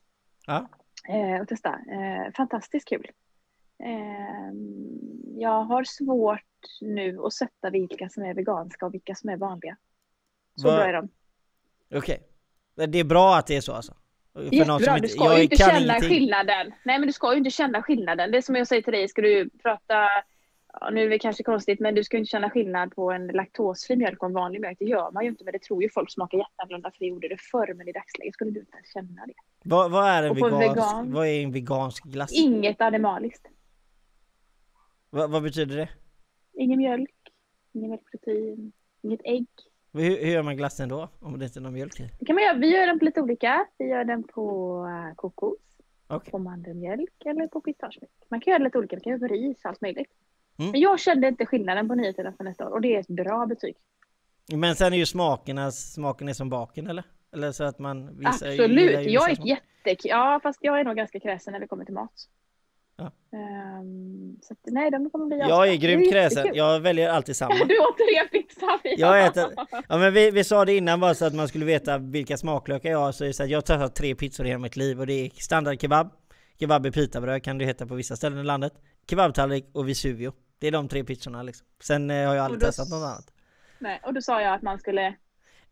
Ja. 0.46 0.68
Eh, 1.08 1.40
och 1.40 1.48
testa. 1.48 1.68
Eh, 1.68 2.32
fantastiskt 2.36 2.88
kul. 2.88 3.06
Eh, 3.84 4.52
jag 5.36 5.62
har 5.62 5.84
svårt 5.84 6.40
nu 6.80 7.18
att 7.24 7.32
sätta 7.32 7.70
vilka 7.70 8.08
som 8.08 8.24
är 8.24 8.34
veganska 8.34 8.86
och 8.86 8.94
vilka 8.94 9.14
som 9.14 9.30
är 9.30 9.36
vanliga. 9.36 9.76
Så 10.60 10.68
Vad- 10.68 10.76
bra 10.76 10.84
är 10.88 10.92
de. 10.92 11.08
Okej. 11.94 12.22
Det 12.88 12.98
är 12.98 13.04
bra 13.04 13.36
att 13.36 13.46
det 13.46 13.56
är 13.56 13.60
så 13.60 13.72
alltså? 13.72 13.94
Jättebra, 14.50 14.98
du 14.98 15.08
ska 15.08 15.36
ju 15.36 15.42
inte 15.42 15.56
känna 15.56 15.78
ingenting. 15.80 16.08
skillnaden. 16.08 16.72
Nej 16.84 16.98
men 16.98 17.06
du 17.06 17.12
ska 17.12 17.32
ju 17.32 17.38
inte 17.38 17.50
känna 17.50 17.82
skillnaden. 17.82 18.30
Det 18.30 18.36
är 18.36 18.42
som 18.42 18.54
jag 18.56 18.66
säger 18.66 18.82
till 18.82 18.92
dig, 18.92 19.08
ska 19.08 19.22
du 19.22 19.50
prata, 19.62 20.08
ja, 20.80 20.90
nu 20.90 21.04
är 21.04 21.08
det 21.10 21.18
kanske 21.18 21.42
konstigt, 21.42 21.80
men 21.80 21.94
du 21.94 22.04
ska 22.04 22.16
inte 22.16 22.30
känna 22.30 22.50
skillnad 22.50 22.94
på 22.94 23.10
en 23.12 23.26
laktosfri 23.26 23.96
mjölk 23.96 24.22
och 24.22 24.28
en 24.28 24.34
vanlig 24.34 24.60
mjölk. 24.60 24.78
Det 24.78 24.84
gör 24.84 25.10
man 25.10 25.24
ju 25.24 25.30
inte, 25.30 25.44
men 25.44 25.52
det 25.52 25.62
tror 25.62 25.82
ju 25.82 25.88
folk 25.94 26.12
smakar 26.12 26.38
jätteannorlunda 26.38 26.90
för 26.90 26.98
det 26.98 27.06
gjorde 27.06 27.28
det 27.28 27.40
förr, 27.40 27.74
men 27.74 27.88
i 27.88 27.92
dagsläget 27.92 28.34
skulle 28.34 28.50
du 28.50 28.60
inte 28.60 28.78
känna 28.94 29.26
det. 29.26 29.32
Vad, 29.64 29.90
vad 29.90 30.08
är 30.08 30.22
en 30.22 30.34
vegansk... 30.34 30.62
vegan- 30.76 31.12
Vad 31.12 31.26
är 31.26 31.42
en 31.42 31.52
vegansk 31.52 32.04
glass? 32.04 32.32
Inget 32.32 32.80
animaliskt. 32.80 33.46
Vad, 35.10 35.30
vad 35.30 35.42
betyder 35.42 35.76
det? 35.76 35.88
Ingen 36.52 36.78
mjölk, 36.78 37.10
ingen 37.72 37.88
mjölkprotein, 37.90 38.72
inget 39.02 39.20
ägg. 39.24 39.46
Hur, 39.92 40.02
hur 40.24 40.32
gör 40.32 40.42
man 40.42 40.56
glassen 40.56 40.88
då? 40.88 41.08
Om 41.20 41.38
det 41.38 41.44
inte 41.44 41.58
är 41.58 41.60
någon 41.60 41.72
mjölk 41.72 42.00
i? 42.00 42.10
Det 42.18 42.26
kan 42.26 42.34
man 42.34 42.44
göra. 42.44 42.56
Vi 42.56 42.76
gör 42.76 42.86
den 42.86 42.98
på 42.98 43.04
lite 43.04 43.20
olika. 43.20 43.66
Vi 43.78 43.84
gör 43.84 44.04
den 44.04 44.22
på 44.22 44.76
eh, 44.86 45.14
kokos, 45.16 45.58
Okej. 46.06 46.30
på 46.30 46.38
mandelmjölk 46.38 47.24
eller 47.24 47.46
på 47.46 47.60
pistagemjölk. 47.60 48.10
Man 48.28 48.40
kan 48.40 48.50
göra 48.52 48.64
lite 48.64 48.78
olika. 48.78 48.96
Man 48.96 49.00
kan 49.00 49.10
göra 49.10 49.28
på 49.28 49.34
ris, 49.34 49.60
allt 49.64 49.80
möjligt. 49.80 50.10
Mm. 50.58 50.70
Men 50.70 50.80
jag 50.80 51.00
kände 51.00 51.28
inte 51.28 51.46
skillnaden 51.46 51.88
på 51.88 51.94
nyheterna 51.94 52.32
för 52.36 52.44
nästa 52.44 52.66
år 52.68 52.72
och 52.72 52.80
det 52.80 52.96
är 52.96 53.00
ett 53.00 53.08
bra 53.08 53.46
betyg. 53.46 53.76
Men 54.52 54.76
sen 54.76 54.92
är 54.92 54.96
ju 54.96 55.06
smakerna, 55.06 55.70
smaken 55.70 56.28
är 56.28 56.32
som 56.32 56.48
baken 56.48 56.86
eller? 56.86 57.04
Eller 57.32 57.52
så 57.52 57.64
att 57.64 57.78
man... 57.78 58.14
gillar 58.16 58.28
Absolut, 58.30 59.06
jag 59.06 59.30
är 59.30 59.34
smak- 59.34 59.46
jätte... 59.46 60.08
Ja, 60.08 60.40
fast 60.42 60.58
jag 60.62 60.80
är 60.80 60.84
nog 60.84 60.96
ganska 60.96 61.20
kräsen 61.20 61.52
när 61.52 61.60
det 61.60 61.66
kommer 61.66 61.84
till 61.84 61.94
mat. 61.94 62.28
Ja. 63.00 63.38
Ehm, 63.38 64.36
så 64.42 64.52
att, 64.52 64.58
nej, 64.64 64.90
de 64.90 65.10
kommer 65.10 65.26
bli 65.26 65.38
Jag 65.38 65.68
är 65.68 65.76
grymt 65.76 66.06
är 66.06 66.10
kräsen. 66.10 66.46
Jag 66.54 66.80
väljer 66.80 67.08
alltid 67.10 67.36
samma. 67.36 67.54
Du 67.68 67.78
åt 67.78 67.96
tre 67.96 68.40
pizzor! 68.40 68.80
Jag 68.82 69.26
äter... 69.26 69.54
Ja 69.88 69.98
men 69.98 70.12
vi, 70.14 70.30
vi 70.30 70.44
sa 70.44 70.64
det 70.64 70.76
innan 70.76 71.00
bara 71.00 71.14
så 71.14 71.24
att 71.24 71.34
man 71.34 71.48
skulle 71.48 71.64
veta 71.64 71.98
vilka 71.98 72.36
smaklökar 72.36 72.90
jag 72.90 72.98
har. 72.98 73.12
Så 73.12 73.32
så 73.32 73.42
att 73.42 73.48
jag 73.48 73.56
har 73.56 73.62
testat 73.62 73.94
tre 73.94 74.14
pizzor 74.14 74.46
i 74.46 74.48
hela 74.48 74.58
mitt 74.58 74.76
liv 74.76 75.00
och 75.00 75.06
det 75.06 75.12
är 75.12 75.30
standard 75.30 75.80
kebab, 75.80 76.86
i 76.86 76.90
pitabröd 76.90 77.42
kan 77.42 77.58
det 77.58 77.64
heta 77.64 77.86
på 77.86 77.94
vissa 77.94 78.16
ställen 78.16 78.38
i 78.38 78.44
landet, 78.44 78.72
kebabtallrik 79.10 79.70
och 79.72 79.88
Vesuvio. 79.88 80.32
Det 80.58 80.66
är 80.66 80.72
de 80.72 80.88
tre 80.88 81.04
pizzorna 81.04 81.42
liksom. 81.42 81.66
Sen 81.82 82.10
eh, 82.10 82.26
har 82.28 82.34
jag 82.34 82.44
aldrig 82.44 82.60
då- 82.60 82.66
testat 82.66 82.88
något 82.88 83.06
annat. 83.06 83.32
Nej, 83.78 84.00
och 84.02 84.14
då 84.14 84.22
sa 84.22 84.42
jag 84.42 84.54
att 84.54 84.62
man 84.62 84.78
skulle 84.78 85.14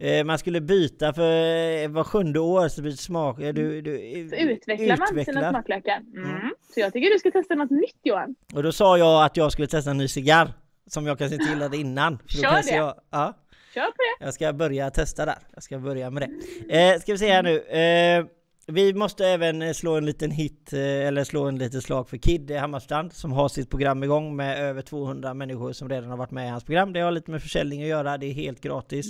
Eh, 0.01 0.25
man 0.25 0.39
skulle 0.39 0.61
byta 0.61 1.13
för 1.13 1.83
eh, 1.83 1.89
var 1.89 2.05
sjunde 2.05 2.41
år 2.41 2.69
så 2.69 2.83
byter 2.83 2.97
smak. 2.97 3.41
Eh, 3.41 3.55
Du, 3.55 3.81
du, 3.81 3.91
så 4.31 4.37
utvecklar 4.37 4.97
man 4.97 5.25
sina 5.25 5.51
smaklökar. 5.51 5.97
Mm. 6.17 6.31
Mm. 6.31 6.51
Så 6.75 6.81
jag 6.81 6.93
tycker 6.93 7.11
du 7.13 7.19
ska 7.19 7.31
testa 7.31 7.55
något 7.55 7.71
nytt 7.71 7.99
Johan. 8.03 8.35
Och 8.55 8.63
då 8.63 8.73
sa 8.73 8.99
jag 8.99 9.25
att 9.25 9.37
jag 9.37 9.53
skulle 9.53 9.69
testa 9.69 9.91
en 9.91 9.99
ny 9.99 10.09
cigarr. 10.09 10.53
Som 10.87 11.07
jag 11.07 11.19
kanske 11.19 11.35
inte 11.37 11.51
gillade 11.51 11.77
innan. 11.77 12.19
Kör 12.27 12.63
det. 12.63 12.77
Jag, 12.77 12.95
ja, 13.11 13.35
Kör 13.75 13.85
på 13.85 13.97
det! 14.21 14.25
jag 14.25 14.35
ska 14.35 14.53
börja 14.53 14.91
testa 14.91 15.25
där. 15.27 15.39
Jag 15.55 15.63
ska 15.63 15.79
börja 15.79 16.11
med 16.11 16.29
det. 16.69 16.93
Eh, 16.95 17.01
ska 17.01 17.13
vi 17.13 17.19
se 17.19 17.33
här 17.33 17.43
nu. 17.43 17.59
Eh, 17.61 18.27
vi 18.71 18.95
måste 18.95 19.27
även 19.27 19.63
eh, 19.63 19.73
slå 19.73 19.97
en 19.97 20.07
liten 20.07 20.31
hit, 20.31 20.73
eh, 20.73 20.81
eller 20.81 21.25
slå 21.25 21.45
en 21.45 21.59
liten 21.59 21.83
slag 21.83 22.09
för 22.09 22.17
Kid 22.17 22.51
Hammarstrand 22.51 23.13
som 23.13 23.33
har 23.33 23.49
sitt 23.49 23.71
program 23.71 24.03
igång 24.03 24.37
med 24.37 24.59
över 24.59 24.83
200 24.83 25.35
människor 25.35 25.73
som 25.73 25.89
redan 25.89 26.11
har 26.11 26.17
varit 26.17 26.31
med 26.31 26.47
i 26.47 26.51
hans 26.51 26.65
program. 26.65 26.93
Det 26.93 27.01
har 27.01 27.11
lite 27.11 27.31
med 27.31 27.43
försäljning 27.43 27.83
att 27.83 27.89
göra, 27.89 28.19
det 28.19 28.27
är 28.27 28.33
helt 28.33 28.61
gratis. 28.61 29.07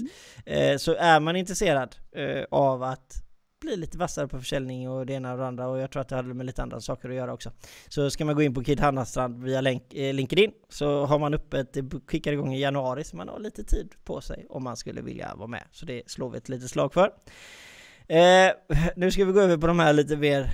Eh, 0.46 0.76
så 0.76 0.94
är 0.94 1.20
man 1.20 1.36
intresserad 1.36 1.96
av 2.50 2.82
att 2.82 3.24
bli 3.60 3.76
lite 3.76 3.98
vassare 3.98 4.28
på 4.28 4.38
försäljning 4.38 4.90
och 4.90 5.06
det 5.06 5.12
ena 5.12 5.32
och 5.32 5.38
det 5.38 5.46
andra 5.46 5.68
och 5.68 5.78
jag 5.78 5.90
tror 5.90 6.02
att 6.02 6.08
det 6.08 6.16
hade 6.16 6.34
med 6.34 6.46
lite 6.46 6.62
andra 6.62 6.80
saker 6.80 7.08
att 7.08 7.14
göra 7.14 7.32
också. 7.32 7.52
Så 7.88 8.10
ska 8.10 8.24
man 8.24 8.34
gå 8.34 8.42
in 8.42 8.54
på 8.54 8.64
Kid 8.64 8.80
Hammarstrand 8.80 9.42
via 9.42 9.60
länk, 9.60 9.82
LinkedIn 9.92 10.52
så 10.68 11.06
har 11.06 11.18
man 11.18 11.34
öppet, 11.34 11.72
det 11.72 11.84
skickar 12.06 12.32
igång 12.32 12.54
i 12.54 12.60
januari 12.60 13.04
så 13.04 13.16
man 13.16 13.28
har 13.28 13.38
lite 13.38 13.64
tid 13.64 13.94
på 14.04 14.20
sig 14.20 14.46
om 14.48 14.64
man 14.64 14.76
skulle 14.76 15.02
vilja 15.02 15.34
vara 15.36 15.48
med. 15.48 15.64
Så 15.72 15.86
det 15.86 16.10
slår 16.10 16.30
vi 16.30 16.38
ett 16.38 16.48
litet 16.48 16.70
slag 16.70 16.94
för. 16.94 17.10
Eh, 18.08 18.52
nu 18.96 19.10
ska 19.10 19.24
vi 19.24 19.32
gå 19.32 19.40
över 19.40 19.56
på 19.56 19.66
de 19.66 19.78
här 19.78 19.92
lite 19.92 20.16
mer 20.16 20.46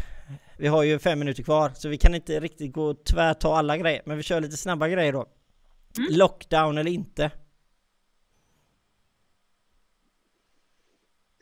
vi 0.59 0.67
har 0.67 0.83
ju 0.83 0.99
fem 0.99 1.19
minuter 1.19 1.43
kvar 1.43 1.71
så 1.75 1.89
vi 1.89 1.99
kan 1.99 2.15
inte 2.15 2.41
riktigt 2.41 2.73
gå 2.73 2.85
och 2.85 3.05
tvärta 3.05 3.49
alla 3.49 3.77
grejer 3.77 4.03
men 4.07 4.17
vi 4.17 4.23
kör 4.23 4.41
lite 4.41 4.57
snabba 4.57 4.89
grejer 4.89 5.13
då. 5.13 5.27
Mm. 5.99 6.09
Lockdown 6.19 6.79
eller 6.79 6.91
inte? 6.91 7.31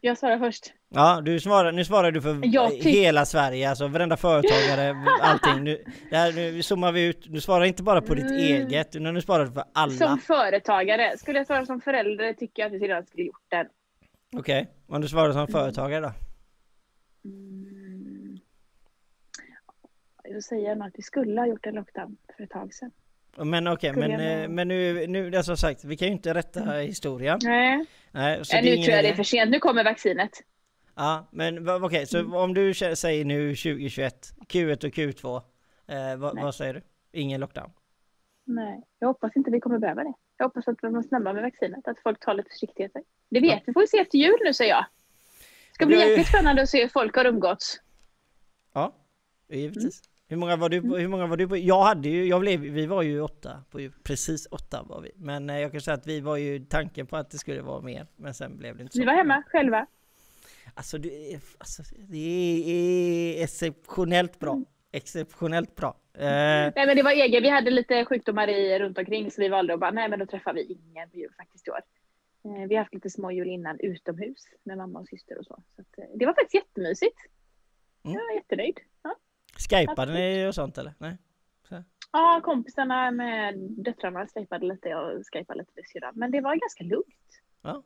Jag 0.01 0.19
svarar 0.19 0.39
först. 0.39 0.73
Ja, 0.89 1.21
du 1.25 1.41
svarar, 1.41 1.73
nu 1.73 1.85
svarar 1.85 2.13
du 2.13 2.23
för 2.23 2.35
tyck- 2.35 2.83
hela 2.83 3.25
Sverige, 3.25 3.71
alltså 3.71 3.89
varenda 3.89 4.17
företagare, 4.17 4.97
allting. 5.23 5.65
Nu, 5.65 5.85
här, 6.11 6.33
nu 6.33 6.63
zoomar 6.63 6.93
vi 6.93 7.05
ut, 7.05 7.25
du 7.29 7.41
svarar 7.41 7.65
inte 7.65 7.83
bara 7.83 8.01
på 8.01 8.15
ditt 8.15 8.25
Mm. 8.25 8.37
eget, 8.39 8.97
utan 8.97 9.15
nu 9.15 9.21
svarar 9.21 9.45
du 9.47 9.53
för 9.53 9.65
alla. 9.73 9.93
Som 9.93 10.19
företagare. 10.19 11.19
Skulle 11.19 11.39
jag 11.39 11.47
svara 11.47 11.67
som 11.67 11.81
förälder 11.81 12.33
tycker 12.33 12.63
jag 12.63 12.67
att 12.75 12.83
vi 12.83 12.89
redan 12.89 13.07
skulle 13.07 13.23
gjort 13.25 13.45
den. 13.51 13.67
Okej, 14.37 14.69
om 14.87 15.01
du 15.01 15.09
svarar 15.09 15.33
som 15.33 15.47
företagare 15.47 16.01
då? 16.01 16.13
Mm. 17.25 18.39
Då 20.35 20.41
säger 20.41 20.69
jag 20.69 20.79
nog 20.79 20.89
att 20.89 20.95
vi 20.99 21.03
skulle 21.03 21.41
ha 21.41 21.47
gjort 21.47 21.67
en 21.67 21.75
lockdown 21.75 22.17
för 22.37 22.45
ett 22.45 22.51
tag 22.51 22.75
sedan. 22.75 22.91
Men 23.37 23.69
okej, 23.69 23.91
Skulle 23.91 24.09
men, 24.09 24.25
jag 24.27 24.43
eh, 24.43 24.49
men 24.49 24.69
nu, 24.69 25.07
nu, 25.07 25.43
som 25.43 25.57
sagt, 25.57 25.85
vi 25.85 25.97
kan 25.97 26.09
ju 26.09 26.15
inte 26.15 26.35
rätta 26.35 26.73
historien. 26.73 27.39
Nej, 27.43 27.87
Nej, 28.11 28.45
så 28.45 28.57
äh, 28.57 28.65
nu 28.65 28.77
tror 28.77 28.95
jag 28.95 29.05
det 29.05 29.09
är 29.09 29.15
för 29.15 29.23
sent. 29.23 29.51
Nu 29.51 29.59
kommer 29.59 29.85
vaccinet. 29.85 30.31
Ja, 30.95 31.29
men 31.31 31.69
okej, 31.69 32.07
så 32.07 32.19
Mm. 32.19 32.35
om 32.35 32.55
du 32.55 32.75
säger 32.75 33.25
nu 33.25 33.49
2021, 33.57 34.15
Q1 34.49 34.85
och 34.85 34.93
Q2, 34.93 35.37
eh, 35.87 36.17
vad, 36.17 36.43
vad 36.43 36.55
säger 36.55 36.75
du? 36.75 36.83
Ingen 37.13 37.41
lockdown? 37.41 37.71
Nej, 38.45 38.83
jag 38.99 39.09
hoppas 39.09 39.37
inte 39.37 39.51
vi 39.51 39.61
kommer 39.61 39.79
behöva 39.79 40.05
det. 40.05 40.13
Jag 40.43 40.49
hoppas 40.49 40.69
att 40.69 40.79
de 40.81 40.95
är 40.97 41.03
snabba 41.03 41.33
med 41.33 41.43
vaccinet, 41.43 41.89
att 41.89 41.99
folk 42.03 42.21
tar 42.21 42.35
lite 42.35 42.49
försiktigheter. 42.51 43.03
Det 43.31 43.41
vet 43.41 43.63
vi, 43.67 43.73
får 43.73 43.81
vi 43.81 43.87
se 43.87 43.99
efter 43.99 44.19
jul 44.19 44.37
nu 44.45 44.55
säger 44.55 44.71
jag. 44.75 44.85
Ska 45.73 45.87
bli 45.87 45.97
Det 45.97 46.03
ju- 46.05 46.09
jäkligt 46.11 46.29
spännande 46.29 46.63
att 46.63 46.69
se 46.69 46.83
hur 46.83 46.89
folk 46.89 47.17
har 47.17 47.25
umgåtts. 47.25 47.81
Ja, 48.73 48.95
givetvis. 49.49 49.85
Mm. 49.85 49.93
Hur 50.29 50.37
många 50.37 50.57
var 50.57 50.69
du 50.69 50.83
på? 50.83 50.97
Hur 50.97 51.09
många 51.09 51.27
var 51.27 51.37
du 51.37 51.49
på? 51.49 51.57
Jag 51.57 51.83
hade 51.83 52.09
ju, 52.09 52.25
jag 52.25 52.41
blev, 52.41 52.61
vi 52.61 52.87
var 52.87 53.03
ju 53.03 53.21
åtta, 53.21 53.65
på, 53.71 53.81
ju- 53.81 53.93
precis 54.03 54.47
åtta 54.51 54.83
var 54.83 55.01
vi. 55.01 55.11
Men 55.17 55.51
eh, 55.51 55.59
jag 55.59 55.73
kan 55.73 55.81
säga 55.81 55.95
att 55.95 56.07
vi 56.07 56.21
var 56.21 56.37
ju 56.37 56.59
tanken 56.65 57.07
på 57.07 57.17
att 57.17 57.31
det 57.31 57.39
skulle 57.39 57.63
vara 57.63 57.81
mer, 57.81 58.07
men 58.17 58.35
sen 58.35 58.57
blev 58.59 58.77
det 58.77 58.83
inte 58.83 58.93
så. 58.95 59.01
Vi 59.01 59.07
var 59.07 59.13
hemma 59.15 59.43
själva. 59.47 59.87
Alltså, 60.75 60.99
det 60.99 61.35
är, 61.35 61.41
alltså, 61.59 61.83
det 61.99 62.19
är 63.39 63.43
exceptionellt 63.45 64.39
bra. 64.39 64.53
Mm. 64.53 64.65
Exceptionellt 64.93 65.77
bra. 65.77 65.97
Eh, 66.15 66.73
Nej 66.77 66.87
men 66.87 66.97
det 66.97 67.03
var 67.03 67.11
egen, 67.11 67.43
vi 67.43 67.49
hade 67.49 67.71
lite 67.71 68.05
sjukdomar 68.05 68.49
i, 68.49 68.79
runt 68.79 68.99
omkring 68.99 69.31
så 69.31 69.43
vi 69.43 69.49
valde 69.49 69.75
att 69.75 69.81
bara, 69.81 69.91
nej 69.91 70.09
men 70.09 70.19
då 70.19 70.27
träffar 70.27 70.53
vi 70.53 70.63
ingen 70.63 71.11
på 71.11 71.17
jul 71.17 71.33
faktiskt 71.37 71.69
i 71.69 71.71
år. 71.71 71.81
Eh, 72.45 72.69
Vi 72.69 72.75
har 72.75 72.83
haft 72.83 72.95
lite 72.95 73.11
små 73.11 73.31
jul 73.31 73.49
innan 73.49 73.81
utomhus 73.81 74.45
med 74.63 74.77
mamma 74.77 75.01
och 75.01 75.09
syster 75.09 75.39
och 75.39 75.45
så. 75.47 75.63
så 75.77 75.83
att, 75.83 75.99
eh, 75.99 76.05
det 76.15 76.27
var 76.27 76.33
faktiskt 76.33 76.55
jättemysigt. 76.55 77.19
Mm. 78.05 78.17
Jag 78.19 78.25
var 78.27 78.35
jättenöjd. 78.35 78.81
Ja. 79.03 79.17
Skypade 79.71 80.13
ni 80.13 80.47
och 80.49 80.55
sånt 80.55 80.79
eller? 80.79 80.95
Nej? 80.99 81.17
ja, 82.13 82.41
kompisarna 82.45 83.11
med 83.11 83.55
döttrarna 83.59 84.27
skypade 84.27 84.67
lite 84.67 84.95
och 84.95 85.23
skypade 85.33 85.59
lite 85.59 85.73
med 85.75 85.85
syrran. 85.87 86.13
Men 86.17 86.31
det 86.31 86.41
var 86.41 86.55
ganska 86.57 86.85
lugnt. 86.85 87.41
Ja. 87.63 87.83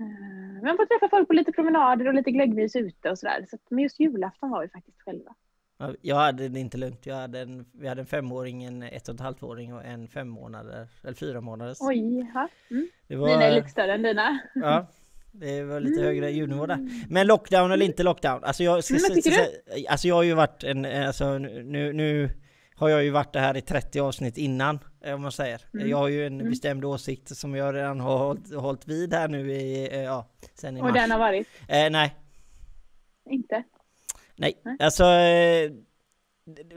Eh, 0.00 0.62
Man 0.64 0.76
får 0.76 0.86
träffa 0.86 1.08
folk 1.08 1.28
på 1.28 1.34
lite 1.34 1.52
promenader 1.52 2.08
och 2.08 2.14
lite 2.14 2.30
glöggmys 2.30 2.76
ute 2.76 3.10
och 3.10 3.18
sådär. 3.18 3.46
Så 3.50 3.58
men 3.68 3.82
just 3.82 4.00
julafton 4.00 4.50
var 4.50 4.62
vi 4.62 4.68
faktiskt 4.68 5.00
själva. 5.02 5.34
Ja, 5.80 5.94
Jag 6.02 6.16
hade 6.16 6.48
det 6.48 6.60
inte 6.60 6.78
lugnt. 6.78 7.06
Jag 7.06 7.14
hade 7.16 7.40
en, 7.40 7.64
vi 7.72 7.88
hade 7.88 8.00
en 8.00 8.06
femåring, 8.06 8.64
en 8.64 8.82
ett 8.82 9.08
och 9.08 9.14
ett 9.14 9.20
halvt 9.20 9.42
åring 9.42 9.74
och 9.74 9.84
en 9.84 10.08
fem 10.08 10.28
månader, 10.28 10.88
eller 11.04 11.14
fyra 11.14 11.40
månaders. 11.40 11.78
Oj, 11.80 12.30
ja. 12.34 12.48
Mm. 12.70 12.88
Det 13.06 13.16
var, 13.16 13.28
Mina 13.28 13.42
är 13.44 13.54
lite 13.54 13.68
större 13.68 13.94
än 13.94 14.02
dina. 14.02 14.38
Ja, 14.54 14.86
det 15.32 15.62
var 15.64 15.80
lite 15.80 16.02
högre 16.02 16.30
ljudnivå 16.30 16.66
där. 16.66 16.78
Men 17.08 17.26
lockdown 17.26 17.70
eller 17.72 17.86
inte 17.86 18.02
lockdown? 18.02 18.44
Alltså 18.44 18.62
jag, 18.62 18.84
ska, 18.84 18.94
Mm, 18.94 19.14
tycker 19.14 19.30
säga- 19.30 19.90
alltså 19.90 20.08
jag 20.08 20.14
har 20.14 20.22
ju 20.22 20.34
varit 20.34 20.64
en, 20.64 20.84
alltså 20.84 21.38
nu, 21.38 21.92
nu 21.92 22.30
har 22.74 22.88
jag 22.88 23.04
ju 23.04 23.10
varit 23.10 23.32
det 23.32 23.40
här 23.40 23.56
i 23.56 23.60
30 23.60 24.00
avsnitt 24.00 24.38
innan, 24.38 24.78
eh, 25.04 25.14
om 25.14 25.22
man 25.22 25.32
säger. 25.32 25.60
Mm. 25.74 25.88
Jag 25.88 25.96
har 25.96 26.08
ju 26.08 26.26
en 26.26 26.40
Mm. 26.40 26.50
bestämd 26.50 26.84
åsikt 26.84 27.36
som 27.36 27.54
jag 27.54 27.74
redan 27.74 28.00
har 28.00 28.18
hållit, 28.18 28.54
hållit 28.54 28.88
vid 28.88 29.14
här 29.14 29.28
nu 29.28 29.52
i, 29.52 29.88
eh, 29.94 30.00
ja, 30.02 30.26
sen 30.54 30.76
i 30.76 30.80
Och 30.80 30.84
mars. 30.84 30.94
den 30.94 31.10
har 31.10 31.18
varit? 31.18 31.48
Eh, 31.68 31.90
nej, 31.90 32.14
Inte? 33.30 33.62
Nej. 34.40 34.54
Nej. 34.64 34.76
Alltså, 34.80 35.04
eh, 35.04 35.70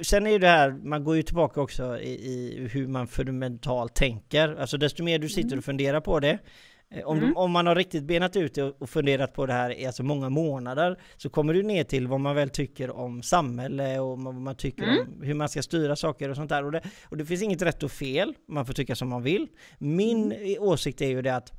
sen 0.02 0.28
är 0.28 0.32
ju 0.32 0.40
det 0.40 0.48
här, 0.48 0.72
man 0.72 1.04
går 1.04 1.16
ju 1.16 1.24
tillbaka 1.24 1.62
också 1.62 2.00
i, 2.00 2.10
i 2.12 2.68
hur 2.72 2.88
man 2.88 3.08
fundamentalt 3.08 3.96
tänker. 3.96 4.56
Alltså 4.56 4.78
desto 4.78 5.04
mer 5.04 5.20
du 5.20 5.30
sitter 5.30 5.48
Mm. 5.48 5.58
och 5.60 5.66
funderar 5.66 6.02
på 6.02 6.20
det, 6.20 6.38
eh, 6.92 7.06
om, 7.06 7.18
Mm. 7.18 7.30
du, 7.30 7.36
om 7.36 7.52
man 7.52 7.68
har 7.68 7.76
riktigt 7.76 8.04
benat 8.04 8.36
ut 8.36 8.54
det 8.54 8.64
och 8.64 8.90
funderat 8.90 9.34
på 9.34 9.46
det 9.46 9.54
här 9.54 9.80
i 9.80 9.86
alltså 9.86 10.04
många 10.04 10.30
månader, 10.30 11.00
så 11.18 11.30
kommer 11.30 11.54
du 11.54 11.64
ner 11.64 11.84
till 11.84 12.08
vad 12.08 12.20
man 12.20 12.36
väl 12.36 12.50
tycker 12.50 12.92
om 12.92 13.24
samhälle 13.24 14.00
och 14.00 14.20
vad 14.20 14.34
man 14.36 14.56
tycker 14.56 14.84
Mm. 14.84 15.00
om 15.00 15.22
hur 15.24 15.34
man 15.34 15.50
ska 15.50 15.62
styra 15.62 15.96
saker 15.96 16.30
och 16.30 16.36
sånt 16.36 16.50
där. 16.50 16.64
Och 16.66 16.72
det, 16.72 16.82
och 17.10 17.18
det 17.18 17.26
finns 17.26 17.42
inget 17.42 17.62
rätt 17.62 17.84
och 17.84 17.92
fel, 17.92 18.34
man 18.48 18.66
får 18.66 18.74
tycka 18.74 18.96
som 18.96 19.10
man 19.10 19.24
vill. 19.24 19.48
Min 19.78 20.32
Mm. 20.32 20.56
åsikt 20.64 21.02
är 21.02 21.08
ju 21.10 21.22
det 21.22 21.36
att 21.36 21.52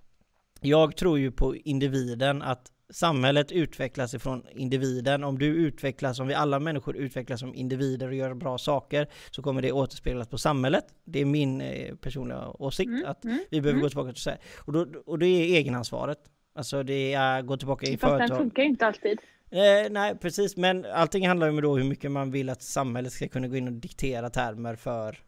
jag 0.61 0.97
tror 0.97 1.19
ju 1.19 1.31
på 1.33 1.57
individen, 1.57 2.43
att 2.43 2.71
samhället 2.95 3.53
utvecklas 3.53 4.15
ifrån 4.15 4.47
individen. 4.53 5.25
Om 5.25 5.39
du 5.39 5.47
utvecklas, 5.47 6.21
om 6.21 6.27
vi 6.27 6.35
alla 6.35 6.61
människor 6.61 6.97
utvecklas 6.97 7.41
som 7.41 7.55
individer 7.55 8.09
och 8.09 8.15
gör 8.15 8.35
bra 8.35 8.59
saker, 8.59 9.09
så 9.31 9.43
kommer 9.43 9.63
det 9.63 9.73
återspeglas 9.73 10.29
på 10.29 10.39
samhället. 10.39 10.85
Det 11.05 11.21
är 11.21 11.25
min 11.25 11.61
eh, 11.61 11.95
personliga 11.95 12.49
åsikt, 12.49 12.89
Mm, 12.89 13.05
att 13.07 13.25
mm, 13.25 13.39
vi 13.51 13.61
behöver 13.61 13.79
mm. 13.79 13.83
gå 13.83 13.89
tillbaka 13.89 14.13
till 14.13 14.23
så 14.23 14.31
här. 14.31 14.39
Och, 14.59 14.73
då, 14.73 14.87
och 15.07 15.19
det 15.19 15.27
är 15.27 15.57
egenansvaret. 15.57 16.19
Alltså 16.55 16.83
det 16.83 17.15
är 17.15 17.43
gå 17.43 17.57
tillbaka 17.57 17.87
i 17.87 17.97
Fast 17.97 18.11
den 18.11 18.19
företag. 18.19 18.39
funkar 18.39 18.63
inte 18.63 18.87
alltid. 18.87 19.19
Eh, 19.51 19.91
nej, 19.91 20.19
precis. 20.19 20.57
Men 20.57 20.85
allting 20.85 21.29
handlar 21.29 21.47
ju 21.47 21.53
om 21.53 21.61
då 21.63 21.77
hur 21.77 21.85
mycket 21.85 22.11
man 22.11 22.31
vill 22.31 22.51
att 22.51 22.63
samhället 22.63 23.13
ska 23.13 23.29
kunna 23.29 23.49
gå 23.49 23.57
in 23.57 23.67
och 23.67 23.73
diktera 23.73 24.31
termer 24.31 24.77
för 24.77 25.19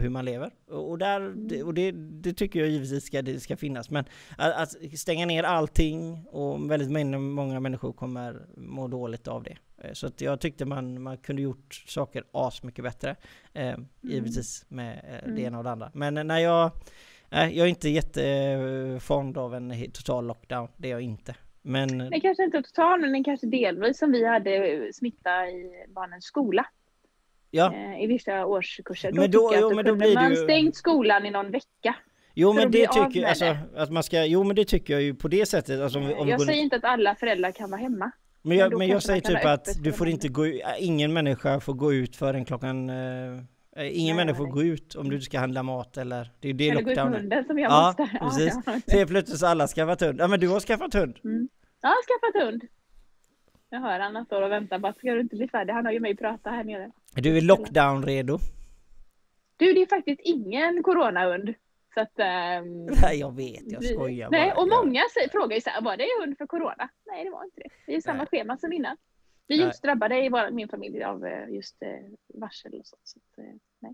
hur 0.00 0.08
man 0.08 0.24
lever. 0.24 0.50
Och, 0.70 0.98
där, 0.98 1.20
det, 1.36 1.62
och 1.62 1.74
det, 1.74 1.92
det 1.92 2.32
tycker 2.32 2.60
jag 2.60 2.68
givetvis 2.68 3.04
ska, 3.04 3.22
det 3.22 3.40
ska 3.40 3.56
finnas. 3.56 3.90
Men 3.90 4.04
att, 4.38 4.54
att 4.54 4.98
stänga 4.98 5.26
ner 5.26 5.42
allting 5.42 6.26
och 6.26 6.70
väldigt 6.70 6.90
många, 7.20 7.60
människor 7.60 7.92
kommer 7.92 8.46
må 8.56 8.88
dåligt 8.88 9.28
av 9.28 9.42
det. 9.42 9.56
Eh, 9.78 9.92
Så 9.92 10.06
att 10.06 10.20
jag 10.20 10.40
tyckte 10.40 10.64
man, 10.64 11.02
man 11.02 11.16
kunde 11.16 11.42
gjort 11.42 11.74
saker 11.86 12.24
as 12.32 12.62
mycket 12.62 12.84
bättre. 12.84 13.16
Eh, 13.52 13.76
givetvis 14.02 14.64
med 14.68 14.92
eh, 14.92 15.02
det 15.24 15.30
Mm. 15.30 15.44
ena 15.44 15.58
och 15.58 15.64
det 15.64 15.70
andra. 15.70 15.90
Men 15.94 16.14
när 16.14 16.38
jag... 16.38 16.70
Nej, 17.30 17.56
jag 17.56 17.64
är 17.64 17.68
inte 17.68 17.88
jättefond 17.88 19.38
av 19.38 19.54
en 19.54 19.90
total 19.92 20.26
lockdown. 20.26 20.68
Det 20.76 20.88
är 20.88 20.92
jag 20.92 21.00
inte. 21.02 21.34
Men... 21.62 21.98
Det 21.98 22.20
kanske 22.20 22.44
inte 22.44 22.62
total, 22.62 23.00
men 23.00 23.24
kanske 23.24 23.46
delvis 23.46 23.98
som 23.98 24.12
vi 24.12 24.26
hade 24.26 24.90
smitta 24.94 25.48
i 25.48 25.84
barnens 25.88 26.24
skola. 26.24 26.66
Ja, 27.50 27.74
Eh, 27.74 28.02
I 28.02 28.06
vissa 28.06 28.46
årskurser. 28.46 29.12
Men 29.12 29.30
då, 29.30 29.48
tycker 29.48 29.54
jag 29.54 29.60
jo, 29.60 29.66
att 29.66 29.70
då 29.72 29.76
men 29.76 29.84
då 29.84 30.04
kunde 30.04 30.14
man 30.14 30.30
ju- 30.30 30.36
stängt 30.36 30.76
skolan 30.76 31.26
i 31.26 31.30
någon 31.30 31.50
vecka. 31.50 31.94
Jo 32.34 32.52
men 32.52 32.70
det 32.70 32.86
tycker 32.86 33.20
jag, 33.20 33.24
alltså, 33.28 33.44
det. 33.44 33.58
att 33.82 33.90
man 33.90 34.02
ska, 34.02 34.24
jo 34.24 34.44
men 34.44 34.56
det 34.56 34.64
tycker 34.64 34.92
jag 34.94 35.02
ju 35.02 35.14
på 35.14 35.28
det 35.28 35.46
sättet, 35.46 35.80
alltså, 35.80 35.98
om 35.98 36.04
om 36.18 36.28
jag 36.28 36.38
går, 36.38 36.44
säger 36.46 36.62
inte 36.62 36.76
att 36.76 36.84
alla 36.84 37.14
föräldrar 37.14 37.50
kan 37.52 37.70
vara 37.70 37.80
hemma. 37.80 38.10
men 38.42 38.56
jag, 38.56 38.70
då 38.70 38.78
men 38.78 38.88
jag 38.88 39.02
säger 39.02 39.20
typ 39.20 39.44
att 39.44 39.68
du 39.82 39.92
får 39.92 40.08
inte 40.08 40.28
gå 40.28 40.46
ut, 40.46 40.60
ingen 40.78 41.12
människa 41.12 41.60
får 41.60 41.74
gå 41.74 41.92
ut 41.92 42.16
förrän 42.16 42.44
klockan, 42.44 42.90
eh, 42.90 42.96
ingen 42.96 43.36
Nej, 43.76 44.14
människa 44.14 44.36
får 44.36 44.46
gå 44.46 44.62
ut 44.62 44.94
om 44.94 45.10
du 45.10 45.20
ska 45.20 45.38
handla 45.38 45.62
mat 45.62 45.96
eller, 45.96 46.30
det 46.40 46.48
är 46.48 46.52
det 46.54 46.68
Eller 46.70 46.82
gå 46.82 46.90
ut 46.90 46.96
med 46.96 47.04
lockdown 47.04 47.20
hunden 47.20 47.44
som 47.44 47.58
jag 47.58 47.70
Ja, 47.72 47.94
måste. 47.98 48.18
precis. 48.24 48.54
Ja, 48.66 48.72
Så 48.86 48.96
helt 48.96 49.10
plötsligt 49.10 49.38
så 49.38 49.46
alla 49.46 49.66
skaffat 49.68 50.00
hund, 50.00 50.20
ja 50.20 50.28
men 50.28 50.40
du 50.40 50.48
har 50.48 50.60
skaffat 50.60 50.94
hund? 50.94 51.18
ja. 51.22 51.30
ja, 51.82 51.94
skaffat 52.06 52.46
hund. 52.46 52.62
Jag 53.70 53.80
hör 53.80 53.98
han 54.00 54.24
står 54.24 54.42
och 54.42 54.50
väntar 54.50 54.88
att 54.88 54.98
ska 54.98 55.14
du 55.14 55.20
inte 55.20 55.36
bli 55.36 55.48
färdig? 55.48 55.72
Han 55.72 55.84
har 55.84 55.92
ju 55.92 56.00
mig 56.00 56.16
prata 56.16 56.50
här 56.50 56.64
nere. 56.64 56.90
Du 57.14 57.36
är 57.36 57.40
lockdown 57.40 58.02
redo? 58.06 58.38
Du, 59.56 59.72
det 59.72 59.82
är 59.82 59.86
faktiskt 59.86 60.20
ingen 60.24 60.82
coronahund. 60.82 61.54
Så 61.94 62.00
att... 62.00 62.18
ehm, 62.18 62.86
Nej 63.02 63.18
jag 63.18 63.36
vet, 63.36 63.62
jag 63.72 63.84
skojar 63.84 64.30
Nej, 64.30 64.50
bara. 64.50 64.62
och 64.62 64.68
Jag- 64.68 64.84
många 64.86 65.00
säger, 65.14 65.28
frågar 65.28 65.54
ju 65.54 65.60
så 65.60 65.70
här, 65.70 65.82
var 65.82 65.96
det 65.96 66.06
hund 66.20 66.38
för 66.38 66.46
corona? 66.46 66.88
Nej, 67.06 67.24
det 67.24 67.30
var 67.30 67.44
inte 67.44 67.60
det. 67.60 67.68
Det 67.86 67.92
är 67.92 67.96
ju 67.96 68.02
samma 68.02 68.18
Nej. 68.18 68.26
schema 68.26 68.56
som 68.58 68.72
innan. 68.72 68.96
Vi 69.46 69.56
Nej. 69.56 69.66
just 69.66 69.82
drabbade 69.82 70.24
i 70.24 70.28
vår, 70.28 70.50
min 70.50 70.68
familj 70.68 71.02
av 71.02 71.24
eh, 71.26 71.48
just 71.54 71.82
eh, 71.82 71.88
varsel 72.34 72.74
och 72.74 72.86
sånt. 72.86 73.02
Så 73.04 73.18
att, 73.18 73.38
eh, 73.46 73.54
nej. 73.78 73.92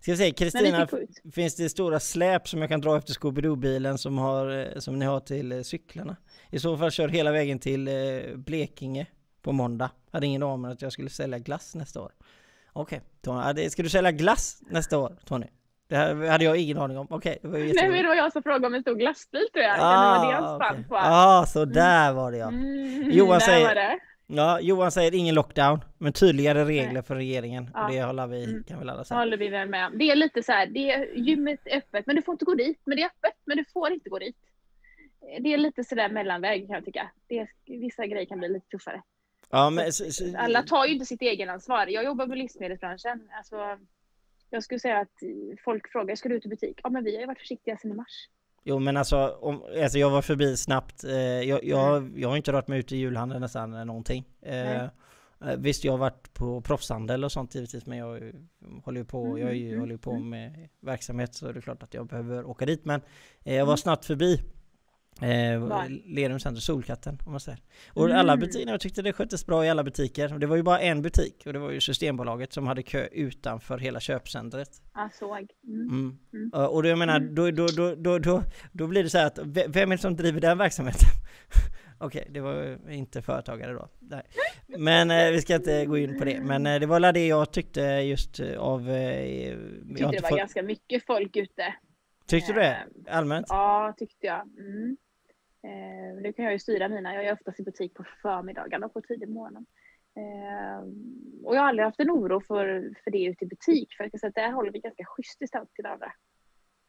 Ska 0.00 0.10
jag 0.10 0.18
säga, 0.18 0.32
Kristina, 0.34 0.88
finns 1.34 1.56
det 1.56 1.68
stora 1.68 2.00
släp 2.00 2.48
som 2.48 2.60
jag 2.60 2.70
kan 2.70 2.80
dra 2.80 2.96
efter 2.98 3.12
Scooby-Doo-bilen 3.12 3.96
som, 3.98 4.18
har, 4.18 4.58
eh, 4.58 4.78
som 4.78 4.98
ni 4.98 5.04
har 5.04 5.20
till 5.20 5.64
cyklarna? 5.64 6.16
I 6.50 6.58
så 6.58 6.76
fall 6.76 6.90
kör 6.90 7.08
hela 7.08 7.32
vägen 7.32 7.58
till 7.58 7.88
eh, 7.88 7.94
Blekinge 8.36 9.06
på 9.42 9.52
måndag. 9.52 9.90
Hade 10.12 10.26
ingen 10.26 10.42
aning 10.42 10.52
om 10.52 10.64
att 10.64 10.82
jag 10.82 10.92
skulle 10.92 11.10
sälja 11.10 11.38
glass 11.38 11.74
nästa 11.74 12.00
år. 12.00 12.12
Okej, 12.72 13.00
det- 13.54 13.70
Ska 13.70 13.82
du 13.82 13.88
sälja 13.88 14.12
glass 14.12 14.62
nästa 14.70 14.98
år, 14.98 15.16
Tony? 15.24 15.46
Det 15.88 15.96
hade 15.96 16.44
jag 16.44 16.56
ingen 16.56 16.78
aning 16.78 16.98
om. 16.98 17.06
Okej, 17.10 17.38
det 17.42 17.48
var 17.48 17.58
ju 17.58 17.64
Nej, 17.74 17.88
men 17.88 18.02
det 18.02 18.08
var 18.08 18.14
jag 18.14 18.32
som 18.32 18.42
frågade 18.42 18.66
om 18.66 18.74
en 18.74 18.82
stor 18.82 18.94
glassbil 18.94 19.46
tror 19.52 19.64
jag. 19.64 19.76
Ah, 19.80 20.18
det 20.18 20.26
var 20.26 20.32
det 20.58 20.64
han 20.64 20.84
Ah, 20.90 21.40
på. 21.40 21.46
Så 21.46 21.64
där 21.64 22.12
var 22.12 22.32
det 22.32 22.38
ja. 22.38 22.48
Mm, 22.48 23.10
Johan 23.10 23.40
säger- 23.40 23.74
det. 23.74 23.98
Ja, 24.30 24.60
Johan 24.60 24.90
säger 24.92 25.14
ingen 25.14 25.34
lockdown, 25.34 25.80
men 25.98 26.12
tydligare 26.12 26.64
regler 26.64 26.92
Nej. 26.92 27.02
för 27.02 27.14
regeringen. 27.14 27.70
Ja. 27.74 27.84
Och 27.86 27.92
det 27.92 28.02
håller 28.02 28.26
vi, 28.26 28.44
Mm. 28.44 28.64
kan 28.64 28.78
väl 28.78 28.88
alla 28.90 28.98
Det 28.98 29.04
säga. 29.04 29.18
håller 29.18 29.36
vi 29.36 29.48
väl 29.48 29.68
med 29.68 29.86
om. 29.86 29.98
Det 29.98 30.10
är 30.10 30.16
lite 30.16 30.42
så 30.42 30.52
här, 30.52 30.66
det 30.66 30.90
är, 30.90 31.06
gymmet 31.14 31.60
är 31.64 31.76
öppet 31.78 32.06
men 32.06 32.16
du 32.16 32.22
får 32.22 32.32
inte 32.32 32.44
gå 32.44 32.54
dit. 32.54 32.80
Men 32.84 32.96
det 32.96 33.02
är 33.02 33.06
öppet 33.06 33.32
men 33.44 33.56
du 33.56 33.64
får 33.72 33.92
inte 33.92 34.10
gå 34.10 34.18
dit. 34.18 34.36
Det 35.40 35.52
är 35.54 35.58
lite 35.58 35.84
sådär 35.84 36.08
mellanväg 36.10 36.66
kan 36.66 36.74
jag 36.74 36.84
tycka. 36.84 37.10
Det 37.26 37.48
vissa 37.66 38.06
grejer 38.06 38.26
kan 38.26 38.38
bli 38.38 38.48
lite 38.48 38.68
tuffare. 38.68 39.02
Ja, 39.50 39.70
men, 39.70 39.92
så, 39.92 40.12
så, 40.12 40.36
Alla 40.38 40.62
tar 40.62 40.86
ju 40.86 40.92
inte 40.92 41.06
sitt 41.06 41.22
egen 41.22 41.48
ansvar. 41.50 41.86
Jag 41.86 42.04
jobbar 42.04 42.26
med 42.26 42.38
livsmedelsbranschen. 42.38 43.28
Alltså, 43.38 43.56
jag 44.50 44.62
skulle 44.64 44.80
säga 44.80 44.98
att 44.98 45.12
folk 45.64 45.92
frågar, 45.92 46.14
ska 46.14 46.28
du 46.28 46.34
ut 46.36 46.46
i 46.46 46.48
butik? 46.48 46.80
Ja 46.82 46.90
men 46.90 47.04
vi 47.04 47.14
har 47.14 47.20
ju 47.20 47.26
varit 47.26 47.38
försiktiga 47.38 47.76
sedan 47.76 47.90
i 47.90 47.94
mars. 47.94 48.28
Jo 48.64 48.78
men 48.78 48.96
alltså, 48.96 49.38
om, 49.40 49.62
alltså 49.82 49.98
jag 49.98 50.10
var 50.10 50.22
förbi 50.22 50.56
snabbt. 50.56 51.04
Eh, 51.04 51.12
jag, 51.16 51.64
jag, 51.64 51.96
Mm. 51.96 52.14
jag 52.20 52.28
har 52.28 52.36
inte 52.36 52.52
rört 52.52 52.68
mig 52.68 52.78
ut 52.78 52.92
i 52.92 52.96
julhandeln 52.96 53.40
nästan 53.40 53.70
någonting. 53.86 54.24
Eh, 54.42 54.82
eh, 54.82 54.88
visst 55.58 55.84
jag 55.84 55.92
har 55.92 55.98
varit 55.98 56.34
på 56.34 56.60
proffshandel 56.60 57.24
och 57.24 57.32
sånt 57.32 57.54
givetvis 57.54 57.86
men 57.86 57.98
jag 57.98 58.32
håller 58.84 59.00
ju 59.00 59.04
på, 59.04 59.24
Mm, 59.26 59.38
jag 59.38 59.54
ju- 59.56 59.68
mm, 59.68 59.80
håller 59.80 59.96
på 59.96 60.10
mm. 60.10 60.28
med 60.30 60.68
verksamhet 60.80 61.34
så 61.34 61.52
det 61.52 61.58
är 61.58 61.60
klart 61.60 61.82
att 61.82 61.94
jag 61.94 62.06
behöver 62.06 62.44
åka 62.44 62.66
dit 62.66 62.84
men 62.84 63.00
eh, 63.44 63.54
jag 63.56 63.66
var 63.66 63.76
snabbt 63.76 64.04
förbi 64.04 64.40
Eh? 65.20 65.60
Lerum 66.04 66.40
Center, 66.40 66.60
Solkatten 66.60 67.18
om 67.26 67.30
man 67.32 67.40
säger. 67.40 67.60
Och 67.92 68.04
alla 68.10 68.32
Mm. 68.32 68.40
butiker, 68.40 68.70
jag 68.70 68.80
tyckte 68.80 69.02
det 69.02 69.12
sköttes 69.12 69.46
bra 69.46 69.64
i 69.66 69.70
alla 69.70 69.84
butiker. 69.84 70.28
Det 70.28 70.46
var 70.46 70.56
ju 70.56 70.62
bara 70.62 70.80
en 70.80 71.02
butik 71.02 71.42
och 71.46 71.52
det 71.52 71.58
var 71.58 71.70
ju 71.70 71.80
Systembolaget 71.80 72.52
som 72.52 72.66
hade 72.66 72.82
kö 72.82 73.06
utanför 73.12 73.78
hela 73.78 74.00
köpcentret. 74.00 74.68
Jag 74.94 75.14
såg. 75.14 75.46
Mm. 75.66 75.88
Mm. 75.88 76.18
Mm. 76.32 76.68
Och 76.70 76.82
då, 76.82 76.88
jag 76.88 76.98
menar, 76.98 77.16
Mm. 77.20 77.34
då, 77.34 77.50
då, 77.50 77.66
då, 77.76 77.94
då, 77.94 78.18
då, 78.18 78.42
då 78.72 78.86
blir 78.86 79.02
det 79.02 79.10
så 79.10 79.18
här 79.18 79.26
att 79.26 79.38
ve- 79.38 79.66
vem 79.68 79.92
är 79.92 79.96
det 79.96 80.02
som 80.02 80.16
driver 80.16 80.40
den 80.40 80.58
verksamheten? 80.58 81.08
Okej, 82.00 82.28
det 82.30 82.40
var 82.40 82.90
inte 82.90 83.22
företagare 83.22 83.72
då. 83.72 83.88
Nej. 83.98 84.22
Men 84.78 85.10
eh, 85.10 85.30
vi 85.30 85.40
ska 85.40 85.54
inte 85.54 85.86
gå 85.86 85.98
in 85.98 86.18
på 86.18 86.24
det. 86.24 86.40
Men 86.40 86.66
eh, 86.66 86.80
det 86.80 86.86
var 86.86 87.00
väl 87.00 87.14
det 87.14 87.26
jag 87.26 87.52
tyckte 87.52 87.80
just 87.80 88.40
eh, 88.40 88.58
av... 88.58 88.90
Eh, 88.90 89.56
Tyckte 89.88 90.10
det 90.10 90.20
var 90.22 90.28
fått- 90.28 90.38
ganska 90.38 90.62
mycket 90.62 91.06
folk 91.06 91.36
ute. 91.36 91.74
Tyckte 92.26 92.52
du 92.52 92.60
det? 92.60 92.78
Eh, 93.06 93.16
Allmänt? 93.16 93.46
Ja, 93.48 93.94
tyckte 93.98 94.26
jag. 94.26 94.40
Mm. 94.58 94.96
Eh, 95.64 96.22
nu 96.22 96.32
kan 96.32 96.44
jag 96.44 96.52
ju 96.52 96.58
styra 96.58 96.88
mina. 96.88 97.14
Jag 97.14 97.24
är 97.24 97.32
oftast 97.32 97.60
i 97.60 97.62
butik 97.62 97.94
på 97.94 98.04
förmiddagarna 98.22 98.86
och 98.86 98.92
på 98.92 99.00
tidig 99.00 99.28
morgon. 99.28 99.66
Eh, 100.16 100.78
och 101.44 101.56
jag 101.56 101.60
har 101.60 101.68
aldrig 101.68 101.84
haft 101.84 102.00
en 102.00 102.10
oro 102.10 102.40
för, 102.40 102.94
för 103.04 103.10
det 103.10 103.24
ute 103.24 103.44
i 103.44 103.48
butik. 103.48 103.94
För 103.96 104.04
jag 104.04 104.10
kan 104.12 104.18
säga 104.18 104.28
att 104.28 104.34
där 104.34 104.52
håller 104.52 104.70
vi 104.72 104.78
ganska 104.80 105.04
schysst 105.04 105.38
distans 105.38 105.72
till 105.72 105.82
varandra. 105.84 106.12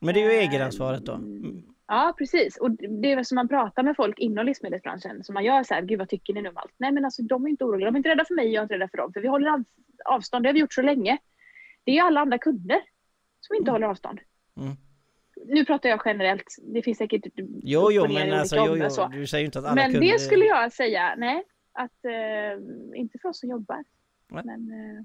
Men 0.01 0.13
det 0.13 0.20
är 0.24 0.32
ju 0.32 0.38
eh, 0.39 0.49
egenansvaret 0.49 1.05
då. 1.05 1.13
Mm. 1.13 1.63
Ja, 1.88 2.13
precis. 2.17 2.57
Och 2.57 2.72
det 2.72 3.11
är 3.11 3.24
som 3.24 3.36
man 3.36 3.47
pratar 3.47 3.84
med 3.84 3.95
folk 3.95 4.20
inom 4.20 4.45
livsmedelsbranschen. 4.45 5.24
Så 5.24 5.34
man 5.34 5.43
gör 5.43 5.63
så 5.63 5.74
här, 5.74 5.82
gud 5.82 5.99
vad 5.99 6.09
tycker 6.09 6.34
ni 6.34 6.41
nu 6.41 6.49
om 6.49 6.57
allt? 6.57 6.74
Nej 6.78 6.91
men 6.91 7.05
alltså 7.05 7.22
de 7.22 7.45
är 7.45 7.49
inte 7.49 7.63
oroliga. 7.65 7.86
De 7.91 7.95
är 7.95 7.99
inte 7.99 8.09
rädda 8.09 8.26
för 8.26 8.36
mig, 8.36 8.47
jag 8.53 8.61
är 8.61 8.63
inte 8.63 8.74
rädda 8.74 8.88
för 8.88 8.97
dem. 8.97 9.13
För 9.13 9.22
vi 9.22 9.28
håller 9.28 9.49
av- 9.49 9.63
avstånd, 10.05 10.43
det 10.45 10.49
har 10.49 10.53
vi 10.53 10.59
gjort 10.59 10.74
så 10.74 10.82
länge. 10.82 11.17
Det 11.84 11.97
är 11.97 12.03
alla 12.03 12.20
andra 12.22 12.38
kunder 12.38 12.82
som 13.39 13.55
inte 13.55 13.70
Mm. 13.70 13.74
håller 13.74 13.88
avstånd. 13.88 14.20
Mm. 14.57 14.74
Nu 15.45 15.65
pratar 15.65 15.89
jag 15.89 16.01
generellt. 16.05 16.55
Det 16.61 16.81
finns 16.81 16.97
säkert 16.97 17.23
Jo, 17.63 17.91
jo, 17.91 18.07
men 18.07 18.33
alltså, 18.33 18.55
jo, 18.55 18.77
jo, 18.77 18.89
så. 18.89 19.07
du 19.07 19.27
säger 19.27 19.41
ju 19.41 19.45
inte 19.45 19.59
att 19.59 19.65
alla 19.65 19.75
Men 19.75 19.91
kunder... 19.91 20.11
det 20.13 20.19
skulle 20.19 20.45
jag 20.45 20.71
säga, 20.71 21.15
nej. 21.17 21.43
Att, 21.73 22.05
eh, 22.05 22.99
inte 22.99 23.19
för 23.19 23.29
oss 23.29 23.39
som 23.39 23.49
jobbar. 23.49 23.83
Nej. 24.29 24.43
Men 24.45 24.71
eh, 24.71 25.03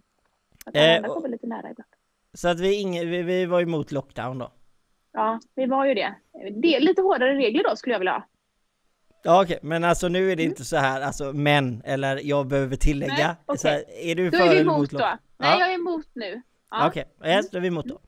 att 0.65 0.77
Eh, 0.77 0.97
alla 0.97 1.09
och- 1.09 1.15
kommer 1.15 1.29
lite 1.29 1.47
nära 1.47 1.71
ibland. 1.71 1.89
Så 2.35 2.49
att 2.49 2.61
vi, 2.61 2.75
ingen, 2.81 3.11
vi, 3.11 3.23
vi 3.23 3.47
var 3.47 3.61
emot 3.63 3.93
lockdown 3.93 4.39
då? 4.39 4.53
Ja, 5.13 5.41
vi 5.55 5.67
var 5.67 5.87
ju 5.87 5.95
det. 5.95 6.15
det 6.63 6.81
lite 6.81 7.03
hårdare 7.03 7.35
regler 7.35 7.63
då 7.71 7.77
skulle 7.77 7.95
jag 7.95 7.99
vilja 8.01 8.13
ha. 8.13 8.27
Ja 9.23 9.43
okej, 9.43 9.59
men 9.63 9.85
alltså 9.85 10.09
nu 10.09 10.33
är 10.33 10.37
det 10.37 10.43
inte 10.43 10.65
så 10.65 10.77
här, 10.77 11.01
alltså 11.01 11.33
men, 11.33 11.83
eller 11.85 12.21
jag 12.25 12.47
behöver 12.47 12.77
tillägga. 12.77 13.15
Nej, 13.15 13.35
okej. 13.47 13.59
så 13.59 13.69
här, 13.69 13.85
är 14.03 14.15
du 14.15 14.31
Då 14.31 14.39
för 14.39 14.45
är 14.47 14.51
vi 14.51 14.61
emot 14.61 14.77
emot 14.77 14.91
då. 14.91 14.99
Nej, 14.99 15.19
Ja. 15.39 15.61
jag 15.61 15.71
är 15.71 15.75
emot 15.75 16.07
nu. 16.13 16.43
Ja. 16.71 16.87
Okej, 16.89 17.05
yes, 17.25 17.51
då 17.51 17.59
är 17.59 17.63
vi 17.63 17.69
emot 17.69 17.87
då. 17.87 18.01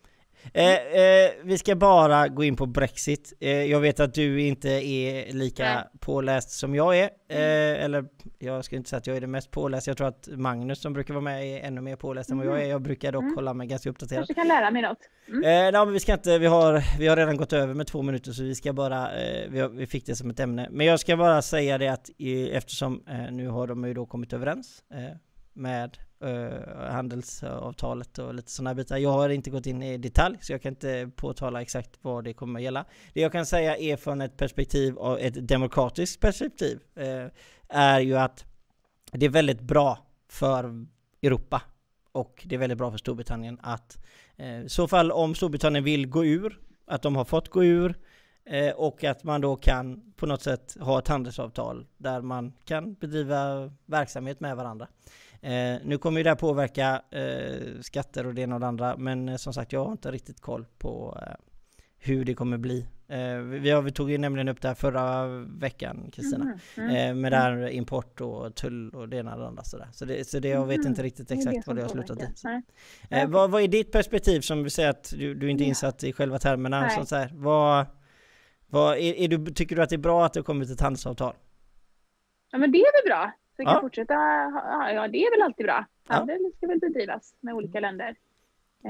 Eh, 0.54 0.74
eh, 0.74 1.30
vi 1.44 1.58
ska 1.58 1.74
bara 1.76 2.28
gå 2.28 2.44
in 2.44 2.56
på 2.56 2.66
Brexit. 2.66 3.32
Eh, 3.40 3.50
jag 3.50 3.80
vet 3.80 4.00
att 4.00 4.14
du 4.14 4.40
inte 4.42 4.68
är 4.70 5.32
lika 5.32 5.64
Nej. 5.64 5.84
påläst 6.00 6.50
som 6.50 6.74
jag 6.74 6.98
är. 6.98 7.04
Eh, 7.28 7.84
eller 7.84 8.04
jag 8.38 8.64
ska 8.64 8.76
inte 8.76 8.90
säga 8.90 8.98
att 8.98 9.06
jag 9.06 9.16
är 9.16 9.20
det 9.20 9.26
mest 9.26 9.50
påläst. 9.50 9.86
Jag 9.86 9.96
tror 9.96 10.08
att 10.08 10.28
Magnus 10.32 10.80
som 10.80 10.92
brukar 10.92 11.14
vara 11.14 11.24
med 11.24 11.44
är 11.44 11.60
ännu 11.66 11.80
mer 11.80 11.96
påläst 11.96 12.30
än 12.30 12.38
vad 12.38 12.46
jag 12.46 12.62
är. 12.62 12.66
Jag 12.66 12.82
brukar 12.82 13.12
dock 13.12 13.22
Mm. 13.22 13.34
hålla 13.34 13.54
mig 13.54 13.66
ganska 13.66 13.90
uppdaterad. 13.90 14.18
Kanske 14.18 14.34
kan 14.34 14.48
lära 14.48 14.70
mig 14.70 14.82
något. 14.82 14.98
Mm. 15.28 15.42
Eh, 15.44 15.72
nej, 15.72 15.72
men 15.72 15.92
vi 15.92 16.00
ska 16.00 16.12
inte, 16.12 16.38
vi 16.38 16.46
har, 16.46 16.98
vi 16.98 17.06
har 17.08 17.16
redan 17.16 17.36
gått 17.36 17.52
över 17.52 17.74
med 17.74 17.86
två 17.86 18.02
minuter 18.02 18.32
så 18.32 18.42
vi 18.42 18.54
ska 18.54 18.72
bara, 18.72 19.10
vi, 19.48 19.60
har, 19.60 19.68
vi 19.68 19.86
fick 19.86 20.06
det 20.06 20.16
som 20.16 20.30
ett 20.30 20.40
ämne. 20.40 20.68
Men 20.70 20.86
jag 20.86 21.00
ska 21.00 21.16
bara 21.16 21.42
säga 21.42 21.78
det 21.78 21.88
att 21.88 22.10
eftersom 22.50 23.02
nu 23.30 23.48
har 23.48 23.66
de 23.66 23.84
ju 23.84 23.94
då 23.94 24.06
kommit 24.06 24.32
överens 24.32 24.82
med 25.52 25.96
eh, 26.20 26.90
handelsavtalet 26.90 28.18
och 28.18 28.34
lite 28.34 28.50
sådana 28.50 28.74
bitar. 28.74 28.96
Jag 28.96 29.10
har 29.10 29.28
inte 29.28 29.50
gått 29.50 29.66
in 29.66 29.82
i 29.82 29.98
detalj 29.98 30.38
så 30.40 30.52
jag 30.52 30.62
kan 30.62 30.72
inte 30.72 31.10
påtala 31.16 31.62
exakt 31.62 31.90
vad 32.02 32.24
det 32.24 32.32
kommer 32.32 32.60
att 32.60 32.64
gälla. 32.64 32.84
Det 33.12 33.20
jag 33.20 33.32
kan 33.32 33.46
säga 33.46 33.76
är 33.76 33.96
från 33.96 34.20
ett 34.20 34.36
perspektiv 34.36 34.98
av 34.98 35.18
ett 35.18 35.48
demokratiskt 35.48 36.20
perspektiv 36.20 36.80
eh, 36.94 37.26
är 37.68 38.00
ju 38.00 38.16
att 38.16 38.44
det 39.12 39.26
är 39.26 39.30
väldigt 39.30 39.60
bra 39.60 39.98
för 40.28 40.86
Europa 41.22 41.62
och 42.12 42.42
det 42.46 42.54
är 42.54 42.58
väldigt 42.58 42.78
bra 42.78 42.90
för 42.90 42.98
Storbritannien 42.98 43.58
att 43.62 43.98
eh, 44.36 44.60
i 44.60 44.68
så 44.68 44.88
fall 44.88 45.12
om 45.12 45.34
Storbritannien 45.34 45.84
vill 45.84 46.06
gå 46.06 46.24
ur, 46.24 46.60
att 46.86 47.02
de 47.02 47.16
har 47.16 47.24
fått 47.24 47.48
gå 47.48 47.64
ur 47.64 47.94
eh, 48.44 48.74
och 48.74 49.04
att 49.04 49.24
man 49.24 49.40
då 49.40 49.56
kan 49.56 50.12
på 50.16 50.26
något 50.26 50.42
sätt 50.42 50.76
ha 50.80 50.98
ett 50.98 51.08
handelsavtal 51.08 51.86
där 51.96 52.20
man 52.20 52.52
kan 52.64 52.94
bedriva 52.94 53.72
verksamhet 53.86 54.40
med 54.40 54.56
varandra. 54.56 54.88
Eh, 55.42 55.76
nu 55.84 55.98
kommer 55.98 56.20
ju 56.20 56.24
det 56.24 56.30
här 56.30 56.36
påverka 56.36 57.02
eh, 57.10 57.80
skatter 57.80 58.26
och 58.26 58.34
det 58.34 58.42
ena 58.42 58.54
och 58.54 58.60
det 58.60 58.66
andra 58.66 58.96
men 58.96 59.28
eh, 59.28 59.36
som 59.36 59.52
sagt 59.54 59.72
jag 59.72 59.84
har 59.84 59.92
inte 59.92 60.10
riktigt 60.10 60.40
koll 60.40 60.66
på 60.78 61.18
eh, 61.22 61.34
hur 61.98 62.24
det 62.24 62.34
kommer 62.34 62.58
bli. 62.58 62.86
Eh, 63.08 63.36
vi, 63.38 63.70
har, 63.70 63.82
vi 63.82 63.90
tog 63.92 64.10
ju 64.10 64.18
nämligen 64.18 64.48
upp 64.48 64.60
det 64.62 64.68
här 64.68 64.74
förra 64.74 65.26
veckan 65.58 66.10
Kristina. 66.12 66.58
Mm. 66.76 66.90
Mm. 66.90 67.20
Med 67.20 67.32
där 67.32 67.68
import 67.68 68.20
och 68.20 68.54
tull 68.54 68.90
och 68.90 69.08
det 69.08 69.16
ena 69.16 69.34
och 69.34 69.40
det 69.40 69.46
andra 69.46 69.64
sådär. 69.64 69.88
Så 69.92 70.04
det, 70.04 70.28
så 70.28 70.38
det 70.38 70.48
jag 70.48 70.66
vet 70.66 70.78
Mhm. 70.78 70.86
inte 70.86 71.02
riktigt 71.02 71.28
Det 71.28 71.34
det 71.34 71.38
exakt 71.40 71.64
som 71.64 71.74
vad 71.74 71.76
det 71.76 71.82
har 71.82 71.88
slutat 71.88 72.18
i. 72.20 72.26
Okej. 73.04 73.26
vad, 73.26 73.50
vad 73.50 73.62
är 73.62 73.68
ditt 73.68 73.92
perspektiv 73.92 74.40
som 74.40 74.64
vi 74.64 74.70
säger 74.70 74.90
att 74.90 75.14
du, 75.16 75.34
du 75.34 75.46
är 75.46 75.50
inte 75.50 75.64
är 75.64 75.66
insatt 75.66 76.04
i 76.04 76.12
själva 76.12 76.38
termerna? 76.38 76.80
Nej. 76.80 76.90
Så 76.98 77.06
så 77.06 77.16
här, 77.16 77.30
vad, 77.34 77.86
vad, 78.66 78.96
är, 78.96 79.14
är 79.14 79.28
du, 79.28 79.52
tycker 79.52 79.76
du 79.76 79.82
att 79.82 79.88
det 79.90 79.96
är 79.96 79.98
bra 79.98 80.26
att 80.26 80.32
det 80.32 80.40
har 80.40 80.44
kommit 80.44 80.70
ett 80.70 80.80
handelsavtal? 80.80 81.34
Ja, 82.52 82.58
men 82.58 82.72
det 82.72 82.78
är 82.78 83.02
väl 83.04 83.10
bra. 83.10 83.32
Så 83.56 83.62
vi 83.62 83.64
kan 83.64 83.74
Ja. 83.74 83.80
fortsätta. 83.80 84.14
Ja, 84.94 85.08
det 85.08 85.18
är 85.18 85.36
väl 85.36 85.42
alltid 85.42 85.66
bra. 85.66 85.84
Ja. 86.08 86.14
Handel 86.14 86.52
ska 86.56 86.66
väl 86.66 86.78
bedrivas 86.78 87.34
med 87.40 87.54
olika 87.54 87.80
länder. 87.80 88.16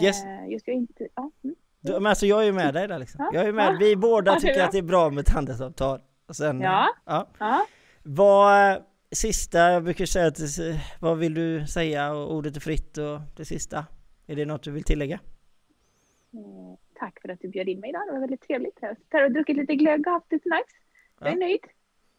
Yes. 0.03 0.25
Eh, 0.25 0.49
just 0.49 0.69
jag 0.69 0.77
inte. 0.77 1.09
Ja. 1.15 1.31
Mm. 1.45 1.57
Du, 1.81 1.93
men 1.93 2.07
alltså 2.07 2.27
jag 2.27 2.41
är 2.41 2.45
ju 2.47 2.53
med 2.53 2.75
dig 2.75 2.89
där 2.89 2.99
liksom. 2.99 3.25
Ja. 3.25 3.31
Jag 3.41 3.49
är 3.49 3.53
med. 3.53 3.67
Ja. 3.75 3.77
Vi 3.81 3.97
båda 3.97 4.33
Ja, 4.33 4.41
tycker 4.41 4.65
att 4.65 4.73
det 4.73 4.79
är 4.79 4.83
bra 4.83 5.11
med 5.11 5.23
ett 5.23 5.29
handelsavtal. 5.29 6.01
Och 6.27 6.37
sen, 6.37 6.61
Ja. 6.61 6.89
ja. 7.05 7.27
Ja. 7.39 7.67
Vad, 8.03 8.83
sista, 9.13 9.59
jag 9.59 9.85
brukar 9.85 10.07
säga 10.07 10.27
att, 10.27 10.35
det- 10.37 10.81
vad 11.01 11.19
vill 11.19 11.35
du 11.35 11.67
säga? 11.67 12.13
Och 12.13 12.35
ordet 12.35 12.57
är 12.57 12.61
fritt 12.61 12.99
och 12.99 13.21
det 13.37 13.45
sista. 13.45 13.87
Är 14.27 14.37
det 14.37 14.45
något 14.45 14.63
du 14.63 14.71
vill 14.71 14.85
tillägga? 14.85 15.15
Eh, 16.35 16.79
tack 16.95 17.19
för 17.23 17.29
att 17.29 17.41
du 17.41 17.49
bjöd 17.49 17.69
in 17.69 17.81
mig 17.81 17.91
idag. 17.91 18.03
Det 18.07 18.13
var 18.13 18.21
väldigt 18.21 18.43
trevligt. 18.43 18.79
Jag 18.81 19.21
har 19.21 19.29
druckit 19.29 19.57
lite 19.57 19.75
glögg 19.75 20.07
och 20.07 20.13
haft 20.13 20.33
lite 20.33 20.49
nice. 20.49 20.65
Jag 21.21 21.29
är 21.29 21.33
Ja. 21.33 21.39
nöjd. 21.39 21.61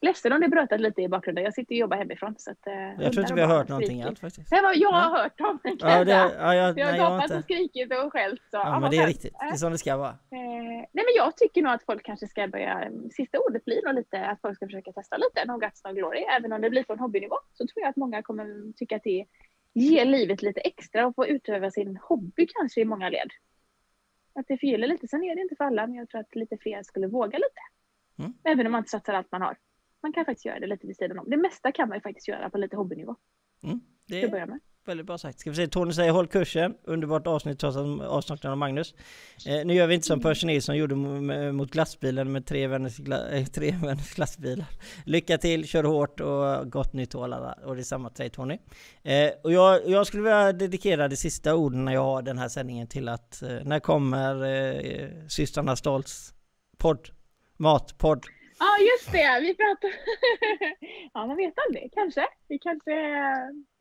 Ledsen 0.02 0.34
om 0.34 0.42
det 0.42 0.48
brötat 0.48 0.82
lite 0.82 1.02
i 1.02 1.08
bakgrunden. 1.08 1.44
Jag 1.44 1.54
sitter 1.54 1.76
och 1.76 1.80
jobbar 1.80 1.98
hemifrån. 1.98 2.36
Så 2.38 2.52
att, 2.52 2.68
eh, 2.68 2.74
Jag 2.74 3.14
tror 3.14 3.20
inte 3.24 3.34
vi 3.34 3.42
har 3.42 3.48
hört 3.58 3.68
någonting 3.68 4.02
alls 4.04 4.20
faktiskt. 4.20 4.52
Var 4.52 4.58
jag 4.62 4.76
Ja. 4.76 4.90
har 4.92 5.18
hört 5.24 5.42
om 5.42 5.60
det. 5.64 5.76
Ja, 5.80 6.04
det, 6.04 6.12
ja, 6.12 6.56
jag, 6.56 6.68
jag 6.70 6.76
nej, 6.76 6.84
har 6.86 6.98
gapat 6.98 7.24
inte. 7.24 7.38
och 7.38 7.44
skrikit 7.44 7.92
och 7.94 8.12
skällt. 8.14 8.42
Så, 8.52 8.58
Ja, 8.58 8.80
men 8.80 8.92
det 8.92 8.98
är 8.98 9.00
skönt. 9.00 9.10
riktigt. 9.10 9.34
Det 9.40 9.46
är 9.46 9.56
som 9.56 9.72
det 9.72 9.78
ska 9.78 9.98
vara. 9.98 10.10
Eh, 10.10 10.18
nej 10.32 10.88
men 10.94 11.14
jag 11.16 11.38
tycker 11.38 11.62
nog 11.62 11.74
att 11.74 11.84
folk 11.84 12.04
kanske 12.06 12.28
ska 12.28 12.48
börja, 12.48 12.92
sista 13.12 13.40
ordet 13.40 13.66
blir 13.66 13.86
nog 13.86 13.96
lite 13.96 14.26
att 14.26 14.42
folk 14.42 14.56
ska 14.56 14.66
försöka 14.66 14.92
testa 14.92 15.18
lite 15.18 15.46
No 15.46 15.58
Guts 15.58 15.84
No 15.84 15.94
Glory. 15.94 16.20
Även 16.38 16.54
om 16.54 16.62
det 16.62 16.70
blir 16.70 16.84
på 16.84 16.94
en 16.94 17.00
hobbynivå 17.00 17.36
så 17.54 17.68
tror 17.68 17.82
jag 17.82 17.90
att 17.90 17.96
många 17.96 18.22
kommer 18.24 18.74
tycka 18.78 18.96
att 18.96 19.04
det 19.04 19.26
ger 19.74 20.06
livet 20.06 20.42
lite 20.42 20.60
extra 20.62 21.08
och 21.08 21.16
få 21.16 21.28
utöva 21.28 21.72
sin 21.72 21.98
hobby 21.98 22.48
kanske 22.56 22.82
i 22.82 22.86
många 22.86 23.10
led. 23.10 23.30
Att 24.36 24.48
det 24.48 24.58
förgyller 24.58 24.88
lite. 24.88 25.08
Sen 25.08 25.24
är 25.24 25.36
det 25.36 25.42
inte 25.42 25.56
för 25.56 25.66
alla 25.66 25.88
men 25.88 25.96
jag 25.96 26.10
tror 26.10 26.22
att 26.22 26.36
lite 26.36 26.58
fler 26.58 26.84
skulle 26.84 27.08
våga 27.08 27.38
lite. 27.38 27.62
Mm. 28.20 28.34
Även 28.44 28.66
om 28.66 28.72
man 28.72 28.80
inte 28.80 28.90
satsar 28.92 29.14
allt 29.14 29.32
man 29.32 29.42
har. 29.42 29.58
Man 30.04 30.14
kan 30.14 30.26
faktiskt 30.26 30.46
göra 30.46 30.60
det 30.60 30.68
lite 30.68 30.88
vid 30.88 30.96
sidan 30.98 31.20
om. 31.20 31.30
Det 31.30 31.38
mesta 31.38 31.72
kan 31.72 31.90
man 31.90 31.98
ju 31.98 32.02
faktiskt 32.02 32.28
göra 32.28 32.50
på 32.50 32.58
lite 32.58 32.76
hobbynivå. 32.76 33.16
Mm, 33.64 33.80
det 34.08 34.24
är 34.24 34.30
börja 34.30 34.46
med. 34.46 34.60
väldigt 34.86 35.06
bra 35.06 35.18
sagt. 35.18 35.40
Ska 35.40 35.50
vi 35.50 35.56
se, 35.56 35.68
Tony 35.68 35.94
säger 35.94 36.12
håll 36.12 36.28
kursen. 36.28 36.76
Underbart 36.84 37.28
avsnitt 37.28 37.60
trots 37.60 37.78
avsnackat 38.02 38.46
av 38.46 38.58
Magnus. 38.58 38.96
Eh, 39.48 39.66
nu 39.66 39.74
gör 39.74 39.88
vi 39.88 39.96
inte 39.96 40.08
som 40.08 40.20
Percy 40.20 40.48
Nilsson 40.48 40.78
gjorde 40.78 40.96
mo- 40.96 41.52
mot 41.52 41.72
glassbilen 41.72 42.32
med 42.32 42.46
tre 42.46 42.68
vänners, 42.68 42.98
gla, 42.98 43.30
eh, 43.30 43.46
tre 43.56 43.72
vänners 43.72 44.16
glassbilar. 44.16 44.66
Lycka 45.06 45.38
till, 45.38 45.68
kör 45.68 45.84
hårt 45.84 46.20
och 46.20 46.72
gott 46.72 46.94
nytt 46.94 47.16
år 47.16 47.24
alla. 47.24 47.54
Och 47.54 47.76
det 47.76 47.82
är 47.82 47.84
samma 47.84 48.10
till 48.10 48.24
dig 48.24 48.30
Tony. 48.30 48.58
Eh, 49.04 49.30
och 49.44 49.52
jag, 49.52 49.88
jag 49.90 50.08
skulle 50.08 50.24
vilja 50.24 50.54
dedikera 50.54 51.08
de 51.08 51.16
sista 51.16 51.56
orden 51.56 51.86
när 51.86 51.94
jag 51.94 52.04
har 52.04 52.22
den 52.22 52.38
här 52.38 52.48
sändningen 52.50 52.88
till 52.88 53.10
att 53.10 53.42
eh, 53.42 53.50
när 53.64 53.80
kommer 53.80 54.46
eh, 54.46 55.10
systrarna 55.28 55.76
Stolts 55.76 56.34
podd? 56.78 57.10
Matpodd? 57.60 58.26
Ja, 58.60 58.78
just 58.92 59.12
det. 59.12 59.40
Vi 59.42 59.56
pratar... 59.56 59.92
ja, 61.14 61.28
man 61.28 61.38
vet 61.38 61.54
aldrig. 61.68 61.94
Kanske. 61.94 62.28
Vi 62.48 62.60
kanske... 62.60 62.92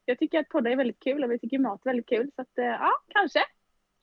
Jag 0.05 0.19
tycker 0.19 0.39
att 0.39 0.49
poddar 0.49 0.71
är 0.71 0.77
väldigt 0.77 1.01
kul 1.01 1.25
och 1.25 1.31
vi 1.31 1.39
tycker 1.39 1.59
mat 1.59 1.81
är 1.87 1.91
väldigt 1.91 2.09
kul. 2.09 2.31
Så 2.37 2.43
att, 2.43 2.59
eh, 2.59 2.65
ja, 2.65 2.93
kanske. 3.09 3.41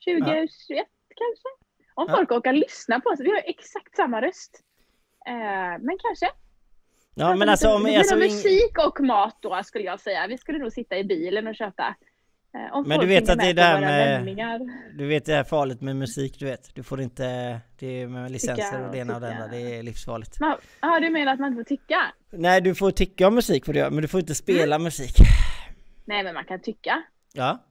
2021 0.05 0.87
kanske. 1.15 1.47
Om 1.93 2.05
Ja. 2.09 2.15
folk 2.15 2.31
orkar 2.31 2.53
lyssna 2.53 2.99
på 2.99 3.09
oss. 3.09 3.19
Vi 3.19 3.29
har 3.29 3.41
exakt 3.45 3.95
samma 3.95 4.21
röst. 4.21 4.61
Eh, 5.25 5.33
men 5.79 5.97
kanske. 5.99 6.29
Ja 7.15 7.35
men 7.35 7.49
alltså 7.49 7.69
om... 7.69 7.83
det 7.83 7.83
blir 7.83 7.97
Alltså, 7.97 8.15
musik 8.15 8.77
och 8.87 8.99
mat 8.99 9.37
då 9.41 9.63
skulle 9.63 9.85
jag 9.85 9.99
säga. 9.99 10.27
Vi 10.27 10.37
skulle 10.37 10.57
nog 10.57 10.71
sitta 10.71 10.97
i 10.97 11.03
bilen 11.03 11.47
och 11.47 11.55
köta 11.55 11.83
Eh, 11.83 11.95
Om 12.71 12.87
Men 12.87 12.99
du 12.99 13.05
vet 13.05 13.29
att 13.29 13.39
det 13.39 13.45
är 13.49 13.53
det 13.53 13.61
här 13.61 13.81
med- 13.81 14.11
vändningar. 14.13 14.59
Du 14.97 15.07
vet 15.07 15.25
det 15.25 15.33
är 15.35 15.43
farligt 15.43 15.81
med 15.81 15.95
musik, 15.95 16.39
du 16.39 16.45
vet. 16.45 16.75
Du 16.75 16.83
får 16.83 17.01
inte... 17.01 17.59
Det 17.79 17.87
är 18.01 18.07
med 18.07 18.31
licenser 18.31 18.63
Tycka 18.63 18.85
och 18.85 18.91
det 18.91 18.97
ena 18.97 19.15
och 19.15 19.21
det 19.21 19.31
andra. 19.33 19.47
Det 19.47 19.77
är 19.77 19.83
livsfarligt. 19.83 20.39
Man- 20.39 20.57
Ja, 20.81 20.99
du 20.99 21.09
menar 21.09 21.33
att 21.33 21.39
man 21.39 21.51
inte 21.51 21.63
får 21.63 21.75
tycka? 21.77 22.13
Nej, 22.31 22.61
du 22.61 22.75
får 22.75 22.91
tycka 22.91 23.27
om 23.27 23.35
musik 23.35 23.65
får 23.65 23.73
du 23.73 23.79
göra, 23.79 23.89
men 23.89 24.01
du 24.01 24.07
får 24.07 24.19
inte 24.19 24.35
spela 24.35 24.75
Mm. 24.75 24.83
musik. 24.83 25.15
Nej, 26.05 26.23
men 26.23 26.33
man 26.33 26.45
kan 26.45 26.61
tycka. 26.61 27.03
Ja. 27.33 27.63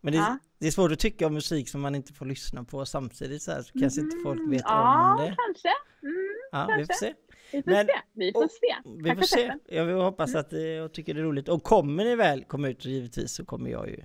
Men 0.00 0.12
det, 0.12 0.18
Ja. 0.18 0.38
det 0.60 0.66
är 0.66 0.70
svårt 0.70 0.92
att 0.92 0.98
tycka 0.98 1.26
om 1.26 1.34
musik 1.34 1.68
som 1.68 1.80
man 1.80 1.94
inte 1.94 2.12
får 2.12 2.26
lyssna 2.26 2.64
på 2.64 2.86
samtidigt 2.86 3.42
så, 3.42 3.52
här, 3.52 3.62
så 3.62 3.78
kanske 3.78 4.00
inte 4.00 4.16
folk 4.24 4.40
vet 4.40 4.46
Mm, 4.46 4.60
ja, 4.64 5.12
om 5.14 5.20
det. 5.24 5.36
kanske. 5.46 5.68
Mm, 6.02 6.34
Ja, 6.52 6.66
vi 6.78 6.84
får 6.84 6.86
kanske. 6.86 6.94
se. 6.94 7.14
vi 7.52 7.62
får 7.62 7.70
Men- 7.70 7.86
se. 7.86 7.92
Vi 8.12 8.32
får 8.32 8.44
och- 8.44 8.50
se. 8.50 8.74
Vi 9.02 9.14
får 9.14 9.22
se. 9.22 9.52
Jag 9.68 10.02
hoppas 10.04 10.34
att 10.34 10.52
eh, 10.52 10.60
jag 10.60 10.92
tycker 10.94 11.14
det 11.14 11.20
är 11.20 11.24
roligt. 11.24 11.48
Och 11.48 11.62
kommer 11.62 12.04
ni 12.04 12.16
väl 12.16 12.44
komma 12.44 12.68
ut 12.68 12.84
givetvis 12.84 13.32
så 13.34 13.44
kommer 13.44 13.70
jag 13.70 13.88
ju 13.88 13.96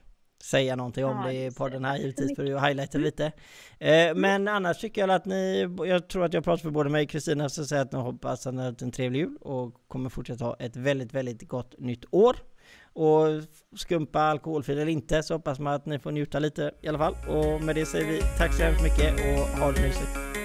säga 0.43 0.75
någonting 0.75 1.05
om 1.05 1.17
Ja, 1.17 1.27
det 1.27 1.45
i 1.45 1.51
podden 1.51 1.85
här 1.85 1.97
givetvis 1.97 2.35
för 2.35 2.55
att 2.55 2.67
highlighta 2.67 2.97
lite. 2.97 3.31
Eh, 3.79 4.15
men 4.15 4.47
annars 4.47 4.77
tycker 4.77 5.01
jag 5.01 5.09
att 5.09 5.25
ni, 5.25 5.69
jag 5.85 6.07
tror 6.07 6.25
att 6.25 6.33
jag 6.33 6.43
pratar 6.43 6.63
för 6.63 6.71
både 6.71 6.89
mig 6.89 7.03
och 7.03 7.09
Kristina 7.09 7.49
så 7.49 7.65
säger 7.65 7.81
att 7.81 7.91
ni 7.91 7.99
hoppas 7.99 8.47
att 8.47 8.53
ni 8.53 8.61
har 8.61 8.69
haft 8.69 8.81
en 8.81 8.91
trevlig 8.91 9.19
jul 9.19 9.37
och 9.41 9.73
kommer 9.87 10.09
fortsätta 10.09 10.45
ha 10.45 10.55
ett 10.59 10.75
väldigt, 10.75 11.13
väldigt 11.13 11.47
gott 11.47 11.75
nytt 11.77 12.05
år. 12.11 12.35
Och 12.93 13.25
skumpa 13.75 14.19
alkoholfri 14.19 14.73
eller 14.73 14.87
inte 14.87 15.23
så 15.23 15.33
hoppas 15.33 15.59
man 15.59 15.73
att 15.73 15.85
ni 15.85 15.99
får 15.99 16.11
njuta 16.11 16.39
lite 16.39 16.71
i 16.81 16.87
alla 16.87 16.97
fall. 16.97 17.15
Och 17.27 17.63
med 17.63 17.75
det 17.75 17.85
säger 17.85 18.07
vi 18.07 18.21
tack 18.37 18.53
så 18.53 18.63
hemskt 18.63 18.83
mycket 18.83 19.13
och 19.13 19.59
ha 19.59 19.71
det 19.71 19.81
mysigt. 19.81 20.38